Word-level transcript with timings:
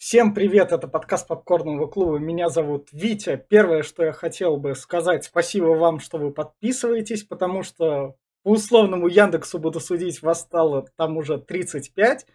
Всем 0.00 0.32
привет, 0.32 0.72
это 0.72 0.88
подкаст 0.88 1.28
Попкорного 1.28 1.86
клуба. 1.86 2.18
Меня 2.18 2.48
зовут 2.48 2.88
Витя. 2.90 3.36
Первое, 3.50 3.82
что 3.82 4.02
я 4.02 4.12
хотел 4.12 4.56
бы 4.56 4.74
сказать, 4.74 5.24
спасибо 5.24 5.66
вам, 5.76 6.00
что 6.00 6.16
вы 6.16 6.32
подписываетесь, 6.32 7.22
потому 7.22 7.62
что 7.62 8.16
по 8.42 8.52
условному 8.52 9.08
Яндексу 9.08 9.58
буду 9.58 9.78
судить, 9.78 10.22
вас 10.22 10.40
стало 10.40 10.86
там 10.96 11.18
уже 11.18 11.36
35. 11.36 12.26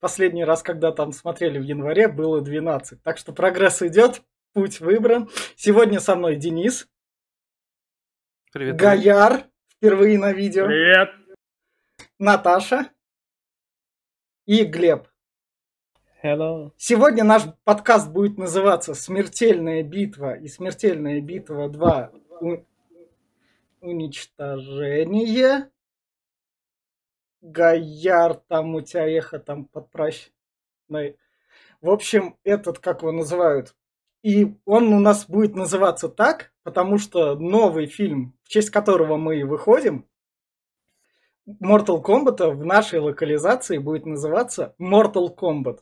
Последний 0.00 0.44
раз, 0.44 0.62
когда 0.62 0.92
там 0.92 1.12
смотрели 1.12 1.58
в 1.58 1.62
январе, 1.62 2.08
было 2.08 2.42
12. 2.42 3.02
Так 3.02 3.16
что 3.16 3.32
прогресс 3.32 3.80
идет, 3.80 4.22
путь 4.52 4.80
выбран. 4.80 5.30
Сегодня 5.56 6.00
со 6.00 6.16
мной 6.16 6.36
Денис. 6.36 6.86
Привет. 8.52 8.76
Гаяр, 8.76 9.44
впервые 9.70 10.18
на 10.18 10.34
видео. 10.34 10.66
Привет. 10.66 11.08
Наташа. 12.18 12.90
И 14.44 14.64
Глеб. 14.64 15.08
Hello. 16.24 16.72
Сегодня 16.78 17.22
наш 17.22 17.42
подкаст 17.64 18.10
будет 18.10 18.38
называться 18.38 18.94
«Смертельная 18.94 19.82
битва» 19.82 20.34
и 20.34 20.48
«Смертельная 20.48 21.20
битва 21.20 21.68
2. 21.68 22.12
У- 22.40 22.64
Уничтожение». 23.82 25.70
Гаяр, 27.42 28.36
там 28.48 28.74
у 28.74 28.80
тебя 28.80 29.06
эхо, 29.06 29.38
там 29.38 29.66
подправь. 29.66 30.32
На- 30.88 31.12
В 31.82 31.90
общем, 31.90 32.38
этот, 32.42 32.78
как 32.78 33.02
его 33.02 33.12
называют, 33.12 33.76
и 34.22 34.56
он 34.64 34.94
у 34.94 35.00
нас 35.00 35.26
будет 35.28 35.54
называться 35.54 36.08
так, 36.08 36.54
потому 36.62 36.96
что 36.96 37.34
новый 37.34 37.84
фильм, 37.84 38.34
в 38.44 38.48
честь 38.48 38.70
которого 38.70 39.18
мы 39.18 39.44
выходим, 39.44 40.08
Mortal 41.46 42.02
Kombat 42.02 42.50
в 42.52 42.64
нашей 42.64 43.00
локализации 43.00 43.76
будет 43.76 44.06
называться 44.06 44.74
Mortal 44.80 45.28
Kombat. 45.36 45.80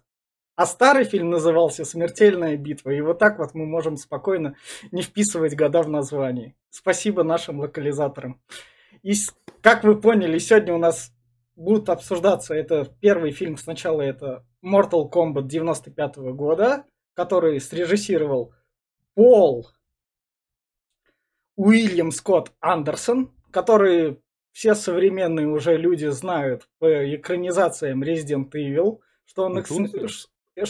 А 0.62 0.66
старый 0.66 1.02
фильм 1.02 1.30
назывался 1.30 1.84
«Смертельная 1.84 2.56
битва». 2.56 2.90
И 2.90 3.00
вот 3.00 3.18
так 3.18 3.40
вот 3.40 3.52
мы 3.52 3.66
можем 3.66 3.96
спокойно 3.96 4.54
не 4.92 5.02
вписывать 5.02 5.56
года 5.56 5.82
в 5.82 5.88
название. 5.88 6.54
Спасибо 6.70 7.24
нашим 7.24 7.58
локализаторам. 7.58 8.40
И 9.02 9.12
как 9.60 9.82
вы 9.82 10.00
поняли, 10.00 10.38
сегодня 10.38 10.72
у 10.72 10.78
нас 10.78 11.10
будут 11.56 11.88
обсуждаться, 11.88 12.54
это 12.54 12.86
первый 13.00 13.32
фильм 13.32 13.56
сначала, 13.56 14.02
это 14.02 14.46
Mortal 14.64 15.10
Kombat 15.10 15.48
95 15.48 16.18
года, 16.32 16.84
который 17.14 17.60
срежиссировал 17.60 18.54
Пол 19.14 19.66
Уильям 21.56 22.12
Скотт 22.12 22.52
Андерсон, 22.60 23.32
который 23.50 24.22
все 24.52 24.76
современные 24.76 25.48
уже 25.48 25.76
люди 25.76 26.06
знают 26.06 26.68
по 26.78 27.16
экранизациям 27.16 28.04
Resident 28.04 28.52
Evil, 28.52 29.00
что 29.24 29.46
он 29.46 29.58
их... 29.58 29.66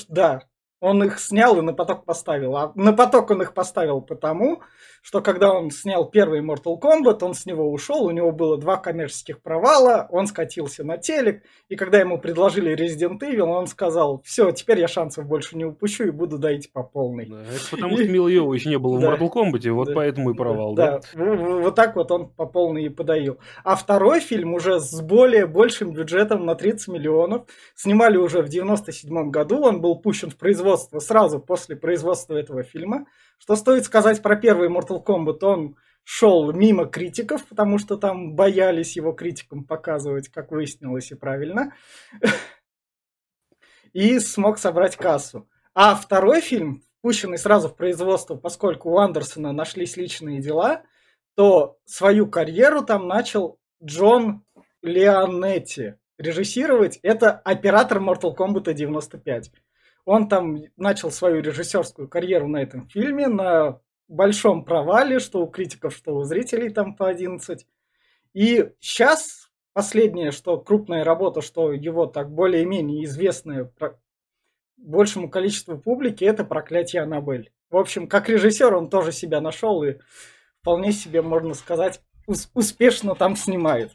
Да, 0.08 0.41
он 0.83 1.02
их 1.05 1.20
снял 1.20 1.56
и 1.58 1.62
на 1.62 1.72
поток 1.72 2.05
поставил. 2.05 2.56
А 2.56 2.72
на 2.75 2.92
поток 2.92 3.30
он 3.30 3.41
их 3.41 3.55
поставил 3.55 4.00
потому, 4.00 4.61
что 5.00 5.20
когда 5.20 5.52
он 5.52 5.70
снял 5.70 6.05
первый 6.08 6.41
Mortal 6.42 6.78
Kombat, 6.80 7.19
он 7.22 7.34
с 7.34 7.47
него 7.47 7.70
ушел, 7.72 8.05
у 8.05 8.11
него 8.11 8.33
было 8.33 8.58
два 8.58 8.77
коммерческих 8.77 9.41
провала, 9.41 10.06
он 10.10 10.27
скатился 10.27 10.84
на 10.84 10.98
телек, 10.98 11.42
и 11.69 11.77
когда 11.77 11.98
ему 12.00 12.19
предложили 12.19 12.75
Resident 12.77 13.20
Evil, 13.20 13.44
он 13.48 13.69
сказал, 13.69 14.22
все, 14.25 14.50
теперь 14.50 14.80
я 14.80 14.88
шансов 14.88 15.27
больше 15.27 15.56
не 15.56 15.64
упущу 15.64 16.05
и 16.05 16.10
буду 16.10 16.36
доить 16.38 16.72
по 16.72 16.83
полной. 16.83 17.27
Да, 17.27 17.42
это 17.42 17.70
потому 17.70 17.97
что 17.97 18.08
Мила 18.08 18.28
Йовович 18.28 18.66
не 18.66 18.78
было 18.78 18.98
в. 18.98 19.05
Mortal 19.05 19.30
Kombat, 19.33 19.70
вот 19.70 19.88
Да. 19.88 19.94
поэтому 19.94 20.30
и 20.33 20.34
провал, 20.34 20.75
да? 20.75 21.00
Вот 21.14 21.77
так 21.77 21.94
вот 21.94 22.10
он 22.10 22.28
по 22.28 22.47
полной 22.47 22.84
и 22.84 22.88
подоил. 22.88 23.38
А 23.64 23.77
второй 23.77 24.19
фильм 24.20 24.55
уже 24.55 24.80
с 24.80 25.00
более 25.00 25.47
большим 25.47 25.92
бюджетом 25.92 26.44
на 26.44 26.55
30 26.56 26.88
миллионов. 26.88 27.47
Снимали 27.77 28.16
уже 28.16 28.42
в 28.42 28.48
97 28.48 29.30
году, 29.30 29.62
он 29.62 29.80
был 29.80 29.97
пущен 29.97 30.30
в 30.30 30.36
производство 30.36 30.72
сразу 30.77 31.41
после 31.41 31.77
производства 31.77 32.34
этого 32.34 32.62
фильма. 32.62 33.06
Что 33.39 33.56
стоит 33.56 33.84
сказать 33.84 34.23
про 34.23 34.37
первый 34.37 34.69
Mortal 34.69 35.05
Kombat, 35.05 35.45
он 35.45 35.77
шел 36.05 36.53
мимо 36.53 36.87
критиков, 36.87 37.47
потому 37.47 37.78
что 37.78 37.97
там 37.97 38.34
боялись 38.34 38.97
его 38.97 39.12
критикам 39.12 39.65
показывать, 39.65 40.28
как 40.28 40.50
выяснилось 40.50 41.11
и 41.11 41.15
правильно. 41.15 41.75
И 43.93 44.19
смог 44.21 44.59
собрать 44.59 44.97
кассу. 44.97 45.49
А 45.75 45.94
второй 45.94 46.41
фильм, 46.41 46.82
пущенный 47.03 47.37
сразу 47.37 47.69
в 47.69 47.77
производство, 47.77 48.37
поскольку 48.37 48.91
у 48.91 48.99
Андерсона 48.99 49.53
нашлись 49.53 49.99
личные 49.99 50.41
дела, 50.41 50.82
то 51.34 51.78
свою 51.84 52.27
карьеру 52.27 52.82
там 52.82 53.06
начал 53.06 53.59
Джон 53.82 54.44
Леонетти 54.82 55.94
режиссировать. 56.19 56.99
Это 57.03 57.32
оператор 57.32 57.99
Mortal 57.99 58.34
Kombat 58.37 58.72
95. 58.72 59.50
Он 60.04 60.28
там 60.28 60.58
начал 60.76 61.10
свою 61.10 61.42
режиссерскую 61.42 62.08
карьеру 62.08 62.48
на 62.48 62.62
этом 62.62 62.88
фильме, 62.88 63.28
на 63.28 63.80
большом 64.08 64.64
провале, 64.64 65.20
что 65.20 65.42
у 65.42 65.46
критиков, 65.46 65.94
что 65.94 66.14
у 66.16 66.24
зрителей 66.24 66.70
там 66.70 66.96
по 66.96 67.08
11. 67.08 67.66
И 68.34 68.70
сейчас 68.80 69.50
последнее, 69.72 70.32
что 70.32 70.58
крупная 70.58 71.04
работа, 71.04 71.40
что 71.40 71.72
его 71.72 72.06
так 72.06 72.30
более-менее 72.30 73.04
известная 73.04 73.70
большему 74.76 75.30
количеству 75.30 75.78
публики, 75.78 76.24
это 76.24 76.44
«Проклятие 76.44 77.02
Аннабель». 77.02 77.52
В 77.70 77.76
общем, 77.76 78.08
как 78.08 78.28
режиссер 78.28 78.74
он 78.74 78.90
тоже 78.90 79.12
себя 79.12 79.40
нашел 79.40 79.82
и 79.84 79.98
вполне 80.60 80.92
себе, 80.92 81.22
можно 81.22 81.54
сказать, 81.54 82.02
ус- 82.26 82.50
успешно 82.54 83.14
там 83.14 83.36
снимает. 83.36 83.92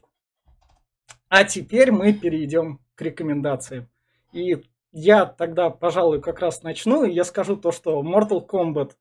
А 1.29 1.43
теперь 1.43 1.91
мы 1.91 2.13
перейдем 2.13 2.79
к 2.95 3.01
рекомендациям. 3.01 3.89
И 4.31 4.63
я 4.97 5.25
тогда, 5.25 5.69
пожалуй, 5.69 6.21
как 6.21 6.39
раз 6.39 6.63
начну, 6.63 7.03
я 7.03 7.23
скажу 7.23 7.55
то, 7.55 7.71
что 7.71 8.01
Mortal 8.01 8.43
Kombat 8.47 8.93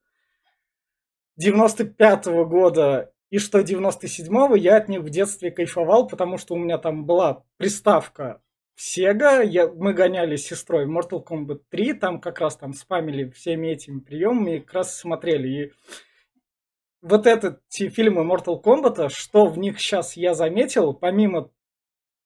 95 1.36 2.26
года 2.46 3.12
и 3.30 3.38
что 3.38 3.60
97-го 3.60 4.54
я 4.56 4.76
от 4.76 4.88
них 4.88 5.00
в 5.00 5.08
детстве 5.08 5.50
кайфовал, 5.50 6.06
потому 6.06 6.36
что 6.36 6.54
у 6.54 6.58
меня 6.58 6.76
там 6.76 7.06
была 7.06 7.44
приставка 7.56 8.42
Sega, 8.78 9.42
я, 9.42 9.68
мы 9.68 9.94
гоняли 9.94 10.36
с 10.36 10.46
сестрой 10.46 10.86
Mortal 10.86 11.24
Kombat 11.24 11.62
3, 11.70 11.94
там 11.94 12.20
как 12.20 12.40
раз 12.40 12.56
там 12.56 12.74
спамили 12.74 13.30
всеми 13.30 13.68
этими 13.68 14.00
приемами 14.00 14.56
и 14.56 14.60
как 14.60 14.74
раз 14.74 14.98
смотрели. 14.98 15.48
И 15.48 15.72
вот 17.00 17.26
эти 17.26 17.56
фильмы 17.88 18.22
Mortal 18.22 18.62
Kombat, 18.62 19.08
что 19.08 19.46
в 19.46 19.56
них 19.56 19.80
сейчас 19.80 20.14
я 20.14 20.34
заметил, 20.34 20.92
помимо 20.92 21.50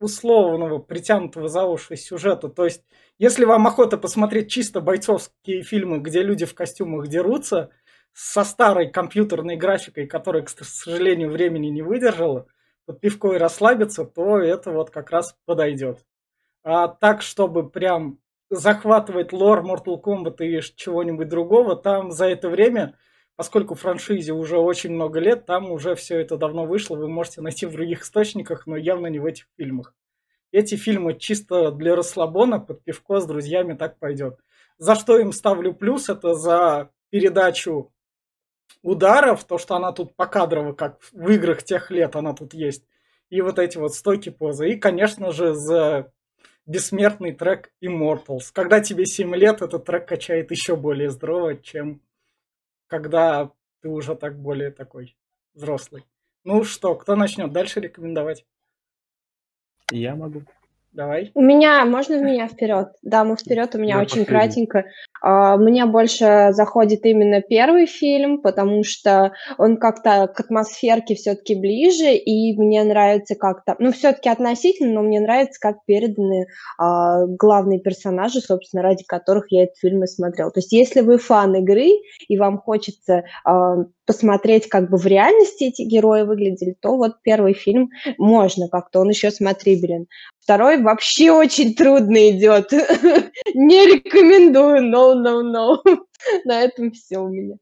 условного 0.00 0.78
притянутого 0.78 1.48
за 1.48 1.64
уши 1.64 1.96
сюжета, 1.96 2.48
то 2.48 2.64
есть 2.64 2.82
если 3.18 3.44
вам 3.44 3.66
охота 3.66 3.98
посмотреть 3.98 4.50
чисто 4.50 4.80
бойцовские 4.80 5.62
фильмы, 5.62 5.98
где 5.98 6.22
люди 6.22 6.46
в 6.46 6.54
костюмах 6.54 7.08
дерутся, 7.08 7.70
со 8.12 8.44
старой 8.44 8.90
компьютерной 8.90 9.56
графикой, 9.56 10.06
которая, 10.06 10.42
к 10.42 10.48
сожалению, 10.48 11.30
времени 11.30 11.68
не 11.68 11.82
выдержала, 11.82 12.46
под 12.86 13.00
пивко 13.00 13.34
и 13.34 13.38
расслабиться, 13.38 14.04
то 14.04 14.38
это 14.38 14.72
вот 14.72 14.90
как 14.90 15.10
раз 15.10 15.36
подойдет. 15.44 16.04
А 16.64 16.88
так, 16.88 17.22
чтобы 17.22 17.70
прям 17.70 18.18
захватывать 18.50 19.32
лор 19.32 19.64
Mortal 19.64 20.02
Kombat 20.02 20.44
и 20.44 20.60
чего-нибудь 20.74 21.28
другого, 21.28 21.76
там 21.76 22.10
за 22.10 22.26
это 22.26 22.48
время, 22.48 22.96
поскольку 23.40 23.74
франшизе 23.74 24.34
уже 24.34 24.58
очень 24.58 24.90
много 24.90 25.18
лет, 25.18 25.46
там 25.46 25.72
уже 25.72 25.94
все 25.94 26.20
это 26.20 26.36
давно 26.36 26.66
вышло, 26.66 26.94
вы 26.94 27.08
можете 27.08 27.40
найти 27.40 27.64
в 27.64 27.72
других 27.72 28.02
источниках, 28.02 28.66
но 28.66 28.76
явно 28.76 29.06
не 29.06 29.18
в 29.18 29.24
этих 29.24 29.46
фильмах. 29.56 29.94
Эти 30.52 30.74
фильмы 30.74 31.18
чисто 31.18 31.70
для 31.70 31.96
расслабона, 31.96 32.60
под 32.60 32.84
пивко 32.84 33.18
с 33.18 33.24
друзьями 33.24 33.72
так 33.72 33.98
пойдет. 33.98 34.38
За 34.76 34.94
что 34.94 35.18
им 35.18 35.32
ставлю 35.32 35.72
плюс, 35.72 36.10
это 36.10 36.34
за 36.34 36.90
передачу 37.08 37.94
ударов, 38.82 39.42
то, 39.44 39.56
что 39.56 39.74
она 39.74 39.92
тут 39.92 40.14
покадрово, 40.16 40.74
как 40.74 41.00
в 41.10 41.30
играх 41.30 41.62
тех 41.62 41.90
лет 41.90 42.16
она 42.16 42.34
тут 42.34 42.52
есть, 42.52 42.84
и 43.30 43.40
вот 43.40 43.58
эти 43.58 43.78
вот 43.78 43.94
стойки 43.94 44.28
позы. 44.28 44.68
И, 44.68 44.76
конечно 44.76 45.32
же, 45.32 45.54
за 45.54 46.12
бессмертный 46.66 47.32
трек 47.32 47.72
Immortals. 47.82 48.50
Когда 48.52 48.80
тебе 48.80 49.06
7 49.06 49.34
лет, 49.34 49.62
этот 49.62 49.86
трек 49.86 50.06
качает 50.06 50.50
еще 50.50 50.76
более 50.76 51.08
здорово, 51.08 51.56
чем 51.56 52.02
когда 52.90 53.52
ты 53.80 53.88
уже 53.88 54.16
так 54.16 54.36
более 54.38 54.72
такой 54.72 55.16
взрослый. 55.54 56.04
Ну 56.42 56.64
что, 56.64 56.96
кто 56.96 57.14
начнет 57.14 57.52
дальше 57.52 57.80
рекомендовать? 57.80 58.44
Я 59.92 60.16
могу. 60.16 60.42
Давай. 60.92 61.30
У 61.34 61.40
меня, 61.40 61.84
можно 61.84 62.18
в 62.18 62.22
меня 62.22 62.48
вперед? 62.48 62.88
Да, 63.02 63.22
мы 63.22 63.36
вперед, 63.36 63.74
у 63.74 63.78
меня 63.78 63.96
Я 63.96 64.00
очень 64.02 64.24
последний. 64.24 64.66
кратенько. 64.66 64.84
А, 65.22 65.56
Мне 65.56 65.86
больше 65.86 66.48
заходит 66.50 67.04
именно 67.04 67.42
первый 67.42 67.86
фильм, 67.86 68.42
потому 68.42 68.82
что 68.82 69.32
он 69.56 69.76
как-то 69.76 70.26
к 70.26 70.40
атмосферке 70.40 71.14
все-таки 71.14 71.54
ближе, 71.54 72.14
и 72.14 72.58
мне 72.58 72.82
нравится 72.82 73.36
как-то, 73.36 73.76
ну, 73.78 73.92
все-таки 73.92 74.28
относительно, 74.28 74.94
но 74.94 75.02
мне 75.02 75.20
нравится, 75.20 75.60
как 75.60 75.84
переданы 75.84 76.46
а, 76.76 77.24
главные 77.26 77.78
персонажи, 77.78 78.40
собственно, 78.40 78.82
ради 78.82 79.04
которых 79.04 79.46
я 79.50 79.64
этот 79.64 79.76
фильм 79.76 80.02
и 80.02 80.08
смотрел. 80.08 80.50
То 80.50 80.58
есть, 80.58 80.72
если 80.72 81.02
вы 81.02 81.18
фан 81.18 81.54
игры, 81.54 81.88
и 82.26 82.36
вам 82.36 82.58
хочется 82.58 83.22
а, 83.44 83.76
посмотреть, 84.10 84.68
как 84.68 84.90
бы 84.90 84.96
в 84.96 85.06
реальности 85.06 85.62
эти 85.62 85.82
герои 85.82 86.22
выглядели, 86.22 86.74
то 86.80 86.96
вот 86.96 87.22
первый 87.22 87.52
фильм 87.52 87.90
можно 88.18 88.66
как-то, 88.68 88.98
он 88.98 89.10
еще 89.10 89.30
смотрибелен. 89.30 90.08
второй 90.40 90.82
вообще 90.82 91.30
очень 91.30 91.76
трудно 91.76 92.30
идет. 92.30 92.72
Не 93.54 93.86
рекомендую, 93.86 94.90
no, 94.90 95.14
no, 95.14 95.44
no. 95.44 95.98
На 96.44 96.62
этом 96.62 96.90
все 96.90 97.18
у 97.18 97.28
меня. 97.28 97.54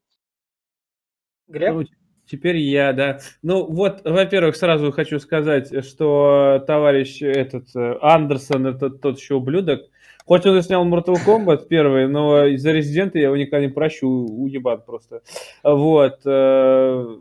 Глеб? 1.49 1.75
Ну, 1.75 1.85
теперь 2.25 2.57
я, 2.57 2.95
да. 2.95 3.19
Ну, 3.43 3.67
вот, 3.67 4.01
во-первых, 4.05 4.57
сразу 4.57 4.91
хочу 4.91 5.19
сказать, 5.19 5.85
что 5.85 6.65
товарищ 6.67 7.21
этот 7.21 7.77
э, 7.77 7.99
Андерсон, 8.01 8.69
это 8.69 8.89
тот 8.89 9.19
еще 9.19 9.35
ублюдок, 9.35 9.83
Хоть 10.29 10.45
он 10.45 10.59
и 10.59 10.63
снял 10.63 10.87
Mortal 10.87 11.17
Kombat 11.27 11.69
первый, 11.69 12.07
но 12.07 12.45
из-за 12.49 12.73
Резидента 12.73 13.17
я 13.17 13.29
его 13.29 13.37
никогда 13.39 13.65
не 13.65 13.73
прощу, 13.73 14.07
уебан 14.07 14.83
просто. 14.83 15.23
Вот. 15.65 16.21
Э, 16.27 17.17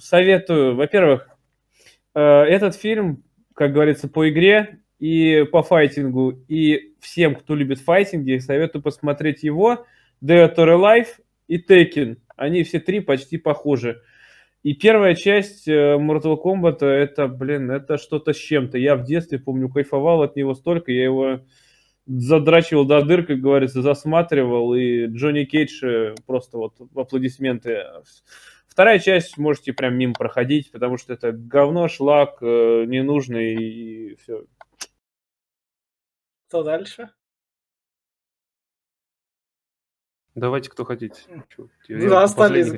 советую, 0.00 0.74
во-первых, 0.74 1.28
э, 2.16 2.20
этот 2.20 2.74
фильм, 2.74 3.22
как 3.54 3.72
говорится, 3.72 4.08
по 4.08 4.28
игре 4.28 4.80
и 4.98 5.44
по 5.52 5.62
файтингу, 5.62 6.32
и 6.48 6.94
всем, 6.98 7.36
кто 7.36 7.54
любит 7.54 7.78
файтинги, 7.78 8.38
советую 8.38 8.82
посмотреть 8.82 9.44
его, 9.44 9.86
Dead 10.20 10.52
or 10.56 10.80
Alive 10.80 11.10
и 11.46 11.58
Tekken. 11.64 12.16
Они 12.34 12.64
все 12.64 12.80
три 12.80 12.98
почти 12.98 13.38
похожи. 13.38 14.02
И 14.64 14.74
первая 14.74 15.14
часть 15.14 15.68
э, 15.68 15.96
Mortal 15.96 16.36
Kombat, 16.44 16.84
это, 16.84 17.28
блин, 17.28 17.70
это 17.70 17.98
что-то 17.98 18.32
с 18.32 18.36
чем-то. 18.36 18.78
Я 18.78 18.96
в 18.96 19.04
детстве, 19.04 19.38
помню, 19.38 19.68
кайфовал 19.68 20.22
от 20.22 20.34
него 20.34 20.54
столько, 20.54 20.90
я 20.90 21.04
его 21.04 21.40
задрачивал 22.08 22.86
до 22.86 23.02
дыр, 23.02 23.26
как 23.26 23.40
говорится, 23.40 23.82
засматривал, 23.82 24.74
и 24.74 25.06
Джонни 25.06 25.44
Кейдж 25.44 25.84
э, 25.84 26.14
просто 26.26 26.56
вот 26.56 26.74
аплодисменты. 26.96 27.84
Вторая 28.66 28.98
часть 28.98 29.36
можете 29.36 29.72
прям 29.72 29.96
мимо 29.96 30.14
проходить, 30.14 30.72
потому 30.72 30.96
что 30.96 31.12
это 31.12 31.32
говно, 31.32 31.88
шлак, 31.88 32.38
э, 32.40 32.84
ненужный 32.86 33.54
и 33.54 34.16
все. 34.16 34.44
Что 36.48 36.62
дальше? 36.62 37.10
Давайте, 40.34 40.70
кто 40.70 40.84
хотите. 40.84 41.20
Я 41.88 42.08
да, 42.08 42.22
остались. 42.22 42.72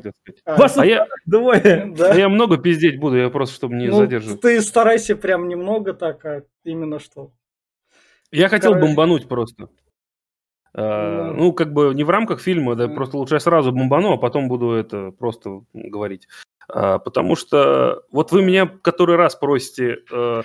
А, 0.47 0.57
а 0.57 0.87
я, 0.87 1.07
давай. 1.27 1.93
Да. 1.95 2.13
А 2.13 2.17
я 2.17 2.29
много 2.29 2.57
пиздеть 2.57 2.99
буду, 2.99 3.17
я 3.17 3.29
просто, 3.29 3.55
чтобы 3.55 3.75
не 3.75 3.89
ну, 3.89 3.99
задерживать. 3.99 4.41
Ты 4.41 4.61
старайся 4.63 5.15
прям 5.15 5.47
немного 5.47 5.93
так, 5.93 6.25
а 6.25 6.43
именно 6.65 6.99
что. 6.99 7.33
Я 8.33 8.49
хотел 8.49 8.73
Короче. 8.73 8.87
бомбануть 8.87 9.29
просто. 9.29 9.69
А, 10.73 11.33
ну, 11.33 11.53
как 11.53 11.73
бы 11.73 11.93
не 11.95 12.05
в 12.05 12.11
рамках 12.11 12.41
фильма, 12.41 12.77
да, 12.77 12.89
просто 12.89 13.17
лучше 13.17 13.35
я 13.35 13.41
сразу 13.41 13.73
бомбану, 13.73 14.13
а 14.13 14.19
потом 14.19 14.49
буду 14.49 14.71
это 14.71 15.11
просто 15.11 15.63
говорить. 15.73 16.29
А, 16.69 16.99
потому 16.99 17.35
что 17.35 18.05
вот 18.13 18.31
вы 18.31 18.43
меня 18.43 18.67
который 18.67 19.17
раз 19.17 19.35
просите 19.35 19.99
э, 20.11 20.43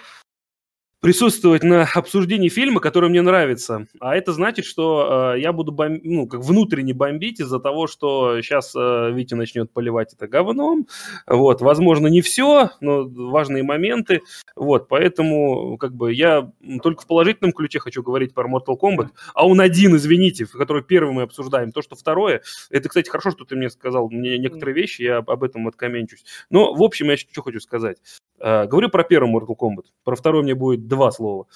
присутствовать 1.01 1.63
на 1.63 1.83
обсуждении 1.93 2.49
фильма, 2.49 2.79
который 2.79 3.09
мне 3.09 3.21
нравится. 3.21 3.87
А 3.99 4.15
это 4.15 4.33
значит, 4.33 4.65
что 4.65 5.33
э, 5.35 5.41
я 5.41 5.53
буду 5.53 5.71
бом... 5.71 5.99
ну, 6.03 6.27
как 6.27 6.41
внутренне 6.41 6.93
бомбить 6.93 7.39
из-за 7.39 7.59
того, 7.59 7.87
что 7.87 8.41
сейчас 8.41 8.73
э, 8.75 9.11
Витя 9.13 9.35
начнет 9.35 9.71
поливать 9.71 10.13
это 10.13 10.27
говном. 10.27 10.87
Вот, 11.27 11.61
возможно, 11.61 12.07
не 12.07 12.21
все, 12.21 12.71
но 12.81 13.07
важные 13.07 13.63
моменты. 13.63 14.21
Вот, 14.55 14.87
поэтому 14.87 15.77
как 15.77 15.93
бы 15.93 16.13
я 16.13 16.51
только 16.81 17.03
в 17.03 17.07
положительном 17.07 17.51
ключе 17.51 17.79
хочу 17.79 18.01
говорить 18.01 18.33
про 18.33 18.49
Mortal 18.49 18.79
Kombat. 18.79 19.09
А 19.33 19.47
он 19.47 19.61
один, 19.61 19.95
извините, 19.95 20.45
который 20.45 20.83
первый 20.83 21.13
мы 21.13 21.23
обсуждаем. 21.23 21.71
То, 21.71 21.81
что 21.81 21.95
второе, 21.95 22.41
это, 22.69 22.89
кстати, 22.89 23.09
хорошо, 23.09 23.31
что 23.31 23.45
ты 23.45 23.55
мне 23.55 23.69
сказал 23.69 24.09
мне 24.09 24.37
некоторые 24.37 24.75
вещи, 24.75 25.03
я 25.03 25.17
об 25.17 25.43
этом 25.43 25.67
откоменчусь. 25.67 26.23
Но, 26.49 26.73
в 26.73 26.81
общем, 26.81 27.09
я 27.09 27.17
что 27.17 27.41
хочу 27.41 27.59
сказать. 27.59 27.97
Э, 28.39 28.65
говорю 28.65 28.89
про 28.89 29.03
первый 29.03 29.31
Mortal 29.31 29.55
Kombat. 29.57 29.85
Про 30.03 30.15
второй 30.15 30.43
мне 30.43 30.55
будет 30.55 30.87
два 30.95 31.11
слова. 31.11 31.47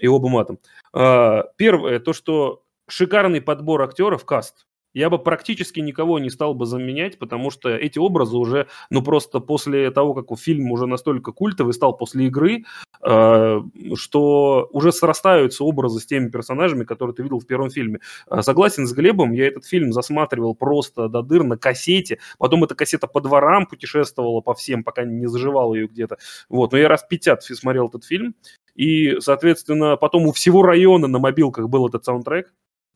И 0.00 0.08
оба 0.08 0.28
матом. 0.28 0.58
Э, 0.94 1.42
первое, 1.56 2.00
то, 2.00 2.12
что 2.12 2.62
шикарный 2.88 3.40
подбор 3.40 3.82
актеров, 3.82 4.24
каст. 4.24 4.66
Я 4.96 5.10
бы 5.10 5.18
практически 5.18 5.80
никого 5.80 6.18
не 6.18 6.30
стал 6.30 6.54
бы 6.54 6.64
заменять, 6.64 7.18
потому 7.18 7.50
что 7.50 7.68
эти 7.68 7.98
образы 7.98 8.34
уже, 8.38 8.66
ну 8.88 9.02
просто 9.02 9.40
после 9.40 9.90
того, 9.90 10.14
как 10.14 10.38
фильм 10.38 10.70
уже 10.72 10.86
настолько 10.86 11.32
культовый 11.32 11.74
стал 11.74 11.94
после 11.94 12.28
игры, 12.28 12.64
э, 13.02 13.60
что 13.94 14.68
уже 14.72 14.92
срастаются 14.92 15.64
образы 15.64 16.00
с 16.00 16.06
теми 16.06 16.30
персонажами, 16.30 16.84
которые 16.84 17.14
ты 17.14 17.22
видел 17.24 17.40
в 17.40 17.46
первом 17.46 17.68
фильме. 17.68 18.00
Э, 18.30 18.40
согласен 18.40 18.86
с 18.86 18.94
Глебом, 18.94 19.32
я 19.32 19.48
этот 19.48 19.66
фильм 19.66 19.92
засматривал 19.92 20.54
просто 20.54 21.08
до 21.08 21.20
дыр 21.20 21.44
на 21.44 21.58
кассете, 21.58 22.18
потом 22.38 22.64
эта 22.64 22.74
кассета 22.74 23.06
по 23.06 23.20
дворам 23.20 23.66
путешествовала 23.66 24.40
по 24.40 24.54
всем, 24.54 24.82
пока 24.82 25.04
не 25.04 25.26
заживал 25.26 25.74
ее 25.74 25.88
где-то. 25.88 26.16
Вот, 26.48 26.72
но 26.72 26.78
я 26.78 26.88
раз 26.88 27.04
50 27.06 27.42
смотрел 27.42 27.88
этот 27.88 28.04
фильм, 28.04 28.34
и, 28.76 29.20
соответственно, 29.20 29.96
потом 29.96 30.26
у 30.26 30.32
всего 30.32 30.62
района 30.62 31.06
на 31.06 31.18
мобилках 31.18 31.68
был 31.68 31.88
этот 31.88 32.04
саундтрек, 32.04 32.52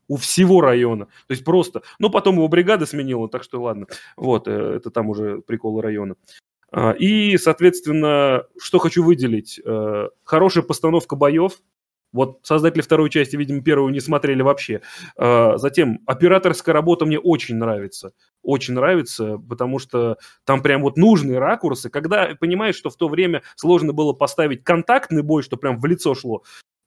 у 0.07 0.17
всего 0.17 0.61
района. 0.61 1.05
То 1.05 1.31
есть 1.31 1.45
просто... 1.45 1.83
Ну, 1.99 2.09
потом 2.09 2.35
его 2.35 2.47
бригада 2.47 2.85
сменила, 2.85 3.29
так 3.29 3.43
что 3.43 3.61
ладно. 3.61 3.87
Вот, 4.17 4.47
э, 4.47 4.51
это 4.51 4.91
там 4.91 5.09
уже 5.09 5.41
приколы 5.41 5.81
района. 5.81 6.15
А, 6.71 6.91
и, 6.91 7.37
соответственно, 7.37 8.43
что 8.59 8.79
хочу 8.79 9.03
выделить. 9.03 9.59
Э, 9.63 10.09
хорошая 10.23 10.63
постановка 10.63 11.15
боев. 11.15 11.61
Вот 12.13 12.39
создатели 12.43 12.81
второй 12.81 13.09
части, 13.09 13.35
видимо, 13.35 13.61
первую 13.61 13.91
не 13.91 13.99
смотрели 13.99 14.41
вообще. 14.41 14.81
А, 15.17 15.57
затем, 15.57 15.99
операторская 16.05 16.73
работа 16.73 17.05
мне 17.05 17.19
очень 17.19 17.55
нравится. 17.55 18.11
Очень 18.43 18.73
нравится, 18.73 19.37
потому 19.37 19.79
что 19.79 20.17
там 20.45 20.61
прям 20.61 20.81
вот 20.81 20.97
нужные 20.97 21.39
ракурсы. 21.39 21.89
Когда 21.89 22.35
понимаешь, 22.39 22.75
что 22.75 22.89
в 22.89 22.97
то 22.97 23.07
время 23.07 23.43
сложно 23.55 23.93
было 23.93 24.13
поставить 24.13 24.63
контактный 24.63 25.21
бой, 25.21 25.43
что 25.43 25.57
прям 25.57 25.79
в 25.79 25.85
лицо 25.85 26.15
шло, 26.15 26.43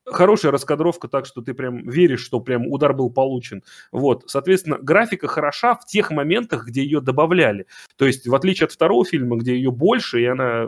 хорошая 0.07 0.53
раскадровка, 0.53 1.09
так 1.09 1.27
что 1.27 1.41
ты 1.41 1.55
прям 1.55 1.89
веришь, 1.89 2.25
что 2.25 2.41
прям 2.41 2.67
удар 2.67 2.93
был 2.93 3.11
получен. 3.11 3.63
Вот, 3.93 4.25
соответственно, 4.27 4.79
графика 4.79 5.29
хороша 5.29 5.75
в 5.75 5.87
тех 5.87 6.11
моментах, 6.11 6.67
где 6.67 6.83
ее 6.83 7.01
добавляли. 7.01 7.67
То 7.97 8.07
есть, 8.07 8.27
в 8.27 8.35
отличие 8.35 8.67
от 8.67 8.73
второго 8.73 9.05
фильма, 9.05 9.37
где 9.37 9.55
ее 9.55 9.71
больше, 9.71 10.21
и 10.21 10.27
она 10.27 10.67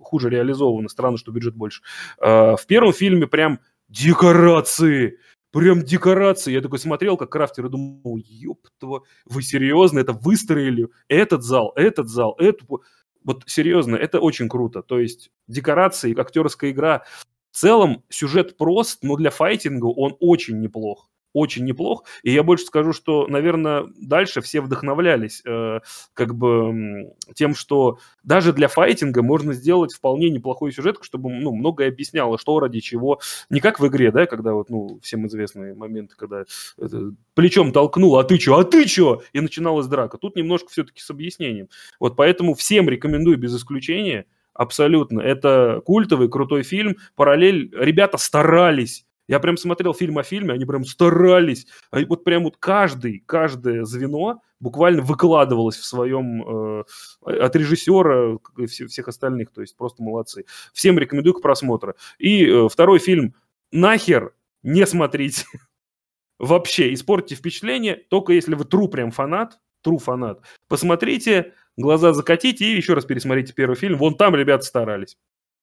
хуже 0.00 0.30
реализована, 0.30 0.88
странно, 0.88 1.18
что 1.18 1.32
бюджет 1.32 1.56
больше. 1.56 1.82
А, 2.20 2.56
в 2.56 2.66
первом 2.66 2.92
фильме 2.92 3.26
прям 3.26 3.60
декорации, 3.88 5.18
прям 5.50 5.82
декорации. 5.82 6.52
Я 6.52 6.60
такой 6.60 6.78
смотрел, 6.78 7.16
как 7.16 7.30
крафтер, 7.30 7.66
и 7.66 7.70
думал, 7.70 8.16
ёптва, 8.16 9.02
вы 9.24 9.42
серьезно 9.42 9.98
это 9.98 10.12
выстроили? 10.12 10.88
Этот 11.08 11.42
зал, 11.42 11.72
этот 11.76 12.08
зал, 12.08 12.34
эту... 12.38 12.82
Вот 13.24 13.42
серьезно, 13.46 13.96
это 13.96 14.20
очень 14.20 14.48
круто. 14.48 14.82
То 14.82 15.00
есть 15.00 15.30
декорации, 15.48 16.18
актерская 16.18 16.70
игра, 16.70 17.04
в 17.50 17.56
целом 17.56 18.04
сюжет 18.08 18.56
прост, 18.56 19.02
но 19.02 19.16
для 19.16 19.30
файтинга 19.30 19.86
он 19.86 20.16
очень 20.20 20.60
неплох 20.60 21.08
очень 21.36 21.64
неплох. 21.64 22.04
И 22.22 22.32
я 22.32 22.42
больше 22.42 22.64
скажу, 22.64 22.94
что, 22.94 23.26
наверное, 23.26 23.84
дальше 24.00 24.40
все 24.40 24.62
вдохновлялись 24.62 25.42
э, 25.44 25.80
как 26.14 26.34
бы 26.34 27.12
тем, 27.34 27.54
что 27.54 27.98
даже 28.24 28.54
для 28.54 28.68
файтинга 28.68 29.22
можно 29.22 29.52
сделать 29.52 29.92
вполне 29.92 30.30
неплохой 30.30 30.72
сюжет, 30.72 30.96
чтобы 31.02 31.30
ну, 31.30 31.54
многое 31.54 31.88
объясняло, 31.88 32.38
что 32.38 32.58
ради 32.58 32.80
чего. 32.80 33.20
Не 33.50 33.60
как 33.60 33.80
в 33.80 33.86
игре, 33.86 34.10
да, 34.10 34.24
когда 34.24 34.54
вот, 34.54 34.70
ну, 34.70 34.98
всем 35.02 35.26
известные 35.26 35.74
моменты, 35.74 36.14
когда 36.16 36.44
это, 36.78 37.12
плечом 37.34 37.70
толкнул, 37.72 38.16
а 38.18 38.24
ты 38.24 38.38
чё, 38.38 38.56
а 38.56 38.64
ты 38.64 38.86
чё? 38.86 39.20
И 39.34 39.40
начиналась 39.40 39.86
драка. 39.88 40.16
Тут 40.16 40.36
немножко 40.36 40.70
все-таки 40.70 41.02
с 41.02 41.10
объяснением. 41.10 41.68
Вот 42.00 42.16
поэтому 42.16 42.54
всем 42.54 42.88
рекомендую 42.88 43.36
без 43.36 43.54
исключения– 43.54 44.24
абсолютно. 44.56 45.20
Это 45.20 45.80
культовый, 45.84 46.28
крутой 46.28 46.62
фильм. 46.62 46.96
Параллель, 47.14 47.70
ребята 47.74 48.18
старались. 48.18 49.05
Я 49.28 49.40
прям 49.40 49.56
смотрел 49.56 49.92
фильм 49.92 50.18
о 50.18 50.22
фильме, 50.22 50.54
они 50.54 50.64
прям 50.64 50.84
старались. 50.84 51.66
А 51.90 52.00
вот 52.06 52.24
прям 52.24 52.44
вот 52.44 52.56
каждый, 52.58 53.22
каждое 53.26 53.84
звено 53.84 54.42
буквально 54.60 55.02
выкладывалось 55.02 55.76
в 55.76 55.84
своем 55.84 56.80
э, 56.80 56.84
от 57.22 57.56
режиссера 57.56 58.38
и 58.56 58.66
всех 58.66 59.08
остальных. 59.08 59.50
То 59.52 59.60
есть 59.60 59.76
просто 59.76 60.02
молодцы. 60.02 60.44
Всем 60.72 60.98
рекомендую 60.98 61.34
к 61.34 61.42
просмотру. 61.42 61.94
И 62.18 62.46
э, 62.46 62.68
второй 62.70 62.98
фильм 62.98 63.34
«Нахер 63.72 64.34
не 64.62 64.86
смотрите». 64.86 65.44
Вообще, 66.38 66.92
испортите 66.92 67.34
впечатление, 67.34 67.96
только 67.96 68.32
если 68.34 68.54
вы 68.54 68.64
тру 68.64 68.88
прям 68.88 69.10
фанат, 69.10 69.58
true 69.84 69.98
фанат. 69.98 70.40
Посмотрите, 70.68 71.54
глаза 71.76 72.12
закатите 72.12 72.64
и 72.64 72.76
еще 72.76 72.94
раз 72.94 73.04
пересмотрите 73.04 73.54
первый 73.54 73.76
фильм. 73.76 73.96
Вон 73.98 74.16
там 74.16 74.34
ребята 74.34 74.64
старались. 74.64 75.16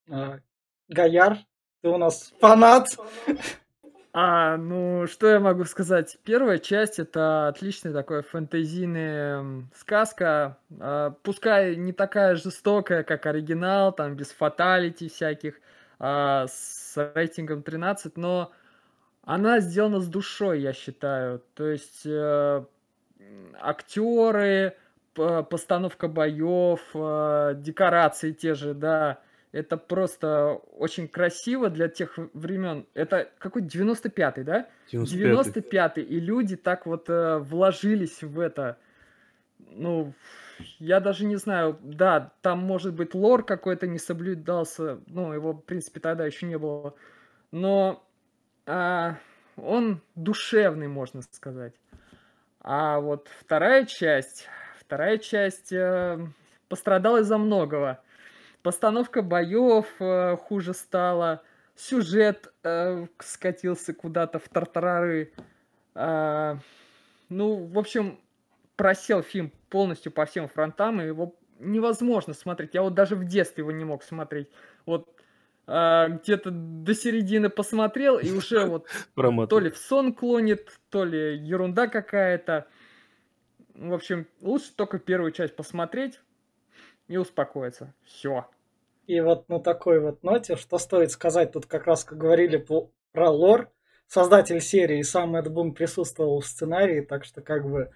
А, 0.10 0.39
Гаяр, 0.89 1.38
ты 1.84 1.90
у 1.90 1.98
нас 1.98 2.34
фанат. 2.40 2.88
А, 4.16 4.58
ну, 4.58 5.06
что 5.08 5.28
я 5.28 5.40
могу 5.40 5.66
сказать? 5.66 6.18
Первая 6.24 6.60
часть 6.60 7.00
это 7.00 7.48
отличная 7.48 7.94
такая 7.94 8.22
фэнтезийная 8.22 9.66
сказка. 9.75 10.58
А, 10.80 11.16
пускай 11.24 11.75
не 11.75 11.92
такая 11.92 12.36
жестокая, 12.36 13.04
как 13.04 13.25
оригинал, 13.25 13.92
там 13.92 14.16
без 14.16 14.32
фаталити 14.32 15.10
всяких, 15.10 15.60
а, 16.00 16.46
с 16.48 16.94
рейтингом 17.16 17.63
13, 17.63 18.16
но 18.16 18.52
она 19.24 19.60
сделана 19.60 20.00
с 20.00 20.08
душой, 20.08 20.62
я 20.62 20.74
считаю. 20.74 21.42
То 21.56 21.68
есть 21.68 22.06
э, 22.06 22.63
актеры, 23.60 24.78
постановка 25.16 26.08
боев, 26.08 26.82
э, 26.94 27.54
декорации 27.58 28.32
те 28.32 28.54
же, 28.54 28.74
да, 28.74 29.20
Это 29.54 29.78
просто 29.78 30.60
очень 30.78 31.08
красиво 31.08 31.70
для 31.70 31.88
тех 31.88 32.18
времен. 32.34 32.88
Это 32.96 33.30
какой 33.38 33.62
95-й, 33.62 34.44
да? 34.44 34.68
95-й. 34.92 35.62
95-й. 35.62 36.02
И 36.02 36.20
люди 36.20 36.56
так 36.56 36.88
вот 36.88 37.08
э, 37.08 37.38
вложились 37.38 38.24
в 38.24 38.40
это. 38.40 38.80
Ну, 39.60 40.16
я 40.80 41.00
даже 41.00 41.26
не 41.26 41.36
знаю. 41.36 41.78
Да, 41.84 42.34
там 42.42 42.60
может 42.60 42.96
быть 42.96 43.14
лор 43.14 43.46
какой-то 43.46 43.86
не 43.86 44.00
соблюдался. 44.00 45.00
Ну, 45.06 45.34
его, 45.34 45.54
в 45.54 45.62
принципе, 45.62 46.00
тогда 46.00 46.26
еще 46.26 46.48
не 46.48 46.58
было. 46.58 46.96
Но 47.52 48.04
а, 48.66 49.18
он 49.56 50.02
душевный, 50.16 50.88
можно 50.88 51.22
сказать. 51.22 51.74
А 52.60 53.00
вот 53.00 53.30
вторая 53.40 53.86
часть, 53.86 54.48
вторая 54.80 55.20
часть 55.20 55.72
э, 55.72 56.18
пострадала 56.70 57.20
из-за 57.20 57.38
многого. 57.38 58.02
Постановка 58.63 59.22
боев 59.22 59.86
э, 60.00 60.38
хуже 60.38 60.74
стала, 60.74 61.43
сюжет 61.75 62.53
э, 62.63 63.08
скатился 63.20 63.93
куда-то 63.93 64.39
в 64.39 64.48
тартарары. 64.48 65.34
Э, 65.96 66.55
ну, 67.27 67.65
в 67.65 67.77
общем, 67.77 68.22
просел 68.77 69.22
фильм 69.22 69.51
полностью 69.70 70.13
по 70.13 70.25
всем 70.25 70.48
фронтам, 70.48 71.01
и 71.01 71.08
его 71.08 71.36
невозможно 71.60 72.34
смотреть. 72.34 72.74
Я 72.74 72.84
вот 72.84 72.93
даже 72.93 73.17
в 73.17 73.25
детстве 73.25 73.63
его 73.63 73.72
не 73.74 73.84
мог 73.84 74.01
смотреть. 74.01 74.48
Вот 74.86 75.13
э, 75.67 76.08
где-то 76.24 76.50
до 76.50 76.96
середины 76.96 77.50
посмотрел, 77.50 78.17
и 78.17 78.32
уже 78.32 78.65
вот 78.65 78.88
то 79.50 79.60
ли 79.60 79.72
в 79.72 79.77
сон 79.77 80.13
клонит, 80.13 80.79
то 80.89 81.03
ли 81.03 81.38
ерунда 81.38 81.88
какая-то. 81.88 82.67
В 83.75 83.93
общем, 83.93 84.25
лучше 84.39 84.72
только 84.74 85.00
первую 85.00 85.34
часть 85.34 85.53
посмотреть 85.58 86.22
и 87.08 87.18
успокоиться. 87.18 87.94
Все. 88.06 88.46
И 89.08 89.20
вот 89.20 89.50
на 89.50 89.60
такой 89.60 90.00
вот 90.00 90.24
ноте, 90.24 90.56
что 90.56 90.78
стоит 90.78 91.12
сказать, 91.12 91.52
тут 91.52 91.66
как 91.66 91.86
раз 91.88 92.04
как 92.04 92.18
говорили 92.18 92.66
про 93.12 93.30
лор, 93.30 93.70
создатель 94.08 94.62
серии 94.62 95.02
сам 95.02 95.36
Эд 95.36 95.52
Бун 95.52 95.74
присутствовал 95.74 96.40
в 96.40 96.46
сценарии, 96.46 97.02
так 97.02 97.26
что 97.26 97.42
как 97.42 97.70
бы, 97.70 97.92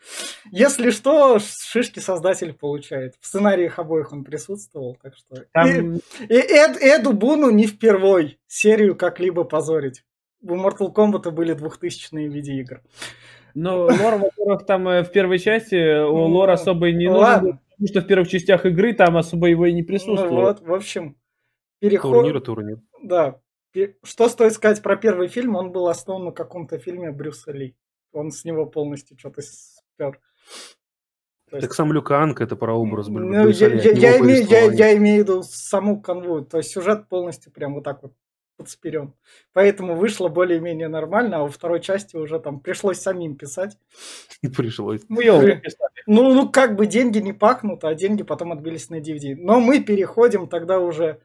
если 0.51 0.89
что, 0.89 1.39
шишки 1.39 1.99
создатель 1.99 2.53
получает. 2.53 3.15
В 3.19 3.25
сценариях 3.25 3.79
обоих 3.79 4.11
он 4.11 4.23
присутствовал, 4.23 4.97
так 5.01 5.15
что... 5.15 5.45
Там... 5.53 5.95
И, 5.95 5.99
и 6.27 6.35
Эд, 6.35 6.77
Эду 6.81 7.13
Буну 7.13 7.51
не 7.51 7.67
впервой 7.67 8.39
серию 8.47 8.95
как-либо 8.95 9.43
позорить. 9.43 10.03
У 10.41 10.55
Mortal 10.55 10.93
Kombat 10.93 11.29
были 11.31 11.53
двухтысячные 11.53 12.27
видеоигры. 12.27 12.83
Ну, 13.59 13.83
лор, 13.83 14.15
во-первых, 14.15 14.65
там 14.65 14.87
э, 14.87 15.03
в 15.03 15.11
первой 15.11 15.39
части 15.39 15.75
у 16.03 16.15
ну, 16.15 16.25
лор 16.27 16.49
особо 16.49 16.91
не 16.91 17.07
нужен 17.07 17.59
потому 17.77 17.87
что 17.87 18.01
в 18.01 18.07
первых 18.07 18.27
частях 18.27 18.65
игры 18.65 18.93
там 18.93 19.17
особо 19.17 19.47
его 19.47 19.65
и 19.65 19.73
не 19.73 19.83
присутствовало. 19.83 20.41
Ну, 20.41 20.47
вот, 20.47 20.61
в 20.61 20.73
общем, 20.73 21.15
переход... 21.79 22.11
Турнир 22.11 22.37
и 22.37 22.41
турнир. 22.41 22.81
Да. 23.03 23.39
Что 24.03 24.29
стоит 24.29 24.53
сказать 24.53 24.81
про 24.81 24.95
первый 24.97 25.27
фильм? 25.27 25.55
Он 25.55 25.71
был 25.71 25.87
основан 25.87 26.25
на 26.25 26.31
каком-то 26.31 26.79
фильме 26.79 27.11
Брюса 27.11 27.51
Ли. 27.51 27.75
Он 28.11 28.31
с 28.31 28.43
него 28.45 28.65
полностью 28.65 29.17
что-то 29.19 29.41
спер. 29.43 30.19
Так 31.51 31.61
есть... 31.61 31.73
сам 31.73 31.93
Люканг 31.93 32.41
это 32.41 32.55
про 32.55 32.73
образ 32.73 33.09
был. 33.09 33.21
Ну, 33.21 33.47
я, 33.49 33.67
я, 33.67 33.91
я, 33.91 34.19
имею, 34.19 34.47
я, 34.47 34.71
я 34.71 34.97
имею 34.97 35.23
в 35.23 35.27
виду 35.27 35.43
саму 35.43 36.01
канву. 36.01 36.43
То 36.43 36.57
есть 36.57 36.71
сюжет 36.71 37.07
полностью 37.07 37.51
прям 37.51 37.75
вот 37.75 37.83
так 37.83 38.01
вот 38.01 38.13
подсперен. 38.57 39.13
Поэтому 39.53 39.95
вышло 39.95 40.27
более-менее 40.27 40.87
нормально, 40.87 41.37
а 41.37 41.43
во 41.43 41.49
второй 41.49 41.79
части 41.79 42.17
уже 42.17 42.39
там 42.39 42.59
пришлось 42.59 42.99
самим 42.99 43.35
писать. 43.35 43.77
Пришлось. 44.57 45.01
Мы 45.07 45.21
При... 45.21 45.61
Ну, 46.07 46.33
ну, 46.33 46.49
как 46.49 46.75
бы 46.75 46.87
деньги 46.87 47.19
не 47.19 47.33
пахнут, 47.33 47.83
а 47.83 47.93
деньги 47.93 48.23
потом 48.23 48.51
отбились 48.51 48.89
на 48.89 48.99
DVD. 48.99 49.35
Но 49.37 49.59
мы 49.59 49.79
переходим 49.79 50.47
тогда 50.47 50.79
уже 50.79 51.21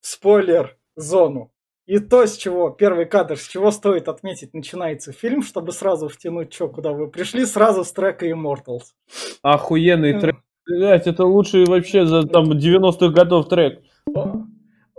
в 0.00 0.06
спойлер-зону. 0.06 1.52
И 1.86 2.00
то, 2.00 2.26
с 2.26 2.36
чего, 2.36 2.70
первый 2.70 3.06
кадр, 3.06 3.36
с 3.36 3.46
чего 3.46 3.70
стоит 3.70 4.08
отметить, 4.08 4.54
начинается 4.54 5.12
фильм, 5.12 5.42
чтобы 5.42 5.70
сразу 5.70 6.08
втянуть, 6.08 6.52
что, 6.52 6.68
куда 6.68 6.90
вы 6.90 7.08
пришли, 7.08 7.46
сразу 7.46 7.84
с 7.84 7.92
трека 7.92 8.28
Immortals. 8.28 8.94
Охуенный 9.42 10.18
трек. 10.18 10.36
Блять, 10.68 11.06
это 11.06 11.24
лучший 11.24 11.64
вообще 11.64 12.06
за 12.06 12.24
там 12.24 12.50
90-х 12.50 13.10
годов 13.10 13.48
трек 13.48 13.82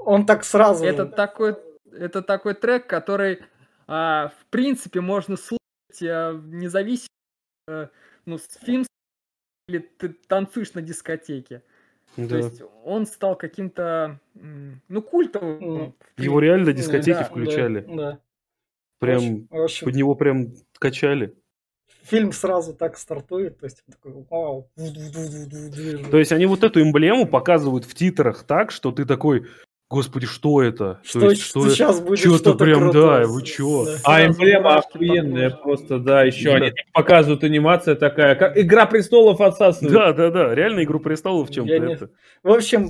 он 0.08 0.26
так 0.26 0.46
сразу. 0.46 0.86
Это 0.86 1.06
такой, 1.06 1.58
это 1.92 2.22
такой 2.22 2.54
трек, 2.54 2.88
который, 2.88 3.42
а, 3.88 4.30
в 4.30 4.46
принципе, 4.50 5.02
можно 5.02 5.36
слушать 5.36 5.60
а, 6.02 6.34
независимо, 6.34 7.10
а, 7.68 7.90
ну, 8.26 8.38
с 8.38 8.48
фильм 8.64 8.86
или 9.68 9.80
ты 9.80 10.10
танцуешь 10.10 10.74
на 10.74 10.82
дискотеке. 10.82 11.62
Да. 12.16 12.30
То 12.30 12.38
есть 12.38 12.62
он 12.86 13.06
стал 13.06 13.36
каким-то, 13.36 14.22
ну, 14.34 15.02
культовым. 15.02 15.94
Его 16.16 16.40
реально 16.40 16.72
дискотеки 16.72 17.20
да, 17.20 17.24
включали. 17.26 17.82
Да, 17.82 17.96
да. 17.96 18.20
Прям 19.00 19.48
очень, 19.52 19.86
под 19.86 19.96
него 19.96 20.16
прям 20.16 20.54
качали. 20.80 21.36
Фильм 22.04 22.32
сразу 22.32 22.74
так 22.74 22.98
стартует, 22.98 23.60
то 23.60 23.66
есть 23.66 23.84
такой, 23.92 24.26
вау. 24.30 24.70
То 24.78 26.18
есть 26.18 26.32
они 26.32 26.46
вот 26.46 26.64
эту 26.64 26.82
эмблему 26.82 27.28
показывают 27.28 27.84
в 27.84 27.94
титрах 27.94 28.46
так, 28.46 28.72
что 28.72 28.94
ты 28.94 29.06
такой, 29.06 29.46
Господи, 29.90 30.26
что 30.26 30.62
это? 30.62 31.00
Что, 31.04 31.22
То 31.22 31.30
есть, 31.30 31.44
что 31.44 31.70
сейчас 31.70 32.02
будет 32.02 32.20
что-то, 32.20 32.38
что 32.38 32.56
прям, 32.56 32.80
крутое. 32.80 33.22
да, 33.22 33.28
вы 33.28 33.42
чё? 33.44 33.86
Да. 33.86 33.92
А 34.04 34.26
эмблема 34.26 34.76
охуенная 34.76 35.50
просто, 35.50 35.98
да, 35.98 36.24
еще 36.24 36.52
да. 36.52 36.56
они 36.58 36.74
показывают 36.92 37.46
анимация 37.46 37.96
такая, 37.96 38.36
как 38.36 38.58
Игра 38.58 38.86
престолов 38.86 39.40
отсасывает. 39.40 39.94
Да, 39.94 40.12
да, 40.12 40.30
да, 40.30 40.54
реально 40.54 40.84
Игру 40.84 41.00
престолов 41.00 41.50
в 41.50 41.54
чем-то 41.54 41.74
Я 41.74 41.94
это. 41.94 42.10
В 42.44 42.52
общем, 42.52 42.90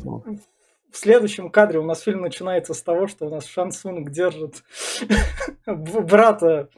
в 0.91 0.97
следующем 0.97 1.51
кадре 1.51 1.77
у 1.77 1.83
нас 1.83 2.01
фильм 2.01 2.21
начинается 2.21 2.73
с 2.73 2.81
того, 2.81 3.05
что 3.07 3.27
у 3.27 3.29
нас 3.29 3.45
Шансунг 3.45 4.09
держит 4.09 4.63
брата 5.67 6.69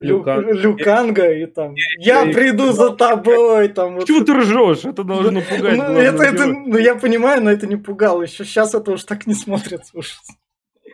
Люкан. 0.00 0.50
Люканга 0.50 1.30
и 1.30 1.46
там 1.46 1.74
«Я 1.98 2.24
приду 2.24 2.72
за 2.72 2.90
тобой!» 2.90 3.68
там. 3.68 3.96
Вот. 3.96 4.06
Чего 4.06 4.24
ты 4.24 4.32
ржешь? 4.34 4.84
Это 4.84 5.04
должно 5.04 5.42
пугать. 5.42 5.76
Ну, 5.76 5.84
это, 5.98 6.22
это, 6.22 6.46
ну, 6.46 6.78
я 6.78 6.94
понимаю, 6.94 7.42
но 7.42 7.50
это 7.50 7.66
не 7.66 7.76
пугало 7.76 8.22
еще. 8.22 8.44
Сейчас 8.44 8.74
это 8.74 8.92
уж 8.92 9.04
так 9.04 9.26
не 9.26 9.34
смотрится. 9.34 9.98
Уж. 9.98 10.20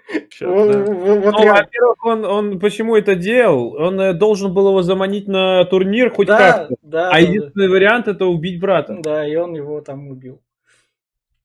Сейчас, 0.08 0.48
вот, 0.48 0.72
да. 0.72 0.78
вот, 0.84 1.34
ну, 1.34 1.44
я... 1.44 1.54
Во-первых, 1.54 2.04
он, 2.04 2.24
он 2.24 2.58
почему 2.60 2.96
это 2.96 3.14
делал? 3.16 3.74
Он 3.74 4.00
э, 4.00 4.12
должен 4.12 4.54
был 4.54 4.68
его 4.68 4.82
заманить 4.82 5.26
на 5.26 5.64
турнир 5.64 6.10
хоть 6.10 6.28
да, 6.28 6.38
как-то. 6.38 6.74
Да, 6.82 7.08
а 7.08 7.12
да, 7.12 7.18
единственный 7.18 7.66
да. 7.66 7.72
вариант 7.72 8.08
это 8.08 8.26
убить 8.26 8.60
брата. 8.60 8.98
Да, 9.02 9.26
и 9.26 9.34
он 9.36 9.54
его 9.54 9.80
там 9.80 10.08
убил. 10.08 10.40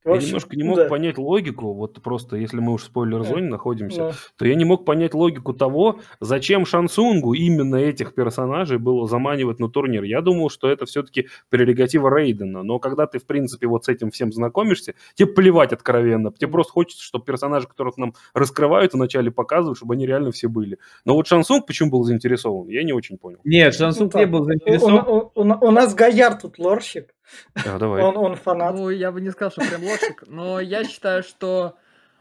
Я 0.04 0.18
немножко 0.18 0.56
не 0.56 0.64
мог 0.64 0.78
да. 0.78 0.86
понять 0.86 1.18
логику, 1.18 1.74
вот 1.74 2.02
просто 2.02 2.36
если 2.36 2.60
мы 2.60 2.74
уж 2.74 2.82
в 2.82 2.86
спойлер-зоне 2.86 3.44
да. 3.44 3.52
находимся, 3.52 3.98
да. 3.98 4.12
то 4.36 4.48
я 4.48 4.56
не 4.56 4.66
мог 4.66 4.84
понять 4.84 5.14
логику 5.14 5.54
того, 5.54 6.00
зачем 6.20 6.66
Шансунгу 6.66 7.34
именно 7.34 7.76
этих 7.76 8.16
персонажей 8.16 8.80
было 8.80 9.08
заманивать 9.08 9.60
на 9.60 9.70
турнир. 9.70 10.04
Я 10.04 10.22
думал, 10.22 10.50
что 10.50 10.70
это 10.70 10.86
все-таки 10.86 11.28
прерогатива 11.50 12.10
Рейдена, 12.10 12.64
но 12.64 12.80
когда 12.80 13.06
ты, 13.06 13.20
в 13.20 13.26
принципе, 13.26 13.68
вот 13.68 13.86
с 13.86 13.90
этим 13.90 14.10
всем 14.10 14.34
знакомишься, 14.34 14.96
тебе 15.14 15.28
плевать 15.28 15.72
откровенно, 15.72 16.32
тебе 16.32 16.50
просто 16.50 16.74
хочется, 16.74 17.04
чтобы 17.04 17.26
персонажи, 17.26 17.68
которых 17.68 17.98
нам 17.98 18.16
раскрывают, 18.34 18.94
вначале 18.94 19.30
показывают, 19.30 19.78
чтобы 19.78 19.94
они 19.94 20.08
реально 20.08 20.32
все 20.32 20.48
были. 20.48 20.80
Но 21.06 21.14
вот 21.14 21.28
Шансунг 21.28 21.68
почему 21.68 21.92
был 21.92 22.04
заинтересован, 22.04 22.70
я 22.70 22.84
не 22.84 22.94
очень 22.94 23.18
понял. 23.18 23.40
Нет, 23.44 23.76
Шансунг 23.76 24.14
ну, 24.16 24.20
не 24.20 24.26
был 24.26 24.46
заинтересован. 24.46 25.06
У, 25.08 25.32
у, 25.36 25.42
у, 25.42 25.68
у 25.68 25.72
нас 25.72 25.94
Гаяр 25.94 26.40
тут 26.40 26.58
лорщик. 26.58 27.14
А, 27.56 27.78
давай. 27.78 28.02
Он, 28.02 28.18
он 28.18 28.36
фанат. 28.36 28.76
Ну, 28.76 28.90
я 28.90 29.12
бы 29.12 29.22
не 29.22 29.30
сказал, 29.30 29.52
что 29.52 29.62
прям 29.62 29.84
лошик, 29.84 30.24
но 30.28 30.60
я 30.60 30.84
считаю, 30.84 31.24
что, 31.24 31.78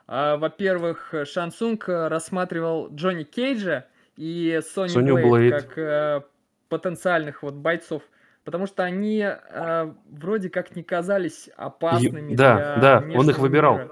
э, 0.07 0.37
во-первых, 0.37 1.15
Шансунг 1.25 1.89
рассматривал 1.89 2.89
Джонни 2.95 3.25
Кейджа 3.25 3.87
и 4.17 4.61
Сони 4.63 5.13
Блейд, 5.13 5.63
как 5.63 5.79
э, 5.79 6.23
потенциальных 6.69 7.43
вот 7.43 7.55
бойцов, 7.55 8.03
потому 8.45 8.67
что 8.67 8.83
они 8.85 9.21
э, 9.21 9.93
вроде 10.11 10.51
как 10.51 10.77
не 10.77 10.83
казались 10.83 11.51
опасными. 11.57 12.35
Да, 12.35 12.77
да, 12.77 13.05
он 13.15 13.29
их 13.29 13.39
выбирал. 13.39 13.79
Мира. 13.79 13.91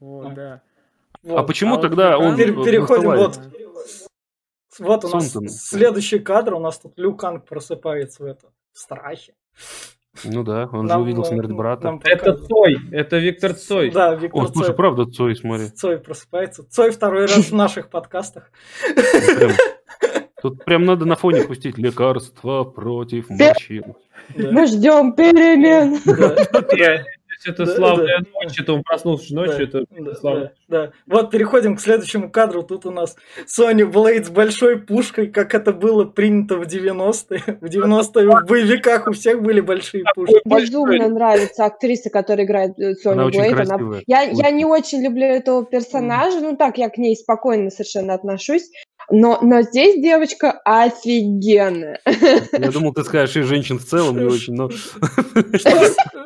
Вот, 0.00 0.26
а. 0.26 0.30
да. 0.30 0.62
Вот. 1.22 1.38
А 1.38 1.42
почему 1.42 1.76
а 1.76 1.80
тогда 1.80 2.18
вот 2.18 2.26
он... 2.26 2.36
Переходим 2.36 3.10
вот... 3.10 3.40
Вот 4.78 5.04
у 5.04 5.08
нас 5.08 5.32
следующий 5.32 6.18
кадр, 6.18 6.54
у 6.54 6.58
нас 6.58 6.78
тут 6.78 6.94
Люканг 6.98 7.46
просыпается 7.46 8.24
в 8.24 8.26
это 8.26 8.48
в 8.72 8.78
страхе. 8.78 9.34
Ну 10.22 10.44
да, 10.44 10.68
он 10.70 10.86
нам, 10.86 11.00
же 11.00 11.04
увидел 11.04 11.24
смерть 11.24 11.50
брата. 11.50 11.98
Это 12.04 12.34
Цой, 12.34 12.76
это 12.92 13.18
Виктор 13.18 13.54
Цой. 13.54 13.90
Да, 13.90 14.14
Виктор 14.14 14.44
О, 14.44 14.46
слушай, 14.48 14.68
Цой. 14.68 14.76
правда 14.76 15.06
Цой, 15.06 15.34
смотри. 15.34 15.68
Цой 15.68 15.98
просыпается. 15.98 16.62
Цой 16.70 16.92
второй 16.92 17.22
раз 17.22 17.50
в 17.50 17.54
наших 17.54 17.90
подкастах. 17.90 18.50
Тут 20.40 20.64
прям 20.64 20.84
надо 20.84 21.06
на 21.06 21.16
фоне 21.16 21.42
пустить 21.42 21.78
лекарства 21.78 22.64
против 22.64 23.30
мужчин. 23.30 23.94
Мы 24.36 24.66
ждем 24.66 25.14
перемен. 25.14 26.00
это 27.46 27.66
славная 27.66 28.24
ночь, 28.32 28.58
это 28.58 28.72
он 28.74 28.82
проснулся 28.82 29.34
ночью, 29.34 29.64
это 29.64 29.84
да, 29.90 30.14
славно. 30.14 30.52
Да. 30.74 30.90
Вот 31.06 31.30
переходим 31.30 31.76
к 31.76 31.80
следующему 31.80 32.28
кадру. 32.28 32.64
Тут 32.64 32.84
у 32.84 32.90
нас 32.90 33.14
Sony 33.46 33.88
Blade 33.88 34.24
с 34.24 34.28
большой 34.28 34.76
пушкой, 34.76 35.28
как 35.28 35.54
это 35.54 35.72
было 35.72 36.04
принято 36.04 36.56
в 36.56 36.62
90-е. 36.62 37.58
В 37.60 37.66
90-е 37.66 38.28
в 38.28 38.46
боевиках 38.48 39.06
у 39.06 39.12
всех 39.12 39.40
были 39.40 39.60
большие 39.60 40.02
пушки. 40.16 40.40
Безумно 40.44 41.06
нравится 41.08 41.64
актриса, 41.64 42.10
которая 42.10 42.44
играет 42.44 42.76
э, 42.80 42.94
Sony 42.94 43.12
она 43.12 43.28
Blade. 43.28 43.72
Она... 43.72 44.00
Я, 44.08 44.22
я 44.22 44.50
не 44.50 44.64
очень 44.64 45.00
люблю 45.00 45.26
этого 45.26 45.64
персонажа, 45.64 46.40
ну 46.40 46.56
так, 46.56 46.76
я 46.76 46.88
к 46.88 46.98
ней 46.98 47.16
спокойно 47.16 47.70
совершенно 47.70 48.14
отношусь. 48.14 48.68
Но, 49.10 49.38
но 49.42 49.62
здесь 49.62 50.00
девочка 50.00 50.50
офигенная. 50.64 52.00
Я 52.52 52.70
думал, 52.70 52.94
ты 52.94 53.04
скажешь, 53.04 53.36
и 53.36 53.42
женщин 53.42 53.78
в 53.78 53.84
целом 53.84 54.18
не 54.18 54.24
очень, 54.24 54.54
но... 54.54 54.70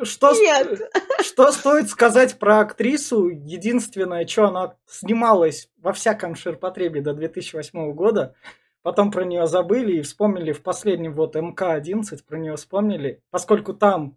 Что, 0.05 0.33
Нет. 0.33 0.81
что 1.23 1.50
стоит 1.50 1.88
сказать 1.88 2.38
про 2.38 2.61
актрису? 2.61 3.28
Единственное, 3.28 4.26
что 4.38 4.47
она 4.47 4.76
снималась 4.87 5.68
во 5.78 5.92
всяком 5.92 6.37
ширпотребе 6.37 7.00
до 7.00 7.12
2008 7.12 7.92
года, 7.92 8.37
потом 8.83 9.11
про 9.11 9.25
нее 9.25 9.49
забыли 9.49 9.97
и 9.97 10.02
вспомнили 10.02 10.52
в 10.52 10.62
последнем 10.62 11.12
вот 11.14 11.35
МК-11, 11.35 12.21
про 12.25 12.38
нее 12.38 12.54
вспомнили, 12.54 13.21
поскольку 13.30 13.75
там 13.75 14.16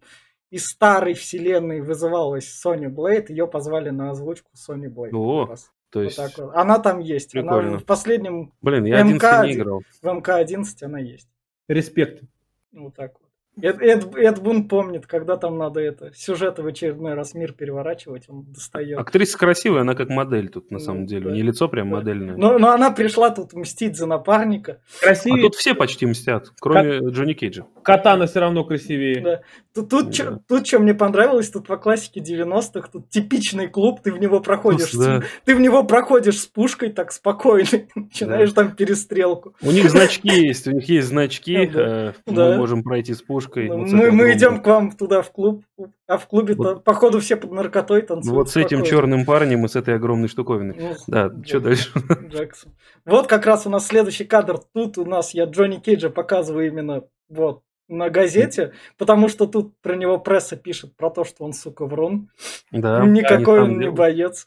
из 0.50 0.66
старой 0.66 1.14
вселенной 1.14 1.80
вызывалась 1.80 2.48
Соня 2.48 2.88
Блейд, 2.88 3.30
ее 3.30 3.48
позвали 3.48 3.90
на 3.90 4.10
озвучку 4.10 4.50
Сони 4.52 4.86
Блейд. 4.86 5.12
О, 5.12 5.56
то 5.90 6.02
есть... 6.02 6.18
Вот 6.18 6.38
вот. 6.38 6.54
Она 6.54 6.78
там 6.78 7.00
есть. 7.00 7.32
Прикольно. 7.32 7.70
Она 7.70 7.78
в 7.78 7.84
последнем 7.84 8.52
Блин, 8.62 8.84
я 8.84 9.02
МК, 9.02 9.44
не 9.44 9.54
играл. 9.54 9.82
В 10.02 10.06
МК-11 10.06 10.64
она 10.82 11.00
есть. 11.00 11.28
Респект. 11.66 12.22
Вот 12.70 12.94
так 12.94 13.14
вот. 13.18 13.21
Эд, 13.60 13.82
Эд, 13.82 14.16
Эд 14.16 14.40
Бун 14.40 14.66
помнит, 14.66 15.06
когда 15.06 15.36
там 15.36 15.58
надо 15.58 15.80
это 15.80 16.10
сюжеты 16.14 16.62
в 16.62 16.66
очередной 16.66 17.12
раз 17.12 17.34
мир 17.34 17.52
переворачивать, 17.52 18.24
он 18.28 18.44
достает. 18.44 18.98
Актриса 18.98 19.36
красивая, 19.36 19.82
она 19.82 19.94
как 19.94 20.08
модель 20.08 20.48
тут 20.48 20.70
на 20.70 20.78
самом 20.78 21.04
деле. 21.04 21.26
Да. 21.26 21.32
Не 21.32 21.42
лицо 21.42 21.68
прям 21.68 21.90
да. 21.90 21.96
модельное. 21.96 22.36
Но, 22.36 22.58
но 22.58 22.70
она 22.70 22.90
пришла 22.90 23.30
тут 23.30 23.52
мстить 23.52 23.96
за 23.96 24.06
напарника. 24.06 24.80
Красивее. 25.00 25.40
А 25.40 25.42
тут 25.42 25.54
все 25.56 25.74
почти 25.74 26.06
мстят, 26.06 26.50
кроме 26.60 27.00
Кат... 27.00 27.08
Джонни 27.10 27.34
Кейджа. 27.34 27.66
Катана 27.82 28.26
все 28.26 28.40
равно 28.40 28.64
красивее. 28.64 29.20
Да. 29.20 29.42
Тут, 29.74 29.88
тут, 29.88 30.06
да. 30.06 30.12
Чё, 30.12 30.38
тут 30.46 30.66
что 30.66 30.80
мне 30.80 30.92
понравилось, 30.92 31.48
тут 31.48 31.66
по 31.66 31.78
классике 31.78 32.20
90-х, 32.20 32.88
тут 32.92 33.08
типичный 33.08 33.68
клуб, 33.68 34.00
ты 34.02 34.12
в 34.12 34.18
него 34.18 34.40
проходишь, 34.40 34.90
с, 34.90 34.98
да. 34.98 35.22
ты 35.46 35.56
в 35.56 35.60
него 35.60 35.82
проходишь 35.84 36.40
с 36.40 36.46
пушкой 36.46 36.90
так 36.90 37.10
спокойно, 37.10 37.68
начинаешь 37.94 38.52
да. 38.52 38.64
там 38.64 38.76
перестрелку. 38.76 39.54
У 39.62 39.70
них 39.70 39.90
значки 39.90 40.28
есть, 40.28 40.66
у 40.66 40.72
них 40.72 40.86
есть 40.90 41.08
значки, 41.08 41.70
э, 41.74 42.12
мы 42.26 42.56
можем 42.56 42.82
пройти 42.82 43.14
с 43.14 43.22
пушкой. 43.22 43.70
Мы, 43.70 44.10
мы 44.10 44.32
идем 44.34 44.60
к 44.60 44.66
вам 44.66 44.92
туда 44.92 45.22
в 45.22 45.32
клуб, 45.32 45.64
а 46.06 46.18
в 46.18 46.26
клубе 46.26 46.54
вот. 46.54 46.84
походу 46.84 47.20
все 47.20 47.36
под 47.36 47.52
наркотой 47.52 48.02
танцуют. 48.02 48.36
Вот 48.36 48.50
с 48.50 48.56
этим 48.56 48.84
черным 48.84 49.24
парнем 49.24 49.64
и 49.64 49.68
с 49.68 49.76
этой 49.76 49.94
огромной 49.94 50.28
штуковиной. 50.28 50.76
Ну, 50.78 50.94
да, 51.06 51.30
да, 51.30 51.44
что 51.44 51.60
дальше? 51.60 51.90
Джексон. 52.28 52.72
Вот 53.06 53.26
как 53.26 53.46
раз 53.46 53.66
у 53.66 53.70
нас 53.70 53.86
следующий 53.86 54.24
кадр. 54.24 54.58
Тут 54.74 54.98
у 54.98 55.06
нас 55.06 55.32
я 55.32 55.44
Джонни 55.44 55.78
Кейджа 55.78 56.10
показываю 56.10 56.66
именно 56.66 57.04
вот 57.30 57.62
на 57.92 58.10
газете, 58.10 58.72
потому 58.98 59.28
что 59.28 59.46
тут 59.46 59.76
про 59.80 59.94
него 59.94 60.18
пресса 60.18 60.56
пишет 60.56 60.96
про 60.96 61.10
то, 61.10 61.24
что 61.24 61.44
он, 61.44 61.52
сука, 61.52 61.86
врун. 61.86 62.30
Да. 62.70 63.04
Никакой 63.06 63.62
он 63.62 63.78
не 63.78 63.90
боец. 63.90 64.46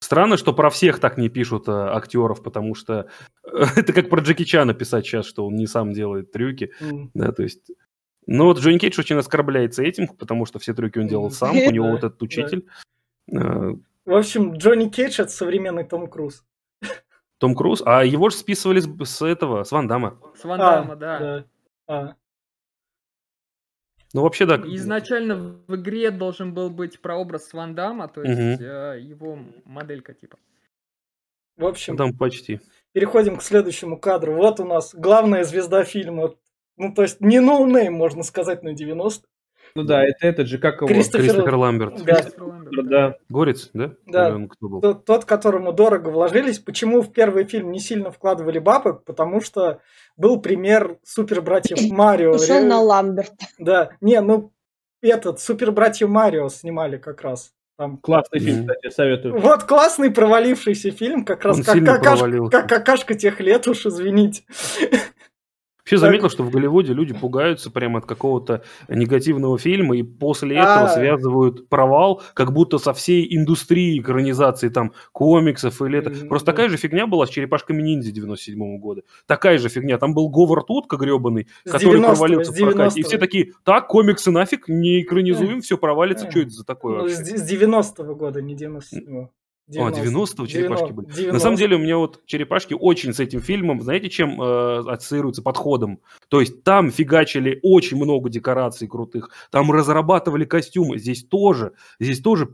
Странно, 0.00 0.36
что 0.36 0.52
про 0.52 0.70
всех 0.70 1.00
так 1.00 1.18
не 1.18 1.28
пишут 1.28 1.68
а, 1.68 1.96
актеров, 1.96 2.42
потому 2.42 2.74
что 2.74 3.08
это 3.44 3.92
как 3.92 4.08
про 4.08 4.20
Джеки 4.20 4.44
Чана 4.44 4.74
писать 4.74 5.06
сейчас, 5.06 5.26
что 5.26 5.46
он 5.46 5.56
не 5.56 5.66
сам 5.66 5.92
делает 5.92 6.30
трюки. 6.30 6.72
Mm. 6.80 7.10
Да, 7.14 7.32
то 7.32 7.42
есть... 7.42 7.72
Ну 8.28 8.44
вот 8.44 8.58
Джонни 8.58 8.78
Кейдж 8.78 8.98
очень 8.98 9.16
оскорбляется 9.16 9.82
этим, 9.82 10.08
потому 10.08 10.46
что 10.46 10.58
все 10.58 10.74
трюки 10.74 10.98
он 10.98 11.06
делал 11.06 11.30
сам, 11.30 11.56
у 11.56 11.70
него 11.70 11.90
вот 11.92 12.04
этот 12.04 12.22
учитель. 12.22 12.66
А, 13.32 13.72
В 14.04 14.14
общем, 14.14 14.54
Джонни 14.54 14.88
Кейдж 14.88 15.20
это 15.20 15.30
современный 15.30 15.84
Том 15.84 16.08
Круз. 16.08 16.44
Том 17.38 17.54
Круз? 17.54 17.82
А 17.84 18.04
его 18.04 18.30
же 18.30 18.36
списывали 18.36 18.80
с, 19.04 19.22
этого, 19.22 19.64
с 19.64 19.72
Ван 19.72 19.88
Дамма. 19.88 20.18
С 20.36 20.44
Ван 20.44 20.58
Дамма, 20.58 20.92
а, 20.92 20.96
да. 20.96 21.18
да. 21.18 21.44
А. 21.88 22.14
Ну, 24.16 24.22
вообще, 24.22 24.46
да. 24.46 24.56
Изначально 24.56 25.60
в 25.66 25.76
игре 25.76 26.10
должен 26.10 26.54
был 26.54 26.70
быть 26.70 27.02
прообраз 27.02 27.52
Ван 27.52 27.74
Дамма, 27.74 28.08
то 28.08 28.22
есть 28.22 28.60
угу. 28.60 28.64
э, 28.64 28.98
его 28.98 29.38
моделька 29.66 30.14
типа. 30.14 30.38
В 31.58 31.66
общем, 31.66 31.98
там 31.98 32.16
почти. 32.16 32.60
Переходим 32.92 33.36
к 33.36 33.42
следующему 33.42 34.00
кадру. 34.00 34.34
Вот 34.34 34.58
у 34.58 34.64
нас 34.64 34.94
главная 34.94 35.44
звезда 35.44 35.84
фильма. 35.84 36.34
Ну, 36.78 36.94
то 36.94 37.02
есть 37.02 37.20
не 37.20 37.40
no 37.40 37.55
name, 37.55 37.92
можно 37.92 38.22
сказать, 38.22 38.62
на 38.62 38.72
90 38.72 39.28
ну 39.76 39.82
да, 39.82 40.02
это 40.02 40.26
этот 40.26 40.48
же, 40.48 40.58
как 40.58 40.76
его? 40.76 40.88
Кристофер, 40.88 41.26
Кристофер 41.26 41.54
Ламберт. 41.54 42.02
Да. 42.02 42.14
Кристофер 42.14 42.42
Ламберт, 42.42 42.88
да. 42.88 43.16
Горец, 43.28 43.70
да? 43.74 43.92
Да. 44.06 44.30
Или 44.30 44.46
кто 44.46 44.68
был? 44.68 44.80
Тот, 44.80 45.04
тот, 45.04 45.24
которому 45.26 45.72
дорого 45.72 46.08
вложились. 46.08 46.58
Почему 46.58 47.02
в 47.02 47.12
первый 47.12 47.44
фильм 47.44 47.70
не 47.70 47.78
сильно 47.78 48.10
вкладывали 48.10 48.58
бабок? 48.58 49.04
Потому 49.04 49.40
что 49.40 49.80
был 50.16 50.40
пример 50.40 50.96
супер 51.04 51.42
братьев 51.42 51.78
Марио. 51.90 52.32
Ушел 52.32 52.64
на 52.64 52.80
Ламберт. 52.80 53.34
Да. 53.58 53.90
Не, 54.00 54.20
ну 54.22 54.52
этот, 55.02 55.40
супер 55.40 55.72
братьев 55.72 56.08
Марио 56.08 56.48
снимали 56.48 56.96
как 56.96 57.20
раз. 57.20 57.52
Там... 57.76 57.98
Классный 57.98 58.40
фильм, 58.40 58.66
кстати, 58.66 58.94
советую. 58.94 59.38
Вот 59.38 59.64
классный 59.64 60.10
провалившийся 60.10 60.90
фильм, 60.92 61.26
как 61.26 61.44
раз 61.44 61.62
как, 61.62 61.84
какаш, 61.84 62.20
как 62.50 62.68
какашка 62.70 63.14
тех 63.14 63.38
лет 63.40 63.68
уж, 63.68 63.84
извините. 63.84 64.44
Вообще 65.86 65.98
заметил, 65.98 66.28
что 66.28 66.42
в 66.42 66.50
Голливуде 66.50 66.92
люди 66.92 67.14
пугаются 67.14 67.70
прямо 67.70 68.00
от 68.00 68.06
какого-то 68.06 68.64
негативного 68.88 69.56
фильма 69.56 69.96
и 69.96 70.02
после 70.02 70.56
этого 70.56 70.86
а. 70.86 70.88
связывают 70.88 71.68
провал 71.68 72.22
как 72.34 72.52
будто 72.52 72.78
со 72.78 72.92
всей 72.92 73.24
индустрией 73.36 74.00
экранизации 74.00 74.68
там 74.68 74.92
комиксов 75.12 75.80
или 75.82 76.00
это. 76.00 76.10
Просто 76.26 76.46
такая 76.46 76.68
же 76.70 76.76
фигня 76.76 77.06
была 77.06 77.26
с 77.26 77.30
черепашками 77.30 77.82
ниндзя 77.82 78.10
97 78.10 78.60
-го 78.60 78.78
года. 78.78 79.02
Такая 79.26 79.58
же 79.58 79.68
фигня. 79.68 79.96
Там 79.98 80.12
был 80.12 80.28
Говард 80.28 80.68
Утка 80.70 80.96
гребаный, 80.96 81.46
который 81.64 82.02
провалился 82.02 82.50
в 82.50 82.58
прокате. 82.58 82.98
И 82.98 83.04
все 83.04 83.18
такие, 83.18 83.52
так, 83.62 83.86
комиксы 83.86 84.32
нафиг, 84.32 84.66
не 84.66 85.02
экранизуем, 85.02 85.60
все 85.60 85.78
провалится. 85.78 86.28
Что 86.28 86.40
это 86.40 86.50
за 86.50 86.64
такое 86.64 87.02
ну, 87.02 87.08
С 87.08 87.52
90-го 87.52 88.16
года, 88.16 88.42
не 88.42 88.56
97-го. 88.56 89.30
90, 89.68 90.00
а, 90.00 90.04
90 90.04 90.46
черепашки 90.46 90.88
90, 90.88 90.94
были. 90.94 91.06
90. 91.06 91.32
На 91.32 91.40
самом 91.40 91.56
деле 91.56 91.76
у 91.76 91.78
меня 91.78 91.96
вот 91.96 92.24
черепашки 92.26 92.74
очень 92.74 93.12
с 93.12 93.20
этим 93.20 93.40
фильмом, 93.40 93.82
знаете, 93.82 94.08
чем 94.08 94.40
э, 94.40 94.78
ассоциируются 94.88 95.42
подходом? 95.42 96.00
То 96.28 96.40
есть 96.40 96.62
там 96.62 96.90
фигачили 96.90 97.58
очень 97.62 97.96
много 97.96 98.30
декораций 98.30 98.86
крутых, 98.86 99.30
там 99.50 99.70
разрабатывали 99.72 100.44
костюмы, 100.44 100.98
здесь 100.98 101.24
тоже, 101.24 101.72
здесь 101.98 102.20
тоже, 102.20 102.48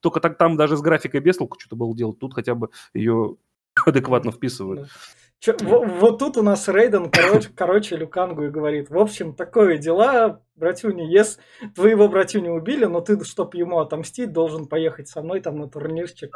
только 0.00 0.20
так 0.20 0.36
там 0.36 0.56
даже 0.56 0.76
с 0.76 0.80
графикой 0.80 1.20
без 1.20 1.38
толку 1.38 1.58
что-то 1.58 1.76
было 1.76 1.96
делать, 1.96 2.18
тут 2.18 2.34
хотя 2.34 2.54
бы 2.54 2.68
ее 2.92 3.36
адекватно 3.86 4.30
вписывают. 4.30 4.88
Чё, 5.40 5.54
вот, 5.60 5.86
вот 6.00 6.18
тут 6.18 6.36
у 6.36 6.42
нас 6.42 6.66
Рейден, 6.68 7.10
короче, 7.10 7.48
короче, 7.54 7.96
Люкангу 7.96 8.44
и 8.44 8.50
говорит, 8.50 8.90
в 8.90 8.98
общем, 8.98 9.34
такое 9.34 9.78
дела, 9.78 10.42
братюни, 10.56 11.02
если 11.02 11.40
твоего 11.76 12.08
братюни 12.08 12.48
убили, 12.48 12.86
но 12.86 13.00
ты, 13.00 13.22
чтоб 13.24 13.54
ему 13.54 13.78
отомстить, 13.78 14.32
должен 14.32 14.66
поехать 14.66 15.06
со 15.06 15.22
мной 15.22 15.40
там 15.40 15.58
на 15.58 15.68
турнирчик. 15.68 16.34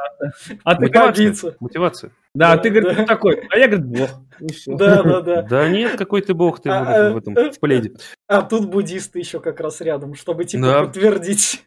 А 0.63 0.77
ты 0.77 0.83
мотивация. 0.83 1.57
мотивация. 1.59 2.11
Да, 2.33 2.55
да, 2.55 2.63
ты, 2.63 2.71
говоришь, 2.71 2.97
да. 2.97 3.07
такой, 3.07 3.43
а 3.51 3.59
я, 3.59 3.67
говорю, 3.67 3.89
бог. 3.89 4.11
Да, 4.67 5.03
да, 5.03 5.21
да. 5.21 5.43
Да 5.43 5.69
нет, 5.69 5.97
какой 5.99 6.23
ты 6.23 6.33
бог 6.33 6.61
ты 6.61 6.71
а, 6.71 7.11
в 7.13 7.17
этом, 7.17 7.35
в 7.35 7.59
пледе. 7.59 7.95
А 8.29 8.43
тут 8.43 8.69
буддисты 8.69 9.19
еще 9.19 9.41
как 9.41 9.59
раз 9.59 9.81
рядом, 9.81 10.15
чтобы 10.15 10.45
типа 10.45 10.65
да. 10.65 10.85
подтвердить. 10.85 11.65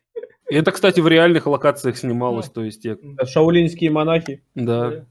Это, 0.48 0.72
кстати, 0.72 1.02
в 1.02 1.08
реальных 1.08 1.48
локациях 1.48 1.98
снималось, 1.98 2.50
то 2.50 2.64
есть... 2.64 2.86
Я... 2.86 2.98
Шаулинские 3.26 3.92
монахи. 3.92 4.44
Да. 4.54 5.06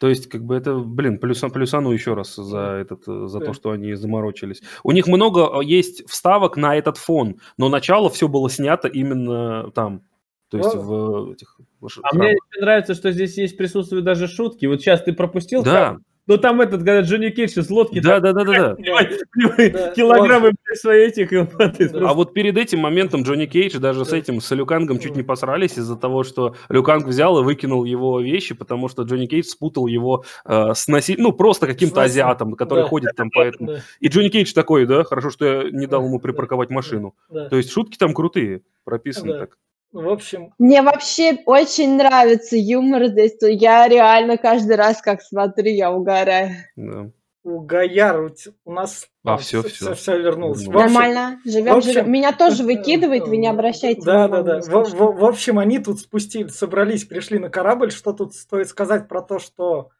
То 0.00 0.08
есть, 0.08 0.30
как 0.30 0.42
бы 0.44 0.56
это, 0.56 0.78
блин, 0.78 1.18
плюса, 1.18 1.50
плюсану 1.50 1.92
еще 1.92 2.14
раз 2.14 2.34
за, 2.34 2.58
этот, 2.58 3.04
за 3.04 3.38
то, 3.38 3.52
что 3.52 3.70
они 3.72 3.92
заморочились. 3.92 4.62
У 4.82 4.92
них 4.92 5.06
много 5.06 5.58
а, 5.58 5.62
есть 5.62 6.08
вставок 6.08 6.56
на 6.56 6.74
этот 6.74 6.96
фон, 6.96 7.38
но 7.58 7.68
начало 7.68 8.08
все 8.08 8.26
было 8.26 8.48
снято 8.48 8.88
именно 8.88 9.70
там. 9.72 10.00
То 10.48 10.56
есть 10.56 10.74
в 10.74 11.32
этих... 11.32 11.60
А 12.02 12.16
мне 12.16 12.34
нравится, 12.58 12.94
что 12.94 13.12
здесь 13.12 13.36
есть 13.36 13.58
присутствие 13.58 14.00
даже 14.00 14.26
шутки. 14.26 14.64
Вот 14.64 14.80
сейчас 14.80 15.02
ты 15.02 15.12
пропустил 15.12 15.62
да. 15.62 15.98
Ну 16.26 16.36
там 16.38 16.60
этот, 16.60 16.80
когда 16.80 17.00
Джонни 17.00 17.30
Кейдж 17.30 17.60
с 17.60 17.70
лодки... 17.70 18.00
Да, 18.00 18.20
да, 18.20 18.32
да, 18.32 18.44
да, 18.44 18.76
да. 18.76 19.92
Килограммы 19.94 20.52
свои 20.74 21.06
этих... 21.06 21.32
А 21.32 22.14
вот 22.14 22.34
перед 22.34 22.56
этим 22.56 22.80
моментом 22.80 23.22
Джонни 23.22 23.46
Кейдж 23.46 23.78
даже 23.78 24.04
с 24.04 24.12
этим, 24.12 24.40
с 24.40 24.50
Люкангом 24.54 24.98
чуть 24.98 25.16
не 25.16 25.22
посрались 25.22 25.78
из-за 25.78 25.96
того, 25.96 26.22
что 26.22 26.54
Люканг 26.68 27.06
взял 27.06 27.38
и 27.40 27.42
выкинул 27.42 27.84
его 27.84 28.20
вещи, 28.20 28.54
потому 28.54 28.88
что 28.88 29.02
Джонни 29.02 29.26
Кейдж 29.26 29.46
спутал 29.46 29.86
его 29.86 30.24
э, 30.44 30.74
с 30.74 30.88
носить, 30.88 31.18
ну 31.18 31.32
просто 31.32 31.66
каким-то 31.66 32.02
азиатом, 32.02 32.54
который 32.54 32.84
ходит 32.84 33.16
там 33.16 33.30
по 33.30 33.40
этому. 33.40 33.76
И 34.00 34.08
Джонни 34.08 34.28
Кейдж 34.28 34.52
такой, 34.52 34.86
да, 34.86 35.04
хорошо, 35.04 35.30
что 35.30 35.44
я 35.44 35.70
не 35.70 35.86
дал 35.86 36.04
ему 36.04 36.20
припарковать 36.20 36.70
машину. 36.70 37.14
То 37.28 37.56
есть 37.56 37.72
шутки 37.72 37.96
там 37.96 38.14
крутые, 38.14 38.62
прописаны 38.84 39.38
так. 39.38 39.56
В 39.92 40.08
общем... 40.08 40.54
Мне 40.58 40.82
вообще 40.82 41.38
очень 41.46 41.96
нравится 41.96 42.56
юмор 42.56 43.06
здесь. 43.06 43.36
Я 43.40 43.88
реально 43.88 44.36
каждый 44.36 44.76
раз, 44.76 45.02
как 45.02 45.20
смотрю, 45.20 45.70
я 45.70 45.92
угораю. 45.92 46.50
Да. 46.76 47.10
у 47.42 47.60
Гаяр 47.60 48.32
у 48.64 48.72
нас 48.72 49.08
а, 49.24 49.36
все, 49.36 49.62
все, 49.62 49.70
все, 49.70 49.94
все 49.94 50.18
вернулось. 50.18 50.64
В 50.64 50.70
Нормально, 50.70 51.40
живем, 51.44 51.76
общем, 51.76 51.92
живем. 51.92 52.12
Меня 52.12 52.32
тоже 52.32 52.62
выкидывает, 52.62 53.26
вы 53.26 53.38
не 53.38 53.48
обращайте 53.48 54.00
Да, 54.02 54.28
да, 54.28 54.42
да. 54.42 54.60
В, 54.60 54.68
в, 54.68 55.18
в 55.18 55.24
общем, 55.24 55.58
они 55.58 55.80
тут 55.80 55.98
спустили, 55.98 56.48
собрались, 56.48 57.04
пришли 57.04 57.38
на 57.38 57.50
корабль. 57.50 57.90
Что 57.90 58.12
тут 58.12 58.34
стоит 58.34 58.68
сказать 58.68 59.08
про 59.08 59.22
то, 59.22 59.40
что 59.40 59.90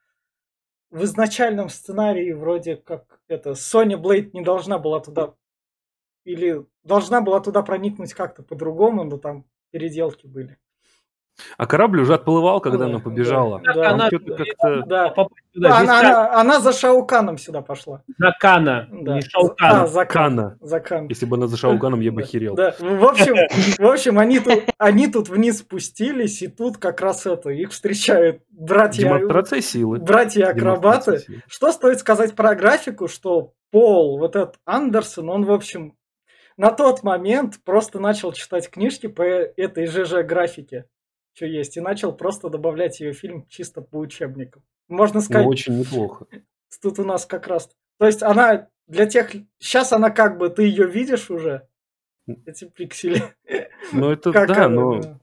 в 0.90 1.03
изначальном 1.05 1.68
сценарии 1.68 2.33
вроде 2.33 2.76
как 2.76 3.20
это 3.26 3.55
Соня 3.55 3.96
Блейд 3.96 4.35
не 4.35 4.42
должна 4.42 4.79
была 4.79 5.00
туда 5.00 5.35
или 6.24 6.64
должна 6.85 7.20
была 7.20 7.40
туда 7.40 7.62
проникнуть 7.62 8.14
как-то 8.14 8.42
по-другому, 8.42 9.05
но 9.05 9.16
там 9.16 9.46
переделки 9.70 10.26
были. 10.26 10.59
А 11.56 11.66
корабль 11.66 12.00
уже 12.00 12.14
отплывал, 12.14 12.61
когда 12.61 12.87
она 12.87 12.98
побежала. 12.98 13.61
Да, 13.62 13.90
она, 13.90 14.11
как-то... 14.11 14.83
да. 14.87 15.14
да 15.54 15.78
она, 15.78 16.00
она, 16.00 16.40
она 16.40 16.61
за 16.61 16.72
Шауканом 16.72 17.38
сюда 17.38 17.62
пошла. 17.62 18.02
За 18.18 18.33
Кана, 18.38 18.88
да. 18.90 19.16
не 19.16 19.22
Шаукана. 19.22 19.83
А, 19.83 19.87
за 19.87 20.04
Кана. 20.04 20.59
За 20.61 20.80
Кан. 20.80 21.09
Если 21.09 21.26
бы 21.26 21.37
она 21.37 21.46
за 21.46 21.56
Шауканом, 21.56 22.00
я 22.00 22.12
бы 22.12 22.22
херел. 22.22 22.54
Да. 22.54 22.74
В 22.78 23.04
общем, 23.04 23.37
в 23.78 23.87
общем 23.87 24.18
они, 24.18 24.40
тут, 24.40 24.64
они 24.78 25.09
тут 25.09 25.28
вниз 25.28 25.59
спустились, 25.59 26.42
и 26.42 26.48
тут 26.48 26.78
как 26.78 27.00
раз 27.00 27.26
это, 27.26 27.50
их 27.50 27.70
встречают 27.70 28.42
братья... 28.50 29.02
Демонстрация 29.04 29.61
силы. 29.61 29.98
Братья-акробаты. 29.98 31.24
Что 31.48 31.72
стоит 31.72 32.00
сказать 32.00 32.35
про 32.35 32.54
графику, 32.54 33.09
что 33.09 33.52
Пол, 33.70 34.18
вот 34.18 34.35
этот 34.35 34.56
Андерсон, 34.64 35.28
он, 35.28 35.44
в 35.44 35.52
общем, 35.52 35.94
на 36.60 36.70
тот 36.70 37.02
момент 37.02 37.58
просто 37.64 37.98
начал 37.98 38.32
читать 38.32 38.68
книжки 38.68 39.06
по 39.06 39.22
этой 39.22 39.86
ЖЖ 39.86 40.26
графике 40.26 40.84
что 41.32 41.46
есть, 41.46 41.78
и 41.78 41.80
начал 41.80 42.12
просто 42.12 42.50
добавлять 42.50 43.00
ее 43.00 43.14
фильм 43.14 43.46
чисто 43.48 43.80
по 43.80 43.96
учебникам. 43.96 44.62
Можно 44.88 45.20
ну, 45.20 45.24
сказать... 45.24 45.44
Ну, 45.44 45.48
очень 45.48 45.78
неплохо. 45.78 46.26
Тут 46.82 46.98
у 46.98 47.04
нас 47.04 47.24
как 47.24 47.46
раз... 47.46 47.70
То 47.98 48.04
есть 48.04 48.22
она 48.22 48.68
для 48.86 49.06
тех... 49.06 49.30
Сейчас 49.58 49.92
она 49.92 50.10
как 50.10 50.36
бы, 50.36 50.50
ты 50.50 50.64
ее 50.64 50.86
видишь 50.86 51.30
уже, 51.30 51.66
эти 52.44 52.66
пиксели. 52.66 53.22
Ну 53.92 54.10
это 54.10 54.30
да, 54.32 54.68
но... 54.68 54.92
Она, 54.92 55.20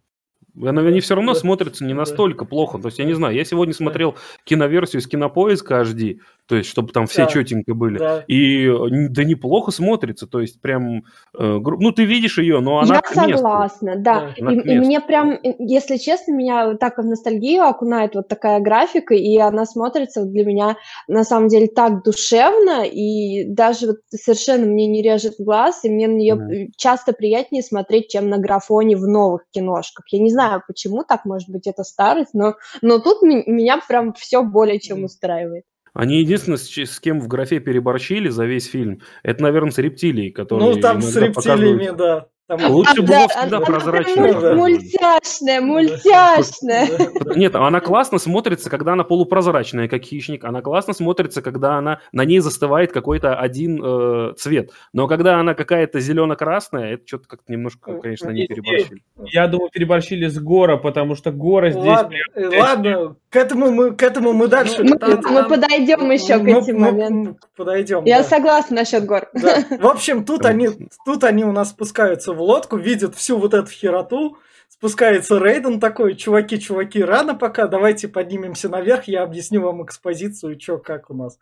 они 0.63 0.99
все 0.99 1.15
равно 1.15 1.33
да. 1.33 1.39
смотрятся 1.39 1.85
не 1.85 1.93
настолько 1.93 2.45
да. 2.45 2.49
плохо. 2.49 2.79
То 2.79 2.87
есть, 2.87 2.99
я 2.99 3.05
не 3.05 3.13
знаю, 3.13 3.35
я 3.35 3.43
сегодня 3.43 3.73
смотрел 3.73 4.15
киноверсию 4.43 5.01
с 5.01 5.07
кинопоиска 5.07 5.81
HD, 5.81 6.19
то 6.47 6.55
есть, 6.55 6.69
чтобы 6.69 6.93
там 6.93 7.07
все 7.07 7.25
да. 7.25 7.31
четенько 7.31 7.73
были. 7.73 7.97
Да. 7.97 8.23
И 8.27 8.69
да 9.09 9.23
неплохо 9.25 9.71
смотрится. 9.71 10.27
То 10.27 10.39
есть, 10.39 10.61
прям, 10.61 11.03
э, 11.37 11.59
ну, 11.59 11.91
ты 11.91 12.05
видишь 12.05 12.37
ее, 12.37 12.61
но 12.61 12.79
она. 12.79 12.95
Я 12.95 13.01
согласна, 13.13 13.95
да. 13.97 14.31
да. 14.39 14.51
И, 14.51 14.59
и 14.59 14.79
мне 14.79 15.01
прям, 15.01 15.37
если 15.43 15.97
честно, 15.97 16.31
меня 16.33 16.75
так 16.75 16.97
в 16.97 17.03
ностальгию 17.03 17.63
окунает 17.63 18.15
вот 18.15 18.29
такая 18.29 18.61
графика, 18.61 19.13
и 19.13 19.37
она 19.37 19.65
смотрится 19.65 20.23
для 20.23 20.45
меня 20.45 20.77
на 21.07 21.25
самом 21.25 21.49
деле 21.49 21.67
так 21.67 22.03
душевно, 22.03 22.85
и 22.85 23.43
даже 23.43 23.87
вот 23.87 23.97
совершенно 24.09 24.65
мне 24.65 24.87
не 24.87 25.01
режет 25.01 25.35
глаз, 25.39 25.83
и 25.83 25.89
мне 25.89 26.07
на 26.07 26.15
нее 26.15 26.35
mm. 26.35 26.71
часто 26.77 27.11
приятнее 27.11 27.61
смотреть, 27.61 28.07
чем 28.07 28.29
на 28.29 28.37
графоне 28.37 28.95
в 28.95 29.05
новых 29.05 29.43
киношках. 29.51 30.05
Я 30.11 30.19
не 30.19 30.31
знаю, 30.31 30.46
почему 30.65 31.03
так, 31.03 31.25
может 31.25 31.49
быть, 31.49 31.67
это 31.67 31.83
старость, 31.83 32.33
но, 32.33 32.55
но 32.81 32.99
тут 32.99 33.21
меня 33.21 33.79
прям 33.87 34.13
все 34.13 34.43
более 34.43 34.79
чем 34.79 35.03
устраивает. 35.03 35.63
Они 35.93 36.19
единственное, 36.19 36.57
с, 36.57 36.99
кем 36.99 37.19
в 37.19 37.27
графе 37.27 37.59
переборщили 37.59 38.29
за 38.29 38.45
весь 38.45 38.67
фильм, 38.67 39.01
это, 39.23 39.41
наверное, 39.41 39.71
с 39.71 39.79
рептилией, 39.79 40.31
которые 40.31 40.75
Ну, 40.75 40.79
там 40.79 41.01
с 41.01 41.15
рептилиями, 41.15 41.95
да. 41.97 42.27
Там... 42.47 42.71
Лучше 42.71 43.01
было 43.01 43.27
всегда 43.27 43.59
прозрачно. 43.59 44.55
Мультяшная, 44.55 45.59
мультяшная. 45.59 46.87
Нет, 47.35 47.55
она 47.55 47.81
классно 47.81 48.19
смотрится, 48.19 48.69
когда 48.69 48.93
она 48.93 49.03
полупрозрачная, 49.03 49.89
как 49.89 50.03
хищник. 50.03 50.45
Она 50.45 50.61
классно 50.61 50.93
смотрится, 50.93 51.41
когда 51.41 51.77
она 51.77 51.99
на 52.13 52.23
ней 52.23 52.39
застывает 52.39 52.93
какой-то 52.93 53.37
один 53.37 53.81
э, 53.83 54.33
цвет. 54.37 54.71
Но 54.93 55.07
когда 55.07 55.39
она 55.39 55.55
какая-то 55.55 55.99
зелено-красная, 55.99 56.93
это 56.93 57.03
что-то 57.05 57.27
как-то 57.27 57.51
немножко, 57.51 57.99
конечно, 57.99 58.29
не 58.29 58.47
переборщили. 58.47 59.03
Я 59.25 59.47
думаю, 59.47 59.69
переборщили 59.69 60.27
с 60.27 60.39
Гора, 60.39 60.77
потому 60.77 61.15
что 61.15 61.31
Гора 61.31 61.71
здесь... 61.71 61.83
Ладно, 61.83 62.17
прям... 62.33 62.59
ладно 62.59 63.15
к 63.29 63.35
этому 63.35 63.71
мы, 63.71 63.95
к 63.95 64.03
этому 64.03 64.33
мы 64.33 64.47
дальше... 64.47 64.83
Мы, 64.83 64.97
мы 64.97 65.47
подойдем 65.47 66.09
еще 66.11 66.39
к 66.39 66.47
этим 66.47 66.79
моментам. 66.79 67.37
Подойдем. 67.55 68.05
Я 68.05 68.19
да. 68.19 68.23
согласна 68.23 68.77
насчет 68.77 69.05
Гор. 69.05 69.29
Да. 69.33 69.65
В 69.79 69.87
общем, 69.87 70.23
тут 70.23 70.45
они, 70.45 70.69
тут 71.05 71.23
они 71.23 71.43
у 71.43 71.51
нас 71.51 71.71
спускаются 71.71 72.33
в 72.33 72.41
лодку, 72.41 72.77
видят 72.77 73.15
всю 73.15 73.37
вот 73.37 73.53
эту 73.53 73.69
хероту, 73.69 74.37
спускается 74.69 75.39
Рейден 75.39 75.79
такой, 75.79 76.15
чуваки, 76.15 76.59
чуваки, 76.59 77.03
рано 77.03 77.35
пока, 77.35 77.67
давайте 77.67 78.07
поднимемся 78.07 78.69
наверх, 78.69 79.05
я 79.05 79.23
объясню 79.23 79.61
вам 79.61 79.83
экспозицию, 79.83 80.59
что 80.59 80.77
как 80.77 81.09
у 81.09 81.13
нас 81.13 81.37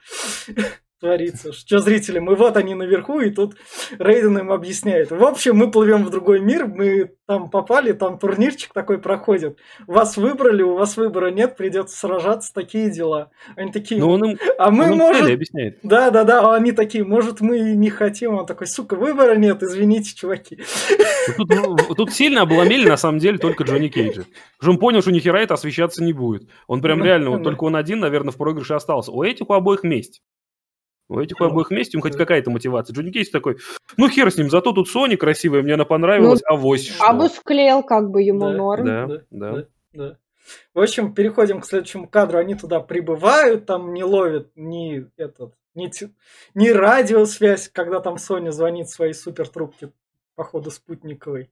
творится. 1.05 1.53
Что 1.53 1.79
зрители, 1.79 2.19
мы 2.19 2.35
вот 2.35 2.57
они 2.57 2.73
наверху, 2.73 3.19
и 3.19 3.29
тут 3.29 3.55
Рейден 3.99 4.39
им 4.39 4.51
объясняет. 4.51 5.11
В 5.11 5.23
общем, 5.23 5.55
мы 5.55 5.69
плывем 5.69 6.03
в 6.03 6.09
другой 6.09 6.39
мир, 6.39 6.65
мы 6.67 7.11
там 7.27 7.49
попали, 7.49 7.91
там 7.91 8.17
турнирчик 8.17 8.73
такой 8.73 8.97
проходит. 8.97 9.57
Вас 9.87 10.17
выбрали, 10.17 10.63
у 10.63 10.75
вас 10.75 10.97
выбора 10.97 11.31
нет, 11.31 11.57
придется 11.57 11.97
сражаться, 11.97 12.53
такие 12.53 12.89
дела. 12.89 13.29
Они 13.55 13.71
такие, 13.71 13.99
ну, 14.01 14.09
он 14.09 14.25
им, 14.25 14.37
а 14.57 14.71
мы, 14.71 14.91
он 14.91 14.97
может... 14.97 15.29
объясняет. 15.29 15.79
Да, 15.83 16.09
да, 16.09 16.23
да, 16.23 16.55
они 16.55 16.71
такие, 16.71 17.03
может, 17.03 17.41
мы 17.41 17.59
не 17.59 17.89
хотим. 17.89 18.35
Он 18.35 18.45
такой, 18.45 18.67
сука, 18.67 18.95
выбора 18.95 19.35
нет, 19.35 19.61
извините, 19.61 20.15
чуваки. 20.15 20.59
Тут, 21.37 21.49
ну, 21.49 21.75
тут 21.95 22.13
сильно 22.13 22.41
обломили, 22.41 22.87
на 22.87 22.97
самом 22.97 23.19
деле, 23.19 23.37
только 23.37 23.63
Джонни 23.63 23.87
Кейджа. 23.89 24.25
Потому 24.57 24.75
он 24.75 24.79
понял, 24.79 25.01
что 25.01 25.11
ни 25.11 25.19
хера 25.19 25.41
это 25.41 25.53
освещаться 25.53 26.03
не 26.03 26.13
будет. 26.13 26.49
Он 26.67 26.81
прям 26.81 26.99
ну, 26.99 27.05
реально, 27.05 27.29
вот 27.31 27.43
только 27.43 27.63
он 27.63 27.75
один, 27.75 27.99
наверное, 27.99 28.31
в 28.31 28.37
проигрыше 28.37 28.73
остался. 28.73 29.11
У 29.11 29.23
этих 29.23 29.49
у 29.49 29.53
обоих 29.53 29.83
месть. 29.83 30.21
У 31.07 31.19
этих 31.19 31.39
обоих 31.39 31.69
вместе, 31.69 31.97
им 31.97 32.01
хоть 32.01 32.17
какая-то 32.17 32.49
мотивация. 32.49 32.93
Джонни 32.93 33.11
Кейс 33.11 33.29
такой, 33.29 33.57
ну 33.95 34.09
хер 34.09 34.31
с 34.31 34.37
ним, 34.37 34.49
зато 34.49 34.71
тут 34.71 34.89
Сони 34.89 35.15
красивая, 35.15 35.61
мне 35.61 35.75
она 35.75 35.85
понравилась, 35.85 36.41
ну, 36.41 36.55
а 36.55 36.57
вось 36.57 36.87
что? 36.87 37.05
Абу 37.05 37.27
склеил 37.27 37.83
как 37.83 38.09
бы 38.09 38.23
ему 38.23 38.47
да, 38.47 38.51
норм. 38.53 38.85
Да, 38.85 39.07
да, 39.07 39.21
да. 39.29 39.51
да, 39.51 39.67
да. 39.93 40.17
В 40.73 40.79
общем, 40.79 41.13
переходим 41.13 41.61
к 41.61 41.65
следующему 41.65 42.07
кадру. 42.07 42.37
Они 42.37 42.55
туда 42.55 42.79
прибывают, 42.79 43.65
там 43.65 43.93
не 43.93 44.03
ловят 44.03 44.51
ни 44.55 45.07
этот, 45.17 45.53
ни, 45.73 45.91
ни 46.53 46.69
радиосвязь, 46.69 47.69
когда 47.69 47.99
там 47.99 48.17
Соня 48.17 48.51
звонит 48.51 48.89
своей 48.89 49.13
супер 49.13 49.47
трубке, 49.47 49.91
походу 50.35 50.71
спутниковой 50.71 51.49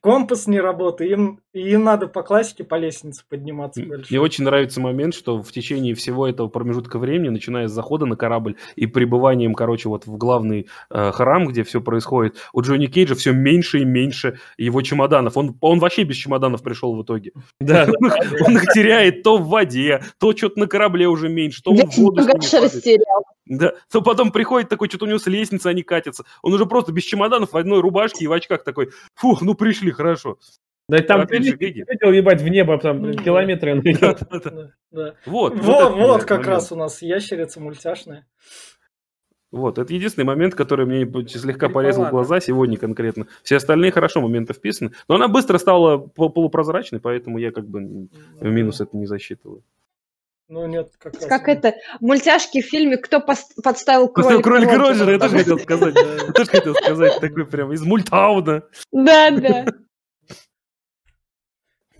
компас 0.00 0.46
не 0.46 0.60
работает, 0.60 1.12
им, 1.12 1.40
им 1.52 1.84
надо 1.84 2.06
по 2.06 2.22
классике 2.22 2.64
по 2.64 2.76
лестнице 2.76 3.22
подниматься 3.28 3.80
Мне 3.80 3.88
большой. 3.90 4.18
очень 4.18 4.44
нравится 4.44 4.80
момент, 4.80 5.14
что 5.14 5.42
в 5.42 5.52
течение 5.52 5.94
всего 5.94 6.26
этого 6.26 6.48
промежутка 6.48 6.98
времени, 6.98 7.28
начиная 7.28 7.68
с 7.68 7.72
захода 7.72 8.06
на 8.06 8.16
корабль 8.16 8.56
и 8.76 8.86
пребыванием, 8.86 9.54
короче, 9.54 9.88
вот 9.88 10.06
в 10.06 10.16
главный 10.16 10.68
э, 10.90 11.10
храм, 11.12 11.46
где 11.46 11.62
все 11.64 11.80
происходит, 11.80 12.36
у 12.52 12.62
Джонни 12.62 12.86
Кейджа 12.86 13.14
все 13.14 13.32
меньше 13.32 13.80
и 13.80 13.84
меньше 13.84 14.38
его 14.56 14.82
чемоданов. 14.82 15.36
Он, 15.36 15.56
он 15.60 15.78
вообще 15.78 16.04
без 16.04 16.16
чемоданов 16.16 16.62
пришел 16.62 16.94
в 16.96 17.02
итоге. 17.02 17.32
Да, 17.60 17.86
он 18.46 18.56
их 18.56 18.64
теряет 18.72 19.22
то 19.22 19.38
в 19.38 19.48
воде, 19.48 20.02
то 20.18 20.34
что-то 20.36 20.60
на 20.60 20.66
корабле 20.66 21.06
уже 21.06 21.28
меньше, 21.28 21.62
то 21.62 21.70
он 21.70 21.76
в 21.76 21.96
воду. 21.98 22.22
Да, 23.50 23.74
то 23.90 24.00
потом 24.00 24.30
приходит 24.30 24.68
такой, 24.68 24.88
что-то 24.88 25.06
у 25.06 25.08
него 25.08 25.18
с 25.18 25.26
лестницы 25.26 25.66
они 25.66 25.82
катятся. 25.82 26.24
Он 26.40 26.52
уже 26.54 26.66
просто 26.66 26.92
без 26.92 27.02
чемоданов 27.02 27.52
в 27.52 27.56
одной 27.56 27.80
рубашке 27.80 28.24
и 28.24 28.28
в 28.28 28.32
очках 28.32 28.62
такой, 28.62 28.90
фух, 29.16 29.42
ну 29.42 29.54
пришли, 29.54 29.90
хорошо. 29.90 30.38
Да 30.88 30.98
и 30.98 31.02
там 31.02 31.26
ты 31.26 31.38
видел, 31.38 32.12
ебать, 32.12 32.42
в 32.42 32.48
небо, 32.48 32.78
там, 32.78 33.02
блин, 33.02 33.18
километры. 33.18 33.82
Вот, 35.26 35.54
вот, 35.56 35.94
вот 35.94 36.24
как 36.24 36.46
раз 36.46 36.70
у 36.72 36.76
нас 36.76 37.02
ящерица 37.02 37.60
мультяшная. 37.60 38.26
Вот, 39.50 39.78
это 39.78 39.92
единственный 39.92 40.24
момент, 40.24 40.54
который 40.54 40.86
мне 40.86 41.04
слегка 41.26 41.68
порезал 41.68 42.06
глаза 42.06 42.40
сегодня 42.40 42.76
конкретно. 42.76 43.26
Все 43.42 43.56
остальные 43.56 43.90
хорошо 43.90 44.20
моменты 44.20 44.52
вписаны. 44.52 44.92
Но 45.08 45.16
она 45.16 45.26
быстро 45.26 45.58
стала 45.58 45.98
полупрозрачной, 45.98 47.00
поэтому 47.00 47.38
я 47.38 47.50
как 47.50 47.68
бы 47.68 48.08
в 48.40 48.44
минус 48.44 48.80
это 48.80 48.96
не 48.96 49.06
засчитываю. 49.06 49.64
Ну 50.50 50.66
нет, 50.66 50.90
как 50.98 51.14
раз. 51.14 51.26
Как 51.26 51.48
это, 51.48 51.76
мультяшки 52.00 52.60
в 52.60 52.66
фильме 52.66 52.96
«Кто 52.96 53.20
подставил 53.20 54.08
кролика, 54.08 54.42
кролика 54.42 54.78
Роджера»? 54.78 55.12
Я 55.12 55.18
тоже 55.20 55.38
хотел 55.38 55.58
сказать. 55.60 55.94
Я 55.94 56.32
тоже 56.32 56.50
хотел 56.50 56.74
сказать 56.74 57.20
такой 57.20 57.46
прям 57.46 57.72
из 57.72 57.82
мультауна. 57.82 58.64
Да, 58.90 59.30
да. 59.30 59.66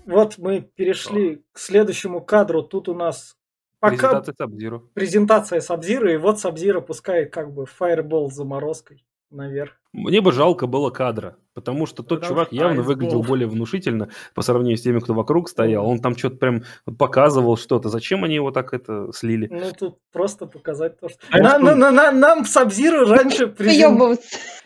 Вот 0.04 0.36
мы 0.38 0.62
перешли 0.62 1.44
к 1.52 1.60
следующему 1.60 2.20
кадру. 2.20 2.64
Тут 2.64 2.88
у 2.88 2.94
нас 2.94 3.36
пока... 3.78 4.08
Презентация 4.08 4.34
Сабзира. 4.36 4.78
Презентация 4.94 5.60
Сабзира, 5.60 6.12
и 6.12 6.16
вот 6.16 6.40
Сабзира 6.40 6.80
пускает 6.80 7.32
как 7.32 7.52
бы 7.52 7.66
фаербол 7.66 8.32
с 8.32 8.34
заморозкой 8.34 9.06
наверх. 9.30 9.79
Мне 9.92 10.20
бы 10.20 10.30
жалко 10.30 10.68
было 10.68 10.90
кадра, 10.90 11.36
потому 11.52 11.86
что 11.86 12.04
тот 12.04 12.20
потому 12.20 12.28
чувак 12.28 12.52
явно 12.52 12.82
выглядел 12.82 13.24
более 13.24 13.48
внушительно 13.48 14.08
по 14.34 14.42
сравнению 14.42 14.76
с 14.76 14.82
теми, 14.82 15.00
кто 15.00 15.14
вокруг 15.14 15.48
стоял. 15.48 15.84
Он 15.84 15.98
там 15.98 16.16
что-то 16.16 16.36
прям 16.36 16.62
показывал 16.96 17.56
что-то. 17.56 17.88
Зачем 17.88 18.22
они 18.22 18.36
его 18.36 18.52
так 18.52 18.72
это 18.72 19.10
слили? 19.12 19.48
Ну, 19.50 19.72
тут 19.76 19.98
просто 20.12 20.46
показать 20.46 21.00
то, 21.00 21.08
что... 21.08 21.18
А 21.30 21.38
на, 21.38 21.58
на, 21.58 21.74
на, 21.74 21.90
на, 21.90 22.12
нам 22.12 22.44
Сабзиру 22.44 23.06
раньше... 23.08 23.46
Презент... 23.60 24.20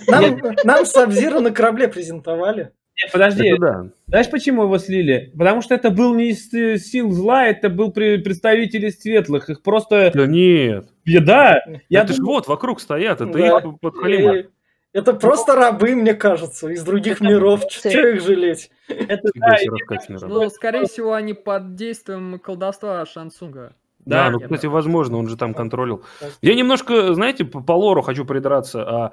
Нам, 0.06 0.40
нам 0.64 0.84
Сабзиру 0.84 1.40
на 1.40 1.52
корабле 1.52 1.88
презентовали. 1.88 2.72
Нет, 3.02 3.10
подожди, 3.10 3.48
это 3.48 3.60
да. 3.60 3.87
знаешь, 4.06 4.30
почему 4.30 4.64
его 4.64 4.78
слили? 4.78 5.32
Потому 5.37 5.62
что 5.62 5.74
это 5.74 5.90
был 5.90 6.14
не 6.14 6.28
из 6.28 6.52
э, 6.54 6.78
сил 6.78 7.10
зла, 7.10 7.46
это 7.46 7.68
был 7.68 7.90
представитель 7.90 8.87
из 8.87 9.00
светлых. 9.00 9.50
Их 9.50 9.62
просто... 9.62 10.12
Да 10.14 10.26
нет. 10.26 10.87
Да. 11.04 11.60
Я 11.88 12.02
это 12.02 12.14
думаю... 12.14 12.16
же 12.16 12.22
вот 12.22 12.46
вокруг 12.46 12.80
стоят, 12.80 13.20
это 13.20 13.32
да. 13.32 13.58
их 13.58 13.80
подхалима. 13.80 14.44
Это 14.94 15.12
просто 15.12 15.57
рабы, 15.57 15.96
мне 15.96 16.14
кажется, 16.14 16.68
из 16.68 16.85
других 16.85 17.20
миров. 17.20 17.66
Че 17.68 18.14
их 18.14 18.22
жалеть? 18.22 18.70
Это, 18.87 19.28
да, 19.35 19.57
ну, 20.20 20.48
скорее 20.50 20.87
всего, 20.87 21.14
они 21.14 21.35
под 21.35 21.74
действием 21.74 22.38
колдовства 22.38 23.04
Шансунга. 23.04 23.74
Да, 24.07 24.26
да 24.26 24.30
ну, 24.30 24.40
кстати, 24.40 24.66
возможно, 24.66 25.18
он 25.18 25.28
же 25.28 25.37
там 25.37 25.52
контролил. 25.52 26.04
Я 26.42 26.54
немножко, 26.54 27.12
знаете, 27.14 27.44
по, 27.44 27.61
по 27.61 27.72
лору 27.72 28.02
хочу 28.02 28.24
придраться. 28.24 28.83
А, 28.85 29.12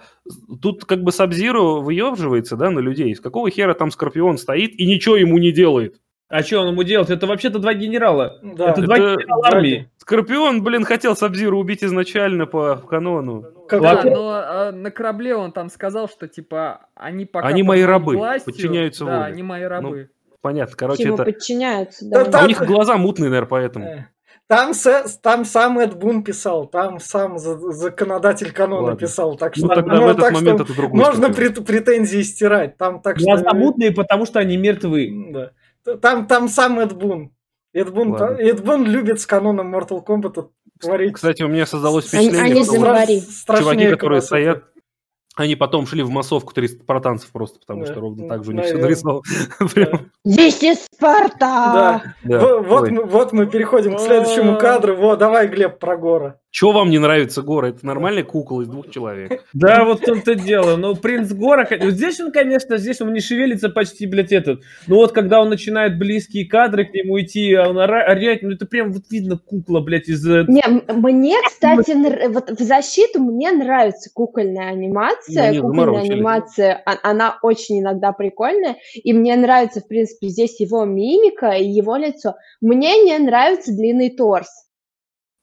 тут 0.62 0.86
как 0.86 1.02
бы 1.02 1.12
Сабзиру 1.12 1.82
выебживается, 1.82 2.58
да, 2.58 2.70
на 2.70 2.80
людей. 2.80 3.15
С 3.15 3.20
какого 3.20 3.50
хера 3.50 3.74
там 3.74 3.89
Скорпион 3.89 4.38
стоит 4.38 4.76
и 4.76 4.86
ничего 4.86 5.15
ему 5.15 5.39
не 5.39 5.52
делает? 5.52 6.00
А 6.28 6.44
что 6.44 6.62
он 6.62 6.70
ему 6.70 6.84
делает? 6.84 7.10
Это 7.10 7.26
вообще-то 7.26 7.60
два 7.60 7.74
генерала. 7.74 8.39
Да, 8.41 8.70
это, 8.70 8.80
это 8.80 8.82
два 8.84 8.98
генерала 8.98 9.48
армии. 9.48 9.89
Скорпион, 10.02 10.64
блин, 10.64 10.84
хотел 10.84 11.16
Сабзиру 11.16 11.60
убить 11.60 11.84
изначально 11.84 12.48
по 12.48 12.78
канону. 12.78 13.44
Как 13.70 13.84
да, 13.84 14.02
но 14.04 14.32
а, 14.32 14.72
на 14.72 14.90
корабле 14.90 15.36
он 15.36 15.52
там 15.52 15.70
сказал, 15.70 16.10
что 16.10 16.28
типа 16.28 16.88
они 16.96 17.26
пока 17.26 17.48
они 17.48 17.62
мои 17.62 17.84
рабы, 17.84 18.18
властью, 18.18 18.52
подчиняются 18.52 19.06
да, 19.06 19.12
воле. 19.20 19.26
они 19.26 19.44
мои 19.44 19.62
рабы. 19.62 20.10
Ну, 20.28 20.38
понятно, 20.42 20.76
короче, 20.76 21.04
Ему 21.04 21.14
это... 21.14 21.26
подчиняются, 21.26 22.10
да. 22.10 22.26
да 22.26 22.40
а 22.40 22.46
у 22.46 22.48
них 22.48 22.66
глаза 22.66 22.98
мутные, 22.98 23.30
наверное, 23.30 23.48
поэтому. 23.48 23.86
Э, 23.86 24.06
там, 24.48 24.72
там 25.22 25.46
сам 25.46 25.78
Эд 25.78 25.96
Бун 25.96 26.24
писал, 26.24 26.66
там 26.66 27.00
сам 27.00 27.38
законодатель 27.38 28.52
канона 28.52 28.88
Ладно. 28.88 29.00
писал, 29.00 29.38
так 29.38 29.56
ну, 29.56 29.60
что, 29.60 29.68
ну, 29.68 29.76
тогда 29.76 29.94
ну, 29.94 30.02
в 30.02 30.08
этот 30.08 30.22
так 30.22 30.34
момент 30.34 30.62
что 30.68 30.74
это 30.74 30.96
можно 30.96 31.32
прет, 31.32 31.64
претензии 31.64 32.24
стирать. 32.24 32.76
Там 32.76 33.02
так 33.02 33.18
Глаза 33.18 33.50
что... 33.50 33.56
мутные, 33.56 33.92
потому 33.92 34.26
что 34.26 34.40
они 34.40 34.58
мертвы. 34.58 35.12
Да. 35.32 35.98
Там, 35.98 36.26
там 36.26 36.48
сам 36.48 36.80
Эд 36.80 36.94
Бун. 36.94 37.32
Эд 37.74 37.94
Бун, 37.94 38.16
Эд 38.16 38.64
Бун 38.64 38.86
любит 38.86 39.22
с 39.22 39.26
каноном 39.26 39.74
Mortal 39.74 40.06
Kombat 40.06 40.50
творить. 40.80 41.14
Кстати, 41.14 41.44
у 41.44 41.48
меня 41.48 41.66
создалось 41.66 42.06
впечатление, 42.06 42.42
они, 42.42 42.52
они 42.52 42.64
что 42.64 43.58
чуваки, 43.58 43.90
которые 43.90 44.22
стоят 44.22 44.64
они 45.36 45.56
потом 45.56 45.88
шли 45.88 46.04
в 46.04 46.10
массовку 46.10 46.54
300 46.54 46.84
спартанцев 46.84 47.32
просто, 47.32 47.60
потому 47.60 47.86
да. 47.86 47.92
что 47.92 48.02
ровно 48.02 48.28
так 48.28 48.44
же 48.44 48.52
у 48.52 48.54
них 48.54 48.66
все 48.66 48.78
нарисовал. 48.78 49.24
Здесь 50.26 50.62
есть 50.62 50.88
Спарта! 50.94 51.40
Да. 51.40 52.04
да. 52.24 52.58
Вот, 52.58 52.90
мы, 52.90 53.06
вот 53.06 53.32
мы 53.32 53.48
переходим 53.48 53.96
к 53.96 54.00
следующему 54.02 54.58
кадру. 54.58 54.96
Вот, 54.96 55.20
давай, 55.20 55.48
Глеб, 55.48 55.80
про 55.80 55.98
Гора. 55.98 56.41
Чего 56.52 56.74
вам 56.74 56.90
не 56.90 57.00
нравится 57.00 57.42
Гора? 57.42 57.70
Это 57.70 57.86
нормальная 57.86 58.26
кукла 58.26 58.62
из 58.62 58.68
двух 58.68 58.90
человек. 58.90 59.46
Да, 59.54 59.86
вот 59.86 60.02
в 60.02 60.06
том-то 60.06 60.36
дело. 60.36 60.76
Ну, 60.76 60.96
принц 60.96 61.32
Гора, 61.32 61.66
здесь 61.70 62.20
он, 62.20 62.32
конечно, 62.32 62.78
здесь 62.78 63.00
он 63.00 63.14
не 63.14 63.22
шевелится 63.22 63.70
почти, 63.70 64.06
блядь, 64.06 64.34
этот. 64.34 64.62
Но 64.86 64.98
вот 64.98 65.14
когда 65.14 65.42
он 65.42 65.50
начинает 65.50 65.98
близкие 65.98 66.46
кадры 66.46 66.86
к 66.86 66.94
нему 66.94 67.22
идти, 67.22 67.54
а 67.54 67.70
он 67.70 67.80
орать, 67.80 68.42
ну 68.42 68.52
это 68.52 68.66
прям 68.66 68.92
вот 68.92 69.04
видно 69.10 69.38
кукла, 69.38 69.80
блядь, 69.80 70.10
из... 70.10 70.28
Э, 70.28 70.44
не, 70.50 70.62
мне, 70.92 71.38
кстати, 71.48 71.94
вот 72.28 72.52
в 72.52 72.62
защиту 72.62 73.22
мне 73.22 73.52
нравится 73.52 74.10
кукольная 74.14 74.72
анимация. 74.72 75.54
Ну, 75.54 75.70
кукольная 75.70 76.02
анимация, 76.02 76.82
а, 76.86 76.98
она 77.04 77.40
очень 77.42 77.80
иногда 77.80 78.12
прикольная. 78.12 78.76
И 78.96 79.14
мне 79.14 79.38
нравится, 79.38 79.80
в 79.80 79.88
принципе, 79.88 80.28
здесь 80.28 80.60
его 80.60 80.84
мимика 80.84 81.52
и 81.52 81.66
его 81.66 81.96
лицо. 81.96 82.36
Мне 82.60 83.04
не 83.06 83.18
нравится 83.20 83.72
длинный 83.72 84.10
торс. 84.10 84.50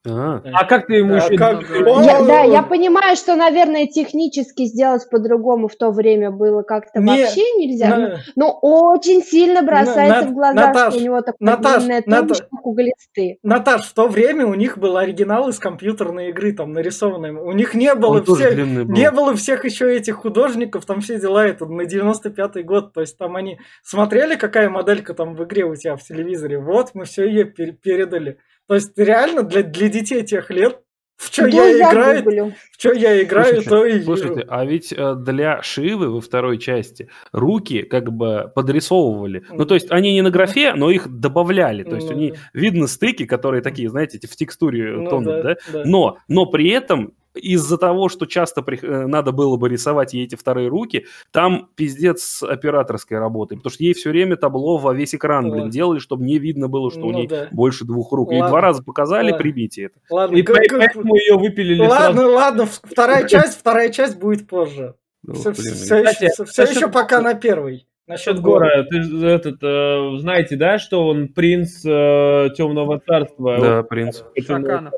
А, 0.06 0.40
а 0.44 0.64
как 0.64 0.86
ты 0.86 0.94
ему 0.94 1.14
а 1.14 1.16
еще... 1.16 1.36
Как... 1.36 1.62
Я, 1.62 2.22
да, 2.22 2.42
я 2.42 2.62
понимаю, 2.68 3.16
что, 3.16 3.34
наверное, 3.34 3.86
технически 3.86 4.64
сделать 4.64 5.08
по-другому 5.10 5.66
в 5.66 5.76
то 5.76 5.90
время 5.90 6.30
было 6.30 6.62
как-то 6.62 7.00
не, 7.00 7.06
вообще 7.06 7.40
нельзя. 7.56 7.96
На... 7.96 8.20
Но 8.36 8.58
очень 8.62 9.22
сильно 9.22 9.62
бросается 9.62 10.24
на, 10.24 10.30
в 10.30 10.34
глаза, 10.34 10.54
Наташ, 10.54 10.94
что 10.94 11.00
у 11.00 11.04
него 11.04 11.20
такая 11.20 11.36
Наташ, 11.40 11.82
длинная 11.82 12.02
Наташ, 12.06 12.38
уголисты. 12.62 13.38
Наташ, 13.42 13.86
в 13.86 13.94
то 13.94 14.06
время 14.06 14.46
у 14.46 14.54
них 14.54 14.78
был 14.78 14.96
оригинал 14.96 15.48
из 15.48 15.58
компьютерной 15.58 16.30
игры, 16.30 16.52
там, 16.52 16.72
нарисованный. 16.72 17.32
У 17.32 17.52
них 17.52 17.74
не 17.74 17.94
было, 17.94 18.22
всех, 18.22 18.56
не 18.56 19.10
было 19.10 19.34
всех 19.34 19.64
еще 19.64 19.94
этих 19.94 20.16
художников, 20.16 20.86
там 20.86 21.00
все 21.00 21.18
дела, 21.18 21.44
это 21.44 21.66
на 21.66 21.82
95-й 21.82 22.62
год. 22.62 22.92
То 22.92 23.00
есть 23.00 23.18
там 23.18 23.34
они 23.34 23.58
смотрели, 23.82 24.36
какая 24.36 24.70
моделька 24.70 25.12
там 25.12 25.34
в 25.34 25.42
игре 25.44 25.64
у 25.64 25.74
тебя 25.74 25.96
в 25.96 26.02
телевизоре. 26.04 26.60
Вот, 26.60 26.90
мы 26.94 27.04
все 27.04 27.26
ее 27.26 27.44
передали. 27.44 28.38
То 28.68 28.74
есть 28.74 28.92
реально 28.96 29.42
для, 29.42 29.62
для 29.62 29.88
детей 29.88 30.22
тех 30.22 30.50
лет 30.50 30.80
в 31.16 31.32
что 31.32 31.46
я, 31.48 31.64
я 31.66 31.90
играю, 31.90 32.22
гуглю. 32.22 32.54
в 32.54 32.80
что 32.80 32.92
я 32.92 33.20
играю, 33.20 33.62
слушайте, 33.62 33.70
то 33.70 33.84
и 33.84 34.02
Слушайте, 34.02 34.46
а 34.48 34.64
ведь 34.64 34.92
э, 34.96 35.14
для 35.16 35.60
Шивы 35.62 36.10
во 36.10 36.20
второй 36.20 36.58
части 36.58 37.08
руки 37.32 37.82
как 37.82 38.12
бы 38.12 38.52
подрисовывали. 38.54 39.42
Ну, 39.50 39.64
то 39.64 39.74
есть 39.74 39.90
они 39.90 40.14
не 40.14 40.22
на 40.22 40.30
графе, 40.30 40.74
но 40.74 40.90
их 40.90 41.08
добавляли. 41.08 41.82
То 41.82 41.96
есть 41.96 42.08
mm. 42.08 42.12
они 42.12 42.34
видно 42.52 42.86
стыки, 42.86 43.26
которые 43.26 43.62
такие, 43.62 43.88
знаете, 43.88 44.20
в 44.28 44.36
текстуре 44.36 44.92
ну, 44.92 45.10
тонут, 45.10 45.26
да, 45.26 45.42
да? 45.42 45.56
да? 45.72 45.82
Но, 45.84 46.18
но 46.28 46.46
при 46.46 46.68
этом 46.68 47.14
из-за 47.38 47.78
того, 47.78 48.08
что 48.08 48.26
часто 48.26 48.62
при... 48.62 48.78
Э, 48.82 49.06
надо 49.06 49.32
было 49.32 49.56
бы 49.56 49.68
рисовать 49.68 50.14
ей 50.14 50.24
эти 50.24 50.34
вторые 50.34 50.68
руки, 50.68 51.06
там 51.30 51.68
пиздец 51.74 52.22
с 52.22 52.42
операторской 52.42 53.18
работой, 53.18 53.56
потому 53.56 53.72
что 53.72 53.84
ей 53.84 53.94
все 53.94 54.10
время 54.10 54.36
табло 54.36 54.78
во 54.78 54.94
весь 54.94 55.14
экран, 55.14 55.46
вот. 55.46 55.54
блин, 55.54 55.70
делали, 55.70 55.98
чтобы 55.98 56.24
не 56.24 56.38
видно 56.38 56.68
было, 56.68 56.90
что 56.90 57.00
ну, 57.00 57.06
у 57.08 57.12
нее 57.12 57.28
да. 57.28 57.48
больше 57.52 57.84
двух 57.84 58.12
рук. 58.12 58.28
Ладно. 58.28 58.44
И 58.44 58.48
два 58.48 58.60
раза 58.60 58.82
показали, 58.82 59.30
ладно. 59.30 59.38
прибейте 59.38 59.84
это. 59.84 59.98
Ладно, 60.10 60.36
и 60.36 60.42
как, 60.42 60.56
поэтому 60.70 61.16
ее 61.16 61.36
выпилили 61.36 61.80
Ладно, 61.80 62.20
сразу. 62.22 62.34
ладно, 62.34 62.66
вторая 62.66 63.24
часть, 63.28 63.58
вторая 63.58 63.90
часть 63.90 64.18
будет 64.18 64.46
позже. 64.46 64.94
Ну, 65.22 65.34
все, 65.34 65.52
блин, 65.52 65.74
все, 65.74 66.04
Кстати, 66.04 66.24
еще, 66.24 66.44
все 66.44 66.62
еще 66.64 66.88
пока 66.88 67.20
на 67.20 67.34
первый. 67.34 67.86
Насчет 68.08 68.40
Гора, 68.40 68.84
ты 68.84 68.96
этот, 69.26 69.62
э, 69.62 70.18
знаете, 70.20 70.56
да, 70.56 70.78
что 70.78 71.06
он 71.06 71.28
принц 71.28 71.84
э, 71.84 72.48
Темного 72.56 73.02
Царства? 73.06 73.58
Да, 73.60 73.82
принц. 73.82 74.22
Шакана. 74.34 74.90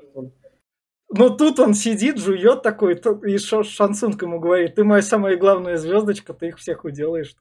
Но 1.12 1.28
тут 1.28 1.58
он 1.58 1.74
сидит, 1.74 2.18
жует 2.18 2.62
такой, 2.62 2.94
и 2.94 3.38
Шансунг 3.38 4.22
ему 4.22 4.38
говорит, 4.38 4.76
ты 4.76 4.84
моя 4.84 5.02
самая 5.02 5.36
главная 5.36 5.76
звездочка, 5.76 6.34
ты 6.34 6.48
их 6.48 6.58
всех 6.58 6.84
уделаешь. 6.84 7.34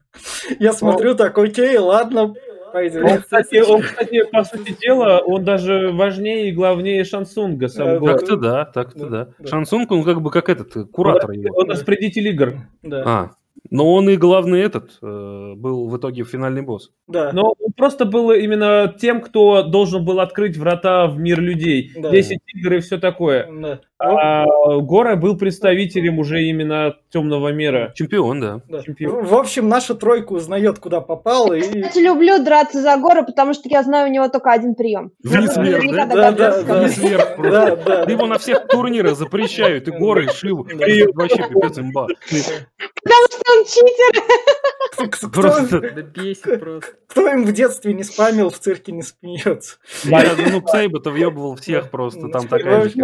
Я 0.58 0.72
смотрю 0.72 1.14
так, 1.14 1.38
окей, 1.38 1.78
ладно, 1.78 2.34
пойдем. 2.72 3.04
Он, 3.04 3.18
кстати, 3.22 3.62
он, 3.62 3.82
кстати, 3.82 4.24
по 4.32 4.42
сути 4.42 4.76
дела, 4.80 5.20
он 5.24 5.44
даже 5.44 5.92
важнее 5.92 6.48
и 6.48 6.52
главнее 6.52 7.04
Шансунга. 7.04 7.68
Сам 7.68 8.04
да, 8.04 8.12
так-то 8.12 8.36
да, 8.36 8.64
так-то 8.64 9.08
да. 9.08 9.28
да. 9.38 9.46
Шансунг, 9.46 9.92
он 9.92 10.02
как 10.02 10.20
бы 10.20 10.32
как 10.32 10.48
этот, 10.48 10.90
куратор 10.90 11.30
он, 11.30 11.36
его. 11.36 11.56
Он 11.56 11.70
распорядитель 11.70 12.26
игр. 12.26 12.54
Да. 12.82 13.30
Но 13.70 13.92
он 13.92 14.08
и 14.08 14.16
главный 14.16 14.60
этот 14.60 14.98
э, 15.00 15.54
был 15.56 15.88
в 15.88 15.96
итоге 15.96 16.24
финальный 16.24 16.62
босс. 16.62 16.90
Да. 17.06 17.30
Но 17.32 17.54
он 17.58 17.72
просто 17.72 18.04
был 18.04 18.32
именно 18.32 18.94
тем, 19.00 19.20
кто 19.20 19.62
должен 19.62 20.04
был 20.04 20.20
открыть 20.20 20.56
врата 20.56 21.06
в 21.06 21.18
мир 21.18 21.40
людей. 21.40 21.92
Да. 21.96 22.10
10 22.10 22.38
игр 22.54 22.74
и 22.74 22.80
все 22.80 22.98
такое. 22.98 23.48
Да. 23.50 23.80
А 24.02 24.46
Гора 24.80 25.16
был 25.16 25.36
представителем 25.36 26.18
уже 26.18 26.42
именно 26.44 26.96
темного 27.10 27.52
мира. 27.52 27.92
Чемпион, 27.94 28.40
да. 28.40 28.60
да. 28.68 28.82
Чемпион. 28.82 29.24
В 29.24 29.34
общем, 29.34 29.68
наша 29.68 29.94
тройка 29.94 30.32
узнает, 30.32 30.78
куда 30.78 31.02
попал. 31.02 31.52
И... 31.52 31.60
Кстати, 31.60 31.98
люблю 31.98 32.42
драться 32.42 32.80
за 32.80 32.96
Гора, 32.96 33.22
потому 33.24 33.52
что 33.52 33.68
я 33.68 33.82
знаю 33.82 34.08
у 34.08 34.12
него 34.12 34.28
только 34.28 34.52
один 34.52 34.74
прием. 34.74 35.12
Вниз 35.22 35.54
вверх, 35.56 35.84
да? 35.94 36.06
Да, 36.06 36.32
да, 36.32 36.62
да. 36.62 36.78
Вниз 36.80 36.96
вверх 36.96 37.36
да, 37.38 37.76
да. 37.76 38.02
Его 38.10 38.26
на 38.26 38.38
всех 38.38 38.66
турнирах 38.68 39.16
запрещают, 39.16 39.86
и 39.88 39.90
Горы, 39.90 40.26
и 40.26 40.28
Шиву. 40.28 40.64
И 40.64 41.06
вообще 41.12 41.46
пипец 41.48 41.78
имба. 41.78 42.06
Потому 42.06 43.26
что 43.28 43.52
он 43.52 43.64
читер. 43.64 45.30
Просто... 45.32 45.80
Да 45.80 46.02
бесит 46.02 46.60
просто. 46.60 46.90
Кто 47.08 47.28
им 47.28 47.44
в 47.44 47.52
детстве 47.52 47.92
не 47.92 48.04
спамил, 48.04 48.50
в 48.50 48.58
цирке 48.58 48.92
не 48.92 49.02
смеется. 49.02 49.78
Да, 50.04 50.22
ну 50.50 50.62
Псейба-то 50.62 51.10
въебывал 51.10 51.56
всех 51.56 51.90
просто, 51.90 52.28
там 52.28 52.46
такая 52.46 52.88
же. 52.88 52.94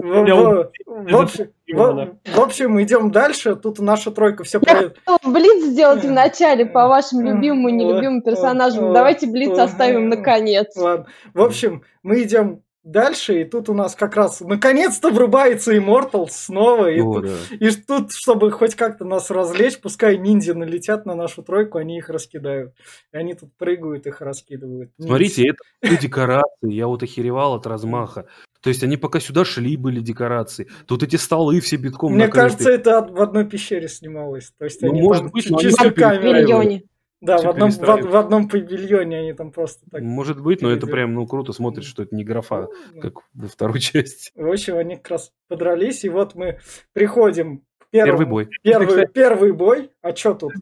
В 0.00 2.40
общем, 2.40 2.82
идем 2.82 3.10
дальше. 3.10 3.56
Тут 3.56 3.80
наша 3.80 4.10
тройка 4.10 4.44
все 4.44 4.60
хотела 4.60 4.92
блиц 5.32 5.64
сделать 5.64 6.04
в 6.04 6.10
начале 6.10 6.66
по 6.66 6.88
вашим 6.88 7.20
любимым 7.20 7.68
и 7.68 7.72
нелюбимым 7.72 8.22
персонажам. 8.22 8.92
Давайте 8.92 9.26
блиц 9.26 9.58
оставим 9.58 10.08
наконец. 10.08 10.76
Ладно. 10.76 11.06
В 11.34 11.42
общем, 11.42 11.82
мы 12.02 12.22
идем 12.22 12.62
дальше, 12.84 13.40
и 13.40 13.44
тут 13.44 13.68
у 13.68 13.74
нас 13.74 13.94
как 13.94 14.16
раз 14.16 14.40
наконец-то 14.40 15.10
врубается 15.10 15.76
Immortal 15.76 16.26
снова. 16.28 16.90
И, 16.90 17.00
О, 17.00 17.14
тут, 17.14 17.24
да. 17.24 17.36
и 17.58 17.70
тут, 17.70 18.12
чтобы 18.12 18.50
хоть 18.50 18.74
как-то 18.74 19.04
нас 19.04 19.30
развлечь, 19.30 19.80
пускай 19.80 20.18
ниндзя 20.18 20.54
налетят 20.54 21.06
на 21.06 21.14
нашу 21.14 21.42
тройку, 21.42 21.78
они 21.78 21.98
их 21.98 22.10
раскидают. 22.10 22.74
И 23.12 23.16
они 23.16 23.34
тут 23.34 23.56
прыгают, 23.56 24.06
их 24.06 24.20
раскидывают. 24.20 24.90
Смотрите, 24.98 25.54
это 25.80 25.96
декорации. 25.96 26.72
Я 26.72 26.88
вот 26.88 27.02
охеревал 27.02 27.54
от 27.54 27.66
размаха. 27.66 28.26
То 28.62 28.68
есть 28.68 28.82
они 28.84 28.96
пока 28.96 29.20
сюда 29.20 29.44
шли, 29.44 29.76
были 29.76 30.00
декорации. 30.00 30.68
Тут 30.86 31.02
эти 31.02 31.16
столы 31.16 31.60
все 31.60 31.76
битком 31.76 32.12
Мне 32.12 32.26
накрыты. 32.26 32.48
кажется, 32.48 32.70
это 32.70 33.02
в 33.02 33.20
одной 33.20 33.44
пещере 33.44 33.88
снималось. 33.88 34.52
То 34.56 34.64
есть 34.64 34.80
ну, 34.82 34.90
они 34.90 35.02
может 35.02 35.32
быть, 35.32 35.44
чисто 35.44 35.90
камерой. 35.90 36.86
Да, 37.20 37.38
в 37.38 37.46
одном, 37.46 37.70
в, 37.70 37.78
в 37.78 38.16
одном 38.16 38.48
павильоне 38.48 39.20
они 39.20 39.32
там 39.32 39.52
просто 39.52 39.84
так... 39.88 40.02
Может 40.02 40.40
быть, 40.40 40.60
но 40.60 40.68
это 40.70 40.88
прям, 40.88 41.14
ну, 41.14 41.24
круто 41.24 41.52
смотришь, 41.52 41.86
что 41.86 42.02
это 42.02 42.16
не 42.16 42.24
графа, 42.24 42.66
ну, 42.92 43.00
как 43.00 43.20
во 43.32 43.46
второй 43.46 43.78
части. 43.80 44.32
В 44.34 44.50
общем, 44.50 44.76
они 44.76 44.96
как 44.96 45.08
раз 45.08 45.32
подрались, 45.46 46.02
и 46.02 46.08
вот 46.08 46.34
мы 46.34 46.58
приходим 46.92 47.62
Первый, 47.92 48.10
первый 48.10 48.26
бой. 48.26 48.48
Первый, 48.62 48.84
это, 48.84 48.94
кстати, 48.94 49.10
первый 49.12 49.52
бой. 49.52 49.90
А 50.00 50.16
что 50.16 50.32
тут? 50.32 50.52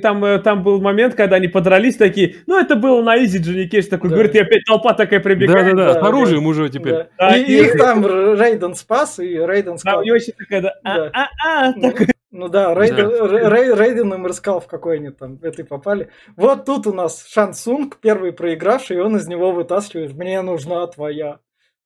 Там, 0.00 0.24
э, 0.24 0.38
там 0.38 0.62
был 0.62 0.80
момент, 0.80 1.14
когда 1.14 1.36
они 1.36 1.46
подрались 1.46 1.96
такие. 1.96 2.36
Ну, 2.46 2.58
это 2.58 2.76
было 2.76 3.02
на 3.02 3.22
изи 3.22 3.38
Джонни 3.38 3.66
Кейдж 3.66 3.88
такой. 3.88 4.08
Да. 4.08 4.16
Говорит, 4.16 4.34
и 4.34 4.38
опять 4.38 4.64
толпа 4.64 4.94
такая 4.94 5.20
прибегает. 5.20 5.76
Да-да-да, 5.76 6.00
с 6.00 6.02
оружием 6.02 6.44
да. 6.44 6.48
уже 6.48 6.70
теперь. 6.70 6.92
Да. 6.92 7.08
Да, 7.18 7.36
и, 7.36 7.42
и 7.44 7.60
их 7.60 7.76
там 7.76 8.06
Рейден 8.06 8.74
спас, 8.74 9.18
и 9.18 9.34
Рейден 9.34 9.76
сказал. 9.76 10.02
Там 10.02 10.14
очень 10.14 10.32
такая, 10.32 10.62
да, 10.62 10.74
а-а-а. 10.82 11.74
Ну, 11.76 11.92
ну 12.30 12.48
да, 12.48 12.74
Рейден, 12.74 13.10
да. 13.10 13.50
Рей, 13.50 13.74
Рейден 13.74 14.14
им 14.14 14.24
рассказал, 14.24 14.60
в 14.60 14.66
какой 14.66 14.96
они 14.96 15.10
там 15.10 15.38
этой 15.42 15.66
попали. 15.66 16.08
Вот 16.36 16.64
тут 16.64 16.86
у 16.86 16.94
нас 16.94 17.26
Шан 17.28 17.52
Сунг, 17.52 17.98
первый 18.00 18.32
проигравший, 18.32 18.96
и 18.96 19.00
он 19.00 19.14
из 19.18 19.28
него 19.28 19.52
вытаскивает 19.52 20.14
«Мне 20.14 20.40
нужна 20.40 20.86
твоя 20.86 21.40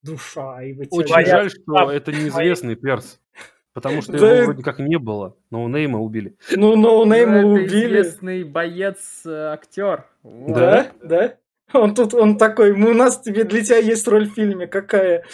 душа». 0.04 0.62
И 0.62 0.76
Очень 0.90 1.26
жаль, 1.26 1.50
что 1.50 1.90
это 1.90 2.12
неизвестный 2.12 2.76
перс. 2.76 3.18
Потому 3.74 4.02
что 4.02 4.16
его 4.16 4.44
вроде 4.44 4.62
как 4.62 4.78
не 4.78 4.98
было. 4.98 5.34
Ноунейма 5.50 5.98
убили. 5.98 6.36
Ну, 6.54 6.76
ноунейма 6.76 7.44
убили. 7.44 8.00
известный 8.00 8.44
боец-актер. 8.44 10.06
Э, 10.24 10.52
да, 10.52 10.92
да. 11.02 11.36
Он 11.72 11.94
тут, 11.94 12.12
он 12.12 12.36
такой, 12.36 12.72
у 12.72 12.94
нас 12.94 13.20
тебе 13.20 13.44
для 13.44 13.64
тебя 13.64 13.78
есть 13.78 14.06
роль 14.06 14.28
в 14.28 14.34
фильме, 14.34 14.66
какая? 14.66 15.24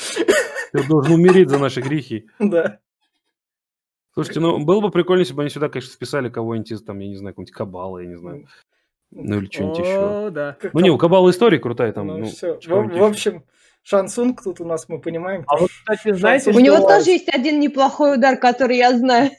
Ты 0.72 0.87
должен 0.87 1.14
умереть 1.14 1.48
за 1.48 1.59
наши 1.59 1.81
грехи. 1.81 2.29
Да. 2.38 2.79
Слушайте, 4.14 4.40
ну 4.40 4.64
было 4.64 4.81
бы 4.81 4.90
прикольно, 4.90 5.20
если 5.20 5.35
бы 5.35 5.42
они 5.42 5.51
сюда, 5.51 5.68
конечно, 5.68 5.92
списали 5.92 6.29
кого-нибудь 6.29 6.72
из, 6.72 6.83
там, 6.83 6.98
я 6.98 7.09
не 7.09 7.16
знаю, 7.16 7.35
какого-нибудь 7.35 7.55
Кабала, 7.55 7.98
я 7.98 8.07
не 8.07 8.16
знаю. 8.16 8.46
Ну 9.11 9.38
или 9.38 9.46
что-нибудь 9.46 9.79
еще. 9.79 10.31
да. 10.31 10.57
Ну 10.72 10.81
не, 10.81 10.90
у 10.90 10.98
Кабала 10.98 11.31
история 11.31 11.59
крутая 11.59 11.92
там. 11.92 12.09
Ну, 12.09 12.18
ну 12.18 12.27
все. 12.27 12.59
В, 12.59 12.68
в 12.68 13.05
общем, 13.05 13.44
Шансунг 13.88 14.42
тут 14.42 14.61
у 14.61 14.66
нас 14.66 14.87
мы 14.88 15.01
понимаем. 15.01 15.44
А 15.46 15.57
вот, 15.57 15.70
кстати, 15.70 16.12
знаете, 16.14 16.51
У 16.51 16.61
него 16.61 16.77
тоже 16.87 17.11
есть 17.11 17.35
один 17.35 17.59
неплохой 17.59 18.16
удар, 18.16 18.37
который 18.37 18.77
я 18.77 18.96
знаю. 18.96 19.31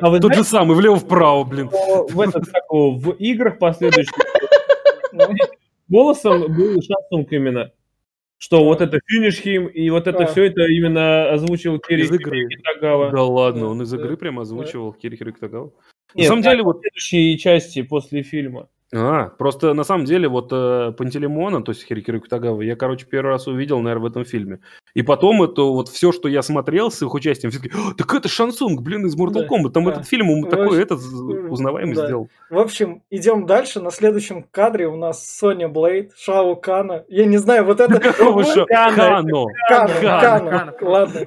А 0.00 0.10
вы 0.10 0.20
Тот 0.20 0.34
же 0.34 0.44
самый, 0.44 0.76
влево-вправо, 0.76 1.44
блин. 1.44 1.70
В, 1.70 2.20
этот, 2.20 2.44
в 2.68 3.12
играх 3.12 3.58
последующих 3.58 4.12
голосом 5.88 6.42
был 6.54 6.82
Шансунг 6.82 7.32
именно. 7.32 7.70
Что 8.36 8.64
вот 8.64 8.82
это 8.82 8.98
финиш 9.06 9.40
хим, 9.40 9.68
и 9.68 9.88
вот 9.88 10.08
это 10.08 10.26
все 10.26 10.44
это 10.44 10.64
именно 10.64 11.30
озвучил 11.32 11.78
Кири 11.78 12.06
Китагава. 12.06 13.12
Да 13.12 13.22
ладно, 13.22 13.68
он 13.68 13.80
из 13.80 13.94
игры 13.94 14.18
прямо 14.18 14.42
озвучивал 14.42 14.92
Кири 14.92 15.16
Китагава. 15.16 15.72
На 16.14 16.24
самом 16.24 16.42
деле, 16.42 16.62
вот... 16.62 16.80
следующие 16.80 17.38
части 17.38 17.80
после 17.80 18.22
фильма. 18.22 18.68
А, 18.96 19.30
просто 19.30 19.74
на 19.74 19.82
самом 19.82 20.04
деле 20.04 20.28
вот 20.28 20.50
э, 20.52 20.92
Пантелеймона, 20.96 21.64
то 21.64 21.72
есть 21.72 21.84
Хирикиро 21.84 22.20
Кутагава, 22.20 22.62
я, 22.62 22.76
короче, 22.76 23.06
первый 23.06 23.30
раз 23.30 23.48
увидел, 23.48 23.80
наверное, 23.80 24.04
в 24.04 24.06
этом 24.06 24.24
фильме. 24.24 24.60
И 24.94 25.02
потом 25.02 25.42
это 25.42 25.62
вот 25.62 25.88
все, 25.88 26.12
что 26.12 26.28
я 26.28 26.42
смотрел 26.42 26.92
с 26.92 27.02
их 27.02 27.12
участием, 27.12 27.50
все 27.50 27.60
таки 27.60 27.74
так 27.98 28.14
это 28.14 28.28
Шансунг, 28.28 28.82
блин, 28.82 29.04
из 29.06 29.16
Mortal 29.16 29.32
да, 29.32 29.46
Kombat. 29.46 29.70
Там 29.72 29.84
да. 29.84 29.92
этот 29.92 30.06
фильм 30.06 30.30
он 30.30 30.48
такой 30.48 30.80
этот 30.80 31.00
узнаваемый 31.00 31.96
да. 31.96 32.06
сделал. 32.06 32.28
В 32.50 32.58
общем, 32.58 33.02
идем 33.10 33.46
дальше. 33.46 33.80
На 33.80 33.90
следующем 33.90 34.44
кадре 34.44 34.86
у 34.86 34.96
нас 34.96 35.26
Соня 35.26 35.68
Блейд, 35.68 36.12
Шао 36.16 36.54
Кана. 36.54 37.04
Я 37.08 37.24
не 37.24 37.38
знаю, 37.38 37.64
вот 37.64 37.80
это... 37.80 37.98
Кано. 38.68 39.46
Кано. 39.68 40.00
Кано. 40.00 40.72
Ладно. 40.80 41.20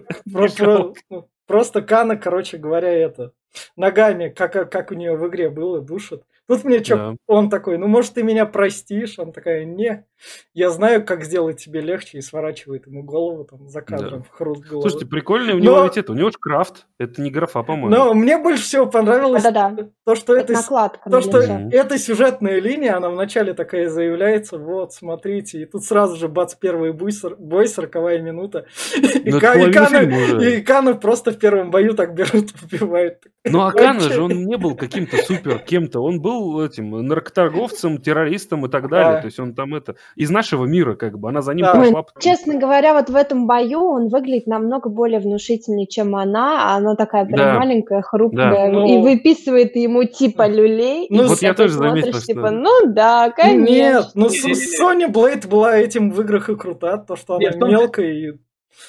Просто 1.46 1.82
Кана, 1.82 2.16
короче 2.16 2.58
говоря, 2.58 2.94
это 2.94 3.34
ногами, 3.76 4.30
как, 4.30 4.72
как 4.72 4.92
у 4.92 4.96
нее 4.96 5.18
в 5.18 5.28
игре 5.28 5.50
было, 5.50 5.82
душит. 5.82 6.24
Тут 6.48 6.64
мне 6.64 6.84
что, 6.84 6.96
да. 6.96 7.16
он 7.28 7.50
такой, 7.50 7.78
ну, 7.78 7.88
может, 7.88 8.14
ты 8.14 8.24
меня 8.24 8.46
простишь? 8.46 9.20
Он 9.20 9.34
такая, 9.34 9.66
не, 9.66 10.06
я 10.54 10.70
знаю, 10.70 11.06
как 11.06 11.24
сделать 11.24 11.64
тебе 11.64 11.82
легче, 11.82 12.18
и 12.20 12.22
сворачивает 12.22 12.88
ему 12.88 13.04
голову 13.04 13.44
там 13.46 13.68
за 13.68 13.82
кадром, 13.82 14.20
да. 14.20 14.24
в 14.24 14.30
хруст 14.30 14.64
головы. 14.64 14.82
Слушайте, 14.82 15.06
прикольно, 15.06 15.56
у 15.56 15.60
него 15.60 15.78
Но... 15.78 15.84
ведь 15.86 15.98
это, 15.98 16.12
у 16.12 16.16
него 16.16 16.30
же 16.30 16.38
крафт, 16.40 16.88
это 17.00 17.22
не 17.22 17.32
графа, 17.32 17.64
по-моему. 17.64 17.90
Но 17.90 18.14
мне 18.14 18.38
больше 18.38 18.64
всего 18.64 18.86
понравилось 18.86 19.44
Да-да-да. 19.44 19.90
то, 20.06 20.16
что 20.16 20.36
это, 20.36 20.54
это 20.54 20.62
накладка 20.62 21.10
то, 21.10 21.22
что 21.22 21.44
mm 21.44 21.68
эта 21.72 21.98
сюжетная 21.98 22.60
линия, 22.60 22.96
она 22.96 23.10
вначале 23.10 23.54
такая 23.54 23.90
заявляется, 23.90 24.58
вот, 24.58 24.94
смотрите, 24.94 25.62
и 25.62 25.66
тут 25.66 25.84
сразу 25.84 26.16
же 26.16 26.28
бац, 26.28 26.56
первый 26.56 26.94
бой, 26.94 27.12
бой 27.38 27.68
40 27.68 27.96
минута, 28.22 28.66
и, 28.96 29.32
Кан, 29.32 29.70
и, 29.70 29.72
Кана, 29.72 29.98
и 30.42 30.62
Кана 30.62 30.96
просто 30.96 31.32
в 31.32 31.38
первом 31.38 31.72
бою 31.72 31.94
так 31.94 32.14
берут, 32.14 32.52
убивают. 32.64 33.20
Ну, 33.46 33.62
а 33.62 33.72
Кана 33.72 34.00
же, 34.00 34.22
он 34.22 34.46
не 34.46 34.58
был 34.58 34.76
каким-то 34.76 35.18
супер 35.18 35.60
кем-то, 35.60 36.00
он 36.00 36.22
был 36.22 36.38
был 36.38 36.62
этим 36.66 37.06
наркоторговцем, 37.06 38.00
террористом 38.00 38.66
и 38.66 38.70
так 38.70 38.90
далее. 38.90 39.14
Да. 39.14 39.22
То 39.22 39.26
есть 39.28 39.40
он 39.40 39.54
там 39.54 39.76
это 39.76 39.96
из 40.16 40.30
нашего 40.30 40.66
мира, 40.66 40.96
как 40.96 41.20
бы 41.20 41.30
она 41.30 41.42
за 41.42 41.54
ним 41.54 41.66
да. 41.66 41.74
пошла. 41.74 42.04
Потому... 42.04 42.22
Честно 42.22 42.60
говоря, 42.60 42.94
вот 42.94 43.10
в 43.10 43.16
этом 43.16 43.48
бою 43.48 43.82
он 43.82 44.08
выглядит 44.08 44.48
намного 44.48 44.90
более 44.90 45.20
внушительнее, 45.20 45.88
чем 45.88 46.16
она. 46.16 46.74
А 46.74 46.78
она 46.78 46.96
такая 46.96 47.26
прям 47.26 47.38
да. 47.38 47.60
маленькая, 47.60 48.02
хрупкая, 48.02 48.52
да. 48.52 48.72
ну... 48.72 48.86
и 48.88 49.02
выписывает 49.02 49.76
ему 49.76 50.04
типа 50.06 50.48
люлей. 50.48 51.08
Ну, 51.10 51.28
вот 51.28 51.42
я 51.42 51.54
тоже 51.54 51.74
заметил, 51.74 52.14
что... 52.14 52.26
типа, 52.26 52.52
ну 52.52 52.72
да, 52.88 53.32
конечно. 53.32 53.72
Нет, 53.72 54.06
ну 54.16 54.30
Соня 54.30 55.08
Блейд 55.08 55.48
была 55.48 55.78
этим 55.78 56.12
в 56.12 56.22
играх 56.22 56.50
и 56.50 56.56
крута, 56.56 56.98
то, 56.98 57.16
что 57.16 57.36
она 57.36 57.50
мелкая 57.68 58.12
и 58.12 58.32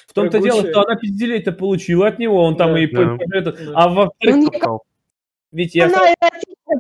в 0.07 0.13
том-то 0.13 0.39
дело, 0.39 0.61
что 0.61 0.83
она 0.83 0.97
пизделей-то 0.97 1.53
получила 1.53 2.09
от 2.09 2.19
него, 2.19 2.43
он 2.43 2.57
там 2.57 2.77
и... 2.77 2.87
Да. 2.87 3.17
Этот, 3.33 3.59
а 3.75 3.89
во-вторых, 3.89 4.81
ведь 5.51 5.75
я... 5.75 5.87
Она 5.87 6.01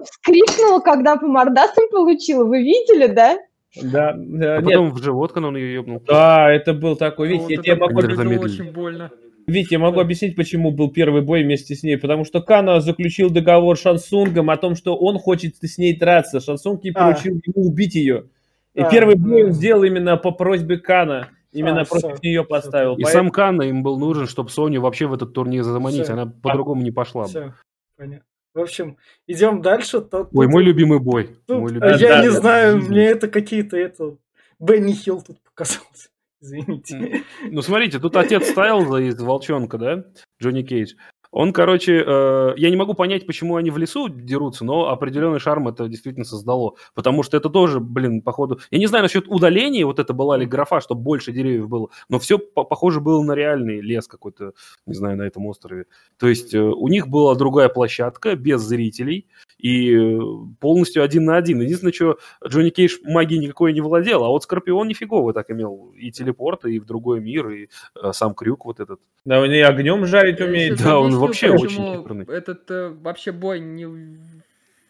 вскрикнула, 0.04 0.80
когда 0.80 1.16
по 1.16 1.26
мордасам 1.26 1.84
получила. 1.90 2.44
Вы 2.44 2.62
видели, 2.62 3.06
да? 3.06 3.38
Да, 3.76 4.14
да. 4.16 4.58
А 4.58 4.62
потом 4.62 4.90
в 4.90 5.02
живот, 5.02 5.32
когда 5.32 5.48
он 5.48 5.56
ее 5.56 5.74
ебнул. 5.74 6.02
Да, 6.06 6.50
это 6.50 6.72
был 6.72 6.96
такой. 6.96 7.28
Видите, 7.28 7.56
вот 7.56 7.66
я 7.66 7.74
тебе 7.74 7.74
могу... 7.76 8.00
Это 8.00 8.40
очень 8.40 8.72
больно. 8.72 9.10
Витя, 9.46 9.74
я 9.74 9.78
могу 9.78 10.00
объяснить, 10.00 10.36
почему 10.36 10.72
был 10.72 10.90
первый 10.90 11.22
бой 11.22 11.42
вместе 11.42 11.74
с 11.74 11.82
ней. 11.82 11.96
Потому 11.96 12.24
что 12.24 12.42
Кана 12.42 12.80
заключил 12.80 13.30
договор 13.30 13.78
с 13.78 13.80
Шансунгом 13.80 14.50
о 14.50 14.58
том, 14.58 14.74
что 14.74 14.94
он 14.94 15.18
хочет 15.18 15.56
с 15.56 15.78
ней 15.78 15.96
драться. 15.96 16.40
Шансунг 16.40 16.84
не 16.84 16.90
а. 16.90 16.94
поручил 16.94 17.40
ему 17.44 17.66
убить 17.66 17.94
ее. 17.94 18.26
И 18.74 18.80
а, 18.80 18.90
первый 18.90 19.16
бой 19.16 19.44
он 19.44 19.52
сделал 19.52 19.84
именно 19.84 20.18
по 20.18 20.32
просьбе 20.32 20.76
Кана. 20.78 21.30
Именно 21.52 21.80
а, 21.80 21.84
против 21.86 22.18
все, 22.18 22.28
нее 22.28 22.44
поставил. 22.44 22.96
И 22.96 23.02
Поэтому... 23.02 23.24
сам 23.24 23.30
Кана 23.30 23.62
им 23.62 23.82
был 23.82 23.98
нужен, 23.98 24.26
чтобы 24.26 24.50
Соню 24.50 24.82
вообще 24.82 25.06
в 25.06 25.14
этот 25.14 25.32
турнир 25.32 25.62
заманить. 25.62 26.04
Все. 26.04 26.12
Она 26.12 26.26
по-другому 26.26 26.82
не 26.82 26.90
пошла. 26.90 27.24
Все. 27.24 27.54
Понятно. 27.96 28.27
В 28.58 28.62
общем, 28.62 28.96
идем 29.28 29.62
дальше. 29.62 30.00
Тут, 30.00 30.30
Ой, 30.32 30.48
мой 30.48 30.64
любимый 30.64 30.98
бой. 30.98 31.36
Тут, 31.46 31.60
мой 31.60 31.72
любимый. 31.72 31.96
Я 32.00 32.08
да, 32.08 32.22
не 32.22 32.28
да, 32.28 32.40
знаю, 32.40 32.80
да, 32.80 32.88
мне 32.88 33.04
это 33.04 33.28
какие-то 33.28 33.76
это 33.76 34.16
Бенни 34.58 34.92
Хилл 34.92 35.22
тут 35.22 35.40
показался. 35.44 36.08
Извините. 36.40 37.22
Ну, 37.44 37.62
смотрите, 37.62 38.00
тут 38.00 38.16
отец 38.16 38.50
Стайлза 38.50 38.96
из 38.96 39.20
Волчонка, 39.20 39.78
да? 39.78 40.04
Джонни 40.42 40.62
Кейдж. 40.62 40.94
Он, 41.30 41.52
короче, 41.52 42.02
э, 42.06 42.54
я 42.56 42.70
не 42.70 42.76
могу 42.76 42.94
понять, 42.94 43.26
почему 43.26 43.56
они 43.56 43.70
в 43.70 43.78
лесу 43.78 44.08
дерутся, 44.08 44.64
но 44.64 44.88
определенный 44.88 45.38
шарм 45.38 45.68
это 45.68 45.88
действительно 45.88 46.24
создало. 46.24 46.74
Потому 46.94 47.22
что 47.22 47.36
это 47.36 47.50
тоже, 47.50 47.80
блин, 47.80 48.22
походу... 48.22 48.60
Я 48.70 48.78
не 48.78 48.86
знаю 48.86 49.02
насчет 49.02 49.28
удаления, 49.28 49.84
вот 49.84 49.98
это 49.98 50.14
была 50.14 50.36
ли 50.36 50.46
графа, 50.46 50.80
чтобы 50.80 51.02
больше 51.02 51.32
деревьев 51.32 51.68
было, 51.68 51.88
но 52.08 52.18
все 52.18 52.38
по 52.38 52.64
похоже 52.64 53.00
было 53.00 53.22
на 53.22 53.32
реальный 53.32 53.80
лес 53.80 54.06
какой-то, 54.06 54.52
не 54.86 54.94
знаю, 54.94 55.16
на 55.18 55.22
этом 55.22 55.46
острове. 55.46 55.84
То 56.18 56.28
есть 56.28 56.54
э, 56.54 56.60
у 56.60 56.88
них 56.88 57.08
была 57.08 57.34
другая 57.34 57.68
площадка, 57.68 58.34
без 58.34 58.62
зрителей, 58.62 59.26
и 59.58 59.94
э, 59.94 60.18
полностью 60.60 61.02
один 61.02 61.24
на 61.24 61.36
один. 61.36 61.60
Единственное, 61.60 61.92
что 61.92 62.18
Джонни 62.46 62.70
Кейдж 62.70 62.96
магией 63.04 63.42
никакой 63.42 63.72
не 63.72 63.80
владел, 63.80 64.24
а 64.24 64.28
вот 64.28 64.44
Скорпион 64.44 64.88
нифигово 64.88 65.32
так 65.32 65.50
имел 65.50 65.92
и 65.96 66.10
телепорт, 66.10 66.64
и 66.64 66.78
в 66.78 66.86
другой 66.86 67.20
мир, 67.20 67.50
и 67.50 67.68
э, 68.02 68.12
сам 68.12 68.34
крюк 68.34 68.64
вот 68.64 68.80
этот. 68.80 69.00
Да, 69.24 69.40
он 69.40 69.50
и 69.50 69.58
огнем 69.58 70.06
жарить 70.06 70.40
умеет. 70.40 70.78
Да, 70.82 70.98
он 70.98 71.17
вообще 71.18 71.50
очень 71.50 71.98
хитрый. 71.98 72.24
Этот 72.24 72.70
э, 72.70 72.88
вообще 72.88 73.32
бой 73.32 73.60
не 73.60 73.86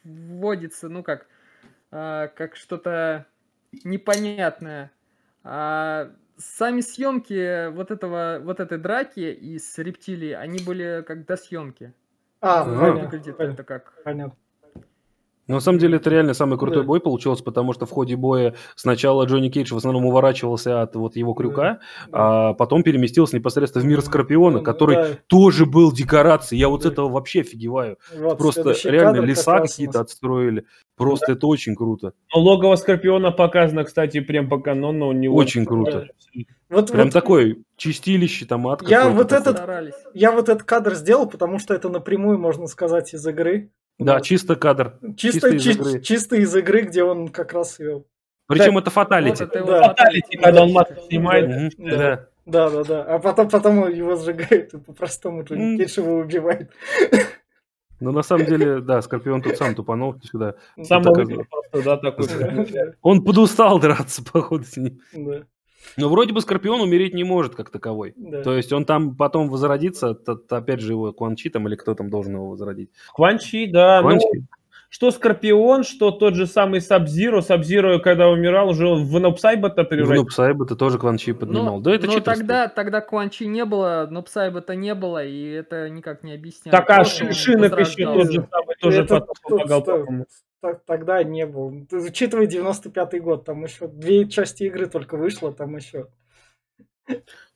вводится, 0.05 0.89
ну 0.89 1.03
как, 1.03 1.27
э, 1.91 2.29
как 2.35 2.57
что-то 2.57 3.27
непонятное. 3.85 4.91
А 5.45 6.11
сами 6.37 6.81
съемки 6.81 7.71
вот 7.71 7.91
этого, 7.91 8.41
вот 8.43 8.61
этой 8.61 8.79
драки 8.79 9.33
из 9.33 9.77
рептилии, 9.79 10.33
они 10.33 10.59
были 10.65 11.05
как 11.07 11.27
до 11.27 11.37
съемки. 11.37 11.93
А, 12.41 12.65
выглядит 12.65 13.37
понятно, 13.37 13.53
это 13.55 13.65
как. 13.65 13.95
Понятно. 14.05 14.37
Но 15.49 15.55
на 15.55 15.61
самом 15.61 15.79
деле 15.79 15.97
это 15.97 16.11
реально 16.11 16.35
самый 16.35 16.59
крутой 16.59 16.83
да. 16.83 16.87
бой 16.87 17.01
получился, 17.01 17.43
потому 17.43 17.73
что 17.73 17.87
в 17.87 17.91
ходе 17.91 18.17
боя 18.17 18.55
сначала 18.77 19.25
Джонни 19.25 19.49
Кейдж 19.49 19.73
в 19.73 19.77
основном 19.77 20.05
уворачивался 20.05 20.83
от 20.83 20.95
вот 20.95 21.17
его 21.17 21.33
крюка, 21.33 21.81
да. 22.09 22.51
а 22.51 22.55
потом 22.55 22.83
переместился 22.83 23.35
непосредственно 23.35 23.85
в 23.85 23.89
мир 23.89 24.03
Скорпиона, 24.03 24.61
который 24.61 24.97
да. 24.97 25.09
тоже 25.27 25.65
был 25.65 25.91
декорацией. 25.91 26.61
Я 26.61 26.69
вот 26.69 26.83
да. 26.83 26.91
с 26.91 26.93
этого 26.93 27.09
вообще 27.09 27.41
офигеваю. 27.41 27.97
Вот, 28.15 28.37
Просто 28.37 28.75
реально 28.85 29.23
леса 29.23 29.61
какие-то 29.61 30.01
отстроили. 30.01 30.67
Просто 30.97 31.29
да. 31.29 31.33
это 31.35 31.47
очень 31.47 31.75
круто. 31.75 32.13
Но 32.35 32.41
логово 32.43 32.77
Скорпиона 32.77 33.31
показано, 33.31 33.85
кстати, 33.85 34.21
прям 34.21 34.49
по 34.49 34.59
канону. 34.59 35.09
У 35.09 35.13
него 35.13 35.35
очень 35.37 35.65
круто. 35.65 36.09
Вот, 36.69 36.93
прям 36.93 37.07
вот, 37.07 37.13
такой 37.15 37.65
чистилище, 37.77 38.45
там 38.45 38.67
ад 38.69 38.83
я 38.87 39.09
вот 39.09 39.33
этот, 39.33 39.59
Я 40.13 40.33
вот 40.33 40.51
этот 40.51 40.65
кадр 40.65 40.95
сделал, 40.95 41.27
потому 41.27 41.59
что 41.59 41.73
это 41.73 41.89
напрямую, 41.89 42.39
можно 42.39 42.67
сказать, 42.67 43.15
из 43.15 43.27
игры. 43.27 43.71
Да, 43.99 44.15
вот. 44.15 44.25
чисто 44.25 44.57
кадр. 44.57 44.99
Чисто, 45.17 45.51
чисто, 45.51 45.57
из 45.57 45.67
игры. 45.67 46.01
чисто 46.01 46.37
из 46.37 46.57
игры, 46.57 46.83
где 46.83 47.03
он 47.03 47.29
как 47.29 47.53
раз 47.53 47.81
ее... 47.81 48.05
Причем 48.47 48.75
да. 48.75 48.81
это 48.81 48.91
фаталити. 48.91 49.45
Вот 49.45 49.55
это 49.55 49.65
да. 49.65 49.89
фаталити, 49.89 50.37
когда 50.37 50.63
он 50.63 50.73
мат 50.73 50.99
снимает. 51.09 51.75
Да. 51.77 51.97
Да. 51.97 52.29
да, 52.47 52.71
да, 52.71 52.85
да. 52.85 53.03
А 53.03 53.19
потом, 53.19 53.51
потом 53.51 53.91
его 53.91 54.17
сжигают, 54.17 54.73
и 54.73 54.79
по-простому 54.79 55.45
Кейдж 55.45 55.99
его 55.99 56.17
убивает. 56.17 56.71
Ну, 58.01 58.13
на 58.13 58.23
самом 58.23 58.47
деле, 58.47 58.81
да, 58.81 59.03
Скорпион 59.03 59.43
тут 59.43 59.57
сам 59.57 59.75
тупанул 59.75 60.15
сюда. 60.23 60.55
Сам 60.83 61.03
просто, 61.03 61.47
да, 61.73 61.97
такой. 61.97 62.27
Он 63.03 63.25
подустал 63.25 63.81
драться, 63.81 64.23
походу, 64.33 64.65
с 64.65 64.77
ним. 64.77 65.01
Да. 65.13 65.43
Но 65.97 66.09
вроде 66.09 66.33
бы 66.33 66.41
Скорпион 66.41 66.81
умереть 66.81 67.15
не 67.15 67.25
может 67.25 67.55
как 67.55 67.71
таковой. 67.71 68.15
Да. 68.17 68.43
То 68.43 68.57
есть 68.57 68.73
он 68.73 68.85
там 68.85 69.17
потом 69.17 69.49
возродится, 69.49 70.15
то, 70.15 70.37
то, 70.37 70.57
опять 70.57 70.81
же 70.81 70.93
его 70.93 71.13
Кванчи 71.13 71.51
там 71.51 71.67
или 71.69 71.77
кто 71.77 71.95
там 71.95 72.11
должен 72.11 72.35
его 72.35 72.51
возродить. 72.51 72.91
Кванчи, 73.15 73.67
да. 73.67 74.01
Кванчи. 74.01 74.27
Ну, 74.35 74.43
что 74.91 75.11
Скорпион, 75.11 75.85
что 75.85 76.11
тот 76.11 76.35
же 76.35 76.47
самый 76.47 76.81
Сабзиро. 76.81 77.43
Сабзиро, 77.43 77.99
когда 77.99 78.29
умирал, 78.29 78.71
уже 78.71 78.87
в 78.87 79.21
Нопсайбота 79.21 79.85
превратился. 79.85 80.23
В 80.23 80.25
Нопсайбота 80.25 80.77
тоже 80.77 80.99
Кванчи 80.99 81.33
поднимал. 81.33 81.77
Но, 81.77 81.81
да, 81.81 81.95
это 81.95 82.07
но 82.07 82.21
тогда, 82.21 82.69
тогда 82.69 83.01
Кванчи 83.03 83.45
не 83.45 83.65
было, 83.65 84.09
Нопсайбота 84.11 84.75
не 84.75 84.95
было, 84.95 85.23
и 85.23 85.51
это 85.51 85.91
никак 85.91 86.23
не 86.23 86.33
объясняет. 86.33 86.73
Так, 86.73 86.89
а 86.89 87.05
Шинок 87.05 87.79
еще 87.79 88.05
тот 88.05 88.33
же 88.33 88.49
самый, 88.51 88.77
тоже 88.81 89.03
это 89.03 89.27
помогал. 89.43 89.87
Тогда 90.61 91.23
не 91.23 91.47
был. 91.47 91.87
Учитывая 91.93 92.47
95-й 92.47 93.21
год, 93.21 93.45
там 93.45 93.65
еще 93.65 93.87
две 93.87 94.29
части 94.29 94.65
игры 94.65 94.87
только 94.87 95.17
вышло, 95.17 95.53
там 95.53 95.77
еще 95.77 96.09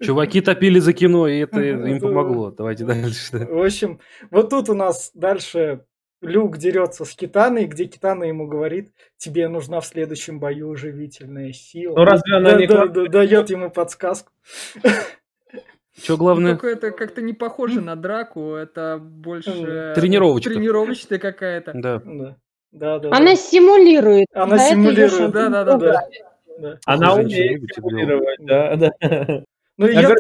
Чуваки 0.01 0.41
топили 0.41 0.79
за 0.79 0.93
кино, 0.93 1.29
и 1.29 1.41
это 1.41 1.61
им 1.63 2.01
помогло. 2.01 2.51
Давайте 2.51 2.85
дальше. 2.85 3.47
В 3.47 3.65
общем, 3.65 4.01
вот 4.31 4.51
тут 4.51 4.69
у 4.69 4.75
нас 4.75 5.11
дальше 5.15 5.85
Люк 6.21 6.57
дерется 6.57 7.05
с 7.05 7.15
Китаной, 7.15 7.67
где 7.67 7.87
Китана 7.87 8.25
ему 8.25 8.47
говорит, 8.47 8.93
тебе 9.17 9.49
нужна 9.49 9.81
в 9.81 9.87
следующем 9.87 10.39
бою 10.39 10.75
живительная 10.77 11.53
сила. 11.53 11.97
Ну 11.97 12.05
разве 12.05 12.37
она 12.37 12.53
да, 12.53 12.59
не 12.59 12.67
да, 12.67 12.87
да, 12.87 13.07
дает 13.07 13.51
ему 13.51 13.71
подсказку. 13.71 14.31
Что 16.01 16.17
главное? 16.17 16.53
Только 16.53 16.69
это 16.69 16.91
как-то 16.91 17.21
не 17.21 17.35
похоже 17.35 17.81
на 17.81 17.97
драку, 17.97 18.55
это 18.55 18.99
больше 18.99 19.93
тренировочная, 19.95 20.55
тренировочная 20.55 21.19
какая-то. 21.19 21.73
Да. 21.75 22.03
да. 22.05 22.37
Да, 22.73 22.99
да, 22.99 23.09
Она 23.11 23.31
да. 23.33 23.37
симулирует. 23.37 24.27
Она 24.35 24.59
симулирует. 24.59 25.31
Да, 25.33 25.49
да, 25.49 25.65
да, 25.65 25.77
да. 25.77 26.01
да. 26.59 26.79
Она 26.87 27.15
умеет 27.15 27.63
симулировать, 27.75 28.39
да, 28.41 28.77
да. 28.77 28.91
Ну, 29.79 29.87
я, 29.87 30.01
я... 30.01 30.15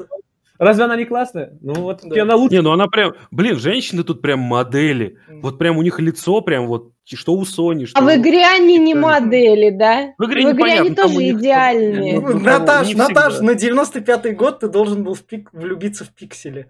Разве 0.58 0.84
она 0.84 0.96
не 0.96 1.04
классная? 1.04 1.58
Ну 1.60 1.74
вот 1.74 2.00
да. 2.04 2.22
она 2.22 2.36
лучше. 2.36 2.54
Не, 2.54 2.62
ну 2.62 2.72
она 2.72 2.86
прям, 2.86 3.14
блин, 3.30 3.58
женщины 3.58 4.04
тут 4.04 4.22
прям 4.22 4.38
модели. 4.38 5.18
Вот 5.28 5.58
прям 5.58 5.76
у 5.76 5.82
них 5.82 5.98
лицо 5.98 6.40
прям 6.40 6.68
вот, 6.68 6.92
что 7.04 7.34
у 7.34 7.44
Сони, 7.44 7.84
что... 7.84 7.98
А 7.98 8.04
в 8.04 8.14
игре 8.14 8.46
они 8.46 8.78
не 8.78 8.94
модели, 8.94 9.70
да? 9.70 10.14
В 10.18 10.24
игре, 10.24 10.46
в 10.46 10.52
игре 10.52 10.80
они 10.80 10.94
тоже 10.94 11.30
идеальные. 11.30 12.20
Ну, 12.20 12.38
Наташ, 12.38 12.94
Наташ, 12.94 13.40
на 13.40 13.52
95-й 13.52 14.32
год 14.32 14.60
ты 14.60 14.68
должен 14.68 15.02
был 15.02 15.14
в 15.14 15.22
пик... 15.22 15.50
влюбиться 15.52 16.04
в 16.04 16.10
пикселе. 16.10 16.68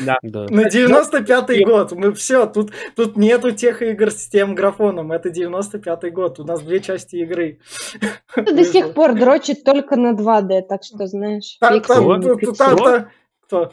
Да. 0.00 0.18
На 0.22 0.68
95-й 0.68 1.64
год. 1.64 1.92
Мы 1.92 2.12
все, 2.12 2.46
тут, 2.46 2.72
тут 2.96 3.16
нету 3.16 3.52
тех 3.52 3.80
игр 3.80 4.10
с 4.10 4.28
тем 4.28 4.56
графоном. 4.56 5.12
Это 5.12 5.28
95-й 5.28 6.10
год. 6.10 6.40
У 6.40 6.44
нас 6.44 6.62
две 6.62 6.80
части 6.80 7.16
игры. 7.16 7.60
До 8.36 8.64
сих 8.64 8.92
пор 8.92 9.14
дрочит 9.14 9.62
только 9.62 9.96
на 9.96 10.14
2D, 10.14 10.62
так 10.62 10.82
что 10.82 11.06
знаешь. 11.06 11.58
Кто? 11.60 13.70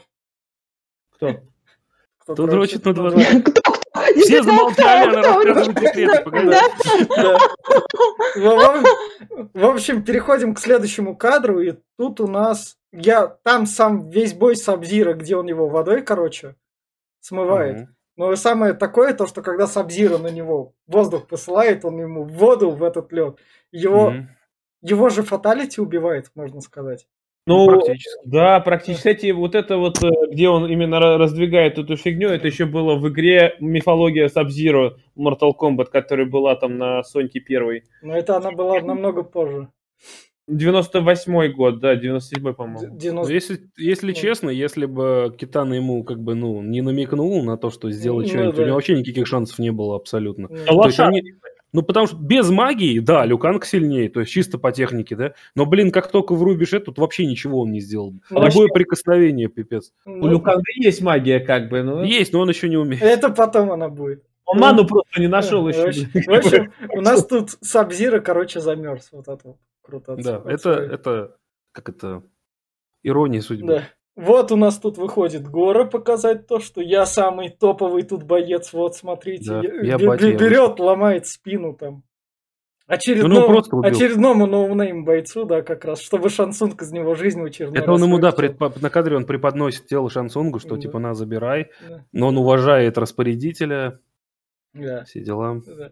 Кто? 1.18 1.36
Кто 2.20 2.48
дрочит 2.48 2.86
на 2.86 2.90
2D? 2.90 3.42
Кто? 3.42 3.62
Все 4.16 4.44
замолчали, 4.44 5.10
она 5.16 5.22
рассказывает 5.22 5.80
секреты, 5.80 6.24
погоди. 6.24 6.56
В 9.54 9.66
общем, 9.66 10.04
переходим 10.04 10.54
к 10.54 10.60
следующему 10.60 11.16
кадру, 11.16 11.60
и 11.62 11.74
тут 11.98 12.20
у 12.22 12.28
нас 12.28 12.78
я 12.92 13.28
там 13.28 13.66
сам 13.66 14.10
весь 14.10 14.34
бой 14.34 14.56
Сабзира, 14.56 15.14
где 15.14 15.36
он 15.36 15.48
его 15.48 15.68
водой, 15.68 16.02
короче, 16.02 16.56
смывает. 17.20 17.88
Но 18.18 18.34
самое 18.38 18.74
такое, 18.74 19.14
то, 19.14 19.28
что 19.28 19.42
когда 19.42 19.68
Сабзира 19.68 20.18
на 20.18 20.30
него 20.30 20.74
воздух 20.88 21.28
посылает, 21.28 21.84
он 21.84 22.00
ему 22.00 22.24
воду 22.24 22.72
в 22.72 22.84
этот 22.84 23.12
лед, 23.12 23.38
его, 23.72 24.14
его 24.82 25.10
же 25.10 25.24
фаталити 25.24 25.82
убивает, 25.82 26.32
можно 26.36 26.62
сказать. 26.62 27.08
Ну, 27.48 27.68
практически. 27.68 28.20
да, 28.26 28.60
практически. 28.60 28.98
Кстати, 28.98 29.32
вот 29.32 29.54
это 29.54 29.78
вот, 29.78 30.04
э, 30.04 30.10
где 30.32 30.50
он 30.50 30.66
именно 30.66 31.00
раздвигает 31.00 31.78
эту 31.78 31.96
фигню, 31.96 32.30
это 32.30 32.48
еще 32.48 32.66
было 32.66 32.96
в 32.96 33.08
игре 33.10 33.56
мифология 33.60 34.28
Sub-Zero 34.30 34.96
Mortal 35.16 35.52
Kombat, 35.60 35.86
которая 35.92 36.26
была 36.26 36.56
там 36.56 36.78
на 36.78 37.04
Соньке 37.04 37.40
первой. 37.40 37.84
Но 38.02 38.16
это 38.16 38.38
она 38.38 38.52
была 38.52 38.82
намного 38.82 39.24
позже. 39.24 39.70
98 40.48 41.54
год, 41.54 41.80
да, 41.80 41.96
97 41.96 42.54
по-моему. 42.54 42.98
90... 42.98 43.14
Ну, 43.14 43.28
если, 43.28 43.60
если 43.78 44.14
честно, 44.14 44.50
если 44.50 44.86
бы 44.86 45.36
Китана 45.38 45.74
ему 45.74 46.04
как 46.04 46.20
бы, 46.20 46.36
ну, 46.36 46.62
не 46.62 46.82
намекнул 46.82 47.44
на 47.44 47.58
то, 47.58 47.72
что 47.72 47.90
сделать 47.90 48.28
ну, 48.28 48.34
что-нибудь, 48.34 48.56
да. 48.56 48.62
у 48.62 48.66
него 48.66 48.76
вообще 48.76 48.98
никаких 48.98 49.26
шансов 49.28 49.58
не 49.58 49.72
было 49.72 49.96
абсолютно. 49.96 50.48
Ну, 50.50 50.82
то 50.82 50.86
есть 50.86 51.00
они, 51.00 51.24
ну, 51.76 51.82
потому 51.82 52.08
что 52.08 52.16
без 52.16 52.50
магии, 52.50 53.00
да, 53.00 53.26
Люканг 53.26 53.66
сильнее, 53.66 54.10
то 54.10 54.22
есть 54.22 54.32
чисто 54.32 54.58
по 54.58 54.72
технике, 54.72 55.16
да. 55.18 55.34
Но, 55.56 55.66
блин, 55.66 55.92
как 55.92 56.10
только 56.10 56.34
врубишь 56.34 56.72
это, 56.72 56.86
тут 56.86 57.00
вообще 57.00 57.26
ничего 57.26 57.60
он 57.62 57.72
не 57.72 57.82
сделал. 57.82 58.14
Ну, 58.30 58.46
Любое 58.46 58.70
прикосновение, 58.70 59.50
пипец. 59.50 59.92
У 60.06 60.26
Люканга 60.26 60.64
есть 60.76 61.02
магия, 61.02 61.42
как 61.42 61.68
бы, 61.68 61.84
ну. 61.84 62.04
Есть, 62.04 62.32
но 62.32 62.40
он 62.40 62.50
еще 62.50 62.70
не 62.70 62.78
умеет. 62.78 63.04
Это 63.04 63.30
потом 63.30 63.72
она 63.72 63.90
будет. 63.90 64.24
Он 64.46 64.60
ману 64.60 64.88
просто 64.88 65.20
не 65.20 65.28
нашел 65.28 65.68
еще. 65.68 65.92
В 65.92 66.34
общем, 66.34 66.72
у 66.94 67.02
нас 67.02 67.26
тут 67.26 67.52
Саб-Зиро, 67.62 68.22
короче, 68.22 68.62
замерз. 68.62 69.10
Вот 69.12 69.28
это 69.28 69.40
вот. 69.44 69.58
Круто. 69.82 70.16
Да, 70.16 70.42
это, 70.46 70.72
это, 70.72 71.36
как 71.72 71.90
это, 71.90 72.24
ирония 73.04 73.42
судьбы. 73.42 73.68
Да. 73.68 73.84
Вот 74.16 74.52
у 74.52 74.56
нас 74.56 74.80
тут 74.80 74.98
выходит 74.98 75.48
Горо 75.48 75.84
показать 75.86 76.48
то, 76.48 76.60
что 76.60 76.82
я 76.82 77.06
самый 77.06 77.50
топовый 77.50 78.04
тут 78.04 78.24
боец. 78.24 78.72
Вот, 78.72 78.96
смотрите, 78.96 79.50
да, 79.50 79.62
я, 79.62 79.98
я 79.98 79.98
берет, 79.98 80.80
ломает 80.80 81.28
спину 81.28 81.74
там. 81.74 82.04
Очередному, 82.88 83.64
ну, 83.72 83.82
очередному 83.82 84.46
no 84.46 84.66
name 84.66 85.06
бойцу, 85.06 85.46
да, 85.46 85.64
как 85.64 85.86
раз, 85.86 86.02
чтобы 86.02 86.30
Шан 86.30 86.52
Цунг 86.52 86.80
из 86.84 86.92
него 86.92 87.16
жизнь 87.16 87.42
в 87.42 87.46
Это 87.46 87.92
он 87.92 88.04
ему, 88.04 88.20
да, 88.20 88.32
пред, 88.32 88.60
на 88.60 88.92
кадре 88.92 89.18
он 89.18 89.26
преподносит 89.26 89.88
тело 89.88 90.08
Шансунгу, 90.08 90.60
что 90.60 90.76
да. 90.76 90.82
типа 90.82 91.00
на, 91.00 91.16
забирай, 91.16 91.72
да. 91.90 92.06
но 92.12 92.28
он 92.28 92.38
уважает 92.38 93.00
распорядителя, 93.00 94.00
да. 94.74 95.04
все 95.06 95.20
дела. 95.22 95.62
Да. 95.66 95.92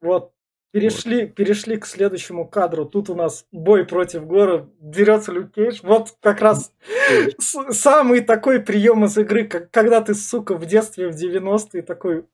Вот, 0.00 0.32
Перешли, 0.72 1.26
вот. 1.26 1.34
перешли 1.34 1.76
к 1.78 1.86
следующему 1.86 2.46
кадру. 2.46 2.84
Тут 2.84 3.08
у 3.08 3.14
нас 3.14 3.46
бой 3.50 3.86
против 3.86 4.26
Гора. 4.26 4.68
Дерется 4.78 5.32
Люк 5.32 5.52
Кейдж. 5.52 5.80
Вот 5.82 6.16
как 6.20 6.40
раз 6.40 6.72
самый 7.70 8.20
такой 8.20 8.60
прием 8.60 9.04
из 9.04 9.16
игры, 9.16 9.44
как, 9.44 9.70
когда 9.70 10.00
ты, 10.00 10.14
сука, 10.14 10.54
в 10.54 10.66
детстве 10.66 11.08
в 11.08 11.14
90-е 11.14 11.82
такой, 11.82 12.26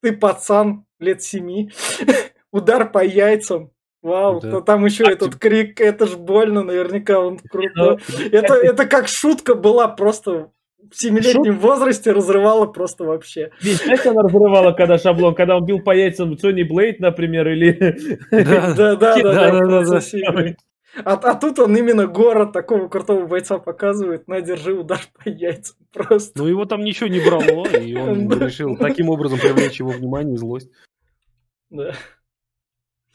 ты 0.00 0.12
пацан 0.12 0.84
лет 0.98 1.22
семи, 1.22 1.70
удар 2.52 2.90
по 2.90 3.04
яйцам. 3.04 3.70
Вау, 4.02 4.40
да. 4.40 4.60
там 4.60 4.84
еще 4.84 5.04
а 5.04 5.10
этот 5.10 5.36
крик, 5.36 5.80
это 5.80 6.06
ж 6.06 6.16
больно, 6.16 6.62
наверняка 6.62 7.18
он 7.18 7.38
крутой. 7.38 7.98
Это, 8.30 8.54
это 8.54 8.86
как 8.86 9.08
шутка 9.08 9.56
была 9.56 9.88
просто 9.88 10.52
в 10.90 10.98
семилетнем 10.98 11.58
возрасте 11.58 12.12
разрывала 12.12 12.66
просто 12.66 13.04
вообще. 13.04 13.50
Ведь 13.60 13.82
знаете, 13.82 14.10
она 14.10 14.22
разрывала, 14.22 14.72
когда 14.72 14.98
шаблон, 14.98 15.34
когда 15.34 15.56
он 15.56 15.64
бил 15.64 15.80
по 15.80 15.94
яйцам 15.94 16.38
Сони 16.38 16.62
Блейд, 16.62 17.00
например, 17.00 17.48
или... 17.48 17.96
Да, 18.30 18.74
да, 18.74 18.96
да, 18.96 19.22
да, 19.22 19.82
да, 19.82 20.00
а, 21.04 21.12
а 21.12 21.34
тут 21.34 21.58
он 21.58 21.76
именно 21.76 22.06
город 22.06 22.52
такого 22.52 22.88
крутого 22.88 23.26
бойца 23.26 23.58
показывает, 23.58 24.28
на, 24.28 24.40
держи 24.40 24.72
удар 24.72 25.00
по 25.22 25.28
яйцам 25.28 25.76
просто. 25.92 26.38
Ну 26.38 26.48
его 26.48 26.64
там 26.64 26.82
ничего 26.82 27.08
не 27.08 27.20
брало, 27.20 27.66
и 27.68 27.94
он 27.96 28.30
решил 28.40 28.76
таким 28.76 29.10
образом 29.10 29.38
привлечь 29.38 29.78
его 29.78 29.90
внимание 29.90 30.34
и 30.34 30.38
злость. 30.38 30.70
Да. 31.70 31.94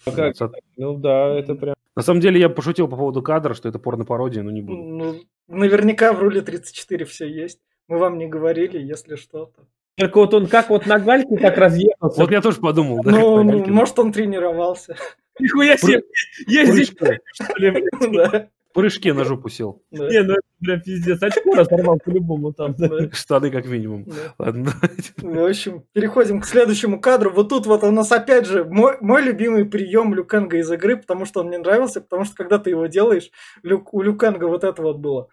А? 0.06 0.32
Ну 0.78 0.98
да, 0.98 1.40
это 1.40 1.56
прям... 1.56 1.76
На 1.96 2.04
самом 2.04 2.22
деле 2.22 2.40
я 2.40 2.50
пошутил 2.50 2.88
по 2.88 2.96
поводу 2.96 3.22
кадра, 3.22 3.54
что 3.54 3.68
это 3.68 3.80
порно-пародия, 3.80 4.44
но 4.44 4.52
не 4.52 4.62
буду. 4.62 4.82
Ну, 4.82 5.16
наверняка 5.48 6.14
в 6.14 6.20
руле 6.20 6.42
34 6.42 7.06
все 7.06 7.28
есть. 7.28 7.60
Мы 7.88 7.98
вам 7.98 8.18
не 8.18 8.28
говорили, 8.28 8.80
если 8.80 9.16
что-то. 9.16 9.68
Только 9.98 10.18
вот 10.18 10.34
он 10.34 10.48
как 10.48 10.70
вот 10.70 10.86
на 10.86 11.00
гальке 11.00 11.36
так 11.38 11.58
разъехался. 11.58 12.22
Вот 12.22 12.32
я 12.32 12.42
тоже 12.42 12.60
подумал. 12.60 13.04
Да, 13.04 13.12
ну, 13.12 13.44
ну 13.44 13.66
может, 13.68 14.00
он 14.00 14.14
тренировался. 14.14 14.96
Нихуя 15.40 15.78
себе! 15.78 16.04
Есть 16.48 16.74
здесь 16.74 16.90
что 16.90 17.14
ли? 17.58 18.50
Да 18.74 18.82
прыжке 18.82 19.14
на 19.14 19.24
жопу 19.26 19.50
сел. 19.50 19.84
Не, 19.92 20.24
ну 20.24 20.34
это 20.34 20.42
прям 20.60 20.82
пиздец. 20.82 21.22
Очко 21.22 21.54
разорвал 21.56 22.00
по-любому 22.04 22.54
там. 22.54 22.76
Штаны 23.12 23.52
как 23.52 23.66
минимум. 23.66 24.08
Ладно, 24.38 24.72
В 25.18 25.50
общем, 25.50 25.84
переходим 25.94 26.42
к 26.42 26.46
следующему 26.46 27.00
кадру. 27.00 27.32
Вот 27.32 27.50
тут 27.50 27.66
вот 27.66 27.84
у 27.84 27.92
нас 27.92 28.12
опять 28.12 28.46
же 28.46 28.64
мой, 28.64 28.98
мой 29.02 29.22
любимый 29.22 29.66
прием 29.66 30.14
Люкенга 30.14 30.58
из 30.58 30.72
игры, 30.72 30.98
потому 30.98 31.26
что 31.26 31.42
он 31.42 31.48
мне 31.48 31.58
нравился, 31.58 32.02
потому 32.02 32.26
что 32.26 32.36
когда 32.36 32.58
ты 32.60 32.72
его 32.72 32.88
делаешь, 32.88 33.32
Люк, 33.64 33.94
у 33.94 34.02
Люкенга 34.02 34.46
вот 34.46 34.64
это 34.64 34.82
вот 34.82 34.98
было. 34.98 35.30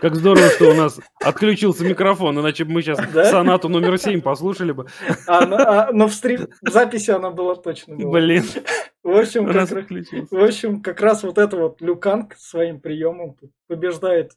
Как 0.00 0.14
здорово, 0.14 0.48
что 0.50 0.70
у 0.70 0.74
нас 0.74 1.00
отключился 1.20 1.84
микрофон, 1.84 2.38
иначе 2.38 2.64
бы 2.64 2.72
мы 2.72 2.82
сейчас 2.82 2.98
да? 3.12 3.30
сонату 3.30 3.68
номер 3.68 3.98
7 3.98 4.20
послушали 4.20 4.72
бы. 4.72 4.86
А, 5.26 5.46
но, 5.46 5.56
а, 5.56 5.92
но 5.92 6.08
в, 6.08 6.14
стрим, 6.14 6.48
в 6.62 6.70
записи 6.70 7.10
она 7.10 7.30
была 7.30 7.54
точно. 7.56 7.96
Была. 7.96 8.12
Блин. 8.12 8.44
В 9.02 9.16
общем, 9.16 9.46
как, 9.46 9.70
в 10.30 10.44
общем, 10.44 10.82
как 10.82 11.00
раз 11.00 11.22
вот 11.22 11.38
это 11.38 11.56
вот 11.56 11.80
Люканг 11.80 12.34
своим 12.36 12.80
приемом 12.80 13.36
побеждает. 13.68 14.32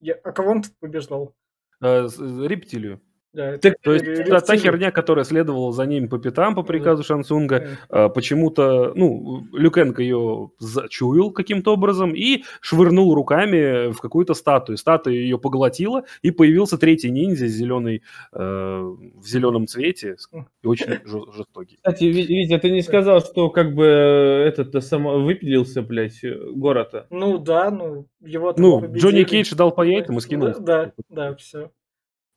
Я, 0.00 0.14
а 0.14 0.32
кого 0.32 0.50
он 0.50 0.62
тут 0.62 0.72
побеждал? 0.80 1.34
э, 1.80 2.08
рептилию. 2.46 3.00
Да, 3.32 3.58
так, 3.58 3.74
то 3.80 3.92
есть 3.92 4.24
та, 4.28 4.40
та 4.40 4.56
херня, 4.56 4.90
которая 4.90 5.24
следовала 5.24 5.72
за 5.72 5.86
ним 5.86 6.08
по 6.08 6.18
пятам 6.18 6.56
по 6.56 6.62
приказу 6.62 7.04
Шансунга, 7.04 7.78
а, 7.88 8.08
почему-то, 8.08 8.92
ну, 8.96 9.46
Люкенко 9.52 10.02
ее 10.02 10.50
зачуял 10.58 11.30
каким-то 11.30 11.72
образом 11.72 12.12
и 12.14 12.42
швырнул 12.60 13.14
руками 13.14 13.92
в 13.92 13.98
какую-то 14.00 14.34
статую. 14.34 14.78
Статуя 14.78 15.14
ее 15.14 15.38
поглотила, 15.38 16.02
и 16.22 16.32
появился 16.32 16.76
третий 16.76 17.10
ниндзя 17.10 17.46
зеленый, 17.46 18.02
э, 18.32 18.38
в 18.40 19.26
зеленом 19.26 19.66
цвете, 19.68 20.16
и 20.62 20.66
очень 20.66 20.98
жестокий. 21.04 21.76
Кстати, 21.76 22.04
Витя, 22.04 22.58
ты 22.58 22.70
не 22.70 22.82
сказал, 22.82 23.20
что 23.20 23.50
как 23.50 23.74
бы 23.74 23.84
этот 23.84 24.82
само 24.84 25.20
выпилился, 25.20 25.82
блядь, 25.82 26.20
город-то? 26.22 27.06
Ну 27.10 27.38
да, 27.38 27.70
ну 27.70 28.06
его 28.20 28.54
Ну, 28.56 28.92
Джонни 28.92 29.22
Кейдж 29.22 29.54
дал 29.54 29.70
по 29.70 29.82
яйцам 29.82 30.18
и 30.18 30.20
скинул. 30.20 30.52
Да, 30.58 30.92
да, 31.08 31.34
все. 31.36 31.70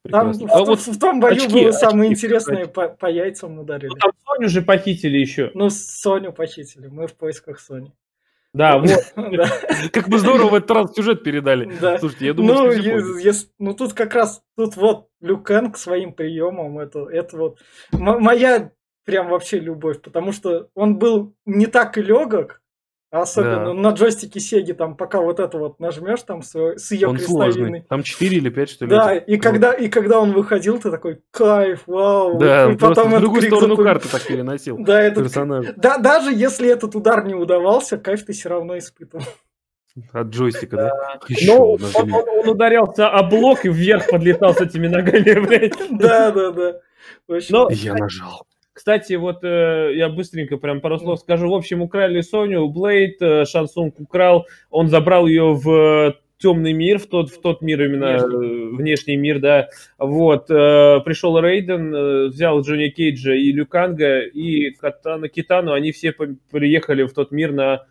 Там, 0.09 0.33
в, 0.33 0.51
а 0.51 0.65
вот 0.65 0.79
в 0.79 0.99
том 0.99 1.21
бою 1.21 1.35
очки, 1.35 1.47
было 1.47 1.69
очки, 1.69 1.79
самое 1.79 2.11
очки, 2.11 2.25
интересное, 2.25 2.65
по, 2.67 2.89
по 2.89 3.05
яйцам 3.05 3.59
ударили. 3.59 3.87
Ну, 3.87 3.95
там 3.95 4.11
Соню 4.25 4.49
же 4.49 4.61
похитили 4.61 5.17
еще. 5.17 5.51
Ну, 5.53 5.69
Соню 5.69 6.33
похитили, 6.33 6.87
мы 6.87 7.07
в 7.07 7.15
поисках 7.15 7.59
Сони. 7.59 7.93
Да, 8.53 8.77
вот. 8.79 8.89
Как 9.91 10.09
бы 10.09 10.19
здорово 10.19 10.49
в 10.49 10.53
этот 10.55 10.71
раз 10.71 10.93
сюжет 10.93 11.23
передали. 11.23 11.71
Слушайте, 11.99 12.27
я 12.27 12.33
думаю, 12.33 12.73
ну, 12.77 13.43
ну, 13.59 13.73
тут 13.73 13.93
как 13.93 14.13
раз, 14.13 14.43
тут 14.57 14.75
вот 14.75 15.07
Люкенг 15.21 15.77
своим 15.77 16.13
приемом, 16.13 16.79
это, 16.79 17.07
это 17.09 17.37
вот 17.37 17.59
моя 17.91 18.71
прям 19.05 19.29
вообще 19.29 19.59
любовь, 19.59 20.01
потому 20.01 20.31
что 20.33 20.69
он 20.75 20.97
был 20.97 21.33
не 21.45 21.65
так 21.65 21.97
легок, 21.97 22.61
Особенно 23.13 23.65
да. 23.65 23.73
на 23.73 23.89
джойстике 23.89 24.39
Сеги, 24.39 24.71
там, 24.71 24.97
пока 24.97 25.21
вот 25.21 25.39
это 25.39 25.59
вот 25.59 25.79
нажмешь, 25.79 26.23
там, 26.23 26.41
с, 26.41 26.55
с 26.55 26.91
ее 26.91 27.09
он 27.09 27.17
крестовиной. 27.17 27.53
Сложный. 27.53 27.81
Там 27.87 28.01
4 28.01 28.37
или 28.37 28.49
5, 28.49 28.69
что 28.71 28.85
ли? 28.85 28.89
Да, 28.89 29.15
и 29.15 29.37
когда, 29.37 29.71
и 29.71 29.87
когда 29.87 30.19
он 30.19 30.31
выходил, 30.31 30.79
ты 30.79 30.89
такой, 30.89 31.21
кайф, 31.29 31.83
вау. 31.85 32.39
Да, 32.39 32.71
и 32.71 32.75
потом 32.75 33.13
в 33.13 33.19
другую 33.19 33.43
сторону 33.43 33.75
такой... 33.75 33.85
карты 33.85 34.09
так 34.09 34.23
переносил 34.23 34.77
да, 34.79 34.99
этот... 34.99 35.25
персонаж. 35.25 35.67
Да, 35.75 35.99
даже 35.99 36.33
если 36.33 36.67
этот 36.67 36.95
удар 36.95 37.23
не 37.23 37.35
удавался, 37.35 37.99
кайф 37.99 38.25
ты 38.25 38.33
все 38.33 38.49
равно 38.49 38.79
испытывал. 38.79 39.25
От 40.11 40.27
джойстика, 40.29 40.75
да? 40.75 40.89
да. 40.89 41.19
Еще 41.27 41.53
ну, 41.53 41.73
он, 41.73 41.81
он, 41.93 42.13
он 42.13 42.49
ударялся 42.49 43.09
о 43.09 43.21
блок 43.21 43.63
и 43.65 43.69
вверх 43.69 44.09
подлетал 44.09 44.55
с 44.55 44.61
этими 44.61 44.87
ногами, 44.87 45.39
блядь. 45.45 45.77
Да, 45.91 46.31
да, 46.31 46.49
да. 46.49 46.79
Но, 47.27 47.69
я 47.69 47.93
нажал. 47.93 48.47
Кстати, 48.73 49.13
вот 49.13 49.43
э, 49.43 49.91
я 49.95 50.09
быстренько 50.09 50.57
прям 50.57 50.81
пару 50.81 50.97
слов 50.97 51.19
скажу. 51.19 51.49
В 51.49 51.53
общем, 51.53 51.81
украли 51.81 52.21
Соню, 52.21 52.67
Блейд, 52.67 53.21
э, 53.21 53.45
Шансунг 53.45 53.99
украл, 53.99 54.47
он 54.71 54.87
забрал 54.87 55.27
ее 55.27 55.53
в 55.53 56.15
темный 56.43 56.73
мир, 56.73 56.99
в 56.99 57.07
тот, 57.07 57.29
в 57.29 57.39
тот 57.39 57.61
мир 57.61 57.83
именно, 57.83 58.17
внешний, 58.17 58.47
э, 58.47 58.75
внешний 58.75 59.15
мир, 59.15 59.39
да. 59.39 59.69
Вот, 59.97 60.49
э, 60.49 60.99
пришел 61.05 61.39
Рейден, 61.39 61.95
э, 61.95 62.27
взял 62.27 62.59
Джонни 62.61 62.89
Кейджа 62.89 63.33
и 63.33 63.51
Люканга, 63.53 64.19
и 64.19 64.71
Катана 64.71 65.29
Китану, 65.29 65.71
они 65.71 65.91
все 65.93 66.11
приехали 66.51 67.03
в 67.03 67.13
тот 67.13 67.31
мир 67.31 67.53
на 67.53 67.85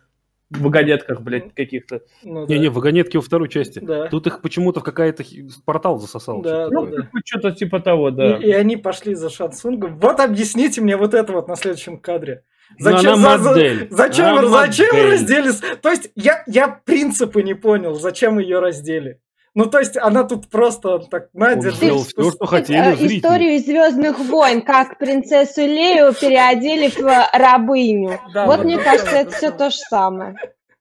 вагонетках, 0.59 1.21
блядь, 1.21 1.53
каких-то. 1.53 2.01
Ну, 2.23 2.47
Не-не, 2.47 2.67
да. 2.67 2.71
вагонетки 2.71 3.17
во 3.17 3.23
второй 3.23 3.49
части. 3.49 3.79
Да. 3.79 4.07
Тут 4.07 4.27
их 4.27 4.41
почему-то 4.41 4.79
в 4.79 4.83
какая-то 4.83 5.23
портал 5.65 5.99
засосал. 5.99 6.41
Да, 6.41 6.67
что-то, 6.67 6.85
ну, 6.85 6.97
да. 6.97 7.07
что-то 7.25 7.51
типа 7.51 7.79
того, 7.79 8.11
да. 8.11 8.37
И, 8.37 8.47
и 8.47 8.51
они 8.51 8.77
пошли 8.77 9.15
за 9.15 9.29
Шансунгом. 9.29 9.97
Вот 9.99 10.19
объясните 10.19 10.81
мне 10.81 10.97
вот 10.97 11.13
это 11.13 11.33
вот 11.33 11.47
на 11.47 11.55
следующем 11.55 11.97
кадре. 11.97 12.43
Зачем, 12.79 13.17
за, 13.17 13.37
модель. 13.37 13.87
зачем, 13.91 14.25
Она 14.25 14.47
зачем 14.47 14.87
модель. 14.87 15.11
раздели? 15.11 15.51
То 15.81 15.89
есть 15.89 16.11
я, 16.15 16.43
я 16.47 16.67
принципы 16.67 17.43
не 17.43 17.53
понял, 17.53 17.95
зачем 17.95 18.39
ее 18.39 18.59
раздели. 18.59 19.19
Ну, 19.55 19.67
то 19.67 19.79
есть 19.79 19.97
она 19.97 20.23
тут 20.23 20.47
просто 20.47 20.99
так, 20.99 21.29
на, 21.33 21.55
держи. 21.55 21.75
Сделал 21.77 22.03
все, 22.03 22.31
что 22.31 22.45
хотели 22.45 22.95
зрители. 22.95 23.19
Историю 23.19 23.59
Звездных 23.59 24.19
войн, 24.19 24.61
как 24.61 24.97
принцессу 24.97 25.61
Лею 25.61 26.13
переодели 26.13 26.89
в 26.89 27.29
рабыню. 27.33 28.19
Да, 28.33 28.47
вот, 28.47 28.63
мне 28.63 28.79
кажется, 28.79 29.15
это 29.15 29.31
все 29.31 29.51
то 29.51 29.69
же 29.69 29.77
самое. 29.77 30.35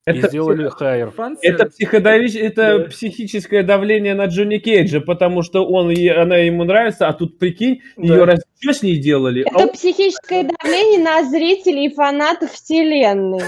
Это 0.05 0.27
и 0.27 0.29
сделали 0.31 0.68
хайер. 0.68 1.12
Это, 1.43 1.66
психодави... 1.66 2.37
это 2.37 2.79
да. 2.81 2.85
психическое 2.87 3.62
давление 3.62 4.14
на 4.14 4.27
Джонни 4.27 4.59
Кейджа, 4.59 5.01
потому 5.01 5.43
что 5.43 5.64
он, 5.64 5.91
она 5.91 6.39
ему 6.39 6.64
нравится, 6.64 7.07
а 7.09 7.12
тут, 7.12 7.39
прикинь, 7.39 7.83
да. 7.97 8.14
ее 8.14 8.25
раз... 8.25 8.41
что 8.59 8.73
с 8.73 8.83
ней 8.83 8.97
делали? 8.97 9.43
Это 9.43 9.64
а... 9.64 9.68
психическое 9.68 10.43
давление 10.43 10.99
на 10.99 11.23
зрителей 11.23 11.87
и 11.87 11.95
фанатов 11.95 12.51
вселенной. 12.51 13.43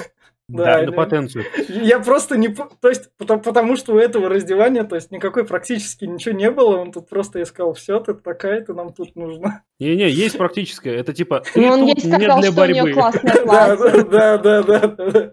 Да, 0.46 0.80
да, 0.80 0.82
на 0.82 0.92
потенцию. 0.92 1.46
Я 1.68 2.00
просто 2.00 2.36
не... 2.36 2.48
То 2.48 2.88
есть, 2.88 3.10
потому, 3.16 3.40
потому 3.40 3.76
что 3.76 3.94
у 3.94 3.98
этого 3.98 4.28
раздевания, 4.28 4.84
то 4.84 4.94
есть, 4.94 5.10
никакой 5.10 5.46
практически 5.46 6.04
ничего 6.04 6.34
не 6.34 6.50
было, 6.50 6.76
он 6.76 6.92
тут 6.92 7.08
просто 7.08 7.42
искал, 7.42 7.72
все, 7.72 7.98
ты 8.00 8.12
такая, 8.12 8.60
ты 8.60 8.74
нам 8.74 8.92
тут 8.92 9.16
нужна. 9.16 9.62
Не-не, 9.78 10.10
есть 10.10 10.36
практическое, 10.36 10.96
это 10.96 11.14
типа, 11.14 11.44
ты 11.54 11.60
ну, 11.60 11.68
он 11.68 11.80
тут 11.88 12.04
не 12.04 12.12
сказал, 12.12 12.40
для 12.40 12.52
борьбы. 12.52 12.92
Да, 13.46 14.38
да, 14.38 14.62
да, 14.62 14.62
да. 14.62 15.30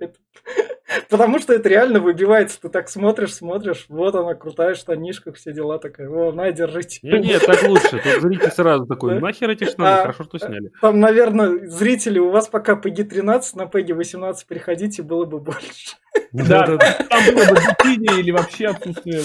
Потому 1.10 1.40
что 1.40 1.54
это 1.54 1.70
реально 1.70 2.00
выбивается. 2.00 2.62
Ты 2.62 2.70
так 2.70 2.90
смотришь, 2.90 3.34
смотришь, 3.34 3.86
вот 3.90 4.16
она, 4.16 4.36
крутая 4.36 4.76
штанишка, 4.76 5.32
все 5.34 5.54
дела 5.54 5.80
такая. 5.80 6.10
О, 6.10 6.32
на, 6.32 6.52
держите. 6.52 7.00
Нет, 7.04 7.24
нет, 7.24 7.46
так 7.46 7.64
лучше. 7.64 8.02
Тут 8.04 8.22
зритель 8.22 8.52
сразу 8.52 8.86
такой, 8.86 9.20
нахер 9.20 9.50
эти 9.50 9.66
штаны, 9.66 9.88
а, 9.88 10.02
хорошо, 10.02 10.24
что 10.24 10.40
сняли. 10.40 10.72
Там, 10.82 11.00
наверное, 11.00 11.68
зрители, 11.68 12.20
у 12.20 12.30
вас 12.30 12.48
пока 12.48 12.74
PG-13, 12.74 13.42
на 13.56 13.64
PG-18 13.64 14.36
переходите, 14.48 15.04
было 15.04 15.26
бы 15.26 15.40
больше. 15.40 15.98
Да, 16.32 16.66
там 16.66 17.26
было 17.34 17.46
бы 17.46 17.56
бикини 17.56 18.20
или 18.20 18.32
вообще 18.32 18.68
отсутствие 18.68 19.22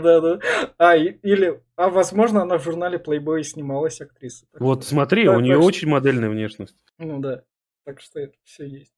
да, 0.00 0.20
да. 0.20 0.38
А, 0.78 0.96
или, 0.96 1.62
а 1.76 1.88
возможно, 1.88 2.42
она 2.42 2.58
в 2.58 2.64
журнале 2.64 2.98
Playboy 2.98 3.42
снималась 3.42 4.00
актрисой. 4.00 4.48
Вот 4.58 4.84
смотри, 4.84 5.28
у 5.28 5.40
нее 5.40 5.58
очень 5.58 5.88
модельная 5.88 6.28
внешность. 6.28 6.76
Ну 6.98 7.20
да, 7.20 7.42
так 7.84 8.00
что 8.00 8.20
это 8.20 8.34
все 8.44 8.66
есть. 8.66 8.92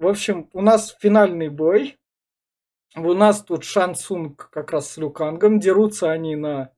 В 0.00 0.08
общем, 0.08 0.48
у 0.54 0.62
нас 0.62 0.96
финальный 0.98 1.50
бой. 1.50 1.98
У 2.96 3.12
нас 3.12 3.44
тут 3.44 3.64
Шан 3.64 3.94
Цунг 3.94 4.48
как 4.50 4.72
раз 4.72 4.90
с 4.90 4.96
Люкангом. 4.96 5.60
Дерутся 5.60 6.10
они 6.10 6.36
на 6.36 6.70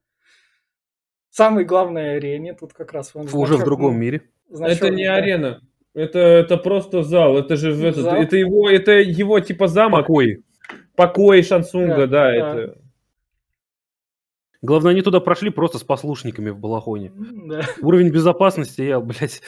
самой 1.29 1.63
главной 1.63 2.17
арене. 2.17 2.53
Тут 2.53 2.73
как 2.73 2.91
раз 2.91 3.15
вон 3.15 3.29
Уже 3.31 3.55
в 3.55 3.63
другом 3.63 3.97
мире. 3.97 4.29
Это 4.51 4.89
не 4.89 5.05
да. 5.05 5.15
арена. 5.15 5.61
Это, 5.93 6.19
это 6.19 6.57
просто 6.57 7.01
зал. 7.01 7.37
Это 7.37 7.55
же 7.55 7.73
зал? 7.73 7.87
Этот, 7.89 8.05
это 8.07 8.35
его, 8.35 8.69
это 8.69 8.91
его 8.91 9.39
типа 9.39 9.67
замок. 9.67 10.01
Покой. 10.01 10.43
Покой 10.97 11.43
Шансунга, 11.43 12.07
да, 12.07 12.07
да, 12.07 12.07
да. 12.07 12.35
это. 12.35 12.82
Главное, 14.63 14.93
они 14.93 15.01
туда 15.01 15.19
прошли 15.19 15.49
просто 15.49 15.77
с 15.77 15.83
послушниками 15.83 16.49
в 16.49 16.57
балахоне. 16.57 17.11
Да. 17.15 17.63
Уровень 17.81 18.09
безопасности 18.11 18.81
я, 18.81 19.01
блядь. 19.01 19.41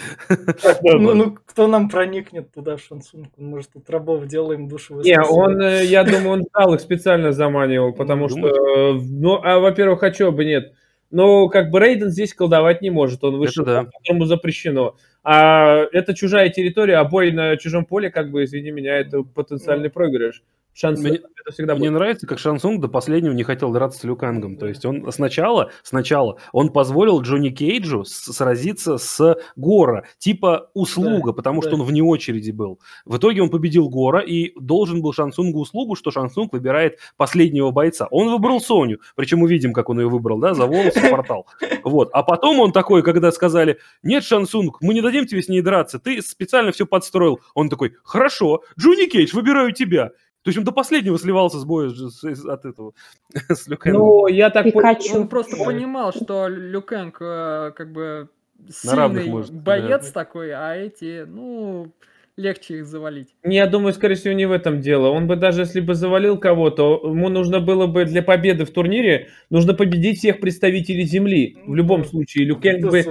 Ну, 0.83 1.13
ну, 1.13 1.37
кто 1.45 1.67
нам 1.67 1.89
проникнет 1.89 2.51
туда 2.51 2.75
в 2.75 2.81
шансунку? 2.81 3.41
Может, 3.41 3.71
тут 3.71 3.89
рабов 3.89 4.27
делаем 4.27 4.67
душу 4.67 4.99
Не, 4.99 5.21
он, 5.21 5.61
э, 5.61 5.85
я 5.85 6.03
думаю, 6.03 6.29
он 6.31 6.43
ждал 6.43 6.73
их 6.73 6.81
специально 6.81 7.31
заманивал, 7.31 7.93
потому 7.93 8.27
что, 8.27 8.47
э, 8.49 8.99
ну, 9.01 9.39
а, 9.41 9.59
во-первых, 9.59 10.01
хочу 10.01 10.29
бы 10.33 10.43
нет. 10.43 10.73
Но 11.11 11.47
как 11.47 11.71
бы 11.71 11.79
Рейден 11.79 12.09
здесь 12.09 12.33
колдовать 12.33 12.81
не 12.81 12.89
может, 12.89 13.23
он 13.23 13.37
вышел, 13.37 13.63
да. 13.63 13.87
ему 14.03 14.25
запрещено. 14.25 14.97
А 15.23 15.85
это 15.93 16.13
чужая 16.13 16.49
территория, 16.49 16.97
а 16.97 17.05
бой 17.05 17.31
на 17.31 17.55
чужом 17.55 17.85
поле, 17.85 18.09
как 18.09 18.31
бы, 18.31 18.43
извини 18.43 18.71
меня, 18.71 18.97
это 18.97 19.23
потенциальный 19.23 19.89
проигрыш. 19.89 20.43
Шанс 20.75 20.99
мне, 20.99 21.21
это 21.45 21.53
всегда 21.53 21.73
мне 21.73 21.89
будет. 21.89 21.99
нравится, 21.99 22.27
как 22.27 22.37
Шансунг 22.37 22.81
до 22.81 22.89
последнего 22.89 23.31
не 23.31 23.43
хотел 23.43 23.71
драться 23.71 23.99
с 23.99 24.03
Люкангом. 24.03 24.57
То 24.57 24.67
есть 24.67 24.85
он 24.85 25.09
сначала, 25.13 25.71
сначала 25.83 26.37
он 26.51 26.69
позволил 26.69 27.21
Джонни 27.21 27.49
Кейджу 27.49 28.03
сразиться 28.03 28.97
с 28.97 29.37
Гора, 29.55 30.03
типа 30.17 30.69
услуга, 30.73 31.31
да, 31.31 31.33
потому 31.33 31.61
да. 31.61 31.69
что 31.69 31.77
он 31.77 31.83
вне 31.83 32.03
очереди 32.03 32.51
был. 32.51 32.81
В 33.05 33.17
итоге 33.17 33.41
он 33.41 33.49
победил 33.49 33.87
Гора 33.87 34.19
и 34.19 34.51
должен 34.59 35.01
был 35.01 35.13
Шансунгу 35.13 35.61
услугу, 35.61 35.95
что 35.95 36.11
Шансунг 36.11 36.51
выбирает 36.51 36.99
последнего 37.15 37.71
бойца. 37.71 38.07
Он 38.11 38.29
выбрал 38.29 38.59
Соню, 38.59 38.99
причем 39.15 39.43
увидим, 39.43 39.71
как 39.71 39.89
он 39.89 40.01
ее 40.01 40.09
выбрал, 40.09 40.39
да, 40.39 40.53
за 40.53 40.65
волосы 40.65 40.99
в 40.99 41.09
портал. 41.09 41.47
Вот. 41.85 42.09
А 42.11 42.21
потом 42.23 42.59
он 42.59 42.73
такой, 42.73 43.01
когда 43.01 43.31
сказали, 43.31 43.77
нет, 44.03 44.25
Шансунг, 44.25 44.81
мы 44.81 44.93
не 44.93 45.01
дадим 45.01 45.25
тебе 45.25 45.41
с 45.41 45.47
ней 45.47 45.61
драться, 45.61 45.99
ты 45.99 46.21
специально 46.21 46.73
все 46.73 46.85
подстроил. 46.85 47.39
Он 47.53 47.69
такой, 47.69 47.93
хорошо, 48.03 48.63
Джонни 48.77 49.05
Кейдж, 49.05 49.33
выбираю 49.33 49.71
тебя. 49.71 50.11
То 50.45 50.49
есть 50.49 50.59
он 50.59 50.63
до 50.63 50.71
последнего 50.71 51.17
сливался 51.17 51.57
с 51.57 51.65
боя 51.65 51.89
от 51.89 52.65
этого, 52.65 52.93
с 53.49 53.67
Люкенгом. 53.67 53.99
Ну, 53.99 54.27
я 54.27 54.51
так 54.51 54.71
понял, 54.71 54.95
он 55.15 55.27
просто 55.27 55.57
понимал, 55.57 56.13
что 56.13 56.47
Люкенг 56.47 57.17
э, 57.19 57.71
как 57.75 57.91
бы 57.91 58.29
сильный 58.69 59.27
может, 59.27 59.51
боец 59.51 60.05
да. 60.05 60.11
такой, 60.11 60.51
а 60.51 60.75
эти, 60.75 61.25
ну, 61.25 61.91
легче 62.37 62.77
их 62.77 62.85
завалить. 62.85 63.29
Не, 63.43 63.55
я 63.55 63.65
думаю, 63.65 63.91
скорее 63.91 64.13
всего, 64.13 64.35
не 64.35 64.45
в 64.45 64.51
этом 64.51 64.81
дело. 64.81 65.07
Он 65.07 65.25
бы 65.25 65.35
даже, 65.35 65.61
если 65.61 65.79
бы 65.79 65.95
завалил 65.95 66.37
кого-то, 66.37 67.01
ему 67.03 67.29
нужно 67.29 67.59
было 67.59 67.87
бы 67.87 68.05
для 68.05 68.21
победы 68.21 68.65
в 68.65 68.69
турнире, 68.69 69.29
нужно 69.49 69.73
победить 69.73 70.19
всех 70.19 70.39
представителей 70.39 71.05
Земли. 71.05 71.57
В 71.65 71.73
любом 71.73 72.05
случае, 72.05 72.45
Люкенг 72.45 72.91
бы... 72.91 73.03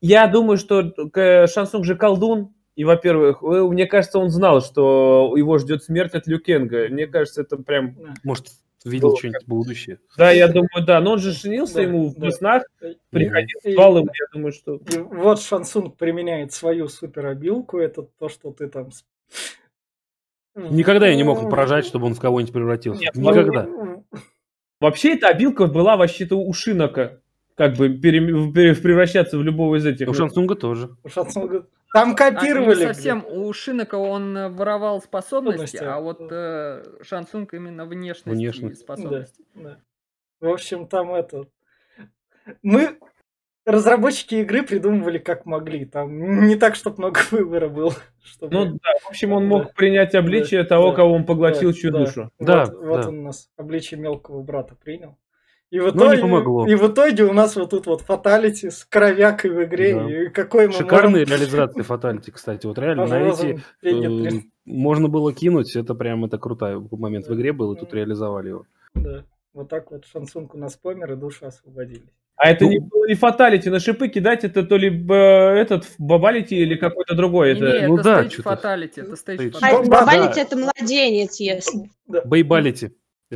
Я 0.00 0.26
думаю, 0.26 0.56
что 0.56 0.92
Шансунг 1.46 1.84
же 1.84 1.94
колдун, 1.94 2.52
и, 2.76 2.84
во-первых, 2.84 3.42
мне 3.42 3.86
кажется, 3.86 4.18
он 4.18 4.30
знал, 4.30 4.60
что 4.60 5.32
его 5.36 5.58
ждет 5.58 5.84
смерть 5.84 6.14
от 6.14 6.26
Люкенга. 6.26 6.88
Мне 6.88 7.06
кажется, 7.06 7.42
это 7.42 7.56
прям... 7.56 7.96
Может, 8.24 8.48
видел 8.84 9.08
Было 9.10 9.18
что-нибудь 9.18 9.46
будущее. 9.46 9.98
Да, 10.16 10.30
я 10.30 10.48
думаю, 10.48 10.84
да. 10.84 11.00
Но 11.00 11.12
он 11.12 11.18
же 11.18 11.32
женился, 11.32 11.74
да, 11.76 11.82
ему 11.82 12.08
в 12.08 12.18
да. 12.18 12.30
снах 12.32 12.64
приходил, 13.10 13.60
спал 13.60 13.98
ему, 13.98 14.06
я 14.06 14.26
думаю, 14.32 14.52
что... 14.52 14.80
И 14.92 14.98
вот 14.98 15.40
Шансунг 15.40 15.96
применяет 15.96 16.52
свою 16.52 16.88
суперобилку, 16.88 17.78
это 17.78 18.02
то, 18.02 18.28
что 18.28 18.52
ты 18.52 18.68
там... 18.68 18.90
Никогда 20.56 21.08
я 21.08 21.16
не 21.16 21.24
мог 21.24 21.48
поражать, 21.50 21.84
чтобы 21.84 22.06
он 22.06 22.14
в 22.14 22.20
кого-нибудь 22.20 22.52
превратился. 22.52 23.00
Нет, 23.00 23.14
Никогда. 23.16 23.68
Вообще, 24.80 25.14
эта 25.14 25.28
обилка 25.28 25.66
была 25.66 25.96
вообще-то 25.96 26.36
у 26.36 26.52
Шинока 26.52 27.20
как 27.54 27.76
бы 27.76 27.88
пере, 27.90 28.20
превращаться 28.74 29.38
в 29.38 29.42
любого 29.42 29.76
из 29.76 29.86
этих. 29.86 30.08
У 30.08 30.14
Шансунга 30.14 30.54
тоже. 30.54 30.90
У 31.02 31.08
Шансунга. 31.08 31.66
Там 31.92 32.16
копировали. 32.16 32.84
А, 32.84 32.88
не 32.88 32.94
совсем. 32.94 33.24
У 33.24 33.52
Шинока 33.52 33.94
он 33.94 34.54
воровал 34.54 35.00
способности, 35.00 35.76
а 35.76 36.00
вот 36.00 36.20
э, 36.30 36.82
Шансунг 37.02 37.54
именно 37.54 37.86
внешность 37.86 38.36
Внешность. 38.36 38.80
способности. 38.80 39.44
Да, 39.54 39.62
да. 39.62 39.78
В 40.40 40.52
общем, 40.52 40.88
там 40.88 41.14
это... 41.14 41.46
Мы, 42.62 42.98
разработчики 43.64 44.36
игры, 44.36 44.62
придумывали 44.64 45.18
как 45.18 45.46
могли. 45.46 45.84
Там 45.84 46.46
не 46.46 46.56
так, 46.56 46.74
чтобы 46.74 46.98
много 46.98 47.20
выбора 47.30 47.68
было. 47.68 47.94
Чтобы... 48.22 48.52
Ну 48.52 48.64
да, 48.72 48.98
в 49.04 49.10
общем, 49.10 49.32
он 49.32 49.46
мог 49.46 49.66
да. 49.66 49.72
принять 49.74 50.14
обличие 50.14 50.62
да, 50.62 50.68
того, 50.70 50.90
да, 50.90 50.96
кого 50.96 51.12
он 51.12 51.24
поглотил 51.24 51.70
да, 51.70 51.76
чью 51.76 51.92
да. 51.92 51.98
душу. 51.98 52.30
Да, 52.38 52.64
вот, 52.64 52.72
да. 52.72 52.86
вот 52.88 53.06
он 53.06 53.18
у 53.20 53.22
нас 53.22 53.48
обличие 53.56 54.00
мелкого 54.00 54.42
брата 54.42 54.74
принял. 54.74 55.16
И 55.70 55.80
в, 55.80 55.90
итоге, 55.90 56.16
не 56.16 56.22
помогло. 56.22 56.66
и 56.68 56.74
в 56.76 56.86
итоге 56.86 57.24
у 57.24 57.32
нас 57.32 57.56
вот 57.56 57.70
тут 57.70 57.86
вот 57.86 58.00
fatality 58.02 58.70
с 58.70 58.84
кровякой 58.84 59.50
в 59.50 59.64
игре. 59.64 59.94
Да. 59.94 60.10
И 60.10 60.28
какой 60.28 60.68
мы 60.68 60.72
Шикарные 60.72 61.24
можем... 61.24 61.36
реализации 61.36 61.82
fatality, 61.82 62.30
кстати. 62.30 62.66
Вот 62.66 62.78
реально 62.78 63.06
на 63.06 63.20
эти 63.20 63.60
э, 63.82 64.40
можно 64.64 65.08
было 65.08 65.32
кинуть. 65.32 65.74
Это 65.74 65.94
прям 65.94 66.24
это 66.24 66.38
крутой 66.38 66.86
момент 66.92 67.26
в 67.26 67.34
игре 67.34 67.52
был, 67.52 67.72
и 67.72 67.78
тут 67.78 67.92
реализовали 67.92 68.50
его. 68.50 68.66
Да. 68.94 69.24
Вот 69.52 69.68
так 69.68 69.90
вот 69.90 70.04
Шан 70.04 70.26
Цунг 70.26 70.54
у 70.54 70.58
нас 70.58 70.76
помер, 70.76 71.12
и 71.12 71.16
души 71.16 71.44
освободились. 71.44 72.10
А 72.36 72.50
это 72.50 72.64
ну, 72.64 72.70
не 72.70 72.78
было 72.80 73.06
не 73.06 73.14
fatality, 73.14 73.68
на 73.68 73.78
шипы 73.78 74.08
кидать, 74.08 74.42
это 74.42 74.64
то 74.64 74.76
ли 74.76 74.88
э, 74.90 75.14
этот 75.14 75.86
babality 75.98 76.56
или 76.56 76.74
какой-то 76.74 77.14
другой. 77.14 77.52
Это... 77.52 77.80
Не, 77.80 77.88
ну, 77.88 77.98
это 77.98 78.24
да, 78.24 78.42
fatality, 78.42 79.00
это 79.00 79.16
stage 79.16 79.52
fatality. 79.52 79.90
Babality 79.90 80.40
это 80.40 80.56
младенец, 80.56 81.38
если. 81.38 81.90
Бейбалити. 82.06 82.90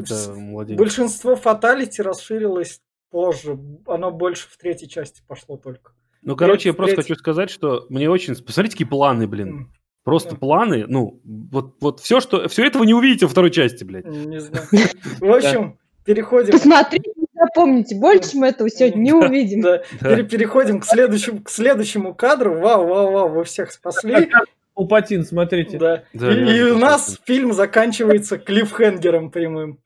Это 0.05 0.34
младенец. 0.34 0.78
Большинство 0.78 1.36
фаталити 1.36 2.01
расширилось 2.03 2.80
позже. 3.11 3.59
Оно 3.86 4.11
больше 4.11 4.49
в 4.51 4.57
третьей 4.57 4.88
части 4.88 5.22
пошло 5.26 5.57
только. 5.57 5.92
Ну, 6.22 6.36
короче, 6.36 6.70
я 6.70 6.74
просто 6.74 6.96
хочу 6.96 7.14
сказать, 7.14 7.51
что 7.51 7.86
мне 7.88 8.11
очень... 8.11 8.34
Посмотрите, 8.34 8.74
какие 8.74 8.88
планы, 8.88 9.26
блин. 9.26 9.72
Просто 10.05 10.36
планы, 10.36 10.86
ну, 10.88 11.20
вот, 11.24 11.76
вот 11.80 12.01
все, 12.01 12.20
что... 12.20 12.49
Все 12.49 12.64
этого 12.64 12.84
не 12.84 12.94
увидите 12.94 13.26
во 13.26 13.30
второй 13.30 13.51
части, 13.51 13.84
блядь. 13.84 14.07
Не 14.07 14.40
знаю. 14.40 14.66
В 15.20 15.30
общем, 15.30 15.78
переходим... 16.05 16.53
Посмотрите, 16.53 17.12
запомните, 17.34 17.94
больше 17.96 18.36
мы 18.36 18.49
этого 18.49 18.70
сегодня 18.70 19.01
не 19.01 19.12
увидим. 19.12 19.61
Да, 19.62 19.78
Переходим 20.01 20.80
к 20.80 20.86
следующему, 20.86 21.42
к 21.42 21.51
следующему 21.51 22.14
кадру. 22.14 22.59
Вау, 22.59 22.86
вау, 22.86 23.12
вау, 23.12 23.28
вы 23.28 23.44
всех 23.44 23.70
спасли. 23.70 24.30
Палпатин, 24.79 25.24
смотрите. 25.24 25.76
Да. 25.76 26.05
да 26.14 26.33
и, 26.33 26.57
и 26.57 26.62
у 26.70 26.79
нас 26.79 27.18
фильм 27.26 27.53
заканчивается 27.53 28.39
клиффхенгером 28.39 29.33
прямым. 29.33 29.81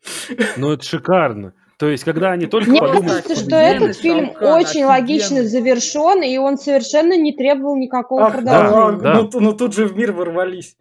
Ну, 0.59 0.73
это 0.73 0.85
шикарно. 0.85 1.55
То 1.79 1.89
есть, 1.89 2.05
когда 2.05 2.33
они 2.33 2.45
только 2.45 2.69
Мне 2.69 2.79
подумают... 2.79 3.25
кажется, 3.25 3.37
что 3.37 3.57
этот 3.57 3.97
фильм 3.97 4.33
очень 4.39 4.85
логично 4.85 5.45
завершен, 5.45 6.23
и 6.23 6.37
он 6.37 6.59
совершенно 6.59 7.17
не 7.17 7.33
требовал 7.33 7.77
никакого 7.77 8.27
Ах, 8.27 8.35
продолжения. 8.35 9.03
Да, 9.03 9.15
да. 9.15 9.29
Ну, 9.33 9.41
ну 9.41 9.53
тут 9.55 9.75
же 9.75 9.87
в 9.87 9.97
мир 9.97 10.13
ворвались. 10.13 10.77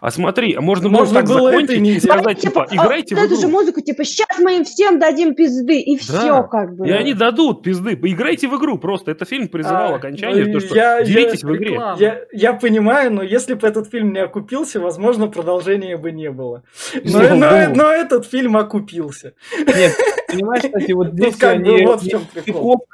А 0.00 0.10
смотри, 0.10 0.54
а 0.54 0.60
можно, 0.60 0.88
можно 0.88 1.20
так 1.20 1.28
закончить 1.28 1.80
и 1.80 2.00
сказать, 2.00 2.38
типа, 2.38 2.66
типа 2.66 2.82
играйте 2.84 3.14
а, 3.14 3.20
в 3.20 3.26
игру. 3.26 3.36
же 3.40 3.48
музыку, 3.48 3.80
типа, 3.80 4.04
сейчас 4.04 4.38
мы 4.38 4.58
им 4.58 4.64
всем 4.64 4.98
дадим 4.98 5.34
пизды, 5.34 5.80
и 5.80 5.96
да. 5.96 6.02
все 6.02 6.42
как 6.44 6.76
бы. 6.76 6.86
И 6.86 6.90
они 6.90 7.14
дадут 7.14 7.62
пизды. 7.62 7.92
Играйте 7.94 8.48
в 8.48 8.56
игру 8.56 8.78
просто. 8.78 9.10
Это 9.10 9.24
фильм 9.24 9.48
призывал 9.48 9.94
а, 9.94 9.96
окончание, 9.96 10.46
ну, 10.46 10.52
то, 10.54 10.60
что 10.60 10.74
я, 10.74 11.02
делитесь 11.02 11.42
я, 11.42 11.48
в 11.48 11.56
игре. 11.56 11.80
Я, 11.98 12.20
я 12.32 12.52
понимаю, 12.52 13.12
но 13.12 13.22
если 13.22 13.54
бы 13.54 13.66
этот 13.66 13.90
фильм 13.90 14.12
не 14.12 14.20
окупился, 14.20 14.80
возможно, 14.80 15.28
продолжения 15.28 15.96
бы 15.96 16.12
не 16.12 16.30
было. 16.30 16.62
Но, 17.02 17.20
но, 17.20 17.34
но, 17.34 17.74
но 17.74 17.92
этот 17.92 18.26
фильм 18.26 18.56
окупился. 18.56 19.34
Нет, 19.58 19.92
понимаешь, 20.28 20.62
кстати, 20.64 20.92
вот 20.92 21.08
здесь 21.12 21.42
они, 21.42 21.86
вот 21.86 22.02
в 22.02 22.08
чем 22.08 22.22
прикол. 22.32 22.84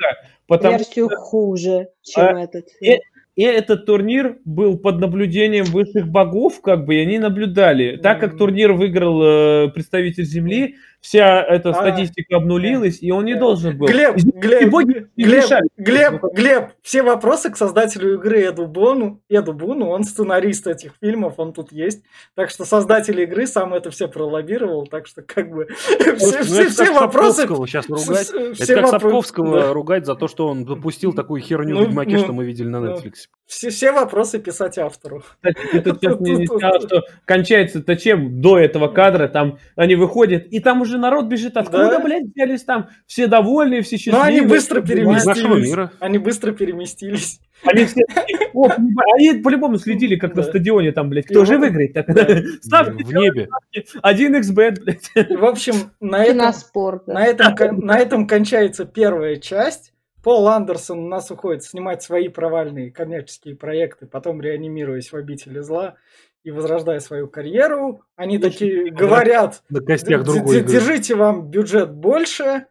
Потому 0.46 0.78
Версию 0.78 1.08
что, 1.08 1.16
хуже, 1.16 1.88
чем 2.02 2.36
а, 2.36 2.42
этот 2.42 2.68
фильм. 2.80 3.00
И 3.40 3.42
этот 3.42 3.86
турнир 3.86 4.36
был 4.44 4.76
под 4.76 5.00
наблюдением 5.00 5.64
высших 5.64 6.06
богов, 6.06 6.60
как 6.60 6.84
бы, 6.84 6.96
и 6.96 6.98
они 6.98 7.18
наблюдали. 7.18 7.96
Так 7.96 8.20
как 8.20 8.36
турнир 8.36 8.74
выиграл 8.74 9.22
э, 9.22 9.68
представитель 9.70 10.24
Земли, 10.24 10.76
вся 11.00 11.42
эта 11.42 11.70
а, 11.70 11.74
статистика 11.74 12.36
обнулилась, 12.36 13.02
и 13.02 13.10
он 13.10 13.24
не 13.24 13.34
должен 13.34 13.76
был. 13.76 13.86
Глеб, 13.86 14.16
Глеб, 14.16 14.70
Глеб, 14.70 15.08
Глеб, 15.16 15.62
Глеб, 15.76 16.22
Глеб, 16.34 16.70
все 16.82 17.02
вопросы 17.02 17.50
к 17.50 17.56
создателю 17.56 18.14
игры 18.14 18.46
Эду 18.46 18.66
Бону, 18.66 19.22
Эду 19.28 19.52
Буну, 19.52 19.88
он 19.88 20.04
сценарист 20.04 20.66
этих 20.66 20.92
фильмов, 21.00 21.34
он 21.38 21.52
тут 21.52 21.72
есть. 21.72 22.02
Так 22.34 22.50
что 22.50 22.64
создатель 22.64 23.20
игры 23.20 23.46
сам 23.46 23.74
это 23.74 23.90
все 23.90 24.08
пролоббировал, 24.08 24.86
так 24.86 25.06
что 25.06 25.22
как 25.22 25.50
бы 25.50 25.68
все, 26.18 26.38
ну, 26.38 26.44
все, 26.44 26.68
все 26.68 26.92
вопросы... 26.92 27.46
сейчас 27.46 27.88
ругать. 27.88 28.30
это 28.60 28.74
как 28.74 28.88
Сапковского 28.88 29.72
ругать 29.72 30.06
за 30.06 30.14
то, 30.14 30.28
что 30.28 30.48
он 30.48 30.64
допустил 30.64 31.12
такую 31.12 31.40
херню 31.40 31.76
ну, 31.76 31.84
в 31.84 31.86
Ведьмаке, 31.86 32.16
ну, 32.16 32.18
что 32.18 32.32
мы 32.32 32.44
видели 32.44 32.68
на 32.68 32.76
Netflix. 32.76 33.28
Все, 33.46 33.70
все 33.70 33.90
вопросы 33.90 34.38
писать 34.38 34.78
автору. 34.78 35.24
Ты 35.42 35.54
сейчас 35.82 36.20
мне 36.20 36.36
не 36.36 36.46
сказал, 36.46 36.80
что 36.80 37.02
кончается-то 37.24 37.96
чем 37.96 38.40
до 38.40 38.58
этого 38.58 38.88
кадра, 38.88 39.26
там 39.26 39.58
они 39.74 39.96
выходят, 39.96 40.46
и 40.46 40.60
там 40.60 40.82
уже 40.82 40.89
народ 40.98 41.26
бежит, 41.26 41.56
откуда, 41.56 41.90
да? 41.90 42.00
блядь, 42.00 42.24
взялись 42.34 42.64
там, 42.64 42.88
все 43.06 43.26
довольные, 43.26 43.82
все 43.82 43.96
счастливые. 43.96 44.22
Но 44.22 44.38
они 44.38 44.40
быстро 44.40 44.80
переместились. 44.80 45.68
Мира. 45.68 45.92
Они 46.00 46.18
быстро 46.18 46.52
переместились. 46.52 47.40
Они 47.62 47.84
все 47.84 48.02
они 49.14 49.42
по-любому 49.42 49.78
следили, 49.78 50.16
как 50.16 50.34
на 50.34 50.42
стадионе 50.42 50.92
там, 50.92 51.08
блядь, 51.08 51.26
кто 51.26 51.44
же 51.44 51.58
выиграет? 51.58 51.92
Ставьте 52.62 53.04
в 53.04 53.12
небе. 53.12 53.48
Один 54.02 54.34
xbet, 54.36 54.80
блядь. 54.82 55.10
В 55.14 55.44
общем, 55.44 55.74
на 56.00 56.24
этом, 56.24 56.52
на, 57.06 57.24
этом, 57.24 57.78
на 57.80 57.98
этом 57.98 58.26
кончается 58.26 58.84
первая 58.84 59.36
часть. 59.36 59.92
Пол 60.22 60.48
Андерсон 60.48 60.98
у 60.98 61.08
нас 61.08 61.30
уходит 61.30 61.64
снимать 61.64 62.02
свои 62.02 62.28
провальные 62.28 62.90
коммерческие 62.90 63.56
проекты, 63.56 64.06
потом 64.06 64.42
реанимируясь 64.42 65.12
в 65.12 65.16
обители 65.16 65.60
зла 65.60 65.96
и 66.42 66.50
возрождая 66.50 67.00
свою 67.00 67.28
карьеру. 67.28 68.02
Они 68.16 68.38
такие 68.38 68.90
говорят, 68.90 69.62
на 69.68 69.80
костях 69.80 70.24
другой 70.24 70.62
держите 70.62 71.14
вам 71.14 71.50
бюджет 71.50 71.92
больше, 71.92 72.66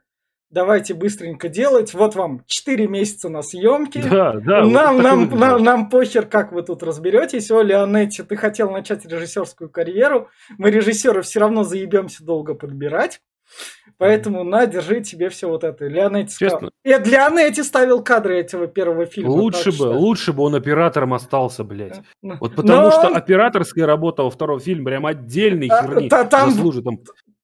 давайте 0.50 0.94
быстренько 0.94 1.50
делать. 1.50 1.94
Вот 1.94 2.16
вам 2.16 2.44
4 2.48 2.88
месяца 2.88 3.30
на 3.30 3.42
съемки. 3.42 4.02
Да, 4.02 4.34
да. 4.34 4.66
Нам, 4.66 4.96
вот 4.96 5.04
нам, 5.04 5.30
нам, 5.40 5.64
нам 5.64 5.90
похер, 5.90 6.26
как 6.26 6.52
вы 6.52 6.64
тут 6.64 6.84
разберетесь. 6.84 7.52
О, 7.52 7.62
Леонетти, 7.62 8.24
ты 8.24 8.36
хотел 8.36 8.72
начать 8.72 9.06
режиссерскую 9.06 9.70
карьеру. 9.70 10.30
Мы 10.58 10.72
режиссера 10.72 11.22
все 11.22 11.40
равно 11.40 11.64
заебемся 11.64 12.24
долго 12.24 12.56
подбирать. 12.56 13.22
Поэтому 14.00 14.46
на, 14.46 14.66
держи 14.66 15.02
тебе 15.02 15.28
все 15.30 15.50
вот 15.50 15.66
это. 15.66 15.86
Леонетти 15.86 16.34
сказал. 16.34 16.72
Я 16.86 17.00
для 17.00 17.28
Леонетти 17.28 17.62
ставил 17.64 18.02
кадры 18.02 18.40
этого 18.40 18.66
первого 18.66 19.06
фильма. 19.06 19.30
Лучше 19.30 19.72
бы, 19.72 19.76
что... 19.76 19.92
лучше 19.92 20.32
бы 20.32 20.44
он 20.44 20.56
оператором 20.56 21.14
остался, 21.14 21.66
блядь. 21.66 22.02
Вот 22.22 22.56
потому 22.56 22.84
Но... 22.84 22.92
что 22.92 23.08
операторская 23.10 23.86
работа 23.86 24.24
во 24.24 24.30
втором 24.30 24.62
фильме 24.62 24.86
прям 24.86 25.06
отдельной 25.06 25.68
а, 25.68 25.82
херни 25.82 26.08
а, 26.08 26.24
там... 26.24 26.52
заслужит. 26.52 26.86
Там 26.86 27.00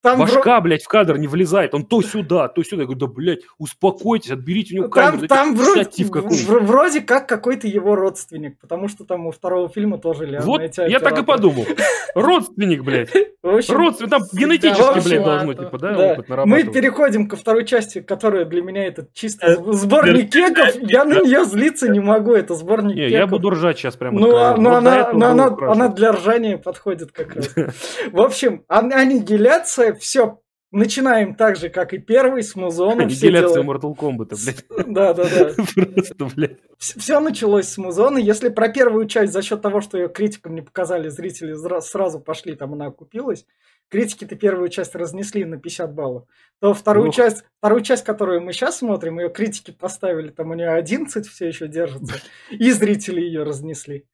там 0.05 0.19
Башка, 0.19 0.61
блядь, 0.61 0.83
в 0.83 0.87
кадр 0.87 1.17
не 1.17 1.27
влезает. 1.27 1.73
Он 1.73 1.83
то 1.83 2.01
сюда, 2.03 2.47
то 2.47 2.63
сюда. 2.63 2.83
Я 2.83 2.85
говорю, 2.85 3.07
да, 3.07 3.07
блядь, 3.07 3.39
успокойтесь, 3.57 4.29
отберите 4.29 4.75
у 4.75 4.77
него 4.77 4.89
камеру. 4.89 5.27
Там, 5.27 5.55
там 5.55 5.55
вроде, 5.55 5.83
в, 5.83 6.65
вроде 6.65 7.01
как 7.01 7.27
какой-то 7.27 7.67
его 7.67 7.95
родственник, 7.95 8.59
потому 8.59 8.87
что 8.87 9.03
там 9.03 9.25
у 9.25 9.31
второго 9.31 9.67
фильма 9.67 9.97
тоже 9.97 10.25
Леонид. 10.25 10.45
Вот, 10.45 10.77
я 10.77 10.99
так 10.99 11.19
и 11.19 11.23
подумал. 11.23 11.65
Родственник, 12.13 12.83
блядь. 12.83 13.09
Родственник, 13.43 14.09
там 14.09 14.21
генетически, 14.31 15.07
блядь, 15.07 15.23
должно, 15.23 15.53
типа, 15.53 15.77
да, 15.79 15.97
опыт 15.97 16.27
Мы 16.45 16.63
переходим 16.63 17.27
ко 17.27 17.35
второй 17.35 17.65
части, 17.65 18.01
которая 18.01 18.45
для 18.45 18.61
меня 18.61 18.85
это 18.85 19.07
чисто 19.13 19.47
э, 19.47 19.73
сборник 19.73 20.31
кеков. 20.31 20.75
Я 20.81 21.03
на 21.03 21.21
нее 21.21 21.45
злиться 21.45 21.87
не 21.89 21.99
могу, 21.99 22.33
это 22.33 22.53
сборник 22.53 22.95
кеков. 22.95 23.09
Я 23.09 23.27
буду 23.27 23.49
ржать 23.49 23.79
сейчас 23.79 23.95
прямо. 23.95 24.19
Ну, 24.19 24.35
а, 24.35 24.55
но 24.55 24.77
она 24.77 25.87
для 25.89 26.11
ржания 26.11 26.57
подходит 26.57 27.11
как 27.11 27.35
раз. 27.35 27.53
В 28.11 28.21
общем, 28.21 28.63
аннигиляция 28.67 29.94
все 29.99 30.39
начинаем 30.75 31.35
так 31.35 31.55
же, 31.55 31.69
как 31.69 31.93
и 31.93 31.97
первый, 31.97 32.43
с 32.43 32.55
музоном. 32.55 32.99
Аннигиляция 32.99 33.63
Mortal 33.63 33.95
Kombat, 33.95 34.35
блядь. 34.43 34.87
Да, 34.87 35.13
да, 35.13 35.23
да. 35.23 35.53
Просто, 35.55 36.25
блядь. 36.35 36.57
Все 36.77 37.19
началось 37.19 37.67
с 37.67 37.77
музона. 37.77 38.17
Если 38.17 38.49
про 38.49 38.69
первую 38.69 39.07
часть 39.07 39.33
за 39.33 39.41
счет 39.41 39.61
того, 39.61 39.81
что 39.81 39.97
ее 39.97 40.09
критикам 40.09 40.53
не 40.53 40.61
показали, 40.61 41.09
зрители 41.09 41.55
сразу 41.79 42.19
пошли, 42.19 42.55
там 42.55 42.73
она 42.73 42.87
окупилась. 42.87 43.45
Критики-то 43.89 44.35
первую 44.35 44.69
часть 44.69 44.95
разнесли 44.95 45.45
на 45.45 45.57
50 45.57 45.93
баллов. 45.93 46.23
То 46.59 46.73
вторую 46.73 47.09
Ух. 47.09 47.15
часть, 47.15 47.43
вторую 47.59 47.81
часть, 47.81 48.03
которую 48.03 48.41
мы 48.41 48.51
сейчас 48.51 48.79
смотрим, 48.79 49.19
ее 49.19 49.29
критики 49.29 49.71
поставили, 49.71 50.29
там 50.29 50.49
у 50.49 50.53
нее 50.55 50.69
11 50.69 51.27
все 51.27 51.47
еще 51.47 51.67
держится. 51.67 52.15
И 52.49 52.71
зрители 52.71 53.21
ее 53.21 53.43
разнесли. 53.43 54.05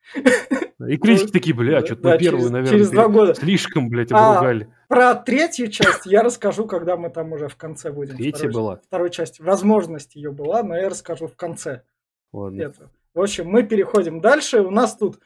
И 0.88 0.98
критики 0.98 1.32
такие, 1.32 1.56
бля, 1.56 1.86
что-то 1.86 2.02
да, 2.02 2.18
первую, 2.18 2.52
наверное, 2.52 2.72
через 2.72 2.90
два 2.90 3.08
года. 3.08 3.36
слишком, 3.36 3.90
блядь, 3.90 4.12
обругали. 4.12 4.68
Про 4.92 5.16
третью 5.16 5.72
часть 5.72 6.06
я 6.06 6.22
расскажу, 6.22 6.68
когда 6.68 6.98
мы 6.98 7.10
там 7.10 7.32
уже 7.32 7.48
в 7.48 7.56
конце 7.56 7.94
будем. 7.94 8.18
Третья 8.18 8.50
второй, 8.50 8.54
была? 8.54 8.76
Второй 8.86 9.10
части. 9.10 9.42
Возможность 9.42 10.16
ее 10.16 10.32
была, 10.32 10.64
но 10.64 10.76
я 10.76 10.90
расскажу 10.90 11.28
в 11.28 11.38
конце. 11.38 11.84
Ладно. 12.34 12.62
Это. 12.62 12.92
В 13.14 13.22
общем, 13.22 13.48
мы 13.48 13.64
переходим 13.64 14.20
дальше. 14.20 14.60
У 14.60 14.70
нас 14.70 14.98
тут 14.98 15.22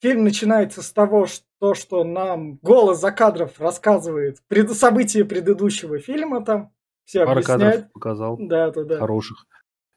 фильм 0.00 0.24
начинается 0.24 0.82
с 0.82 0.90
того, 0.90 1.26
что, 1.26 1.74
что 1.74 2.02
нам 2.02 2.56
голос 2.62 3.00
за 3.00 3.12
кадров 3.12 3.60
рассказывает 3.60 4.42
пред, 4.48 4.72
события 4.72 5.24
предыдущего 5.24 6.00
фильма 6.00 6.44
там. 6.44 6.72
Все 7.04 7.24
Пара 7.24 7.38
объясняет. 7.38 7.60
кадров 7.60 7.92
показал. 7.92 8.36
Да, 8.40 8.72
да, 8.72 8.82
да. 8.82 8.98
Хороших. 8.98 9.46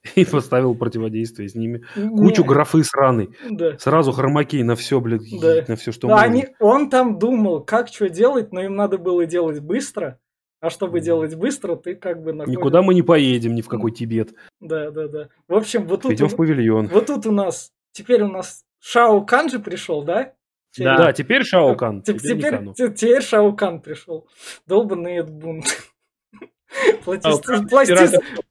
И 0.15 0.23
поставил 0.25 0.75
противодействие 0.75 1.49
с 1.49 1.55
ними. 1.55 1.83
Кучу 1.93 2.41
Не, 2.43 2.47
графы 2.47 2.83
сраный. 2.83 3.29
Да. 3.49 3.77
Сразу 3.79 4.11
хромаки 4.11 4.63
на 4.63 4.75
все, 4.75 4.99
блядь, 5.01 5.21
Да. 5.41 5.65
на 5.67 5.75
все, 5.75 5.91
что 5.91 6.07
Да, 6.07 6.13
можно. 6.15 6.25
они, 6.27 6.47
он 6.59 6.89
там 6.89 7.19
думал, 7.19 7.61
как 7.63 7.89
что 7.89 8.09
делать, 8.09 8.51
но 8.53 8.61
им 8.61 8.75
надо 8.75 8.97
было 8.97 9.25
делать 9.25 9.59
быстро. 9.59 10.19
А 10.61 10.69
чтобы 10.69 10.99
делать 10.99 11.35
быстро, 11.35 11.75
ты 11.77 11.95
как 11.95 12.21
бы 12.21 12.33
находишь... 12.33 12.57
Никуда 12.57 12.81
мы 12.81 12.93
не 12.93 13.01
поедем, 13.01 13.55
ни 13.55 13.61
в 13.61 13.67
какой 13.69 13.91
Тибет. 13.91 14.33
Да, 14.59 14.91
да, 14.91 15.07
да. 15.07 15.29
В 15.47 15.55
общем, 15.55 15.85
вот 15.87 16.01
тут, 16.01 16.11
Идем 16.11 16.25
у- 16.25 16.29
в 16.29 16.35
павильон. 16.35 16.87
вот 16.87 17.05
тут 17.05 17.25
у 17.27 17.31
нас... 17.31 17.71
Теперь 17.93 18.21
у 18.23 18.27
нас 18.27 18.63
Шао 18.79 19.21
Кан 19.21 19.49
же 19.49 19.59
пришел, 19.59 20.03
да? 20.03 20.33
Да. 20.77 20.97
Да, 20.97 21.13
теперь 21.13 21.43
Шаокан. 21.43 22.01
Те- 22.03 22.13
Теперь 22.13 22.37
Теперь, 22.37 22.51
Кану. 22.57 22.73
те- 22.73 22.89
теперь 22.91 23.21
Шао 23.23 23.53
Кан 23.53 23.81
пришел. 23.81 24.27
Долбанный 24.67 25.17
Эд 25.17 25.29
Бун. 25.31 25.63
Плати- 27.05 27.29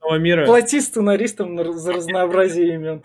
Подводного 0.09 0.19
мира. 0.19 0.47
Плати 0.47 0.81
сценаристам 0.81 1.55
на- 1.55 1.73
за 1.73 1.93
разнообразие 1.93 2.75
имен. 2.75 3.03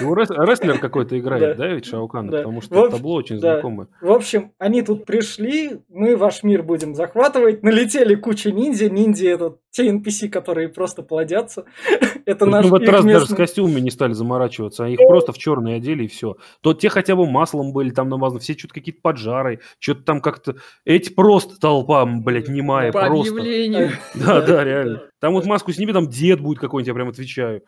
Рес- 0.00 0.30
рестлер 0.30 0.78
какой-то 0.78 1.18
играет, 1.18 1.56
Да. 1.56 1.68
ведь 1.68 1.86
Шаокана? 1.86 2.30
Да. 2.30 2.38
Потому 2.38 2.60
что 2.62 2.88
табло 2.88 3.14
очень 3.14 3.38
знакомое. 3.38 3.88
В 4.00 4.10
общем, 4.10 4.52
они 4.58 4.82
тут 4.82 5.04
пришли, 5.04 5.80
мы 5.88 6.16
ваш 6.16 6.42
мир 6.42 6.62
будем 6.62 6.94
захватывать, 6.94 7.62
налетели 7.62 8.14
куча 8.14 8.50
ниндзя, 8.50 8.88
ниндзя 8.90 9.28
это 9.28 9.56
те 9.70 9.88
NPC, 9.90 10.28
которые 10.28 10.68
просто 10.68 11.02
плодятся. 11.02 11.64
Это 12.26 12.46
наш 12.46 12.64
Ну, 12.66 12.70
в 12.70 12.74
этот 12.76 12.88
раз 12.88 13.04
даже 13.04 13.26
с 13.26 13.34
костюмами 13.34 13.80
не 13.80 13.90
стали 13.90 14.12
заморачиваться, 14.12 14.84
а 14.84 14.88
их 14.88 14.98
просто 14.98 15.32
в 15.32 15.38
черные 15.38 15.76
одели 15.76 16.04
и 16.04 16.08
все. 16.08 16.36
То 16.60 16.72
те 16.72 16.88
хотя 16.88 17.16
бы 17.16 17.26
маслом 17.26 17.72
были 17.72 17.90
там 17.90 18.08
намазаны, 18.08 18.38
все 18.40 18.52
что-то 18.52 18.74
какие-то 18.74 19.00
поджары, 19.02 19.60
что-то 19.80 20.02
там 20.02 20.20
как-то... 20.20 20.54
Эти 20.84 21.10
просто 21.12 21.58
толпа, 21.58 22.04
блядь, 22.06 22.48
немая, 22.48 22.92
По 22.92 23.06
просто. 23.06 23.32
объявлению. 23.32 23.90
Да, 24.14 24.40
да, 24.40 24.62
реально. 24.62 25.02
Там 25.22 25.34
вот 25.34 25.46
маску 25.46 25.70
сними, 25.72 25.92
там 25.92 26.08
дед 26.08 26.40
будет 26.40 26.58
какой-нибудь, 26.58 26.88
я 26.88 26.94
прям 26.94 27.08
отвечаю. 27.08 27.62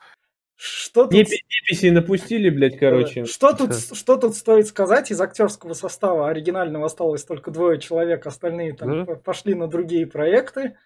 Что 0.56 1.04
тут, 1.04 1.12
Непи- 1.14 1.38
Неписи 1.48 1.90
напустили, 1.90 2.50
блядь, 2.50 2.76
короче. 2.76 3.26
что, 3.26 3.52
тут, 3.52 3.72
что 3.76 4.16
тут 4.16 4.34
стоит 4.34 4.66
сказать? 4.66 5.12
Из 5.12 5.20
актерского 5.20 5.72
состава 5.74 6.28
оригинального 6.28 6.86
осталось 6.86 7.24
только 7.24 7.52
двое 7.52 7.78
человек, 7.80 8.26
остальные 8.26 8.72
там 8.74 9.04
Да. 9.06 9.14
пошли 9.14 9.54
на 9.54 9.68
другие 9.68 10.04
проекты. 10.08 10.76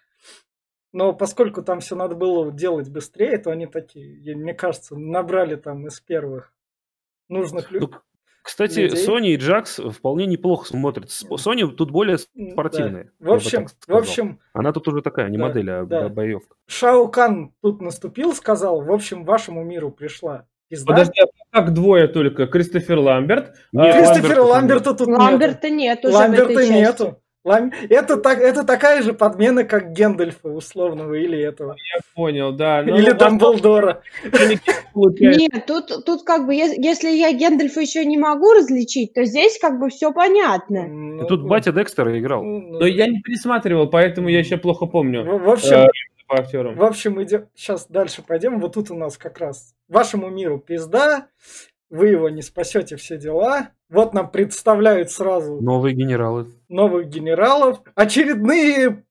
Но 0.93 1.11
поскольку 1.11 1.63
там 1.63 1.79
все 1.79 1.95
надо 1.95 2.13
было 2.13 2.51
делать 2.51 2.87
быстрее, 2.89 3.39
то 3.39 3.49
они 3.49 3.65
такие, 3.65 4.35
мне 4.35 4.53
кажется, 4.53 4.95
набрали 4.95 5.55
там 5.55 5.87
из 5.87 5.99
первых 5.99 6.53
нужных 7.29 7.71
Ну, 7.71 7.79
людей. 7.79 7.95
Кстати, 8.49 8.79
Людей. 8.79 9.07
Sony 9.07 9.27
и 9.27 9.37
Jax 9.37 9.91
вполне 9.91 10.25
неплохо 10.25 10.65
смотрят. 10.67 11.11
С- 11.11 11.23
Sony 11.23 11.67
тут 11.67 11.91
более 11.91 12.17
спортивная. 12.17 13.11
В 13.19 13.31
общем, 13.31 13.67
в 13.87 13.95
общем, 13.95 14.39
Она 14.53 14.73
тут 14.73 14.87
уже 14.87 15.03
такая, 15.03 15.29
не 15.29 15.37
Да, 15.37 15.43
модель, 15.45 15.69
а 15.71 15.85
да. 15.85 16.03
бо- 16.03 16.09
боевка. 16.09 16.55
Шао 16.67 17.07
Кан 17.09 17.53
тут 17.61 17.79
наступил, 17.79 18.33
сказал, 18.33 18.81
в 18.81 18.91
общем, 18.91 19.23
вашему 19.23 19.63
миру 19.63 19.91
пришла 19.91 20.47
пизда. 20.67 20.93
Подожди, 20.93 21.21
а 21.21 21.25
как 21.61 21.73
двое 21.75 22.07
только? 22.07 22.47
Кристофер 22.47 22.97
Ламберт. 22.97 23.53
Нет, 23.71 23.95
а, 23.95 23.97
Кристофера 23.99 24.41
Ламберта 24.41 24.89
Ламберта 24.89 24.93
тут 24.95 25.07
Ламберта 25.07 25.69
нет 25.69 26.03
нету. 26.03 26.07
уже 26.07 26.17
в 26.17 26.19
Ламберта 26.19 26.51
этой 26.53 26.67
части. 26.67 26.73
нету. 26.73 27.21
Это, 27.89 28.17
так, 28.17 28.39
это 28.39 28.63
такая 28.63 29.01
же 29.01 29.13
подмена, 29.13 29.63
как 29.63 29.91
Гендальфа 29.93 30.49
условного 30.49 31.13
или 31.15 31.39
этого. 31.39 31.75
Понял, 32.15 32.51
да. 32.51 32.83
Ну, 32.85 32.95
или 32.97 33.09
ну, 33.11 33.17
Дамблдора. 33.17 34.01
Нет, 34.95 35.65
тут, 35.65 36.05
тут 36.05 36.23
как 36.23 36.45
бы, 36.45 36.53
ес- 36.53 36.77
если 36.77 37.09
я 37.09 37.31
Гендальфа 37.33 37.79
еще 37.81 38.05
не 38.05 38.17
могу 38.17 38.51
различить, 38.53 39.13
то 39.13 39.23
здесь 39.25 39.57
как 39.59 39.79
бы 39.79 39.89
все 39.89 40.11
понятно. 40.11 40.87
Ну, 40.87 41.25
Тут 41.27 41.43
батя 41.47 41.71
Декстера 41.71 42.17
играл. 42.19 42.43
Но 42.43 42.85
я 42.85 43.07
не 43.07 43.21
пересматривал, 43.21 43.87
поэтому 43.89 44.29
я 44.29 44.39
еще 44.39 44.57
плохо 44.57 44.85
помню 44.85 45.23
В, 45.39 45.49
общем, 45.49 45.75
э, 45.77 45.87
по 46.27 46.39
актерам. 46.39 46.75
в 46.75 46.83
общем, 46.83 47.21
идем. 47.23 47.47
Сейчас 47.55 47.87
дальше 47.87 48.21
пойдем. 48.25 48.59
Вот 48.59 48.73
тут 48.73 48.91
у 48.91 48.95
нас 48.95 49.17
как 49.17 49.39
раз 49.39 49.73
вашему 49.87 50.29
миру 50.29 50.59
пизда. 50.59 51.27
Вы 51.89 52.09
его 52.09 52.29
не 52.29 52.41
спасете, 52.41 52.95
все 52.97 53.17
дела. 53.17 53.69
Вот 53.89 54.13
нам 54.13 54.29
представляют 54.29 55.09
сразу 55.11 55.59
Новые 55.61 55.95
генералы. 55.95 56.47
новых 56.67 57.07
генералов. 57.09 57.81
Очередные 57.95 59.03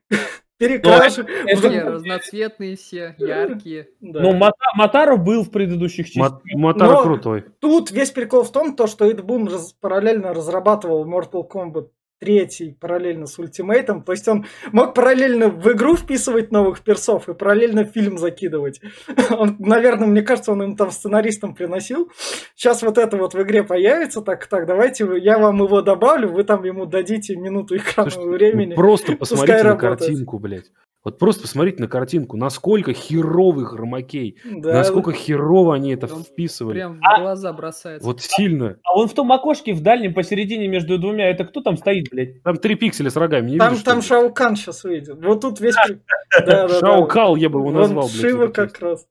перекраши. 0.58 1.24
Такие 1.24 1.82
разноцветные 1.82 2.76
все, 2.76 3.14
яркие. 3.18 3.88
Да. 4.00 4.20
Ну, 4.20 4.32
Мата- 4.34 4.54
Матаро 4.76 5.16
был 5.16 5.44
в 5.44 5.50
предыдущих 5.50 6.06
частях. 6.10 6.32
Мат- 6.32 6.42
Матара 6.54 6.92
Но- 6.92 7.02
крутой. 7.02 7.44
Тут 7.60 7.90
весь 7.90 8.10
прикол 8.10 8.42
в 8.44 8.52
том, 8.52 8.76
то, 8.76 8.86
что 8.86 9.06
Эд 9.10 9.22
Бун 9.24 9.48
раз- 9.48 9.72
параллельно 9.80 10.34
разрабатывал 10.34 11.06
Mortal 11.10 11.48
Kombat 11.48 11.88
третий 12.24 12.74
параллельно 12.80 13.26
с 13.26 13.38
ультимейтом. 13.38 14.02
То 14.02 14.12
есть 14.12 14.26
он 14.28 14.46
мог 14.72 14.94
параллельно 14.94 15.50
в 15.50 15.70
игру 15.72 15.94
вписывать 15.94 16.50
новых 16.50 16.80
персов 16.80 17.28
и 17.28 17.34
параллельно 17.34 17.84
фильм 17.84 18.16
закидывать. 18.16 18.80
Он, 19.30 19.56
наверное, 19.58 20.08
мне 20.08 20.22
кажется, 20.22 20.52
он 20.52 20.62
им 20.62 20.76
там 20.76 20.90
сценаристом 20.90 21.54
приносил. 21.54 22.10
Сейчас 22.54 22.82
вот 22.82 22.98
это 22.98 23.16
вот 23.16 23.34
в 23.34 23.42
игре 23.42 23.62
появится. 23.62 24.22
Так, 24.22 24.46
так, 24.46 24.66
давайте 24.66 25.06
я 25.18 25.38
вам 25.38 25.62
его 25.62 25.82
добавлю, 25.82 26.28
вы 26.28 26.44
там 26.44 26.64
ему 26.64 26.86
дадите 26.86 27.36
минуту 27.36 27.76
экранного 27.76 28.10
Слушайте, 28.10 28.36
времени. 28.36 28.70
ну 28.70 28.76
Просто 28.76 29.16
посмотрите 29.16 29.62
на 29.62 29.70
работает. 29.70 29.98
картинку, 29.98 30.38
блядь. 30.38 30.70
Вот 31.04 31.18
просто 31.18 31.42
посмотрите 31.42 31.82
на 31.82 31.88
картинку, 31.88 32.38
насколько 32.38 32.94
херовый 32.94 33.66
хромакей, 33.66 34.38
Да, 34.42 34.72
насколько 34.72 35.12
херово 35.12 35.74
они 35.74 35.92
это 35.92 36.06
Он 36.12 36.24
вписывали. 36.24 36.76
Прям 36.76 36.98
в 36.98 37.00
А- 37.02 37.20
глаза 37.20 37.52
бросается. 37.52 38.06
Вот 38.06 38.22
сильно. 38.22 38.78
А 38.82 38.96
он 38.98 39.08
в 39.08 39.12
том 39.12 39.30
окошке 39.30 39.74
в 39.74 39.82
дальнем 39.82 40.14
посередине 40.14 40.66
между 40.66 40.98
двумя, 40.98 41.28
это 41.28 41.44
кто 41.44 41.60
там 41.60 41.76
стоит, 41.76 42.08
блядь? 42.10 42.42
Там 42.42 42.56
три 42.56 42.74
пикселя 42.74 43.10
с 43.10 43.16
рогами, 43.16 43.50
не 43.50 43.58
Там, 43.58 43.70
видишь, 43.72 43.84
там? 43.84 44.00
Шаукан 44.00 44.56
сейчас 44.56 44.82
выйдет. 44.82 45.22
Вот 45.22 45.42
тут 45.42 45.60
весь... 45.60 45.74
Шаукал 46.80 47.36
я 47.36 47.50
бы 47.50 47.60
его 47.60 47.70
назвал, 47.70 48.04
блядь. 48.08 48.20
Шива 48.20 48.46
как 48.48 48.78
раз. 48.80 49.06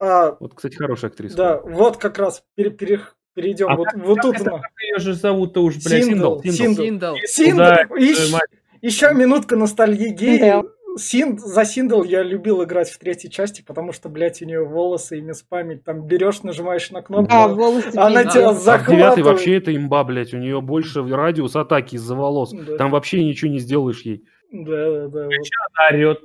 А, 0.00 0.36
Вот, 0.38 0.54
кстати, 0.54 0.76
хорошая 0.76 1.10
актриса. 1.10 1.36
Да, 1.36 1.60
вот 1.60 1.96
как 1.96 2.18
раз 2.18 2.44
пере- 2.54 2.70
пере- 2.70 3.00
перейдем. 3.34 3.68
А 3.68 3.74
вот, 3.76 3.88
как- 3.88 3.96
вот 4.06 4.14
как 4.14 4.22
тут 4.24 4.34
это-. 4.36 4.50
Как 4.50 4.70
ее 4.80 4.98
же 5.00 5.14
зовут-то 5.14 5.60
уж, 5.64 5.74
блядь? 5.84 6.04
Синдал. 6.04 6.40
Синдал. 6.44 6.54
Синдал. 6.54 7.16
Синдал. 7.16 7.16
Синдал. 7.26 7.96
Э, 7.98 8.30
мать. 8.30 8.50
Еще 8.82 9.12
минутка 9.14 9.56
ностальгии. 9.56 10.16
Синдал. 10.16 10.66
Син, 10.96 11.38
за 11.38 11.64
Синдал 11.64 12.02
я 12.02 12.22
любил 12.24 12.64
играть 12.64 12.90
в 12.90 12.98
третьей 12.98 13.30
части, 13.30 13.62
потому 13.64 13.92
что, 13.92 14.08
блядь, 14.08 14.42
у 14.42 14.44
нее 14.46 14.64
волосы 14.64 15.18
и 15.18 15.20
мисс 15.20 15.42
память. 15.42 15.84
Там 15.84 16.06
берешь, 16.06 16.42
нажимаешь 16.42 16.90
на 16.90 17.02
кнопку. 17.02 17.28
Да, 17.30 17.46
волосы 17.48 17.92
Она 17.96 18.24
пиздец. 18.24 18.32
тебя 18.34 18.48
А 18.48 18.52
в 18.52 18.56
девятой 18.56 18.58
захватывает. 18.64 19.26
вообще 19.26 19.56
это 19.58 19.76
имба, 19.76 20.02
блядь. 20.02 20.34
У 20.34 20.38
нее 20.38 20.60
больше 20.60 21.02
радиус 21.06 21.54
атаки 21.54 21.94
из-за 21.94 22.16
волос. 22.16 22.52
Да. 22.52 22.76
Там 22.76 22.90
вообще 22.90 23.22
ничего 23.24 23.50
не 23.50 23.58
сделаешь 23.60 24.00
ей. 24.02 24.24
Да, 24.50 24.90
да, 24.90 25.08
да. 25.08 25.24
вот, 25.26 25.32
Она 25.76 25.88
орет. 25.88 26.20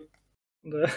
да. 0.63 0.87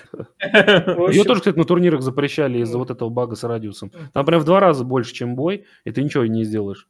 Ее 1.11 1.25
тоже, 1.25 1.41
кстати, 1.41 1.59
на 1.59 1.65
турнирах 1.65 2.01
запрещали 2.01 2.61
из-за 2.61 2.79
вот 2.79 2.91
этого 2.91 3.11
бага 3.11 3.35
с 3.35 3.45
радиусом. 3.45 3.91
Там 4.15 4.25
прям 4.25 4.41
в 4.41 4.45
два 4.45 4.61
раза 4.61 4.85
больше, 4.85 5.13
чем 5.13 5.35
бой, 5.37 5.65
и 5.85 5.91
ты 5.91 6.03
ничего 6.03 6.25
не 6.25 6.45
сделаешь. 6.45 6.89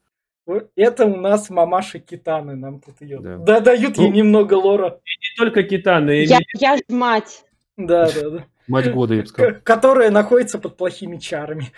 Это 0.77 1.07
у 1.07 1.17
нас 1.17 1.51
мамаша 1.51 1.99
Китаны 1.99 2.55
нам 2.55 2.81
тут 2.81 3.01
ее. 3.01 3.19
Да. 3.21 3.37
Да, 3.39 3.61
дают 3.61 3.99
ей 3.99 4.09
Ну. 4.09 4.15
немного 4.15 4.55
лора. 4.55 5.01
Не 5.05 5.37
только 5.39 5.63
Китаны. 5.65 6.25
Я, 6.25 6.39
я 6.55 6.77
ж 6.77 6.81
мать. 6.89 7.45
Да, 7.77 8.07
да, 8.13 8.31
да. 8.31 8.45
Мать 8.69 8.93
года, 8.93 9.15
я 9.15 9.23
бы 9.23 9.27
сказал. 9.27 9.53
Которая 9.63 10.11
находится 10.11 10.59
под 10.59 10.77
плохими 10.77 11.19
чарами. 11.19 11.73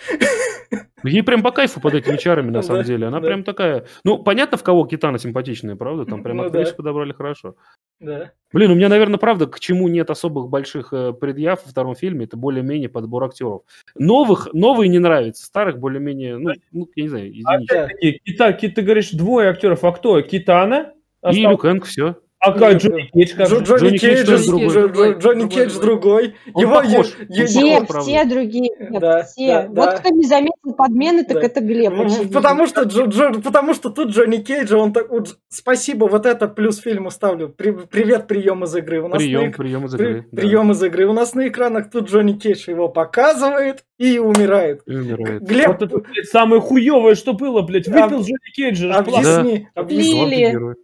Ей 1.05 1.23
прям 1.23 1.43
по 1.43 1.51
кайфу 1.51 1.81
под 1.81 1.95
этими 1.95 2.17
чарами, 2.17 2.51
на 2.51 2.63
самом 2.63 2.83
деле. 2.83 3.07
Она 3.07 3.21
прям 3.21 3.45
такая... 3.45 3.87
Ну, 4.05 4.19
понятно, 4.19 4.59
в 4.59 4.63
кого 4.63 4.85
Китана 4.87 5.19
симпатичная, 5.19 5.77
правда? 5.77 6.05
Там 6.07 6.23
прям 6.25 6.39
Ну 6.39 6.45
актрису 6.47 6.73
да. 6.73 6.77
подобрали 6.77 7.13
хорошо. 7.13 7.55
Да. 8.01 8.33
Блин, 8.53 8.71
у 8.71 8.75
меня, 8.75 8.89
наверное, 8.89 9.19
правда, 9.19 9.47
к 9.47 9.61
чему 9.61 9.89
нет 9.89 10.09
особых 10.09 10.49
больших 10.49 10.93
э, 10.93 11.13
предъяв 11.13 11.65
во 11.65 11.71
втором 11.71 11.95
фильме, 11.95 12.25
это 12.25 12.37
более-менее 12.37 12.89
подбор 12.89 13.25
актеров. 13.25 13.63
Новых, 13.95 14.49
новые 14.55 14.89
не 14.89 14.99
нравятся, 14.99 15.45
старых 15.45 15.79
более-менее, 15.79 16.39
ну, 16.39 16.53
ну, 16.73 16.89
я 16.97 17.03
не 17.03 17.09
знаю, 17.09 17.27
единичные. 17.29 17.57
Опять-таки, 17.83 18.21
Кита, 18.25 18.53
Ки- 18.55 18.69
ты 18.69 18.83
говоришь, 18.83 19.11
двое 19.11 19.51
актеров. 19.51 19.85
А 19.85 19.93
кто? 19.93 20.21
Китана? 20.23 20.93
И 21.23 21.27
Остался- 21.27 21.51
Люк 21.51 21.65
Энг, 21.67 21.85
все. 21.85 22.17
А 22.41 22.53
как 22.53 22.75
Джонни 22.75 23.11
Кейдж? 23.13 23.35
как? 23.37 23.49
Джонни 23.49 23.65
Джонни 23.65 23.99
Кейдж 23.99 24.25
Кейдж, 24.27 24.47
другой. 24.47 24.67
Джо- 24.69 24.73
Другой, 24.89 25.19
Джонни 25.19 25.41
другой, 25.41 25.49
Кейдж 25.57 25.81
другой. 25.81 26.35
Он 26.55 26.63
Его 26.63 26.75
похож. 26.77 27.07
е- 27.29 27.47
Все, 27.47 27.85
правда. 27.85 28.01
все 28.01 28.25
другие. 28.27 28.71
Нет, 28.79 29.01
Да, 29.01 29.23
все. 29.25 29.47
да, 29.49 29.67
вот 29.67 29.75
да. 29.75 29.97
кто 29.99 30.09
не 30.11 30.25
заметил 30.25 30.73
подмены, 30.77 31.25
так 31.25 31.39
Да. 31.41 31.47
это 31.47 31.61
Глеб. 31.61 31.93
Ну, 31.95 32.07
очевидно. 32.07 32.33
Потому 32.41 32.67
что, 32.69 32.83
Джо- 32.83 33.07
Джо- 33.07 33.43
потому 33.43 33.75
что 33.75 33.91
тут 33.91 34.11
Джонни 34.11 34.37
Кейджа, 34.37 34.77
он 34.79 34.93
так, 34.93 35.11
вот, 35.11 35.37
спасибо, 35.49 36.05
вот 36.05 36.27
это 36.27 36.47
плюс 36.47 36.79
фильму 36.79 37.11
ставлю. 37.11 37.49
При- 37.49 37.73
привет, 37.73 38.29
прием 38.29 38.63
из 38.63 38.77
игры. 38.77 39.01
У 39.01 39.09
нас 39.09 39.15
на 39.15 39.19
Прием, 39.19 39.51
эк- 39.51 39.57
прием 39.57 39.87
из 39.87 39.93
при- 39.95 40.07
игры. 40.09 40.27
да. 40.31 40.41
прием 40.43 40.71
из 40.71 40.83
игры. 40.85 41.07
У 41.09 41.13
нас 41.13 41.35
на 41.35 41.49
экранах 41.49 41.91
тут 41.91 42.09
Джонни 42.09 42.35
Кейдж 42.35 42.71
его 42.71 42.89
показывает 42.89 43.85
и 43.99 44.21
умирает. 44.21 44.83
И 44.87 44.95
умирает. 44.95 45.43
Глеб, 45.43 45.67
Вот 45.67 45.83
это, 45.83 45.99
блядь, 45.99 46.27
самое 46.29 46.61
хуевое, 46.61 47.17
что 47.17 47.33
было, 47.33 47.63
блядь. 47.63 47.89
Выпил 47.89 48.21
Джонни 48.21 48.53
Кейджа. 48.55 48.91
аж 48.95 49.05
плакал. 49.07 49.29
объясни, 49.41 49.69
объясни. 49.75 50.13
Главный 50.15 50.37
Лили. 50.37 50.51
герой. 50.53 50.75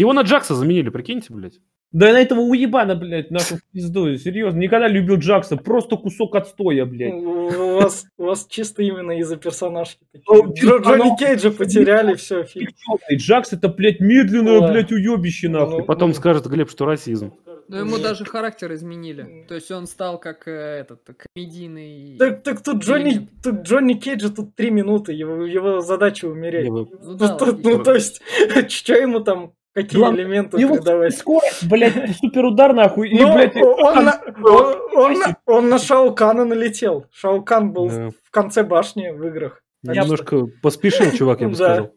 Его 0.00 0.14
на 0.14 0.22
Джакса 0.22 0.54
заменили, 0.54 0.88
прикиньте, 0.88 1.26
блядь. 1.30 1.60
Да 1.92 2.10
на 2.12 2.20
этого 2.20 2.40
уебана, 2.40 2.94
блядь, 2.94 3.30
нашу 3.30 3.58
пизду. 3.70 4.16
Серьезно, 4.16 4.58
никогда 4.58 4.88
любил 4.88 5.16
Джакса. 5.16 5.58
Просто 5.58 5.98
кусок 5.98 6.36
отстоя, 6.36 6.86
блядь. 6.86 7.12
У 7.12 7.74
вас, 7.74 8.06
у 8.16 8.24
вас 8.24 8.46
чисто 8.48 8.82
именно 8.82 9.18
из-за 9.18 9.36
персонажки. 9.36 9.98
Джо, 10.14 10.78
Джонни 10.78 11.18
Кейджа 11.18 11.50
потеряли, 11.50 12.14
все, 12.14 12.44
фильм. 12.44 12.68
Джакс 13.12 13.52
это, 13.52 13.68
блядь, 13.68 14.00
медленное, 14.00 14.70
блядь, 14.70 14.90
уебище, 14.90 15.50
нахуй. 15.50 15.80
Ну, 15.80 15.84
Потом 15.84 16.14
скажет 16.14 16.46
Глеб, 16.46 16.70
что 16.70 16.86
расизм. 16.86 17.34
Но 17.68 17.78
ему 17.78 17.98
Нет. 17.98 18.02
даже 18.02 18.24
характер 18.24 18.72
изменили. 18.72 19.44
То 19.46 19.54
есть 19.54 19.70
он 19.70 19.86
стал 19.86 20.18
как 20.18 20.48
э, 20.48 20.80
этот 20.80 21.02
комедийный. 21.16 22.16
Так, 22.18 22.42
так 22.42 22.64
тут 22.64 22.82
Джонни, 22.82 23.28
тут 23.44 23.62
Джонни 23.62 23.92
Кейджа 23.94 24.30
тут 24.30 24.56
три 24.56 24.70
минуты, 24.70 25.12
его, 25.12 25.44
его 25.44 25.80
задача 25.80 26.24
умереть. 26.24 26.68
Ну 26.68 26.88
Ну, 27.00 27.58
ну, 27.62 27.84
то 27.84 27.94
есть, 27.94 28.22
что 28.70 28.94
ему 28.94 29.20
там, 29.20 29.52
какие 29.74 29.98
Главное, 29.98 30.22
элементы 30.24 30.58
Его 30.60 30.76
придавать? 30.76 31.16
скорость, 31.16 31.68
блядь, 31.68 32.16
супер 32.20 32.44
удар, 32.44 32.72
нахуй. 32.74 33.08
И, 33.10 33.18
Ну, 33.20 33.32
блядь, 33.34 33.56
он, 33.56 34.04
на, 34.04 34.20
он, 34.44 34.76
он 34.94 35.12
на- 35.14 35.36
он 35.46 35.68
на 35.68 35.78
Шаукана 35.78 36.44
налетел. 36.44 37.06
Шаукан 37.12 37.72
был 37.72 37.88
Да. 37.88 38.08
в 38.24 38.30
конце 38.30 38.62
башни 38.64 39.10
в 39.10 39.24
играх. 39.26 39.62
Немножко 39.82 40.46
поспешил, 40.62 41.10
чувак, 41.16 41.40
я 41.40 41.48
бы 41.48 41.56
Да. 41.56 41.74
сказал. 41.74 41.92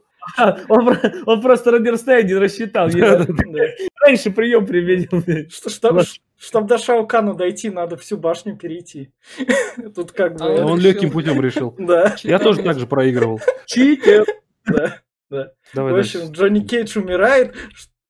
он, 0.69 0.86
про- 0.86 1.11
он 1.26 1.41
просто 1.41 1.71
Рандерстайн 1.71 2.26
не 2.26 2.36
рассчитал. 2.36 2.88
Да, 2.89 2.97
Я 2.97 3.17
да, 3.17 3.26
Да. 3.28 3.59
раньше 4.05 4.32
прием 4.32 4.65
применил. 4.65 5.21
блядь. 5.26 5.51
Что, 5.51 5.69
чтоб, 5.69 5.91
Ладно. 5.91 6.09
чтоб 6.38 6.65
до 6.65 6.78
Шаукана 6.78 7.34
дойти, 7.34 7.69
надо 7.69 7.97
всю 7.97 8.15
башню 8.17 8.55
перейти. 8.55 9.11
Тут 9.95 10.13
как 10.13 10.38
бы... 10.38 10.45
А 10.45 10.47
Он 10.65 10.78
решил. 10.78 10.78
легким 10.78 11.11
путем 11.11 11.41
решил. 11.41 11.76
Да, 11.78 12.15
Я 12.24 12.39
тоже 12.39 12.63
так 12.63 12.80
же 12.80 12.88
проигрывал. 12.88 13.41
Читер. 13.65 14.26
да. 14.65 14.99
Давай 15.30 15.91
В 15.93 15.95
дальше. 15.95 16.17
общем, 16.19 16.32
Джонни 16.32 16.59
Кейдж 16.61 16.97
умирает, 16.97 17.55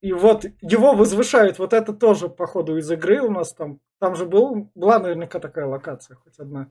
и 0.00 0.12
вот 0.12 0.44
его 0.60 0.92
возвышают. 0.94 1.58
Вот 1.58 1.72
это 1.72 1.92
тоже, 1.92 2.28
походу, 2.28 2.76
из 2.76 2.90
игры 2.90 3.20
у 3.22 3.30
нас 3.30 3.54
там. 3.54 3.78
Там 4.00 4.16
же 4.16 4.26
был, 4.26 4.70
была 4.74 4.98
наверняка 4.98 5.38
такая 5.38 5.66
локация, 5.66 6.16
хоть 6.16 6.38
одна. 6.38 6.68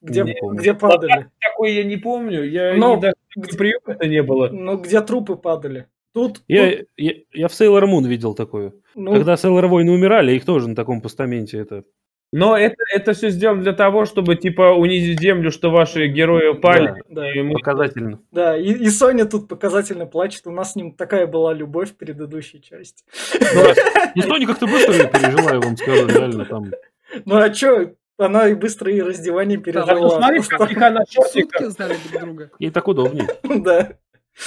Где, 0.00 0.22
Не 0.24 0.34
помню. 0.34 0.58
где 0.58 0.72
падали. 0.72 1.30
Такой 1.40 1.72
я 1.74 1.84
не 1.84 1.98
помню. 1.98 2.42
Я 2.44 2.74
Но- 2.74 2.94
не 2.94 3.00
даже 3.02 3.14
прием 3.58 3.80
это 3.86 4.06
не 4.08 4.22
было. 4.22 4.48
Ну, 4.48 4.78
где 4.78 5.00
трупы 5.02 5.36
падали. 5.36 5.88
Тут, 6.14 6.36
тут, 6.36 6.44
Я, 6.48 6.84
я, 6.96 7.12
я 7.32 7.48
в 7.48 7.52
Sailor 7.52 7.82
Moon 7.84 8.06
видел 8.08 8.34
такое. 8.34 8.72
ну, 8.94 9.12
Когда 9.12 9.34
Sailor 9.34 9.66
войны 9.68 9.92
умирали, 9.92 10.32
их 10.32 10.44
тоже 10.46 10.68
на 10.68 10.74
таком 10.74 11.02
постаменте 11.02 11.58
это... 11.58 11.84
Но 12.32 12.56
это, 12.56 12.76
это 12.94 13.12
все 13.12 13.30
сделано 13.30 13.62
для 13.62 13.72
того, 13.72 14.04
чтобы, 14.04 14.36
типа, 14.36 14.72
унизить 14.74 15.20
землю, 15.20 15.50
что 15.50 15.70
ваши 15.70 16.06
герои 16.06 16.48
упали. 16.48 16.94
да, 17.08 17.32
И 17.32 17.42
мы- 17.42 17.54
Показательно. 17.54 18.20
да, 18.30 18.56
и, 18.56 18.66
и 18.72 18.88
Соня 18.88 19.24
тут 19.24 19.48
показательно 19.48 20.06
плачет. 20.06 20.46
У 20.46 20.52
нас 20.52 20.72
с 20.72 20.76
ним 20.76 20.92
такая 20.92 21.26
была 21.26 21.52
любовь 21.52 21.90
в 21.90 21.96
предыдущей 21.96 22.62
части. 22.62 23.02
Ну, 24.14 24.22
Соня 24.22 24.46
как-то 24.46 24.66
быстро 24.68 24.92
пережила, 25.08 25.52
я 25.54 25.60
вам 25.60 25.76
скажу, 25.76 26.06
реально 26.06 26.44
там. 26.44 26.70
Ну, 27.24 27.36
а 27.36 27.50
чё? 27.50 27.94
Она 28.16 28.48
и 28.48 28.54
быстро 28.54 28.92
и 28.92 29.00
раздевание 29.00 29.56
Ну, 29.58 29.64
пережила. 29.64 30.10
смотри, 30.10 30.40
как 30.42 30.82
она 30.82 31.00
Сутки 31.08 31.64
знали 31.64 31.96
друг 32.10 32.22
друга. 32.22 32.50
Ей 32.60 32.70
так 32.70 32.86
удобнее. 32.86 33.26
Да. 33.42 33.92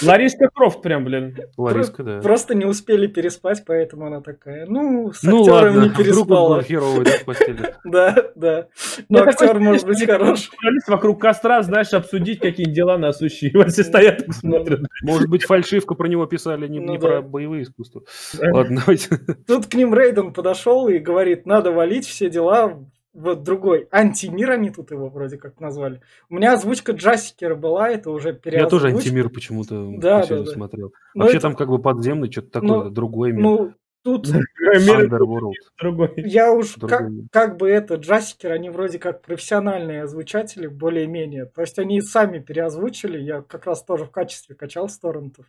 Лариска 0.02 0.50
Крофт 0.54 0.82
прям, 0.82 1.06
блин. 1.06 1.38
Лариска, 1.58 2.04
да. 2.04 2.20
Просто 2.20 2.56
не 2.56 2.66
успели 2.66 3.08
переспать, 3.08 3.64
поэтому 3.66 4.08
она 4.08 4.22
такая. 4.22 4.66
Ну, 4.66 5.12
с 5.14 5.24
Ну 5.24 5.42
актером 5.42 5.76
ладно, 5.76 5.82
не 5.84 5.90
вдруг 5.90 5.98
он 6.00 6.04
переспала. 6.06 6.64
херовый, 6.64 7.06
да, 7.06 7.12
в 7.12 7.26
постели. 7.26 7.76
Да, 7.84 8.16
да. 8.36 8.68
Но 9.10 9.24
актер 9.24 9.60
может 9.60 9.86
быть 9.86 10.06
хорош. 10.06 10.50
Вокруг 10.88 11.22
костра, 11.22 11.62
знаешь, 11.62 11.94
обсудить, 11.94 12.40
какие 12.40 12.66
дела 12.66 12.98
насущие. 12.98 13.52
Вот 13.54 13.72
все 13.72 13.84
стоят 13.84 14.24
и 14.24 14.32
смотрят. 14.32 14.82
Может 15.04 15.30
быть, 15.30 15.44
фальшивку 15.44 15.96
про 15.96 16.08
него 16.08 16.26
писали, 16.26 16.68
не, 16.68 16.80
Ну 16.80 16.98
про 16.98 17.22
боевые 17.22 17.64
искусства. 17.64 18.04
Ладно, 18.40 18.82
давайте. 18.82 19.18
Тут 19.48 19.68
к 19.68 19.74
ним 19.76 19.94
Рейден 19.94 20.34
подошел 20.34 20.88
и 20.88 20.98
говорит, 20.98 21.46
надо 21.46 21.72
валить 21.72 22.08
все 22.08 22.30
дела 22.30 22.84
в 23.14 23.36
другой. 23.36 23.88
Антимир 23.92 24.52
они 24.52 24.72
тут 24.72 24.92
его 24.92 25.10
вроде 25.10 25.38
как 25.38 25.60
назвали. 25.60 26.02
У 26.30 26.36
меня 26.36 26.54
озвучка 26.54 26.94
Джасикера 26.94 27.56
была, 27.56 27.90
это 27.90 28.10
уже 28.12 28.30
Я 28.30 28.34
переозвучка. 28.36 28.70
тоже 28.70 28.88
антимир 28.96 29.30
почему-то 29.30 29.90
Да, 29.98 30.26
да, 30.26 30.40
да. 30.40 30.46
смотрел. 30.46 30.92
Ну, 31.14 31.22
Вообще 31.22 31.38
это- 31.38 31.48
там 31.48 31.56
как 31.56 31.70
бы 31.70 31.80
подземный, 31.80 32.32
что-то 32.32 32.50
такое, 32.50 32.70
Ну, 32.86 32.90
другой 32.90 33.32
мир. 33.32 33.42
Ну, 33.42 33.74
тут 34.04 34.28
Underworld. 34.28 35.54
другой. 35.80 36.14
я 36.18 36.52
уж 36.52 36.76
Другой 36.76 36.98
как, 36.98 37.10
как 37.32 37.58
бы 37.58 37.70
это, 37.70 37.96
Джасикер, 37.96 38.52
они 38.52 38.70
вроде 38.70 39.00
как 39.00 39.22
профессиональные 39.22 40.04
озвучатели, 40.04 40.68
более-менее. 40.68 41.46
То 41.46 41.62
есть 41.62 41.78
они 41.80 42.02
сами 42.02 42.40
переозвучили, 42.40 43.20
я 43.20 43.42
как 43.42 43.66
раз 43.66 43.84
тоже 43.84 44.06
в 44.06 44.12
качестве 44.12 44.56
качал 44.56 44.90
с 44.90 44.98
торрентов. 44.98 45.46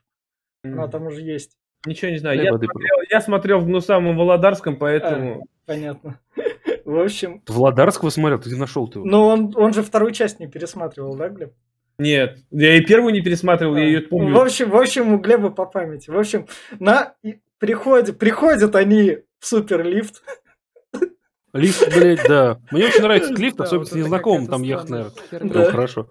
Она 0.62 0.88
там 0.88 1.06
уже 1.06 1.20
есть. 1.22 1.56
Ничего 1.86 2.10
не 2.10 2.18
знаю. 2.18 2.42
Я 2.42 2.52
воды 2.52 2.66
смотрел, 2.66 2.96
я 3.10 3.20
смотрел 3.20 3.58
в 3.60 3.66
Гнусамом 3.66 4.16
Володарском, 4.16 4.76
поэтому... 4.76 5.46
Понятно. 5.66 6.20
В 6.84 6.98
общем, 6.98 7.42
Владарского 7.48 8.10
смотрел, 8.10 8.38
ты 8.38 8.54
нашел 8.56 8.86
ты 8.88 8.98
его? 8.98 9.08
ну 9.08 9.24
он, 9.24 9.52
он 9.56 9.72
же 9.72 9.82
вторую 9.82 10.12
часть 10.12 10.38
не 10.38 10.46
пересматривал, 10.46 11.16
да, 11.16 11.30
Глеб? 11.30 11.52
Нет, 11.98 12.38
я 12.50 12.76
и 12.76 12.80
первую 12.82 13.14
не 13.14 13.22
пересматривал, 13.22 13.76
я 13.76 13.84
ее 13.84 14.00
В 14.00 14.08
помню. 14.08 14.38
общем, 14.38 14.68
в 14.68 14.76
общем, 14.76 15.14
у 15.14 15.18
Глеба 15.18 15.50
по 15.50 15.64
памяти. 15.64 16.10
В 16.10 16.18
общем, 16.18 16.46
на 16.78 17.14
приходят, 17.58 18.18
приходят 18.18 18.74
они 18.74 19.18
в 19.38 19.46
суперлифт. 19.46 20.22
Лифт, 21.52 21.94
блядь, 21.94 22.26
да. 22.28 22.58
Мне 22.72 22.86
очень 22.86 23.02
нравится 23.02 23.32
лифт, 23.40 23.60
особенно 23.60 23.86
с 23.86 23.92
незнакомым 23.92 24.48
там 24.48 24.62
ехать, 24.62 24.90
наверное. 24.90 25.12
Прям 25.30 25.70
хорошо. 25.70 26.10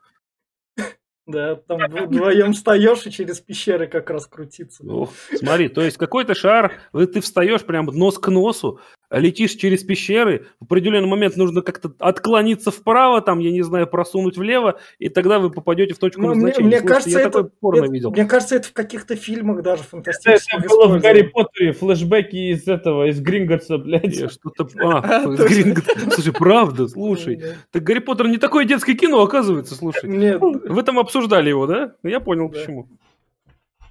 Да, 1.25 1.55
там 1.55 1.79
вдвоем 1.89 2.51
встаешь 2.51 3.05
и 3.05 3.11
через 3.11 3.39
пещеры 3.39 3.87
как 3.87 4.09
раз 4.09 4.27
крутиться. 4.27 4.83
Ох, 4.85 5.11
смотри, 5.33 5.69
то 5.69 5.81
есть 5.81 5.97
какой-то 5.97 6.35
шар, 6.35 6.73
ты 6.91 7.21
встаешь 7.21 7.63
прям 7.63 7.85
нос 7.85 8.19
к 8.19 8.27
носу, 8.27 8.79
летишь 9.19 9.51
через 9.51 9.83
пещеры, 9.83 10.47
в 10.59 10.65
определенный 10.65 11.07
момент 11.07 11.35
нужно 11.37 11.61
как-то 11.61 11.93
отклониться 11.99 12.71
вправо, 12.71 13.21
там, 13.21 13.39
я 13.39 13.51
не 13.51 13.61
знаю, 13.61 13.87
просунуть 13.87 14.37
влево, 14.37 14.79
и 14.99 15.09
тогда 15.09 15.39
вы 15.39 15.49
попадете 15.51 15.93
в 15.93 15.99
точку 15.99 16.21
Ну, 16.21 16.27
мне, 16.29 16.35
назначения. 16.35 16.67
мне 16.67 16.79
Слушайте, 16.79 16.93
кажется, 16.93 17.19
я 17.19 17.25
это, 17.27 17.43
порно 17.59 17.83
это- 17.85 17.93
видел. 17.93 18.11
мне 18.11 18.25
кажется, 18.25 18.55
это 18.55 18.67
в 18.69 18.73
каких-то 18.73 19.15
фильмах 19.15 19.61
даже 19.61 19.81
Это, 19.81 19.89
фантастических 19.89 20.59
это 20.59 20.67
было 20.69 20.87
в 20.87 21.01
Гарри. 21.01 21.21
Поттере, 21.23 21.71
флешбеки 21.73 22.35
из 22.51 22.67
этого, 22.67 23.07
из 23.09 23.19
Гринготса, 23.21 23.77
блядь. 23.77 24.15
Я 24.15 24.29
что-то... 24.29 24.67
А, 24.83 25.25
Гринго. 25.27 25.81
Слушай, 26.11 26.33
правда, 26.33 26.87
слушай. 26.87 27.41
Так 27.71 27.83
Гарри 27.83 27.99
Поттер 27.99 28.27
не 28.27 28.37
такое 28.37 28.65
детское 28.65 28.95
кино, 28.95 29.21
оказывается, 29.21 29.75
слушай. 29.75 30.09
Нет, 30.09 30.41
Вы 30.41 30.83
там 30.83 30.99
обсуждали 30.99 31.49
его, 31.49 31.67
да? 31.67 31.93
Я 32.03 32.19
понял, 32.19 32.49
почему. 32.49 32.87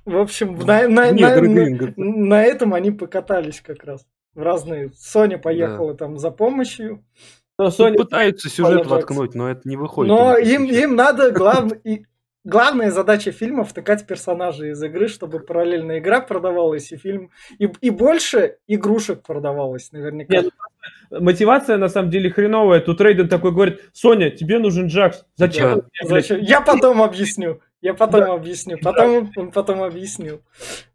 в 0.04 0.16
общем, 0.16 0.58
на, 0.58 0.88
на- 0.88 1.10
Нет, 1.12 1.40
на- 1.40 1.94
на- 1.96 2.26
на 2.26 2.44
этом 2.44 2.74
они 2.74 2.90
покатались 2.90 3.60
как 3.60 3.84
раз. 3.84 4.04
В 4.34 4.42
разные. 4.42 4.90
Соня 4.96 5.38
поехала 5.38 5.94
там 5.94 6.18
за 6.18 6.30
помощью. 6.30 7.04
Но 7.58 7.70
Соня, 7.70 7.98
пытаются 7.98 8.48
сюжет 8.48 8.86
воткнуть, 8.86 9.34
но 9.34 9.50
это 9.50 9.68
не 9.68 9.76
выходит. 9.76 10.10
Но 10.10 10.36
им, 10.36 10.64
им 10.64 10.96
надо 10.96 11.30
глав... 11.30 11.72
и- 11.84 12.06
главная 12.44 12.90
задача 12.90 13.30
фильма 13.30 13.64
втыкать 13.64 14.06
персонажей 14.06 14.70
из 14.70 14.82
игры, 14.82 15.08
чтобы 15.08 15.40
параллельно 15.40 15.98
игра 15.98 16.20
продавалась 16.20 16.90
и 16.92 16.96
фильм 16.96 17.30
и, 17.58 17.70
и 17.80 17.90
больше 17.90 18.56
игрушек 18.66 19.22
продавалось, 19.22 19.92
наверняка. 19.92 20.34
Нет, 20.34 20.52
мотивация 21.10 21.76
на 21.76 21.88
самом 21.88 22.10
деле 22.10 22.30
хреновая. 22.30 22.80
Тут 22.80 23.00
Рейден 23.00 23.28
такой 23.28 23.52
говорит, 23.52 23.80
Соня, 23.92 24.30
тебе 24.30 24.58
нужен 24.58 24.86
Джакс. 24.86 25.24
Зачем? 25.36 25.62
Да. 25.62 25.74
он 25.74 25.80
тебе, 25.92 26.08
блядь?» 26.08 26.28
Зачем? 26.28 26.44
Я 26.44 26.60
потом 26.60 27.02
объясню. 27.02 27.60
Я 27.80 27.94
потом 27.94 28.30
объясню. 28.30 28.78
Потом 28.82 29.30
он 29.36 29.50
потом 29.50 29.82
объяснил. 29.82 30.40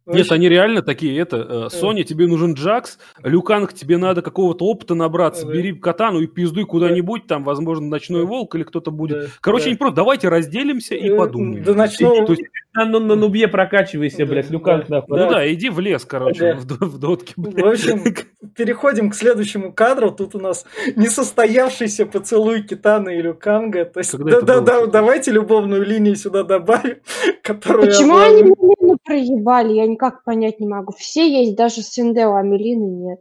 Нет, 0.08 0.32
они 0.32 0.50
реально 0.50 0.82
такие, 0.82 1.18
это, 1.20 1.68
э, 1.68 1.76
Соня, 1.76 2.04
тебе 2.04 2.28
нужен 2.28 2.54
Джакс, 2.54 2.98
Люканг, 3.24 3.74
тебе 3.74 3.98
надо 3.98 4.22
какого-то 4.22 4.66
опыта 4.66 4.96
набраться, 4.96 5.46
Да. 5.46 5.54
бери 5.54 5.74
катану 5.74 6.20
и 6.22 6.28
пиздуй 6.28 6.66
куда-нибудь, 6.66 7.28
там, 7.28 7.44
возможно, 7.44 7.88
ночной 7.88 8.22
Да. 8.22 8.28
волк 8.28 8.56
или 8.56 8.64
кто-то 8.64 8.92
будет. 8.92 9.20
да, 9.20 9.26
Короче, 9.42 9.66
да. 9.66 9.70
они 9.72 9.78
просто, 9.78 9.96
давайте 9.98 10.30
разделимся 10.30 10.96
и 10.96 11.10
Э, 11.10 11.18
подумаем. 11.18 11.64
Да 11.64 11.74
начну. 11.74 12.26
То 12.26 12.34
есть, 12.34 12.44
На, 12.78 12.86
на, 12.86 13.00
на 13.00 13.16
нубе 13.16 13.48
прокачивайся, 13.48 14.20
Да, 14.20 14.26
блядь, 14.28 14.52
Люканг 14.52 14.86
да. 14.88 14.98
нахуй. 14.98 15.18
ну 15.20 15.30
да, 15.32 15.52
иди 15.52 15.70
в 15.70 15.80
лес, 15.80 16.06
короче, 16.06 16.54
Да. 16.64 16.76
в, 16.76 16.90
в 16.92 17.00
дотке. 17.00 17.34
блядь. 17.36 17.66
В 17.66 17.68
общем, 17.68 18.04
переходим 18.56 19.10
к 19.10 19.16
следующему 19.16 19.74
кадру. 19.74 20.12
Тут 20.12 20.36
у 20.36 20.40
нас 20.40 20.64
несостоявшийся 20.96 22.06
поцелуй 22.06 22.62
Китана 22.62 23.10
и 23.10 23.22
Люканга. 23.22 23.86
То 23.86 24.00
есть, 24.00 24.16
да, 24.18 24.42
да, 24.42 24.62
да, 24.62 24.86
давайте 24.86 25.32
любовную 25.32 25.84
линию 25.84 26.16
сюда 26.16 26.44
добавим, 26.44 26.98
которую 27.42 27.88
Почему 27.88 28.18
они 28.18 28.44
проебали? 29.04 29.74
Я 29.74 29.88
никак 29.98 30.24
понять 30.24 30.60
не 30.60 30.68
могу. 30.68 30.94
Все 30.98 31.28
есть, 31.30 31.56
даже 31.56 31.82
Синдео, 31.82 32.36
а 32.36 32.44
Мелины 32.44 32.86
нет. 32.86 33.20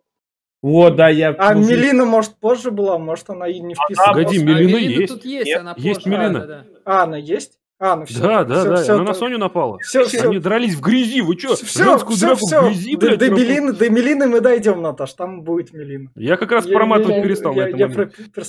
Вот, 0.62 0.96
да, 0.96 1.08
я... 1.08 1.30
А 1.38 1.56
уже- 1.56 1.70
Мелина, 1.70 2.04
может, 2.04 2.34
позже 2.36 2.70
была, 2.70 2.98
может, 2.98 3.30
она 3.30 3.46
и 3.48 3.60
не 3.60 3.74
вписана. 3.74 4.08
Погоди, 4.12 4.38
А 4.38 4.42
Мелина 4.42 4.68
Мелина 4.76 5.00
есть. 5.00 5.12
тут 5.14 5.24
есть, 5.24 5.46
Нет, 5.46 5.60
она 5.60 5.74
есть 5.76 6.02
позже. 6.04 6.10
Мелина. 6.18 6.40
Да, 6.40 6.46
да, 6.46 6.56
да. 6.62 6.78
А, 6.84 7.02
она 7.04 7.16
есть? 7.16 7.58
А, 7.78 7.94
ну 7.96 8.06
все. 8.06 8.20
Да, 8.20 8.44
да, 8.44 8.64
да, 8.64 8.94
она 8.94 9.04
на 9.04 9.12
Соню 9.14 9.38
напала. 9.38 9.78
Все, 9.80 10.04
все, 10.06 10.22
Они 10.22 10.38
дрались 10.38 10.74
в 10.74 10.80
грези, 10.80 11.20
вы 11.20 11.38
что? 11.38 11.56
все, 11.56 11.84
Женскую 11.84 12.16
все, 12.16 12.26
драку 12.26 12.46
все. 12.46 12.60
в 12.62 12.64
грязи, 12.68 12.96
До, 12.96 13.06
блядь, 13.06 13.18
до? 13.18 13.30
Мелины, 13.30 13.72
до 13.74 13.90
Мелины 13.90 14.26
мы 14.28 14.40
дойдем, 14.40 14.80
Наташ, 14.80 15.12
там 15.12 15.42
будет 15.42 15.72
Мелина. 15.74 16.10
Я 16.16 16.36
как 16.38 16.52
раз 16.52 16.64
Я- 16.66 16.74
проматывать 16.74 17.16
я- 17.16 17.22
перестал 17.22 17.52
я- 17.54 17.62
на 17.64 17.66
этом 17.68 17.78
я 17.80 17.88
моменте. 17.88 18.16
про 18.34 18.44